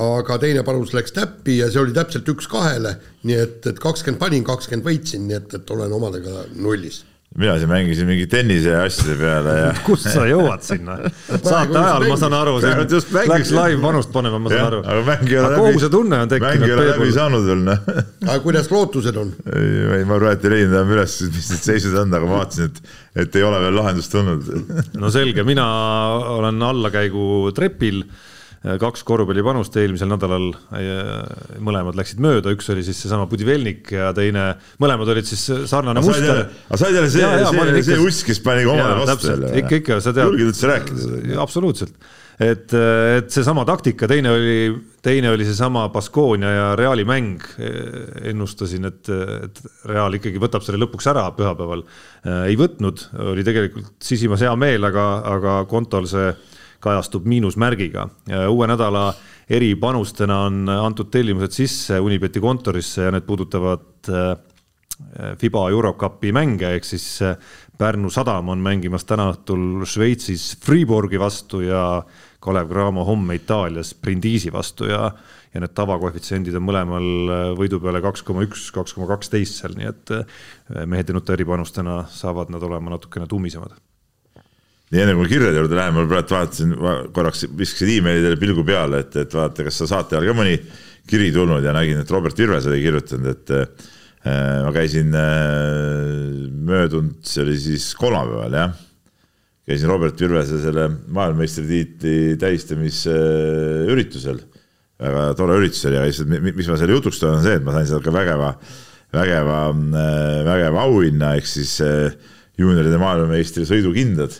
aga 0.02 0.38
teine 0.40 0.64
panus 0.66 0.94
läks 0.96 1.12
täppi 1.16 1.58
ja 1.60 1.68
see 1.70 1.82
oli 1.82 1.94
täpselt 1.96 2.28
üks 2.28 2.48
kahele, 2.50 2.96
nii 3.28 3.36
et, 3.38 3.60
et 3.66 3.78
kakskümmend 3.82 4.20
panin, 4.20 4.46
kakskümmend 4.46 4.88
võitsin, 4.88 5.28
nii 5.28 5.38
et, 5.38 5.54
et 5.60 5.70
olen 5.76 5.92
omadega 5.92 6.48
nullis 6.56 7.04
mina 7.36 7.58
siin 7.58 7.68
mängisin 7.68 8.06
mingi 8.08 8.26
tennise 8.26 8.72
asjade 8.76 9.14
peale 9.20 9.54
ja 9.58 9.72
kust 9.86 10.08
sa 10.08 10.24
jõuad 10.28 10.62
sinna? 10.64 10.96
saate 11.50 11.76
ajal, 11.76 12.06
ma 12.08 12.16
saan 12.20 12.36
aru, 12.38 12.54
läks 12.62 13.52
live 13.52 13.80
panust 13.82 14.12
panema, 14.14 14.40
ma 14.42 14.52
saan 14.52 14.68
aru. 14.70 14.80
aga 14.82 15.16
läbi. 15.18 15.58
kohusetunne 15.60 16.22
on 16.24 16.32
tekkinud. 16.32 16.62
mäng 16.62 16.70
ei 16.70 16.76
ole 16.76 16.86
läbi 16.88 17.10
saanud 17.14 17.44
veel, 17.50 17.66
noh. 17.68 17.90
aga 18.28 18.38
kuidas 18.46 18.70
lootused 18.72 19.20
on? 19.20 19.34
ei, 19.52 20.06
ma 20.08 20.18
praegu 20.22 20.48
ei 20.48 20.54
leidnud 20.56 20.78
enam 20.78 20.94
üles, 20.96 21.18
mis 21.34 21.52
need 21.52 21.68
seisud 21.68 21.98
on, 22.00 22.16
aga 22.16 22.30
ma 22.30 22.40
vaatasin, 22.40 22.72
et, 22.72 22.96
et 23.24 23.38
ei 23.38 23.46
ole 23.50 23.60
veel 23.66 23.78
lahendust 23.82 24.14
tulnud. 24.16 24.50
no 24.96 25.12
selge, 25.12 25.44
mina 25.46 25.68
olen 26.38 26.64
allakäigu 26.72 27.52
trepil 27.56 28.06
kaks 28.58 29.04
korvpallipanust 29.06 29.76
eelmisel 29.78 30.10
nädalal, 30.10 30.48
mõlemad 31.62 31.98
läksid 31.98 32.22
mööda, 32.22 32.50
üks 32.56 32.66
oli 32.74 32.82
siis 32.86 32.98
seesama 33.04 33.28
Budivelnik 33.30 33.92
ja 33.94 34.10
teine, 34.16 34.50
mõlemad 34.82 35.12
olid 35.14 35.28
siis 35.28 35.44
sarnane 35.70 36.02
aga 36.02 36.06
muster. 36.06 36.40
aga 36.66 36.80
sa 36.80 36.88
olid 36.88 36.98
jälle 36.98 37.12
see, 37.12 37.28
see, 37.46 37.82
see 37.92 38.00
uss, 38.02 38.24
kes 38.26 38.42
pani 38.42 38.66
omale 38.66 39.04
vastu 39.04 39.30
selle? 39.30 39.52
ikka, 39.62 39.78
ikka, 39.82 40.00
sa 40.02 40.14
tead. 40.14 40.26
julged 40.26 40.50
üldse 40.50 40.72
rääkida? 40.72 41.38
absoluutselt, 41.44 41.94
et, 42.34 42.74
et 42.74 43.30
seesama 43.30 43.62
taktika, 43.68 44.10
teine 44.10 44.34
oli, 44.34 44.58
teine 45.06 45.30
oli 45.36 45.46
seesama 45.46 45.86
Baskonia 45.94 46.50
ja 46.56 46.68
Reali 46.82 47.06
mäng. 47.06 47.46
ennustasin, 48.26 48.90
et, 48.90 49.14
et 49.46 49.64
Real 49.86 50.18
ikkagi 50.18 50.42
võtab 50.42 50.66
selle 50.66 50.82
lõpuks 50.82 51.06
ära 51.14 51.28
pühapäeval. 51.38 51.86
ei 52.42 52.58
võtnud, 52.58 53.06
oli 53.30 53.46
tegelikult 53.46 53.94
sisimas 54.02 54.42
hea 54.42 54.58
meel, 54.58 54.90
aga, 54.90 55.10
aga 55.38 55.60
kontol 55.70 56.10
see 56.10 56.32
kajastub 56.80 57.26
miinusmärgiga. 57.26 58.08
uue 58.48 58.66
nädala 58.66 59.14
eripanustena 59.50 60.42
on 60.46 60.68
antud 60.68 61.10
tellimused 61.10 61.56
sisse 61.56 62.00
Unibeti 62.00 62.40
kontorisse 62.40 63.08
ja 63.08 63.14
need 63.14 63.26
puudutavad 63.26 64.10
äh, 64.12 64.36
Fiba 65.38 65.68
Eurocupi 65.70 66.32
mänge, 66.34 66.74
ehk 66.74 66.84
siis 66.84 67.06
äh, 67.22 67.36
Pärnu 67.78 68.10
sadam 68.10 68.48
on 68.50 68.58
mängimas 68.58 69.06
täna 69.06 69.28
õhtul 69.32 69.84
Šveitsis 69.86 70.56
Friborgi 70.64 71.20
vastu 71.20 71.62
ja 71.62 72.02
Kalev 72.42 72.70
Cramo 72.72 73.04
homme 73.06 73.38
Itaalias 73.38 73.94
Brindisi 73.94 74.50
vastu 74.52 74.90
ja, 74.90 75.12
ja 75.54 75.62
need 75.62 75.74
tavakoefitsiendid 75.78 76.58
on 76.58 76.66
mõlemal 76.68 77.08
äh, 77.08 77.44
võidu 77.58 77.80
peale 77.82 78.02
kaks 78.04 78.26
koma 78.26 78.44
üks, 78.46 78.68
kaks 78.74 78.98
koma 78.98 79.08
kaksteist 79.14 79.62
seal, 79.62 79.78
nii 79.78 79.92
et 79.92 80.16
mehed 80.84 81.08
ja 81.08 81.16
nuta 81.16 81.38
eripanustena 81.38 82.02
saavad 82.12 82.52
nad 82.52 82.62
olema 82.66 82.98
natukene 82.98 83.30
tummisemad 83.30 83.78
nii 84.88 85.02
enne 85.04 85.14
kui 85.18 85.28
kirjade 85.28 85.60
juurde 85.60 85.76
läheme, 85.76 86.02
ma 86.02 86.08
praegu 86.08 86.32
vaatasin, 86.32 86.70
korraks 87.16 87.40
viskasin 87.58 87.98
emailidele 87.98 88.36
pilgu 88.40 88.62
peale, 88.66 88.96
et, 89.04 89.12
et 89.20 89.30
vaata, 89.36 89.64
kas 89.66 89.76
sa 89.82 89.86
saate 89.90 90.16
ajal 90.16 90.30
ka 90.30 90.34
mõni 90.38 90.54
kiri 91.08 91.28
tulnud 91.34 91.64
ja 91.64 91.72
nägin, 91.76 91.98
et 92.02 92.10
Robert 92.12 92.36
Virves 92.38 92.66
oli 92.68 92.80
kirjutanud, 92.84 93.28
et 93.34 93.48
äh, 93.56 93.66
ma 94.64 94.70
käisin 94.76 95.08
äh, 95.16 95.24
möödunud, 96.68 97.16
see 97.28 97.42
oli 97.44 97.56
siis 97.60 97.84
kolmapäeval 98.00 98.52
jah, 98.56 98.70
käisin 99.68 99.88
Robert 99.92 100.16
Virvese 100.20 100.56
selle 100.62 100.84
maailmameistritiitli 101.06 102.16
tähistamisüritusel 102.40 104.38
äh,. 104.40 104.46
väga 104.98 105.34
tore 105.38 105.54
üritus 105.60 105.84
oli 105.86 105.94
ja 105.94 106.00
lihtsalt, 106.02 106.28
mis 106.42 106.66
ma 106.66 106.76
selle 106.80 106.94
jutuks 106.96 107.20
toon, 107.20 107.36
on 107.38 107.44
see, 107.44 107.54
et 107.60 107.64
ma 107.64 107.70
sain 107.76 107.86
sealt 107.86 108.02
ka 108.02 108.10
vägeva, 108.14 108.48
vägeva 109.14 109.58
äh,, 109.68 110.40
vägeva 110.48 110.78
auhinna, 110.88 111.26
ehk 111.36 111.46
siis 111.46 111.76
äh, 111.84 112.08
juunioride 112.58 112.98
maailmameistri 112.98 113.62
sõidukindad 113.68 114.32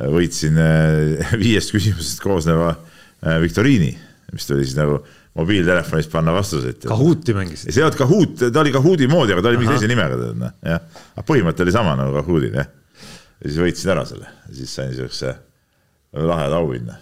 võitsin 0.00 0.58
äh, 0.60 1.30
viiest 1.42 1.72
küsimusest 1.74 2.20
koosneva 2.24 2.72
äh, 2.74 3.38
viktoriini, 3.42 3.92
mis 4.34 4.48
tuli 4.48 4.66
siis 4.66 4.76
nagu 4.78 5.00
mobiiltelefonist 5.36 6.12
panna 6.12 6.32
vastuseid. 6.36 6.84
Kahuuti 6.88 7.36
mängisid? 7.36 7.70
see 7.70 7.82
ei 7.82 7.86
olnud 7.86 8.00
Kahoot, 8.00 8.44
ta 8.48 8.62
oli 8.62 8.74
Kahooti 8.74 9.08
moodi, 9.10 9.34
aga 9.36 9.44
ta 9.44 9.52
oli 9.52 9.60
mingi 9.60 9.74
teise 9.74 9.90
nimega, 9.90 10.20
tead 10.20 10.38
noh, 10.40 10.54
jah. 10.64 10.84
aga 11.14 11.26
põhimõte 11.28 11.64
oli 11.66 11.74
sama 11.74 11.96
nagu 11.98 12.14
Kahootil, 12.16 12.56
jah. 12.56 12.70
ja 13.40 13.50
siis 13.50 13.60
võitsin 13.60 13.92
ära 13.96 14.06
selle, 14.08 14.30
siis 14.52 14.72
sain 14.72 14.92
niisuguse 14.92 15.34
laheda 16.16 16.62
auhinna 16.62 16.96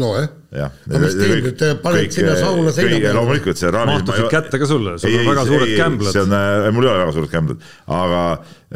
nojah 0.00 0.26
jah. 0.52 0.72
no 0.90 1.00
mis 1.00 1.14
teed 1.16 1.32
nüüd, 1.46 1.62
paned 1.84 2.12
sinna 2.12 2.34
sauna 2.36 2.72
seina 2.74 2.98
peale? 2.98 3.14
loomulikult 3.16 3.60
see 3.60 3.70
raami. 3.72 3.94
mahtusid 3.96 4.28
kätte 4.32 4.60
ka 4.60 4.68
sulle, 4.68 4.96
sul 5.00 5.16
on 5.16 5.28
väga 5.30 5.44
suured 5.48 5.72
kämblad. 5.78 6.12
see 6.12 6.24
on, 6.26 6.34
äh, 6.36 6.68
mul 6.76 6.86
ei 6.86 6.90
ole 6.92 7.02
väga 7.02 7.14
suured 7.16 7.32
kämblad, 7.32 7.66
aga 7.96 8.22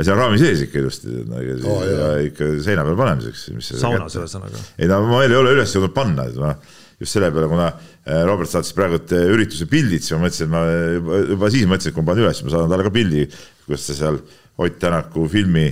see 0.00 0.14
on 0.14 0.20
raami 0.22 0.40
sees 0.40 0.64
ikka 0.66 0.80
ilusti 0.80 1.16
oh,, 1.20 1.84
ikka 2.24 2.50
seina 2.64 2.86
peal 2.88 2.98
panemiseks. 3.00 3.70
saunas 3.70 4.16
ühesõnaga. 4.16 4.64
ei 4.80 4.90
no 4.90 5.02
ma 5.10 5.22
ei 5.26 5.36
ole 5.36 5.54
üles 5.58 5.76
jõudnud 5.76 5.96
panna, 5.96 6.26
et 6.30 6.40
ma 6.40 6.54
just 7.00 7.16
selle 7.16 7.30
peale, 7.34 7.48
kuna 7.52 7.68
äh, 7.68 8.24
Robert 8.28 8.50
saatis 8.52 8.72
praegu 8.76 9.00
ürituse 9.20 9.68
pildid, 9.68 10.04
siis 10.04 10.16
ma 10.16 10.24
mõtlesin, 10.24 10.48
et 10.48 10.54
ma 10.56 10.64
juba, 10.96 11.22
juba 11.34 11.52
siis 11.52 11.68
mõtlesin, 11.68 11.92
et 11.92 11.96
kui 11.96 12.04
ma 12.04 12.12
panen 12.12 12.26
üles, 12.26 12.42
ma 12.44 12.54
saadan 12.54 12.74
talle 12.74 12.88
ka 12.88 12.96
pildi, 12.96 13.30
kus 13.68 13.88
ta 13.88 14.02
seal 14.04 14.22
Ott 14.60 14.74
Tänaku 14.76 15.22
filmi 15.32 15.70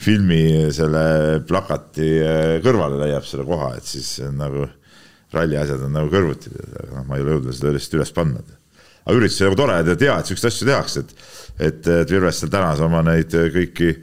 filmi 0.00 0.70
selle 0.72 1.42
plakati 1.44 2.06
kõrvale 2.64 3.02
leiab 3.02 3.26
selle 3.28 3.44
koha, 3.44 3.74
et 3.76 3.84
siis 3.84 4.14
nagu 4.32 4.64
ralli 5.34 5.58
asjad 5.58 5.84
on 5.86 5.94
nagu 5.94 6.10
kõrvuti, 6.10 6.52
aga 6.54 6.90
noh, 6.96 7.06
ma 7.08 7.18
ei 7.18 7.24
ole 7.24 7.36
jõudnud 7.36 7.56
seda 7.56 7.72
lihtsalt 7.74 7.98
üles 8.00 8.12
panna. 8.14 8.42
aga 9.04 9.16
üritus 9.16 9.40
oli 9.40 9.48
nagu 9.48 9.58
tore, 9.60 9.78
et 9.80 9.98
tea, 9.98 10.16
et 10.18 10.30
siukseid 10.30 10.50
asju 10.50 10.68
tehakse, 10.68 11.04
et, 11.04 11.14
et, 11.58 11.90
et 12.02 12.10
Virves 12.10 12.42
seal 12.42 12.52
tänas 12.52 12.82
oma 12.84 13.02
neid 13.06 13.32
kõiki, 13.54 13.94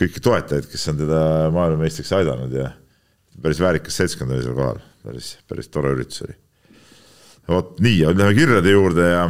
kõiki 0.00 0.22
toetajaid, 0.22 0.68
kes 0.70 0.88
on 0.92 1.00
teda 1.02 1.20
maailmameistriks 1.54 2.14
aidanud 2.16 2.54
ja 2.54 2.70
päris 3.42 3.60
väärikas 3.60 3.98
seltskond 4.00 4.32
oli 4.32 4.46
seal 4.46 4.56
kohal, 4.56 4.80
päris, 5.04 5.34
päris 5.48 5.70
tore 5.72 5.92
üritus 5.96 6.24
oli. 6.26 6.38
vot 7.48 7.76
nii, 7.82 8.00
ja 8.00 8.14
läheme 8.14 8.38
kirjade 8.38 8.72
juurde 8.72 9.10
ja, 9.10 9.22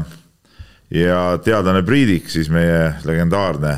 ja 0.94 1.20
teadlane 1.44 1.82
Priidik, 1.86 2.30
siis 2.32 2.50
meie 2.52 2.94
legendaarne, 3.04 3.76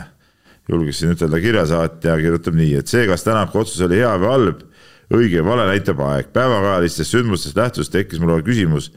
julgesin 0.68 1.14
ütelda 1.14 1.40
kirjasaatja, 1.40 2.18
kirjutab 2.20 2.58
nii, 2.58 2.74
et 2.82 2.90
see, 2.90 3.06
kas 3.08 3.24
Tänaku 3.24 3.62
otsus 3.62 3.86
oli 3.86 4.02
hea 4.02 4.14
või 4.20 4.34
halb 4.34 4.66
õige 5.14 5.40
ja 5.40 5.44
vale 5.44 5.66
näitab 5.70 6.00
aeg. 6.04 6.32
päevakajalistest 6.32 7.14
sündmustest 7.14 7.56
lähtudes 7.56 7.90
tekkis 7.92 8.20
mul 8.20 8.42
küsimus, 8.44 8.90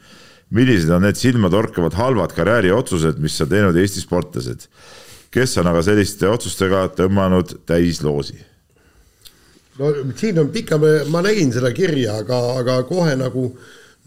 millised 0.52 0.90
on 0.92 1.06
need 1.06 1.16
silmatorkavad 1.16 1.96
halvad 1.96 2.34
karjääriotsused, 2.36 3.20
mis 3.22 3.40
on 3.40 3.52
teinud 3.52 3.76
Eesti 3.80 4.04
sportlased, 4.04 4.66
kes 5.32 5.58
on 5.62 5.70
aga 5.72 5.82
selliste 5.86 6.28
otsustega 6.28 6.88
tõmmanud 6.98 7.62
täisloosi? 7.66 8.40
no 9.80 9.92
siin 10.16 10.38
on 10.38 10.50
pika, 10.52 10.76
ma 11.08 11.22
nägin 11.24 11.52
seda 11.54 11.72
kirja, 11.72 12.18
aga, 12.20 12.42
aga 12.60 12.82
kohe 12.88 13.14
nagu 13.16 13.46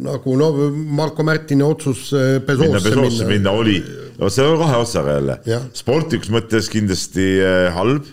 nagu 0.06 0.36
no 0.36 0.50
Marko 0.72 1.24
Märtini 1.24 1.64
otsus 1.64 2.10
Pesoosse 2.46 2.92
minna, 2.92 3.08
minna, 3.08 3.28
minna 3.30 3.54
oli, 3.56 3.78
vot 4.20 4.34
see 4.34 4.44
on 4.44 4.60
kahe 4.60 4.80
otsaga 4.84 5.18
jälle 5.18 5.38
sportlikus 5.74 6.32
mõttes 6.36 6.68
kindlasti 6.72 7.30
äh, 7.40 7.70
halb, 7.76 8.10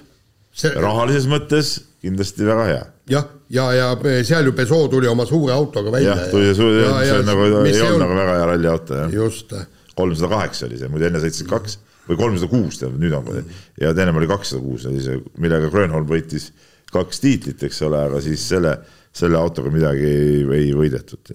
rahalises 0.78 1.26
mõttes 1.30 1.74
kindlasti 2.02 2.46
väga 2.46 2.66
hea. 2.70 2.82
jah, 3.12 3.28
ja, 3.52 3.68
ja 3.76 3.92
seal 4.26 4.48
ju 4.48 4.56
Peugeot 4.56 4.90
tuli 4.92 5.10
oma 5.10 5.26
suure 5.28 5.54
autoga 5.54 5.92
välja. 5.94 6.16
jah, 6.16 6.26
tuli 6.32 6.50
see, 6.56 6.82
see 7.04 7.20
on 7.20 7.28
nagu, 7.28 7.46
ei 7.62 7.78
olnud 7.84 8.04
nagu 8.04 8.18
väga 8.18 8.36
hea 8.38 8.50
ralliauto 8.52 9.00
jah. 9.02 9.14
just, 9.14 9.54
kolmsada 9.98 10.30
kaheksa 10.32 10.66
oli 10.68 10.80
see, 10.80 10.90
muidu 10.92 11.08
enne 11.08 11.22
sõitsid 11.22 11.50
kaks 11.50 11.78
või 12.08 12.18
kolmsada 12.18 12.50
kuus, 12.50 12.80
tähendab 12.80 13.02
nüüd 13.02 13.16
on, 13.18 13.54
ja 13.80 13.92
ennem 13.94 14.18
oli 14.20 14.28
kakssada 14.30 14.62
kuus 14.64 14.88
oli 14.90 15.04
see, 15.04 15.20
millega 15.42 15.70
Grönholm 15.72 16.08
võitis 16.08 16.50
kaks 16.92 17.22
tiitlit, 17.22 17.62
eks 17.68 17.80
ole, 17.86 18.00
aga 18.10 18.20
siis 18.24 18.42
selle, 18.52 18.76
selle 19.16 19.38
autoga 19.40 19.72
midagi 19.72 20.08
ei, 20.08 20.42
ei 20.58 20.70
võidetud. 20.76 21.32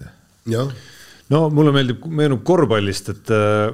jah, 0.52 0.70
no 1.34 1.46
mulle 1.54 1.74
meeldib, 1.74 2.04
meenub 2.20 2.44
korvpallist, 2.46 3.12
et 3.14 3.32
äh, 3.34 3.70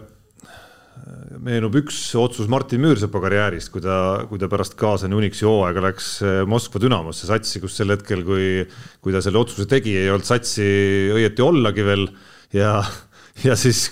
meenub 1.44 1.74
üks 1.82 1.98
otsus 2.16 2.48
Martin 2.48 2.80
Müürsepa 2.84 3.20
karjäärist, 3.20 3.70
kui 3.72 3.82
ta, 3.84 3.96
kui 4.28 4.40
ta 4.40 4.48
pärast 4.52 4.76
kaasani 4.80 5.16
Unixi 5.18 5.46
hooaega 5.48 5.82
läks 5.88 6.10
äh, 6.24 6.42
Moskva 6.48 6.80
Dünamosse 6.82 7.28
satsi, 7.28 7.60
kus 7.62 7.76
sel 7.76 7.92
hetkel, 7.92 8.22
kui, 8.26 8.62
kui 9.04 9.14
ta 9.14 9.20
selle 9.24 9.40
otsuse 9.42 9.68
tegi, 9.70 9.96
ei 10.00 10.12
olnud 10.12 10.28
satsi 10.28 10.64
õieti 11.14 11.44
ollagi 11.44 11.84
veel 11.86 12.08
ja 12.56 12.78
ja 13.42 13.56
siis, 13.58 13.88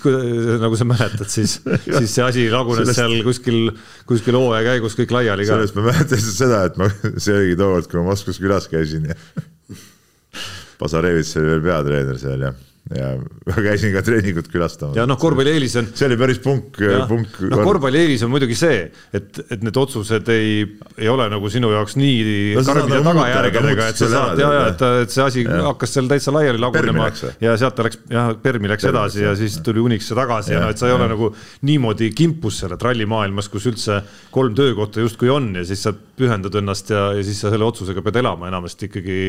nagu 0.61 0.77
sa 0.79 0.87
mäletad, 0.87 1.27
siis, 1.29 1.57
siis 1.99 2.13
see 2.15 2.23
asi 2.25 2.45
lagunes 2.51 2.87
Sellest- 2.87 3.01
seal 3.01 3.25
kuskil, 3.27 3.73
kuskil 4.09 4.39
hooaja 4.39 4.71
käigus 4.71 4.95
kõik 4.97 5.11
laiali 5.13 5.45
ka. 5.45 5.57
sellest 5.57 5.77
ma 5.77 5.87
mäletan 5.89 6.23
seda, 6.23 6.61
et 6.69 6.79
ma, 6.79 6.87
see 7.17 7.35
oligi 7.35 7.57
tookord, 7.59 7.89
kui 7.91 7.99
ma 7.99 8.09
Moskvas 8.13 8.39
külas 8.41 8.69
käisin 8.71 9.11
ja 9.11 9.17
Pasarevits 10.79 11.35
oli 11.39 11.51
veel 11.51 11.65
peatreener 11.67 12.17
seal 12.19 12.47
ja, 12.47 12.53
ja 12.97 13.09
ma 13.17 13.63
käisin 13.65 13.93
ka 13.93 14.03
treeningut 14.05 14.47
külastamas. 14.51 14.97
ja 14.97 15.05
noh, 15.09 15.17
korvpalli 15.19 15.53
eelis 15.55 15.75
on 15.79 15.89
see 15.93 16.07
oli 16.07 16.17
päris 16.19 16.39
punk, 16.43 16.77
punk. 17.09 17.39
noh, 17.49 17.63
korvpalli 17.65 18.03
eelis 18.03 18.23
on 18.25 18.31
muidugi 18.33 18.57
see, 18.57 18.85
et, 19.15 19.39
et 19.49 19.65
need 19.65 19.77
otsused 19.79 20.29
ei, 20.33 20.63
ei 20.97 21.09
ole 21.11 21.27
nagu 21.31 21.51
sinu 21.53 21.71
jaoks 21.73 21.97
nii 21.99 22.21
No 22.57 22.63
karmide 22.67 22.99
nagu 22.99 23.23
tagajärgedega, 23.23 23.87
et 23.89 23.99
sa 23.99 24.05
selle 24.05 24.21
saad 24.21 24.43
ja, 24.43 24.51
ja 24.53 24.63
et, 24.71 24.85
et 25.05 25.15
see 25.15 25.25
asi 25.25 25.45
hakkas 25.49 25.95
seal 25.97 26.09
täitsa 26.11 26.33
laiali 26.35 26.61
lagunema 26.61 27.09
ja 27.43 27.57
sealt 27.59 27.77
ta 27.77 27.87
läks, 27.87 28.01
jah, 28.11 28.31
Permi 28.43 28.71
läks 28.71 28.87
Permi 28.87 28.99
edasi 28.99 29.25
ja 29.25 29.33
siis 29.39 29.57
tuli 29.65 29.83
Unixi 29.83 30.17
tagasi 30.17 30.53
ja 30.53 30.59
Jah, 30.59 30.67
noh, 30.67 30.73
et 30.73 30.81
sa 30.81 30.89
ei 30.89 30.95
ole 30.95 31.07
jah. 31.07 31.13
nagu 31.15 31.31
niimoodi 31.69 32.11
kimpus 32.15 32.61
seal 32.61 32.77
trallimaailmas, 32.79 33.49
kus 33.51 33.67
üldse 33.71 34.01
kolm 34.33 34.55
töökohta 34.57 35.03
justkui 35.03 35.31
on 35.33 35.51
ja 35.57 35.65
siis 35.67 35.83
sa 35.87 35.93
pühendad 35.93 36.55
ennast 36.61 36.93
ja, 36.93 37.09
ja 37.17 37.25
siis 37.25 37.41
sa 37.41 37.51
selle 37.53 37.67
otsusega 37.67 38.05
pead 38.05 38.21
elama 38.21 38.49
enamasti 38.51 38.91
ikkagi 38.91 39.19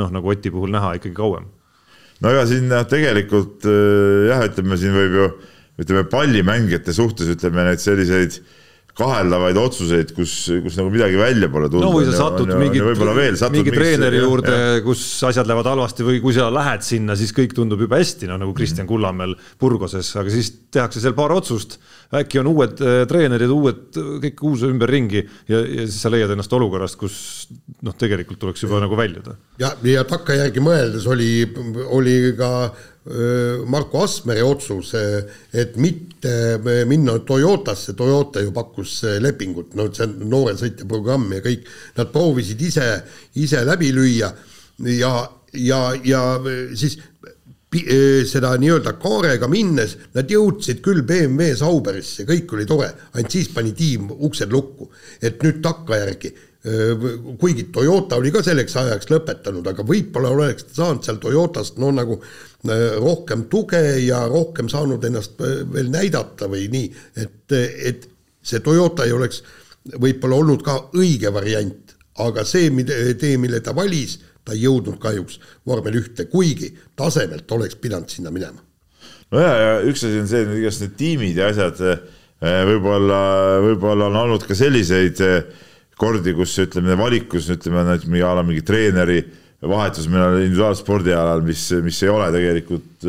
noh, 0.00 0.12
nagu 0.12 0.32
Oti 0.34 0.52
puhul 0.52 0.72
näha 0.74 0.96
ikkagi 0.98 1.16
kauem 1.16 1.48
no 2.22 2.34
ega 2.34 2.44
siin 2.50 2.68
noh, 2.70 2.84
tegelikult 2.90 3.66
äh, 3.66 4.28
jah, 4.30 4.44
ütleme 4.50 4.78
siin 4.80 4.94
võib 4.96 5.18
ju 5.20 5.30
ütleme 5.82 6.04
pallimängijate 6.10 6.94
suhtes 6.94 7.32
ütleme 7.34 7.66
neid 7.66 7.82
selliseid 7.82 8.38
kaheldavaid 8.94 9.58
otsuseid, 9.58 10.12
kus, 10.14 10.32
kus 10.62 10.76
nagu 10.78 10.90
midagi 10.92 11.18
välja 11.18 11.48
pole 11.50 11.66
tulnud. 11.66 11.88
no 11.88 11.96
või 11.96 12.06
sa 12.06 12.28
satud 12.28 12.50
mingi, 12.54 12.78
mingi 12.78 13.74
treeneri 13.74 14.20
juurde, 14.22 14.58
kus 14.86 15.02
asjad 15.26 15.50
lähevad 15.50 15.66
halvasti 15.72 16.06
või 16.06 16.20
kui 16.22 16.34
sa 16.36 16.46
lähed 16.54 16.86
sinna, 16.86 17.16
siis 17.18 17.34
kõik 17.34 17.56
tundub 17.58 17.82
jube 17.82 17.98
hästi, 17.98 18.30
no 18.30 18.38
nagu 18.38 18.54
Kristjan 18.54 18.86
Kullamäel 18.86 19.34
Burgoses, 19.60 20.12
aga 20.20 20.30
siis 20.30 20.52
tehakse 20.70 21.02
seal 21.02 21.16
paar 21.18 21.34
otsust. 21.34 21.80
Äkki 22.14 22.40
on 22.42 22.50
uued 22.52 22.80
äh, 22.84 23.02
treenerid, 23.10 23.52
uued, 23.54 24.00
kõik 24.24 24.42
uus 24.48 24.64
ümberringi 24.68 25.22
ja, 25.48 25.60
ja 25.60 25.86
siis 25.86 26.00
sa 26.04 26.12
leiad 26.12 26.34
ennast 26.34 26.52
olukorrast, 26.56 26.98
kus 27.00 27.16
noh, 27.84 27.94
tegelikult 27.98 28.40
tuleks 28.42 28.64
juba 28.66 28.82
nagu 28.82 28.98
väljuda. 28.98 29.36
ja, 29.62 29.74
ja 29.88 30.04
takkajärgi 30.08 30.64
mõeldes 30.64 31.06
oli, 31.10 31.30
oli 31.90 32.18
ka 32.38 32.50
Marko 33.68 34.00
Asmeri 34.00 34.40
otsus, 34.40 34.94
et 35.52 35.74
mitte 35.76 36.84
minna 36.88 37.18
Toyotasse, 37.18 37.92
Toyota 37.92 38.40
ju 38.40 38.52
pakkus 38.56 39.02
äh, 39.04 39.18
lepingut, 39.20 39.74
no 39.76 39.90
see 39.92 40.06
on 40.06 40.14
noore 40.30 40.56
sõitja 40.56 40.88
programm 40.88 41.28
ja 41.36 41.42
kõik, 41.44 41.68
nad 41.98 42.12
proovisid 42.14 42.62
ise, 42.64 42.86
ise 43.36 43.60
läbi 43.64 43.92
lüüa. 43.92 44.30
Ja, 44.88 45.12
ja, 45.52 45.80
ja 46.04 46.22
siis 46.74 46.96
seda 48.30 48.54
nii-öelda 48.60 48.94
kaarega 49.02 49.48
minnes 49.50 49.96
nad 50.14 50.30
jõudsid 50.30 50.80
küll 50.84 51.02
BMW 51.06 51.56
Sauberisse, 51.58 52.26
kõik 52.28 52.52
oli 52.56 52.66
tore, 52.68 52.90
ainult 53.14 53.34
siis 53.34 53.50
pani 53.54 53.74
tiim 53.76 54.10
uksed 54.14 54.52
lukku, 54.52 54.90
et 55.22 55.42
nüüd 55.44 55.62
takkajärgi. 55.64 56.34
Kuigi 57.40 57.66
Toyota 57.72 58.16
oli 58.16 58.30
ka 58.32 58.40
selleks 58.44 58.76
ajaks 58.80 59.10
lõpetanud, 59.12 59.66
aga 59.68 59.84
võib-olla 59.84 60.30
oleks 60.32 60.70
saanud 60.72 61.04
seal 61.04 61.18
Toyotast 61.20 61.76
no 61.82 61.90
nagu 61.92 62.16
rohkem 62.64 63.44
tuge 63.52 63.82
ja 64.06 64.22
rohkem 64.30 64.70
saanud 64.72 65.04
ennast 65.04 65.36
veel 65.74 65.90
näidata 65.92 66.48
või 66.48 66.70
nii, 66.72 66.88
et, 67.20 67.52
et 67.52 68.08
see 68.44 68.62
Toyota 68.64 69.04
ei 69.04 69.12
oleks 69.12 69.42
võib-olla 70.00 70.40
olnud 70.40 70.64
ka 70.64 70.78
õige 70.96 71.32
variant, 71.34 71.94
aga 72.24 72.44
see 72.48 72.70
mida- 72.72 72.96
tee, 73.20 73.36
mille 73.40 73.60
ta 73.60 73.74
valis, 73.76 74.18
ta 74.44 74.54
ei 74.54 74.64
jõudnud 74.64 74.98
kahjuks 75.02 75.40
vormel 75.66 75.98
ühte, 76.00 76.28
kuigi 76.30 76.70
tasemelt 76.96 77.50
oleks 77.56 77.78
pidanud 77.80 78.12
sinna 78.12 78.32
minema. 78.34 78.60
no 79.32 79.40
ja, 79.40 79.54
ja 79.60 79.70
üks 79.88 80.04
asi 80.04 80.20
on 80.20 80.28
see, 80.30 80.44
et 80.44 80.58
igast 80.60 80.84
need 80.84 80.98
tiimid 81.00 81.40
ja 81.40 81.50
asjad 81.52 81.80
eh, 81.88 82.02
võib-olla, 82.70 83.20
võib-olla 83.64 84.10
on 84.10 84.20
olnud 84.24 84.44
ka 84.48 84.56
selliseid 84.58 85.22
eh, 85.24 85.38
kordi, 85.98 86.34
kus 86.36 86.56
ütleme 86.62 86.98
valikus 86.98 87.48
ütleme 87.54 87.86
näiteks 87.86 88.10
mingi 88.10 88.26
a 88.26 88.34
la 88.36 88.44
mingi 88.46 88.66
treeneri 88.66 89.22
vahetus 89.64 90.10
meil 90.12 90.42
individuaalspordi 90.42 91.14
alal, 91.16 91.40
mis, 91.46 91.70
mis 91.80 92.02
ei 92.04 92.10
ole 92.12 92.28
tegelikult 92.34 93.08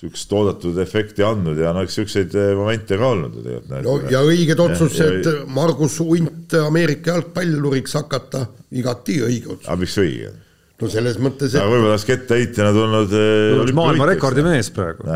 niisugust 0.00 0.32
oodatud 0.32 0.78
efekti 0.80 1.24
andnud 1.24 1.58
ja 1.60 1.74
no 1.76 1.82
eks 1.84 1.98
niisuguseid 1.98 2.36
eh, 2.40 2.52
momente 2.56 2.96
ka 2.96 3.08
olnud 3.12 3.34
ju 3.36 3.42
tegelikult. 3.44 3.84
no 3.84 4.12
ja 4.12 4.22
õiged 4.24 4.62
otsused 4.64 5.28
Margus 5.52 5.98
Unt 6.00 6.54
Ameerika 6.56 7.14
jalgpalluriks 7.14 7.98
hakata, 7.98 8.46
igati 8.72 9.20
õige 9.26 9.52
otsus. 9.56 9.68
aga 9.68 9.80
miks 9.82 9.98
õige? 10.00 10.32
No 10.80 10.90
selles 10.92 11.20
mõttes, 11.20 11.54
aga 11.54 11.66
et 11.66 11.74
võib-olla 11.74 11.94
oleks 11.94 12.06
kettaheitjana 12.08 12.72
tulnud 12.76 13.14
eh, 13.16 13.52
oleks 13.58 13.76
maailmarekordi 13.76 14.44
mees 14.46 14.72
praegu. 14.74 15.06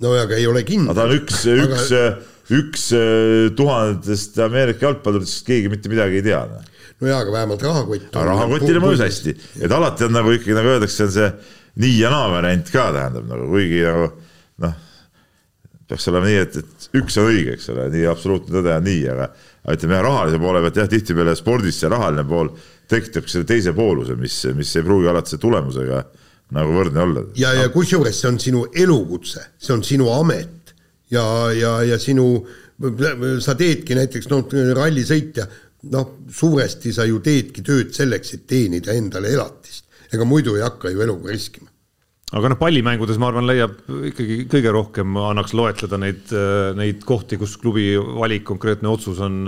no 0.00 0.16
aga 0.16 0.38
ei 0.38 0.48
ole 0.50 0.64
aga 0.64 0.70
kindel. 0.70 0.96
ta 0.96 1.06
on 1.06 1.14
üks, 1.18 1.44
üks, 1.52 1.94
üks 2.60 2.88
eh, 2.96 3.46
tuhandetest 3.56 4.40
Ameerika 4.46 4.88
jalgpalluritest, 4.88 5.44
keegi 5.48 5.72
mitte 5.72 5.92
midagi 5.92 6.20
ei 6.22 6.26
tea 6.30 6.42
noh. 6.50 6.68
no 7.00 7.12
jaa, 7.12 7.22
aga 7.24 7.36
vähemalt 7.38 7.64
rahakott. 7.68 8.10
aga 8.14 8.26
rahakotile 8.32 8.84
mõjus 8.84 9.04
hästi, 9.06 9.36
et 9.60 9.78
alati 9.78 10.08
on 10.08 10.16
nagu 10.16 10.36
ikkagi 10.36 10.56
nagu 10.56 10.74
öeldakse, 10.76 11.08
on 11.08 11.16
see 11.16 11.32
nii 11.80 11.98
ja 12.00 12.12
naa 12.12 12.30
variant 12.32 12.72
ka 12.72 12.90
tähendab 12.96 13.28
nagu 13.30 13.50
kuigi 13.52 13.84
nagu 13.84 14.10
noh, 14.64 14.74
peaks 15.90 16.08
olema 16.10 16.28
nii, 16.30 16.42
et, 16.46 16.58
et 16.60 17.00
üks 17.00 17.16
on 17.20 17.30
õige, 17.30 17.54
eks 17.58 17.70
ole, 17.72 17.88
nii 17.92 18.08
absoluutne 18.10 18.56
tõde 18.56 18.74
on 18.76 18.84
nii, 18.86 19.06
aga 19.12 19.30
aga 19.60 19.76
ütleme 19.76 19.96
jah, 19.96 20.04
rahalise 20.06 20.40
poole 20.40 20.62
pealt 20.64 20.78
jah, 20.80 20.88
tihtipeale 20.90 21.34
spordis 21.36 21.80
see 21.80 21.90
rahaline 21.92 22.24
pool 22.28 22.48
tekitab 22.90 23.28
selle 23.30 23.46
teise 23.48 23.72
pooluse, 23.76 24.16
mis, 24.18 24.42
mis 24.56 24.74
ei 24.76 24.86
pruugi 24.86 25.08
alati 25.10 25.34
selle 25.34 25.44
tulemusega 25.46 26.02
nagu 26.56 26.74
võrdne 26.74 27.02
olla. 27.04 27.24
ja, 27.38 27.52
ja 27.54 27.70
kusjuures 27.72 28.20
see 28.20 28.30
on 28.30 28.38
sinu 28.42 28.64
elukutse, 28.74 29.52
see 29.58 29.74
on 29.76 29.84
sinu 29.86 30.10
amet 30.12 30.74
ja, 31.12 31.24
ja, 31.54 31.74
ja 31.86 31.98
sinu, 32.00 32.26
sa 33.42 33.56
teedki 33.58 33.96
näiteks 33.98 34.30
noh, 34.30 34.46
rallisõitja, 34.78 35.46
noh, 35.94 36.14
suuresti 36.34 36.94
sa 36.94 37.06
ju 37.08 37.20
teedki 37.24 37.64
tööd 37.66 37.92
selleks, 37.96 38.34
et 38.36 38.46
teenida 38.50 38.94
endale 38.96 39.32
elatist. 39.34 39.86
ega 40.10 40.24
muidu 40.26 40.56
ei 40.58 40.64
hakka 40.66 40.90
ju 40.90 41.02
eluga 41.04 41.30
riskima. 41.30 41.68
aga 42.32 42.52
noh, 42.52 42.58
pallimängudes 42.58 43.18
ma 43.18 43.30
arvan, 43.30 43.46
leiab 43.46 43.78
ikkagi 44.10 44.44
kõige 44.50 44.74
rohkem 44.74 45.16
annaks 45.18 45.54
loetleda 45.54 45.98
neid, 45.98 46.34
neid 46.78 47.04
kohti, 47.06 47.38
kus 47.38 47.56
klubi 47.58 47.92
valik, 47.98 48.44
konkreetne 48.46 48.90
otsus 48.90 49.22
on, 49.22 49.46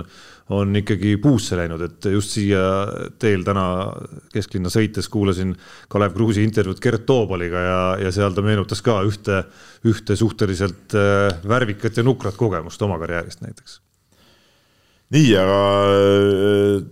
on 0.51 0.75
ikkagi 0.75 1.15
puusse 1.23 1.55
läinud, 1.55 1.81
et 1.85 2.07
just 2.11 2.33
siia 2.35 2.59
teel 3.19 3.45
täna 3.47 3.65
kesklinna 4.33 4.71
sõites 4.73 5.07
kuulasin 5.11 5.53
Kalev 5.91 6.15
Kruusi 6.17 6.43
intervjuud 6.43 6.81
Gert 6.83 7.05
Toobaliga 7.07 7.61
ja, 7.63 7.79
ja 8.03 8.11
seal 8.11 8.35
ta 8.35 8.43
meenutas 8.43 8.83
ka 8.83 8.99
ühte, 9.07 9.45
ühte 9.87 10.17
suhteliselt 10.19 10.97
äh, 10.99 11.39
värvikat 11.47 11.97
ja 11.97 12.03
nukrat 12.03 12.35
kogemust 12.39 12.81
oma 12.83 12.99
karjäärist 12.99 13.45
näiteks. 13.45 13.79
nii, 15.15 15.31
aga 15.39 15.61
äh, 15.93 16.83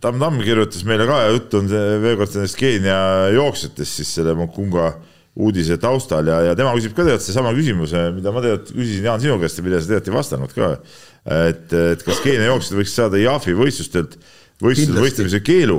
Tamm 0.00 0.18
Tamm 0.18 0.40
kirjutas 0.40 0.82
meile 0.88 1.04
ka 1.06 1.22
juttu 1.28 1.60
veel 1.68 2.16
kord 2.16 2.34
nendest 2.34 2.58
Keenia 2.58 3.28
jooksjatest 3.36 4.00
siis 4.00 4.14
selle 4.16 4.34
Mukunga 4.34 4.94
uudise 5.40 5.76
taustal 5.80 6.26
ja, 6.26 6.40
ja 6.48 6.54
tema 6.58 6.72
küsib 6.74 6.94
ka 6.94 7.04
tegelikult 7.04 7.26
seesama 7.26 7.52
küsimuse, 7.54 8.06
mida 8.16 8.32
ma 8.34 8.42
tegelikult 8.42 8.72
küsisin 8.74 9.06
Jaan 9.06 9.22
sinu 9.22 9.36
käest 9.42 9.60
ja 9.60 9.64
millele 9.66 9.82
sa 9.82 9.92
tegelikult 9.92 10.10
ei 10.10 10.16
vastanud 10.16 10.54
ka. 10.56 10.70
et, 11.26 11.72
et 11.72 12.04
kas 12.06 12.20
Keenia 12.24 12.52
jooksjad 12.52 12.78
võiks 12.80 12.94
saada 12.96 13.20
JAF-i 13.20 13.56
võistlustelt 13.58 14.18
võistlusel 14.60 14.92
Kindlasti. 14.92 15.04
võistlemise 15.06 15.40
keelu, 15.44 15.78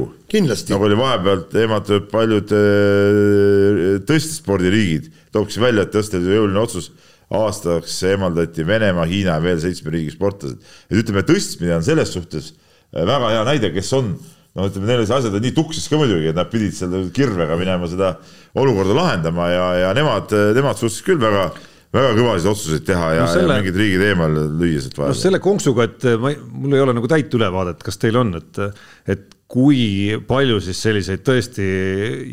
nagu 0.72 0.88
oli 0.88 0.98
vahepeal 0.98 1.42
eemaldatud 1.62 2.10
paljud 2.10 2.54
äh, 2.58 4.02
tõstespordiriigid, 4.10 5.12
tooksin 5.36 5.66
välja, 5.68 5.86
et 5.86 5.94
tõstel 5.94 6.26
jõuline 6.26 6.62
otsus. 6.62 6.92
Aastaks 7.32 7.94
eemaldati 8.10 8.66
Venemaa, 8.68 9.06
Hiina 9.08 9.38
ja 9.38 9.44
veel 9.44 9.60
seitsme 9.64 9.94
riigi 9.94 10.12
sportlased. 10.12 10.58
et 10.90 10.98
ütleme, 11.00 11.22
tõstmine 11.24 11.78
on 11.78 11.86
selles 11.86 12.12
suhtes 12.12 12.50
äh, 12.52 13.06
väga 13.08 13.30
hea 13.32 13.44
näide, 13.48 13.70
kes 13.72 13.94
on. 13.96 14.16
No 14.52 14.66
ütleme, 14.68 14.90
neil 14.90 15.06
see 15.06 15.16
asjad 15.16 15.38
on 15.38 15.46
nii 15.46 15.54
tuksis 15.56 15.86
ka 15.88 15.96
muidugi, 15.96 16.28
et 16.34 16.36
nad 16.36 16.50
pidid 16.52 16.76
seal 16.76 17.06
kirvega 17.16 17.56
minema 17.56 17.88
seda 17.88 18.18
olukorda 18.60 18.98
lahendama 18.98 19.48
ja, 19.48 19.68
ja 19.86 19.94
nemad, 19.96 20.34
nemad 20.58 20.82
suutsid 20.82 21.06
küll 21.08 21.22
väga, 21.22 21.54
väga 21.92 22.14
kõvasid 22.16 22.48
otsuseid 22.54 22.88
teha 22.88 23.12
ja 23.18 23.26
No 23.26 23.28
no, 23.28 23.34
selle- 23.36 23.58
ja 23.58 23.64
mingid 23.66 23.82
riigid 23.82 24.06
eemal 24.12 24.40
lüüa 24.62 24.82
sealt 24.86 24.98
vahele. 25.02 25.20
selle 25.20 25.44
konksuga, 25.44 25.90
et 25.90 26.08
ma, 26.22 26.34
mul 26.52 26.78
ei 26.78 26.86
ole 26.86 26.96
nagu 26.98 27.12
täit 27.12 27.34
ülevaadet, 27.38 27.84
kas 27.84 28.00
teil 28.02 28.20
on, 28.22 28.36
et, 28.40 28.64
et 29.12 29.30
kui 29.52 30.16
palju 30.28 30.62
siis 30.64 30.80
selliseid 30.80 31.24
tõesti 31.28 31.66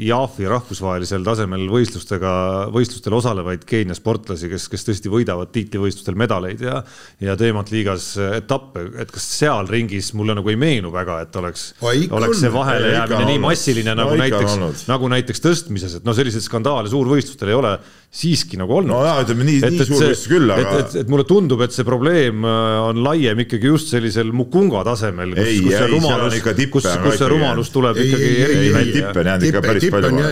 JAF-i 0.06 0.46
rahvusvahelisel 0.46 1.24
tasemel 1.26 1.64
võistlustega, 1.70 2.30
võistlustel 2.70 3.16
osalevaid 3.18 3.64
Keenia 3.66 3.96
sportlasi, 3.98 4.46
kes, 4.52 4.68
kes 4.70 4.86
tõesti 4.86 5.10
võidavad 5.10 5.50
tiitlivõistlustel 5.54 6.18
medaleid 6.18 6.62
ja 6.62 6.76
ja 7.24 7.34
teemant 7.40 7.72
liigas 7.74 8.12
etappe, 8.20 8.84
et 9.02 9.10
kas 9.10 9.26
seal 9.40 9.66
ringis 9.70 10.12
mulle 10.14 10.36
nagu 10.38 10.52
ei 10.52 10.58
meenu 10.60 10.92
väga, 10.94 11.18
et 11.26 11.38
oleks, 11.40 11.72
oleks 11.82 12.38
see 12.44 12.52
vahelejäämine 12.54 13.32
nii 13.32 13.42
massiline 13.42 13.96
No 13.98 14.04
nagu 14.04 14.20
näiteks 14.20 14.86
nagu 14.86 15.10
näiteks 15.10 15.42
tõstmises, 15.42 15.98
et 15.98 16.06
no 16.06 16.14
selliseid 16.14 16.46
skandaale 16.46 16.92
suurvõistlustel 16.92 17.50
ei 17.50 17.58
ole 17.58 17.74
siiski 18.08 18.56
nagu 18.56 18.72
olnud. 18.78 18.88
No 18.88 19.02
jaa, 19.04 19.20
ütleme 19.20 19.44
nii, 19.44 19.58
nii 19.68 19.84
suur 19.84 20.00
võistlus 20.00 20.28
küll, 20.30 20.48
et, 20.54 20.62
aga 20.64 20.80
et, 20.80 20.94
et 21.02 21.10
mulle 21.12 21.26
tundub, 21.28 21.60
et 21.66 21.74
see 21.76 21.84
probleem 21.84 22.46
äh, 22.48 22.76
on 22.86 23.02
laiem 23.04 23.42
ikkagi 23.44 23.68
just 23.68 23.92
sellisel 23.92 24.30
Mukunga 24.36 24.80
tasemel, 24.86 25.34
kus, 25.36 25.44
Ei, 25.44 25.58
kus 25.66 25.74
see 25.76 25.90
rumalus 25.92 26.38
kus, 26.72 26.88
kus 27.04 27.18
see 27.20 27.28
rumalus 27.34 27.72
tuleb 27.74 28.00
Ei, 28.00 28.08
ikkagi 28.08 28.30
ei, 28.30 28.40
eriti 28.46 28.72
välja. 28.78 28.94
tippe 28.96 29.22
on 29.22 29.30
jäänud 29.32 29.48
ikka 29.50 29.62
päris 29.66 29.88
palju 29.92 30.22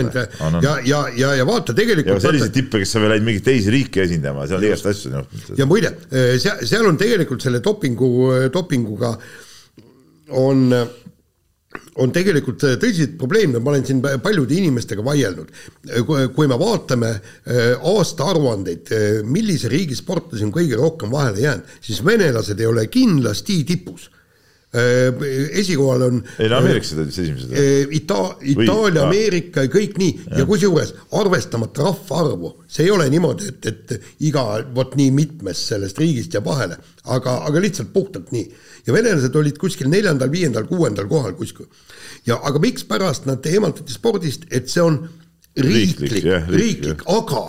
ja, 0.65 0.75
ja, 0.89 1.03
ja, 1.21 1.35
ja 1.43 1.49
vaata 1.49 1.77
tegelikult 1.77 2.25
selliseid 2.25 2.57
tippe, 2.57 2.81
kes 2.81 2.97
on 2.97 3.05
veel 3.05 3.15
läinud 3.17 3.29
mingeid 3.29 3.49
teisi 3.51 3.75
riike 3.77 4.07
esindama, 4.07 4.49
seal 4.49 4.63
on 4.63 4.69
igast 4.71 4.89
asju 4.95 5.13
arust. 5.21 5.53
ja 5.61 5.69
muide, 5.69 5.93
seal, 6.41 6.65
seal 6.65 6.89
on 6.89 6.97
tegelikult 7.01 7.45
selle 7.45 7.61
dopingu, 7.65 8.13
dopinguga 8.57 9.13
on, 10.33 10.71
on 12.03 12.13
tegelikult 12.13 12.61
tõsiseid 12.61 13.15
probleeme, 13.21 13.61
ma 13.61 13.73
olen 13.73 13.87
siin 13.87 14.03
paljude 14.23 14.57
inimestega 14.57 15.05
vaielnud. 15.05 15.53
kui 16.35 16.49
me 16.49 16.59
vaatame 16.61 17.13
äh, 17.15 17.77
aastaaruandeid, 17.95 18.93
millise 19.25 19.71
riigi 19.73 19.97
sportlasi 19.97 20.45
on 20.45 20.53
kõige 20.55 20.77
rohkem 20.81 21.11
vahele 21.13 21.41
jäänud, 21.41 21.79
siis 21.81 22.05
venelased 22.05 22.61
ei 22.61 22.69
ole 22.69 22.87
kindlasti 22.93 23.63
tipus. 23.65 24.11
Esikohal 25.61 26.03
on 26.07 26.21
ei 26.39 26.49
no 26.51 26.59
ameeriklased 26.61 27.01
olid 27.01 27.15
siis 27.15 27.31
esimesed. 27.31 27.53
Eh, 27.57 27.95
Ita-, 27.99 28.37
Itaalia, 28.53 29.03
aa. 29.05 29.11
Ameerika 29.11 29.65
ja 29.67 29.73
kõik 29.73 29.99
nii 30.01 30.13
ja, 30.15 30.41
ja 30.41 30.47
kusjuures 30.49 30.95
arvestamata 31.21 31.87
rahvaarvu, 31.87 32.53
see 32.71 32.87
ei 32.87 32.93
ole 32.95 33.09
niimoodi, 33.13 33.51
et, 33.53 33.71
et 33.71 34.25
iga 34.29 34.45
vot 34.77 34.97
nii 34.99 35.13
mitmes 35.17 35.63
sellest 35.73 36.01
riigist 36.03 36.37
jääb 36.37 36.49
vahele, 36.49 36.79
aga, 37.17 37.39
aga 37.49 37.63
lihtsalt 37.65 37.93
puhtalt 37.95 38.33
nii. 38.35 38.47
ja 38.87 38.95
venelased 38.95 39.37
olid 39.37 39.59
kuskil 39.61 39.91
neljandal, 39.93 40.31
viiendal, 40.33 40.67
kuuendal 40.71 41.09
kohal 41.11 41.37
kuskil. 41.39 41.69
ja 42.27 42.41
aga 42.43 42.63
mikspärast 42.63 43.27
nad 43.31 43.47
eemaldati 43.47 43.95
spordist, 43.95 44.49
et 44.51 44.69
see 44.73 44.83
on 44.83 45.01
riiklik, 45.57 46.13
Riiklik, 46.13 46.51
riiklik, 46.53 47.07
aga 47.09 47.47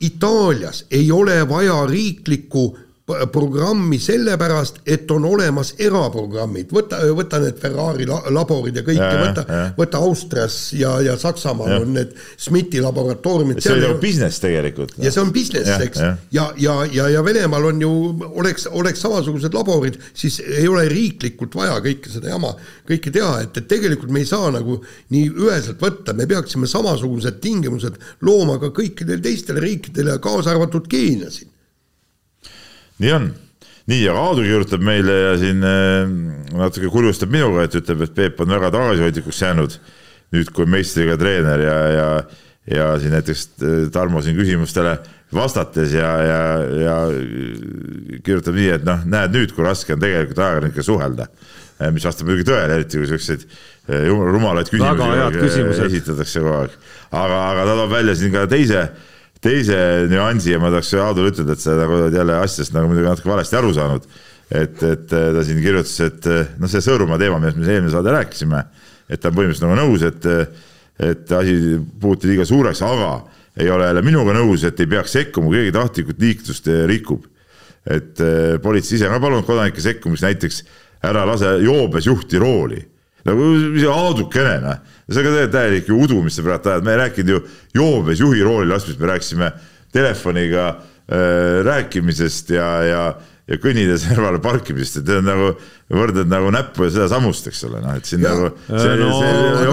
Itaalias 0.00 0.84
ei 0.90 1.12
ole 1.12 1.40
vaja 1.48 1.86
riiklikku 1.88 2.66
programmi 3.06 3.98
sellepärast, 4.02 4.80
et 4.86 5.10
on 5.14 5.24
olemas 5.28 5.74
eraprogrammid, 5.78 6.72
võta, 6.74 6.98
võta 7.14 7.38
need 7.38 7.60
Ferrari 7.62 8.06
la- 8.08 8.22
laborid 8.34 8.74
ja 8.76 8.82
kõik 8.82 8.98
ja, 8.98 9.06
Ja, 9.06 9.12
ja 9.12 9.20
ja, 9.20 9.26
võta 9.30 9.44
ja., 9.46 9.60
võta 9.76 10.00
Austrias 10.02 10.56
ja, 10.74 10.96
ja 11.04 11.14
Saksamaal 11.20 11.70
Ja. 11.70 11.78
on 11.84 11.92
need 11.94 12.14
SMIT-i 12.36 12.80
laboratooriumid. 12.82 13.60
see 13.62 13.72
oli 13.76 13.84
nagu 13.86 14.00
business 14.02 14.40
tegelikult. 14.42 14.96
ja 14.98 15.10
see 15.14 15.22
on 15.22 15.30
business, 15.32 15.70
eks, 15.86 16.00
jah. 16.02 16.18
ja, 16.32 16.48
ja, 16.58 16.74
ja, 16.92 17.08
ja 17.14 17.22
Venemaal 17.24 17.64
on 17.70 17.80
ju, 17.80 17.92
oleks, 18.34 18.66
oleks 18.70 19.00
samasugused 19.06 19.54
laborid, 19.54 19.98
siis 20.14 20.40
ei 20.40 20.66
ole 20.68 20.88
riiklikult 20.90 21.54
vaja 21.54 21.78
kõike 21.80 22.10
seda 22.10 22.28
jama, 22.34 22.54
kõike 22.88 23.12
teha, 23.14 23.40
et, 23.46 23.56
et 23.56 23.68
tegelikult 23.70 24.10
me 24.10 24.20
ei 24.24 24.26
saa 24.26 24.50
nagu 24.50 24.80
nii 25.14 25.30
üheselt 25.30 25.78
võtta, 25.82 26.12
me 26.14 26.26
peaksime 26.26 26.66
samasugused 26.66 27.38
tingimused 27.40 27.94
looma 28.26 28.58
ka 28.58 28.70
kõikidele 28.74 29.22
teistele 29.22 29.60
riikidele, 29.62 30.18
kaasa 30.18 30.50
arvatud 30.56 30.88
Keenia 30.90 31.30
siin. 31.30 31.52
Nii 33.02 33.12
on. 33.12 33.28
nii, 33.86 34.00
aga 34.10 34.24
Aadu 34.30 34.42
kirjutab 34.46 34.82
meile 34.82 35.18
ja 35.20 35.36
siin 35.38 35.62
äh, 35.66 36.08
natuke 36.56 36.90
kurjustab 36.90 37.30
minuga, 37.30 37.66
et 37.66 37.76
ütleb, 37.78 38.02
et 38.06 38.16
Peep 38.16 38.40
on 38.42 38.50
väga 38.56 38.72
tagasihoidlikuks 38.74 39.42
jäänud 39.42 39.76
nüüd, 40.34 40.50
kui 40.54 40.66
meistriga 40.70 41.14
treener 41.20 41.62
ja, 41.62 41.76
ja, 41.94 42.08
ja 42.72 42.88
siin 43.02 43.14
näiteks 43.14 43.46
äh, 43.60 43.76
Tarmo 43.94 44.22
siin 44.24 44.38
küsimustele 44.38 44.96
vastates 45.34 45.94
ja, 45.94 46.10
ja, 46.22 46.40
ja 46.82 46.96
kirjutab 48.24 48.56
nii, 48.56 48.72
et 48.78 48.84
noh, 48.86 49.02
näed 49.06 49.34
nüüd, 49.34 49.54
kui 49.54 49.66
raske 49.66 49.94
on 49.94 50.02
tegelikult 50.02 50.42
ajakirjanikega 50.42 50.86
suhelda. 50.86 51.28
mis 51.92 52.06
vastab 52.08 52.24
muidugi 52.24 52.46
tõele, 52.48 52.78
eriti 52.78 52.96
kui 52.96 53.08
siukseid 53.10 53.42
äh, 53.44 54.06
rumalaid 54.08 54.70
küsimusi 54.72 55.82
äh, 55.82 55.90
esitatakse 55.90 56.40
kogu 56.40 56.54
aeg. 56.62 56.78
aga, 57.10 57.42
aga 57.50 57.66
ta 57.68 57.76
toob 57.82 57.92
välja 57.92 58.14
siin 58.16 58.32
ka 58.32 58.46
teise 58.50 58.86
teise 59.44 59.76
nüansi 60.10 60.54
ja 60.54 60.60
ma 60.62 60.70
tahaks 60.72 60.94
Aadule 61.00 61.32
ütelda, 61.32 61.56
et 61.56 61.62
sa 61.62 61.76
nagu 61.78 61.98
oled 61.98 62.16
jälle 62.16 62.38
asjast 62.40 62.74
nagu 62.74 62.88
muidugi 62.90 63.08
natuke 63.08 63.30
valesti 63.30 63.58
aru 63.58 63.74
saanud. 63.76 64.08
et, 64.46 64.82
et 64.86 65.08
ta 65.10 65.42
siin 65.42 65.58
kirjutas, 65.58 65.96
et 66.06 66.26
noh, 66.60 66.70
see 66.70 66.82
Sõõrumaa 66.84 67.18
teema, 67.18 67.40
millest 67.42 67.58
me 67.58 67.66
eelmine 67.66 67.90
saade 67.90 68.12
rääkisime, 68.14 68.60
et 69.10 69.20
ta 69.20 69.32
on 69.32 69.38
põhimõtteliselt 69.38 69.66
nagu 69.66 69.78
nõus, 69.80 70.04
et, 70.06 70.28
et 71.02 71.32
asi 71.34 71.56
puhuti 72.00 72.30
liiga 72.30 72.46
suureks, 72.46 72.82
aga 72.86 73.10
ei 73.58 73.70
ole 73.72 73.88
jälle 73.88 74.04
minuga 74.06 74.36
nõus, 74.36 74.62
et 74.68 74.78
ei 74.80 74.90
peaks 74.92 75.16
sekkuma, 75.18 75.50
kui 75.50 75.58
keegi 75.58 75.74
tahtlikult 75.74 76.22
liiklust 76.22 76.70
rikub. 76.92 77.26
et 77.86 78.18
politsei 78.62 78.96
ise 78.96 79.06
on 79.06 79.14
ka 79.14 79.22
palunud 79.22 79.46
kodanike 79.46 79.82
sekkumist, 79.82 80.24
näiteks 80.26 80.62
ära 81.06 81.26
lase 81.26 81.52
joobes 81.62 82.06
juhti 82.06 82.38
rooli 82.38 82.80
nagu 83.26 83.52
aadukene 83.92 84.58
noh, 84.64 84.82
see 85.06 85.22
on 85.22 85.26
ka 85.26 85.30
tegelikult 85.30 85.54
täielik 85.56 85.88
ju 85.90 86.02
udu, 86.06 86.18
mis 86.24 86.36
sa 86.38 86.44
praegu 86.46 86.72
ajad, 86.72 86.84
me 86.86 86.94
ei 86.94 87.00
rääkinud 87.04 87.32
ju 87.32 87.40
joobes 87.76 88.20
juhi 88.22 88.44
rooli 88.46 88.70
laskmist, 88.70 89.00
me 89.00 89.10
rääkisime 89.12 89.54
telefoniga 89.94 90.68
äh, 90.74 91.64
rääkimisest 91.66 92.52
ja, 92.56 92.68
ja, 92.86 93.02
ja 93.46 93.58
kõnnida 93.62 93.96
servale 94.02 94.40
parkimisest, 94.42 95.00
et 95.00 95.10
see 95.10 95.20
on 95.22 95.28
nagu, 95.30 95.50
võrdled 95.94 96.30
nagu 96.30 96.52
näppu 96.54 96.86
ja 96.86 96.94
sedasamust, 96.96 97.50
eks 97.50 97.64
ole, 97.68 97.82
noh. 97.84 97.98
Et 97.98 98.08
siin 98.08 98.24
Jaa. 98.24 98.34
nagu 98.34 98.52
see, 98.66 98.94
no 99.02 99.10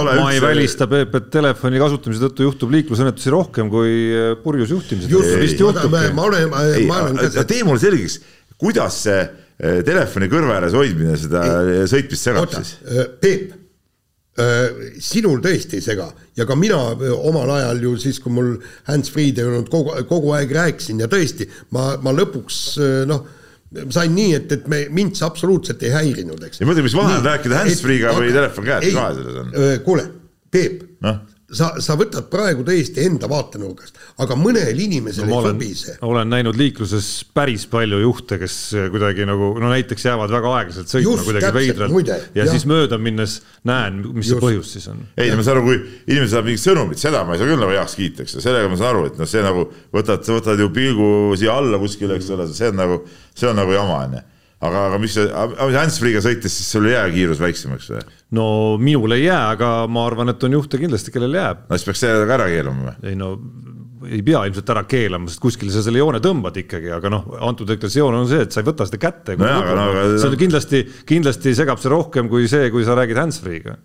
ole 0.02 0.18
ma 0.22 0.34
ei 0.34 0.42
välista, 0.44 0.90
Peep, 0.90 1.16
et 1.20 1.30
telefoni 1.34 1.82
kasutamise 1.82 2.26
tõttu 2.28 2.50
juhtub 2.50 2.74
liiklusõnnetusi 2.78 3.34
rohkem 3.34 3.72
kui 3.74 3.94
äh, 4.14 4.34
purjus 4.44 4.74
juhtimise 4.76 5.10
tõttu, 5.10 5.90
ma, 5.94 6.28
olen, 6.30 6.52
ma 6.90 7.06
olen, 7.08 7.24
tee 7.50 7.64
mulle 7.66 7.82
selgeks, 7.82 8.20
kuidas 8.62 9.02
see 9.08 9.24
telefoni 9.88 10.30
kõrva 10.32 10.58
ääres 10.60 10.78
hoidmine 10.78 11.18
seda 11.20 11.44
sõitmist 11.90 12.30
segab 12.30 12.48
oota 12.48 12.64
siis?, 12.64 12.80
Peep, 13.22 13.54
sinul 15.04 15.44
tõesti 15.44 15.78
ei 15.78 15.86
sega 15.86 16.08
ja 16.38 16.48
ka 16.50 16.58
mina 16.58 16.80
omal 17.14 17.52
ajal 17.54 17.84
ju 17.86 17.94
siis, 18.02 18.18
kui 18.22 18.34
mul 18.34 18.56
hands-free'd 18.90 19.38
ei 19.38 19.46
olnud, 19.46 19.70
kogu, 19.72 19.94
kogu 20.10 20.34
aeg 20.34 20.52
rääkisin 20.58 21.04
ja 21.04 21.10
tõesti, 21.12 21.48
ma, 21.76 21.94
ma 22.02 22.16
lõpuks 22.18 22.64
noh, 23.10 23.28
sain 23.94 24.14
nii, 24.14 24.34
et, 24.38 24.56
et 24.58 24.66
me, 24.70 24.84
mind 24.94 25.18
see 25.18 25.28
absoluutselt 25.28 25.86
ei 25.86 25.94
häirinud, 25.94 26.42
eks. 26.48 26.62
ja 26.62 26.70
mõtle, 26.70 26.86
mis 26.86 26.98
vahe 26.98 27.20
on 27.20 27.30
rääkida 27.30 27.62
hands-free'ga 27.62 28.18
või 28.18 28.34
telefon 28.34 28.68
käes, 28.68 28.90
mis 28.90 28.98
vahe 28.98 29.16
selles 29.20 29.40
on? 29.44 29.54
kuule, 29.86 30.08
Peep 30.54 30.82
noh, 31.06 31.22
sa, 31.56 31.70
sa 31.84 31.96
võtad 32.00 32.28
praegu 32.32 32.66
tõesti 32.68 33.04
enda 33.08 33.30
vaatenurgast, 33.32 33.98
aga 34.24 34.38
mõnel 34.40 34.80
inimesel 34.86 35.28
ma 35.28 35.32
ei 35.32 35.38
olen 35.40 35.56
sobi 35.56 35.70
see., 35.78 35.96
olen 36.08 36.32
näinud 36.34 36.58
liikluses 36.60 37.10
päris 37.36 37.66
palju 37.72 38.02
juhte, 38.02 38.40
kes 38.42 38.58
kuidagi 38.94 39.28
nagu 39.30 39.54
no 39.62 39.72
näiteks 39.72 40.08
jäävad 40.10 40.34
väga 40.34 40.54
aeglaselt 40.60 40.92
sõitma 40.92 41.14
Just, 41.14 41.28
kuidagi 41.30 41.54
veidralt 41.58 42.12
ja 42.12 42.20
jah. 42.42 42.52
siis 42.52 42.68
mööda 42.70 43.00
minnes 43.02 43.40
näen, 43.70 44.02
mis 44.12 44.30
see 44.30 44.38
Just. 44.38 44.46
põhjus 44.46 44.74
siis 44.78 44.90
on. 44.92 45.06
ei, 45.18 45.32
ma 45.32 45.46
saan 45.46 45.60
aru, 45.60 45.66
kui 45.70 45.80
inimene 46.10 46.32
saab 46.34 46.50
mingit 46.50 46.66
sõnumit, 46.66 47.02
seda 47.02 47.24
ma 47.28 47.38
ei 47.38 47.42
saa 47.42 47.50
küll 47.52 47.64
nagu 47.64 47.78
heaks 47.78 47.98
kiita, 48.00 48.26
eks 48.26 48.38
ju, 48.38 48.44
sellega 48.44 48.72
ma 48.72 48.80
saan 48.80 48.94
aru, 48.96 49.08
et 49.12 49.22
noh, 49.22 49.30
see 49.30 49.46
nagu 49.46 49.66
võtad, 49.94 50.28
võtad 50.38 50.66
ju 50.66 50.70
pilgu 50.74 51.10
siia 51.40 51.58
alla 51.62 51.82
kuskile, 51.82 52.20
eks 52.20 52.30
ole, 52.36 52.50
see 52.54 52.72
on 52.74 52.80
nagu, 52.82 53.02
see 53.34 53.50
on 53.50 53.60
nagu 53.62 53.76
jama, 53.76 54.04
onju. 54.08 54.30
aga, 54.68 54.88
aga 54.90 55.00
mis 55.02 55.16
see, 55.18 55.28
hands-free'ga 55.76 56.24
sõites, 56.26 56.58
siis 56.58 56.72
sul 56.76 56.90
ei 56.90 56.96
jää 56.98 57.06
kiirus 57.18 57.44
väiksemaks 57.44 57.92
või? 57.94 58.04
no 58.38 58.48
minul 58.82 59.18
ei 59.18 59.28
jää, 59.28 59.44
aga 59.58 59.76
ma 59.92 60.08
arvan, 60.10 60.34
et 60.34 60.48
on 60.48 60.60
juhte 60.60 60.82
kindlasti, 60.82 61.14
kellel 61.14 61.40
jääb. 61.40 61.68
no 61.70 61.80
siis 61.80 61.90
peaks 61.90 62.04
selle 62.06 62.28
ka 62.30 62.38
ära 62.40 62.50
keelama 62.52 62.90
või? 62.90 62.98
ei 63.12 63.20
no 63.20 63.36
ei 64.10 64.22
pea 64.26 64.44
ilmselt 64.48 64.70
ära 64.74 64.84
keelama, 64.90 65.32
sest 65.32 65.42
kuskile 65.44 65.72
sa 65.74 65.84
selle 65.86 66.02
joone 66.02 66.20
tõmbad 66.24 66.58
ikkagi, 66.64 66.92
aga 66.96 67.12
noh, 67.12 67.28
antud 67.48 67.70
deklaratsioon 67.70 68.18
on 68.20 68.30
see, 68.30 68.44
et 68.46 68.56
sa 68.56 68.62
ei 68.62 68.68
võta 68.68 68.88
seda 68.90 69.00
kätte. 69.02 69.38
No 69.40 69.50
no- 69.78 70.06
see 70.18 70.30
on 70.30 70.38
kindlasti, 70.40 70.84
kindlasti 71.10 71.56
segab 71.58 71.82
see 71.82 71.92
rohkem 71.94 72.32
kui 72.32 72.50
see, 72.52 72.70
kui 72.74 72.86
sa 72.88 72.98
räägid 73.00 73.20
hands-free'ga. 73.22 73.78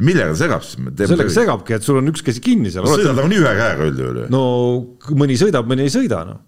millega 0.00 0.32
ta 0.32 0.38
segab 0.38 0.62
siis? 0.64 0.78
sellega. 0.96 1.32
segabki, 1.34 1.74
et 1.76 1.84
sul 1.84 1.98
on 2.00 2.12
üks 2.12 2.22
käsi 2.24 2.40
kinni 2.44 2.70
seal. 2.72 2.86
sõidad 2.88 3.18
nagunii 3.18 3.42
ühe 3.42 3.56
käega 3.58 3.88
üldjuhul 3.90 4.22
ju. 4.22 4.28
no 4.32 4.44
mõni 5.18 5.36
sõidab, 5.40 5.68
mõni 5.68 5.88
ei 5.88 5.92
sõida 5.92 6.22
noh. 6.28 6.40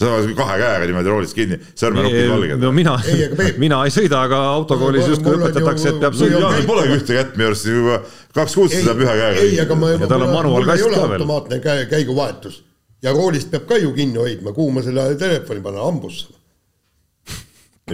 Sa 0.00 0.10
oled 0.16 0.30
kahe 0.38 0.56
käega 0.62 0.86
niimoodi 0.88 1.12
roolist 1.12 1.36
kinni, 1.36 1.58
sõrmenukid 1.76 2.30
valged 2.32 2.62
no. 2.64 2.72
mina 2.72 2.94
Ei, 3.04 3.26
aga 3.26 3.36
Peep-, 3.42 3.58
mina 3.64 3.82
ei 3.84 3.92
sõida, 3.94 4.22
aga 4.28 4.38
autokoolis 4.54 5.04
Mul- 5.04 5.12
justkui 5.14 5.34
mul 5.36 5.44
õpetatakse, 5.44 5.92
et 5.92 6.00
peab 6.00 6.16
mul 6.16 6.22
sõitma. 6.24 6.40
Jaanil 6.46 6.66
polegi 6.70 6.96
ühte 6.96 7.18
kätt 7.20 7.36
minu 7.36 7.50
arust 7.50 7.68
juba 7.68 8.00
kaks 8.40 8.56
kuud 8.58 8.72
sõidab 8.74 9.04
ühe 9.04 9.14
käega. 9.22 9.44
ei, 9.44 9.60
aga 9.66 9.76
ma, 9.82 9.92
Ja 10.00 10.08
tal 10.10 10.24
on 10.26 10.34
manuaalkast 10.38 10.80
ei 10.82 10.88
ole 10.88 10.96
ka 10.96 11.06
veel. 11.12 11.20
automaatne 11.20 11.86
käiguvahetus 11.92 12.60
ja 13.04 13.12
roolist 13.16 13.50
peab 13.52 13.68
ka 13.68 13.78
ju 13.80 13.92
kinni 13.96 14.18
hoidma, 14.20 14.52
kuhu 14.56 14.72
ma 14.76 14.82
selle 14.84 15.10
telefoni 15.20 15.60
panen, 15.64 15.80
hambusse. 15.84 16.32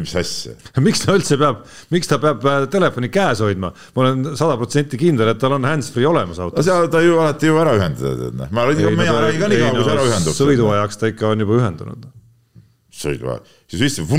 Mis 0.04 0.14
asja? 0.18 0.54
miks 0.86 1.02
ta 1.04 1.14
üldse 1.16 1.38
peab, 1.40 1.62
miks 1.94 2.10
ta 2.10 2.18
peab 2.22 2.44
äh, 2.46 2.66
telefoni 2.72 3.10
käes 3.12 3.42
hoidma? 3.44 3.72
ma 3.72 4.04
olen 4.04 4.36
sada 4.38 4.58
protsenti 4.60 5.00
kindel, 5.00 5.32
et 5.32 5.40
tal 5.42 5.56
on 5.56 5.66
hands-free 5.68 6.08
olemas 6.08 6.40
no 6.40 6.48
autos. 6.48 6.66
seal 6.66 6.90
ta 6.92 7.02
ju 7.04 7.18
alati 7.22 7.50
ju 7.50 7.58
ära 7.62 7.74
ühendada, 7.78 8.14
tead 8.20 8.38
noh, 8.42 8.52
ma 8.56 8.68
räägin, 8.68 8.92
mina 8.98 9.16
räägin 9.24 9.42
ka 9.42 9.50
nii 9.52 9.62
kaua, 9.64 9.72
kui 9.74 9.88
see 9.88 9.96
ära 9.96 10.06
ühendub. 10.10 10.38
sõiduajaks 10.40 11.00
ta 11.00 11.10
ikka 11.12 11.32
on 11.32 11.44
juba 11.46 11.58
ühendunud. 11.60 12.06
sõiduaja, 12.96 13.42
siis 13.72 13.88
istub, 13.90 14.14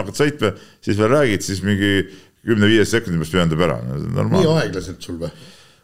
hakkad 0.00 0.18
sõitma, 0.18 0.52
siis 0.84 1.00
veel 1.00 1.14
räägid, 1.14 1.46
siis 1.46 1.62
mingi 1.64 1.94
kümne-viieteist 2.46 2.96
sekundi 2.96 3.20
pärast 3.20 3.36
ühendab 3.36 3.64
ära, 3.66 3.80
no 3.84 3.96
on 3.96 4.04
nii 4.04 4.16
normaalne. 4.16 4.54
aeglaselt 4.64 5.04
sul 5.04 5.20
või? 5.20 5.32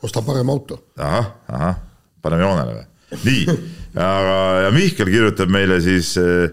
osta 0.07 0.23
parem 0.25 0.51
auto. 0.53 0.81
ahah, 0.99 1.33
ahah, 1.53 1.81
paneme 2.25 2.45
joonele 2.45 2.79
või? 2.79 2.87
nii, 3.25 3.59
aga, 4.09 4.39
ja 4.67 4.73
Mihkel 4.75 5.11
kirjutab 5.13 5.53
meile 5.53 5.79
siis 5.85 6.15
äh, 6.21 6.49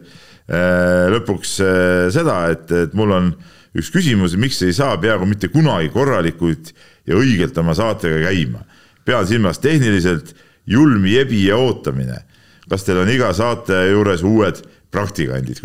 lõpuks 1.14 1.58
äh, 1.64 2.08
seda, 2.14 2.38
et, 2.54 2.72
et 2.72 2.96
mul 2.98 3.14
on 3.16 3.34
üks 3.78 3.90
küsimus, 3.94 4.36
miks 4.38 4.62
ei 4.66 4.76
saa 4.76 4.98
peaaegu 5.02 5.28
mitte 5.30 5.50
kunagi 5.54 5.90
korralikult 5.94 6.74
ja 7.10 7.18
õigelt 7.18 7.58
oma 7.60 7.76
saatega 7.78 8.22
käima. 8.28 8.64
pean 9.06 9.26
silmas 9.28 9.60
tehniliselt 9.60 10.36
julm 10.66 11.06
jebi 11.06 11.48
ja 11.48 11.58
ootamine. 11.58 12.24
kas 12.70 12.84
teil 12.84 13.02
on 13.02 13.10
iga 13.10 13.34
saate 13.34 13.76
juures 13.92 14.24
uued 14.24 14.62
praktikandid? 14.94 15.60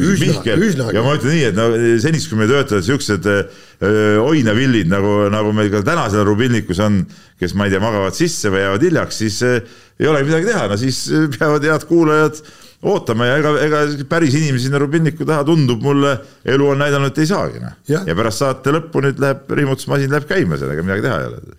ja 0.94 1.02
ma 1.05 1.16
ütlen 1.19 1.35
nii, 1.35 1.44
et 1.51 1.59
no 1.59 1.69
seniks, 2.02 2.28
kui 2.31 2.40
meil 2.40 2.51
töötavad 2.52 2.86
siuksed 2.86 3.28
öö, 3.28 4.20
oinavillid 4.24 4.89
nagu, 4.90 5.28
nagu 5.32 5.52
meil 5.56 5.70
ka 5.73 5.82
täna 5.86 6.09
seal 6.12 6.24
rubilnikus 6.28 6.81
on, 6.85 7.02
kes 7.40 7.55
ma 7.55 7.69
ei 7.69 7.74
tea, 7.74 7.82
magavad 7.85 8.16
sisse 8.16 8.52
või 8.52 8.65
jäävad 8.65 8.89
hiljaks, 8.89 9.20
siis 9.24 9.43
äh, 9.47 9.60
ei 10.01 10.09
olegi 10.10 10.31
midagi 10.31 10.48
teha, 10.48 10.65
no 10.73 10.81
siis 10.81 11.05
äh, 11.12 11.28
peavad 11.36 11.69
head 11.69 11.86
kuulajad 11.90 12.40
ootama 12.83 13.27
ja 13.27 13.37
ega, 13.41 13.53
ega 13.65 13.83
päris 14.09 14.35
inimesi 14.39 14.69
sinna 14.69 14.79
rubilniku 14.79 15.27
taha 15.27 15.45
tundub 15.49 15.83
mulle, 15.83 16.15
elu 16.47 16.69
on 16.75 16.79
näidanud, 16.79 17.11
et 17.11 17.23
ei 17.23 17.31
saagi 17.31 17.63
noh. 17.63 17.77
Ja 17.89 18.17
pärast 18.19 18.45
saate 18.45 18.75
lõppu 18.75 19.03
nüüd 19.03 19.23
läheb 19.23 19.51
riimutusmasin 19.59 20.13
läheb 20.15 20.29
käima, 20.31 20.59
sellega 20.61 20.85
midagi 20.87 21.07
teha 21.09 21.21
ei 21.23 21.31
ole. 21.31 21.57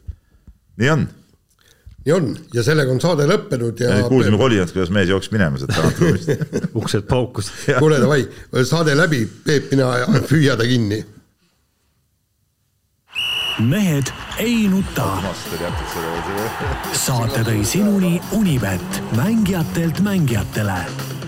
nii 0.80 0.92
on. 0.94 1.06
nii 2.06 2.16
on 2.16 2.30
ja 2.56 2.64
sellega 2.64 2.96
on 2.96 3.04
saade 3.04 3.28
lõppenud 3.28 3.84
ja, 3.84 3.98
ja 4.00 4.08
kuulsime 4.08 4.40
kolinat, 4.40 4.72
kuidas 4.72 4.94
mees 4.96 5.12
jooksis 5.12 5.36
minema 5.36 5.60
sealt 5.60 5.76
tagant 5.76 6.00
ruumist. 6.06 6.76
uksed 6.80 7.08
paukusid. 7.10 7.76
kuule 7.82 8.00
davai, 8.00 8.24
saade 8.64 8.96
läbi, 8.96 9.26
Peep, 9.46 9.74
mina 9.76 9.92
püüa 10.30 10.56
ta 10.60 10.68
kinni. 10.70 11.04
Mehed 13.60 14.12
ei 14.40 14.68
nuta. 14.68 15.08
saate 16.94 17.44
tõi 17.44 17.64
sinuni 17.66 18.22
Unibet, 18.32 19.02
mängijatelt 19.16 20.00
mängijatele 20.00 21.19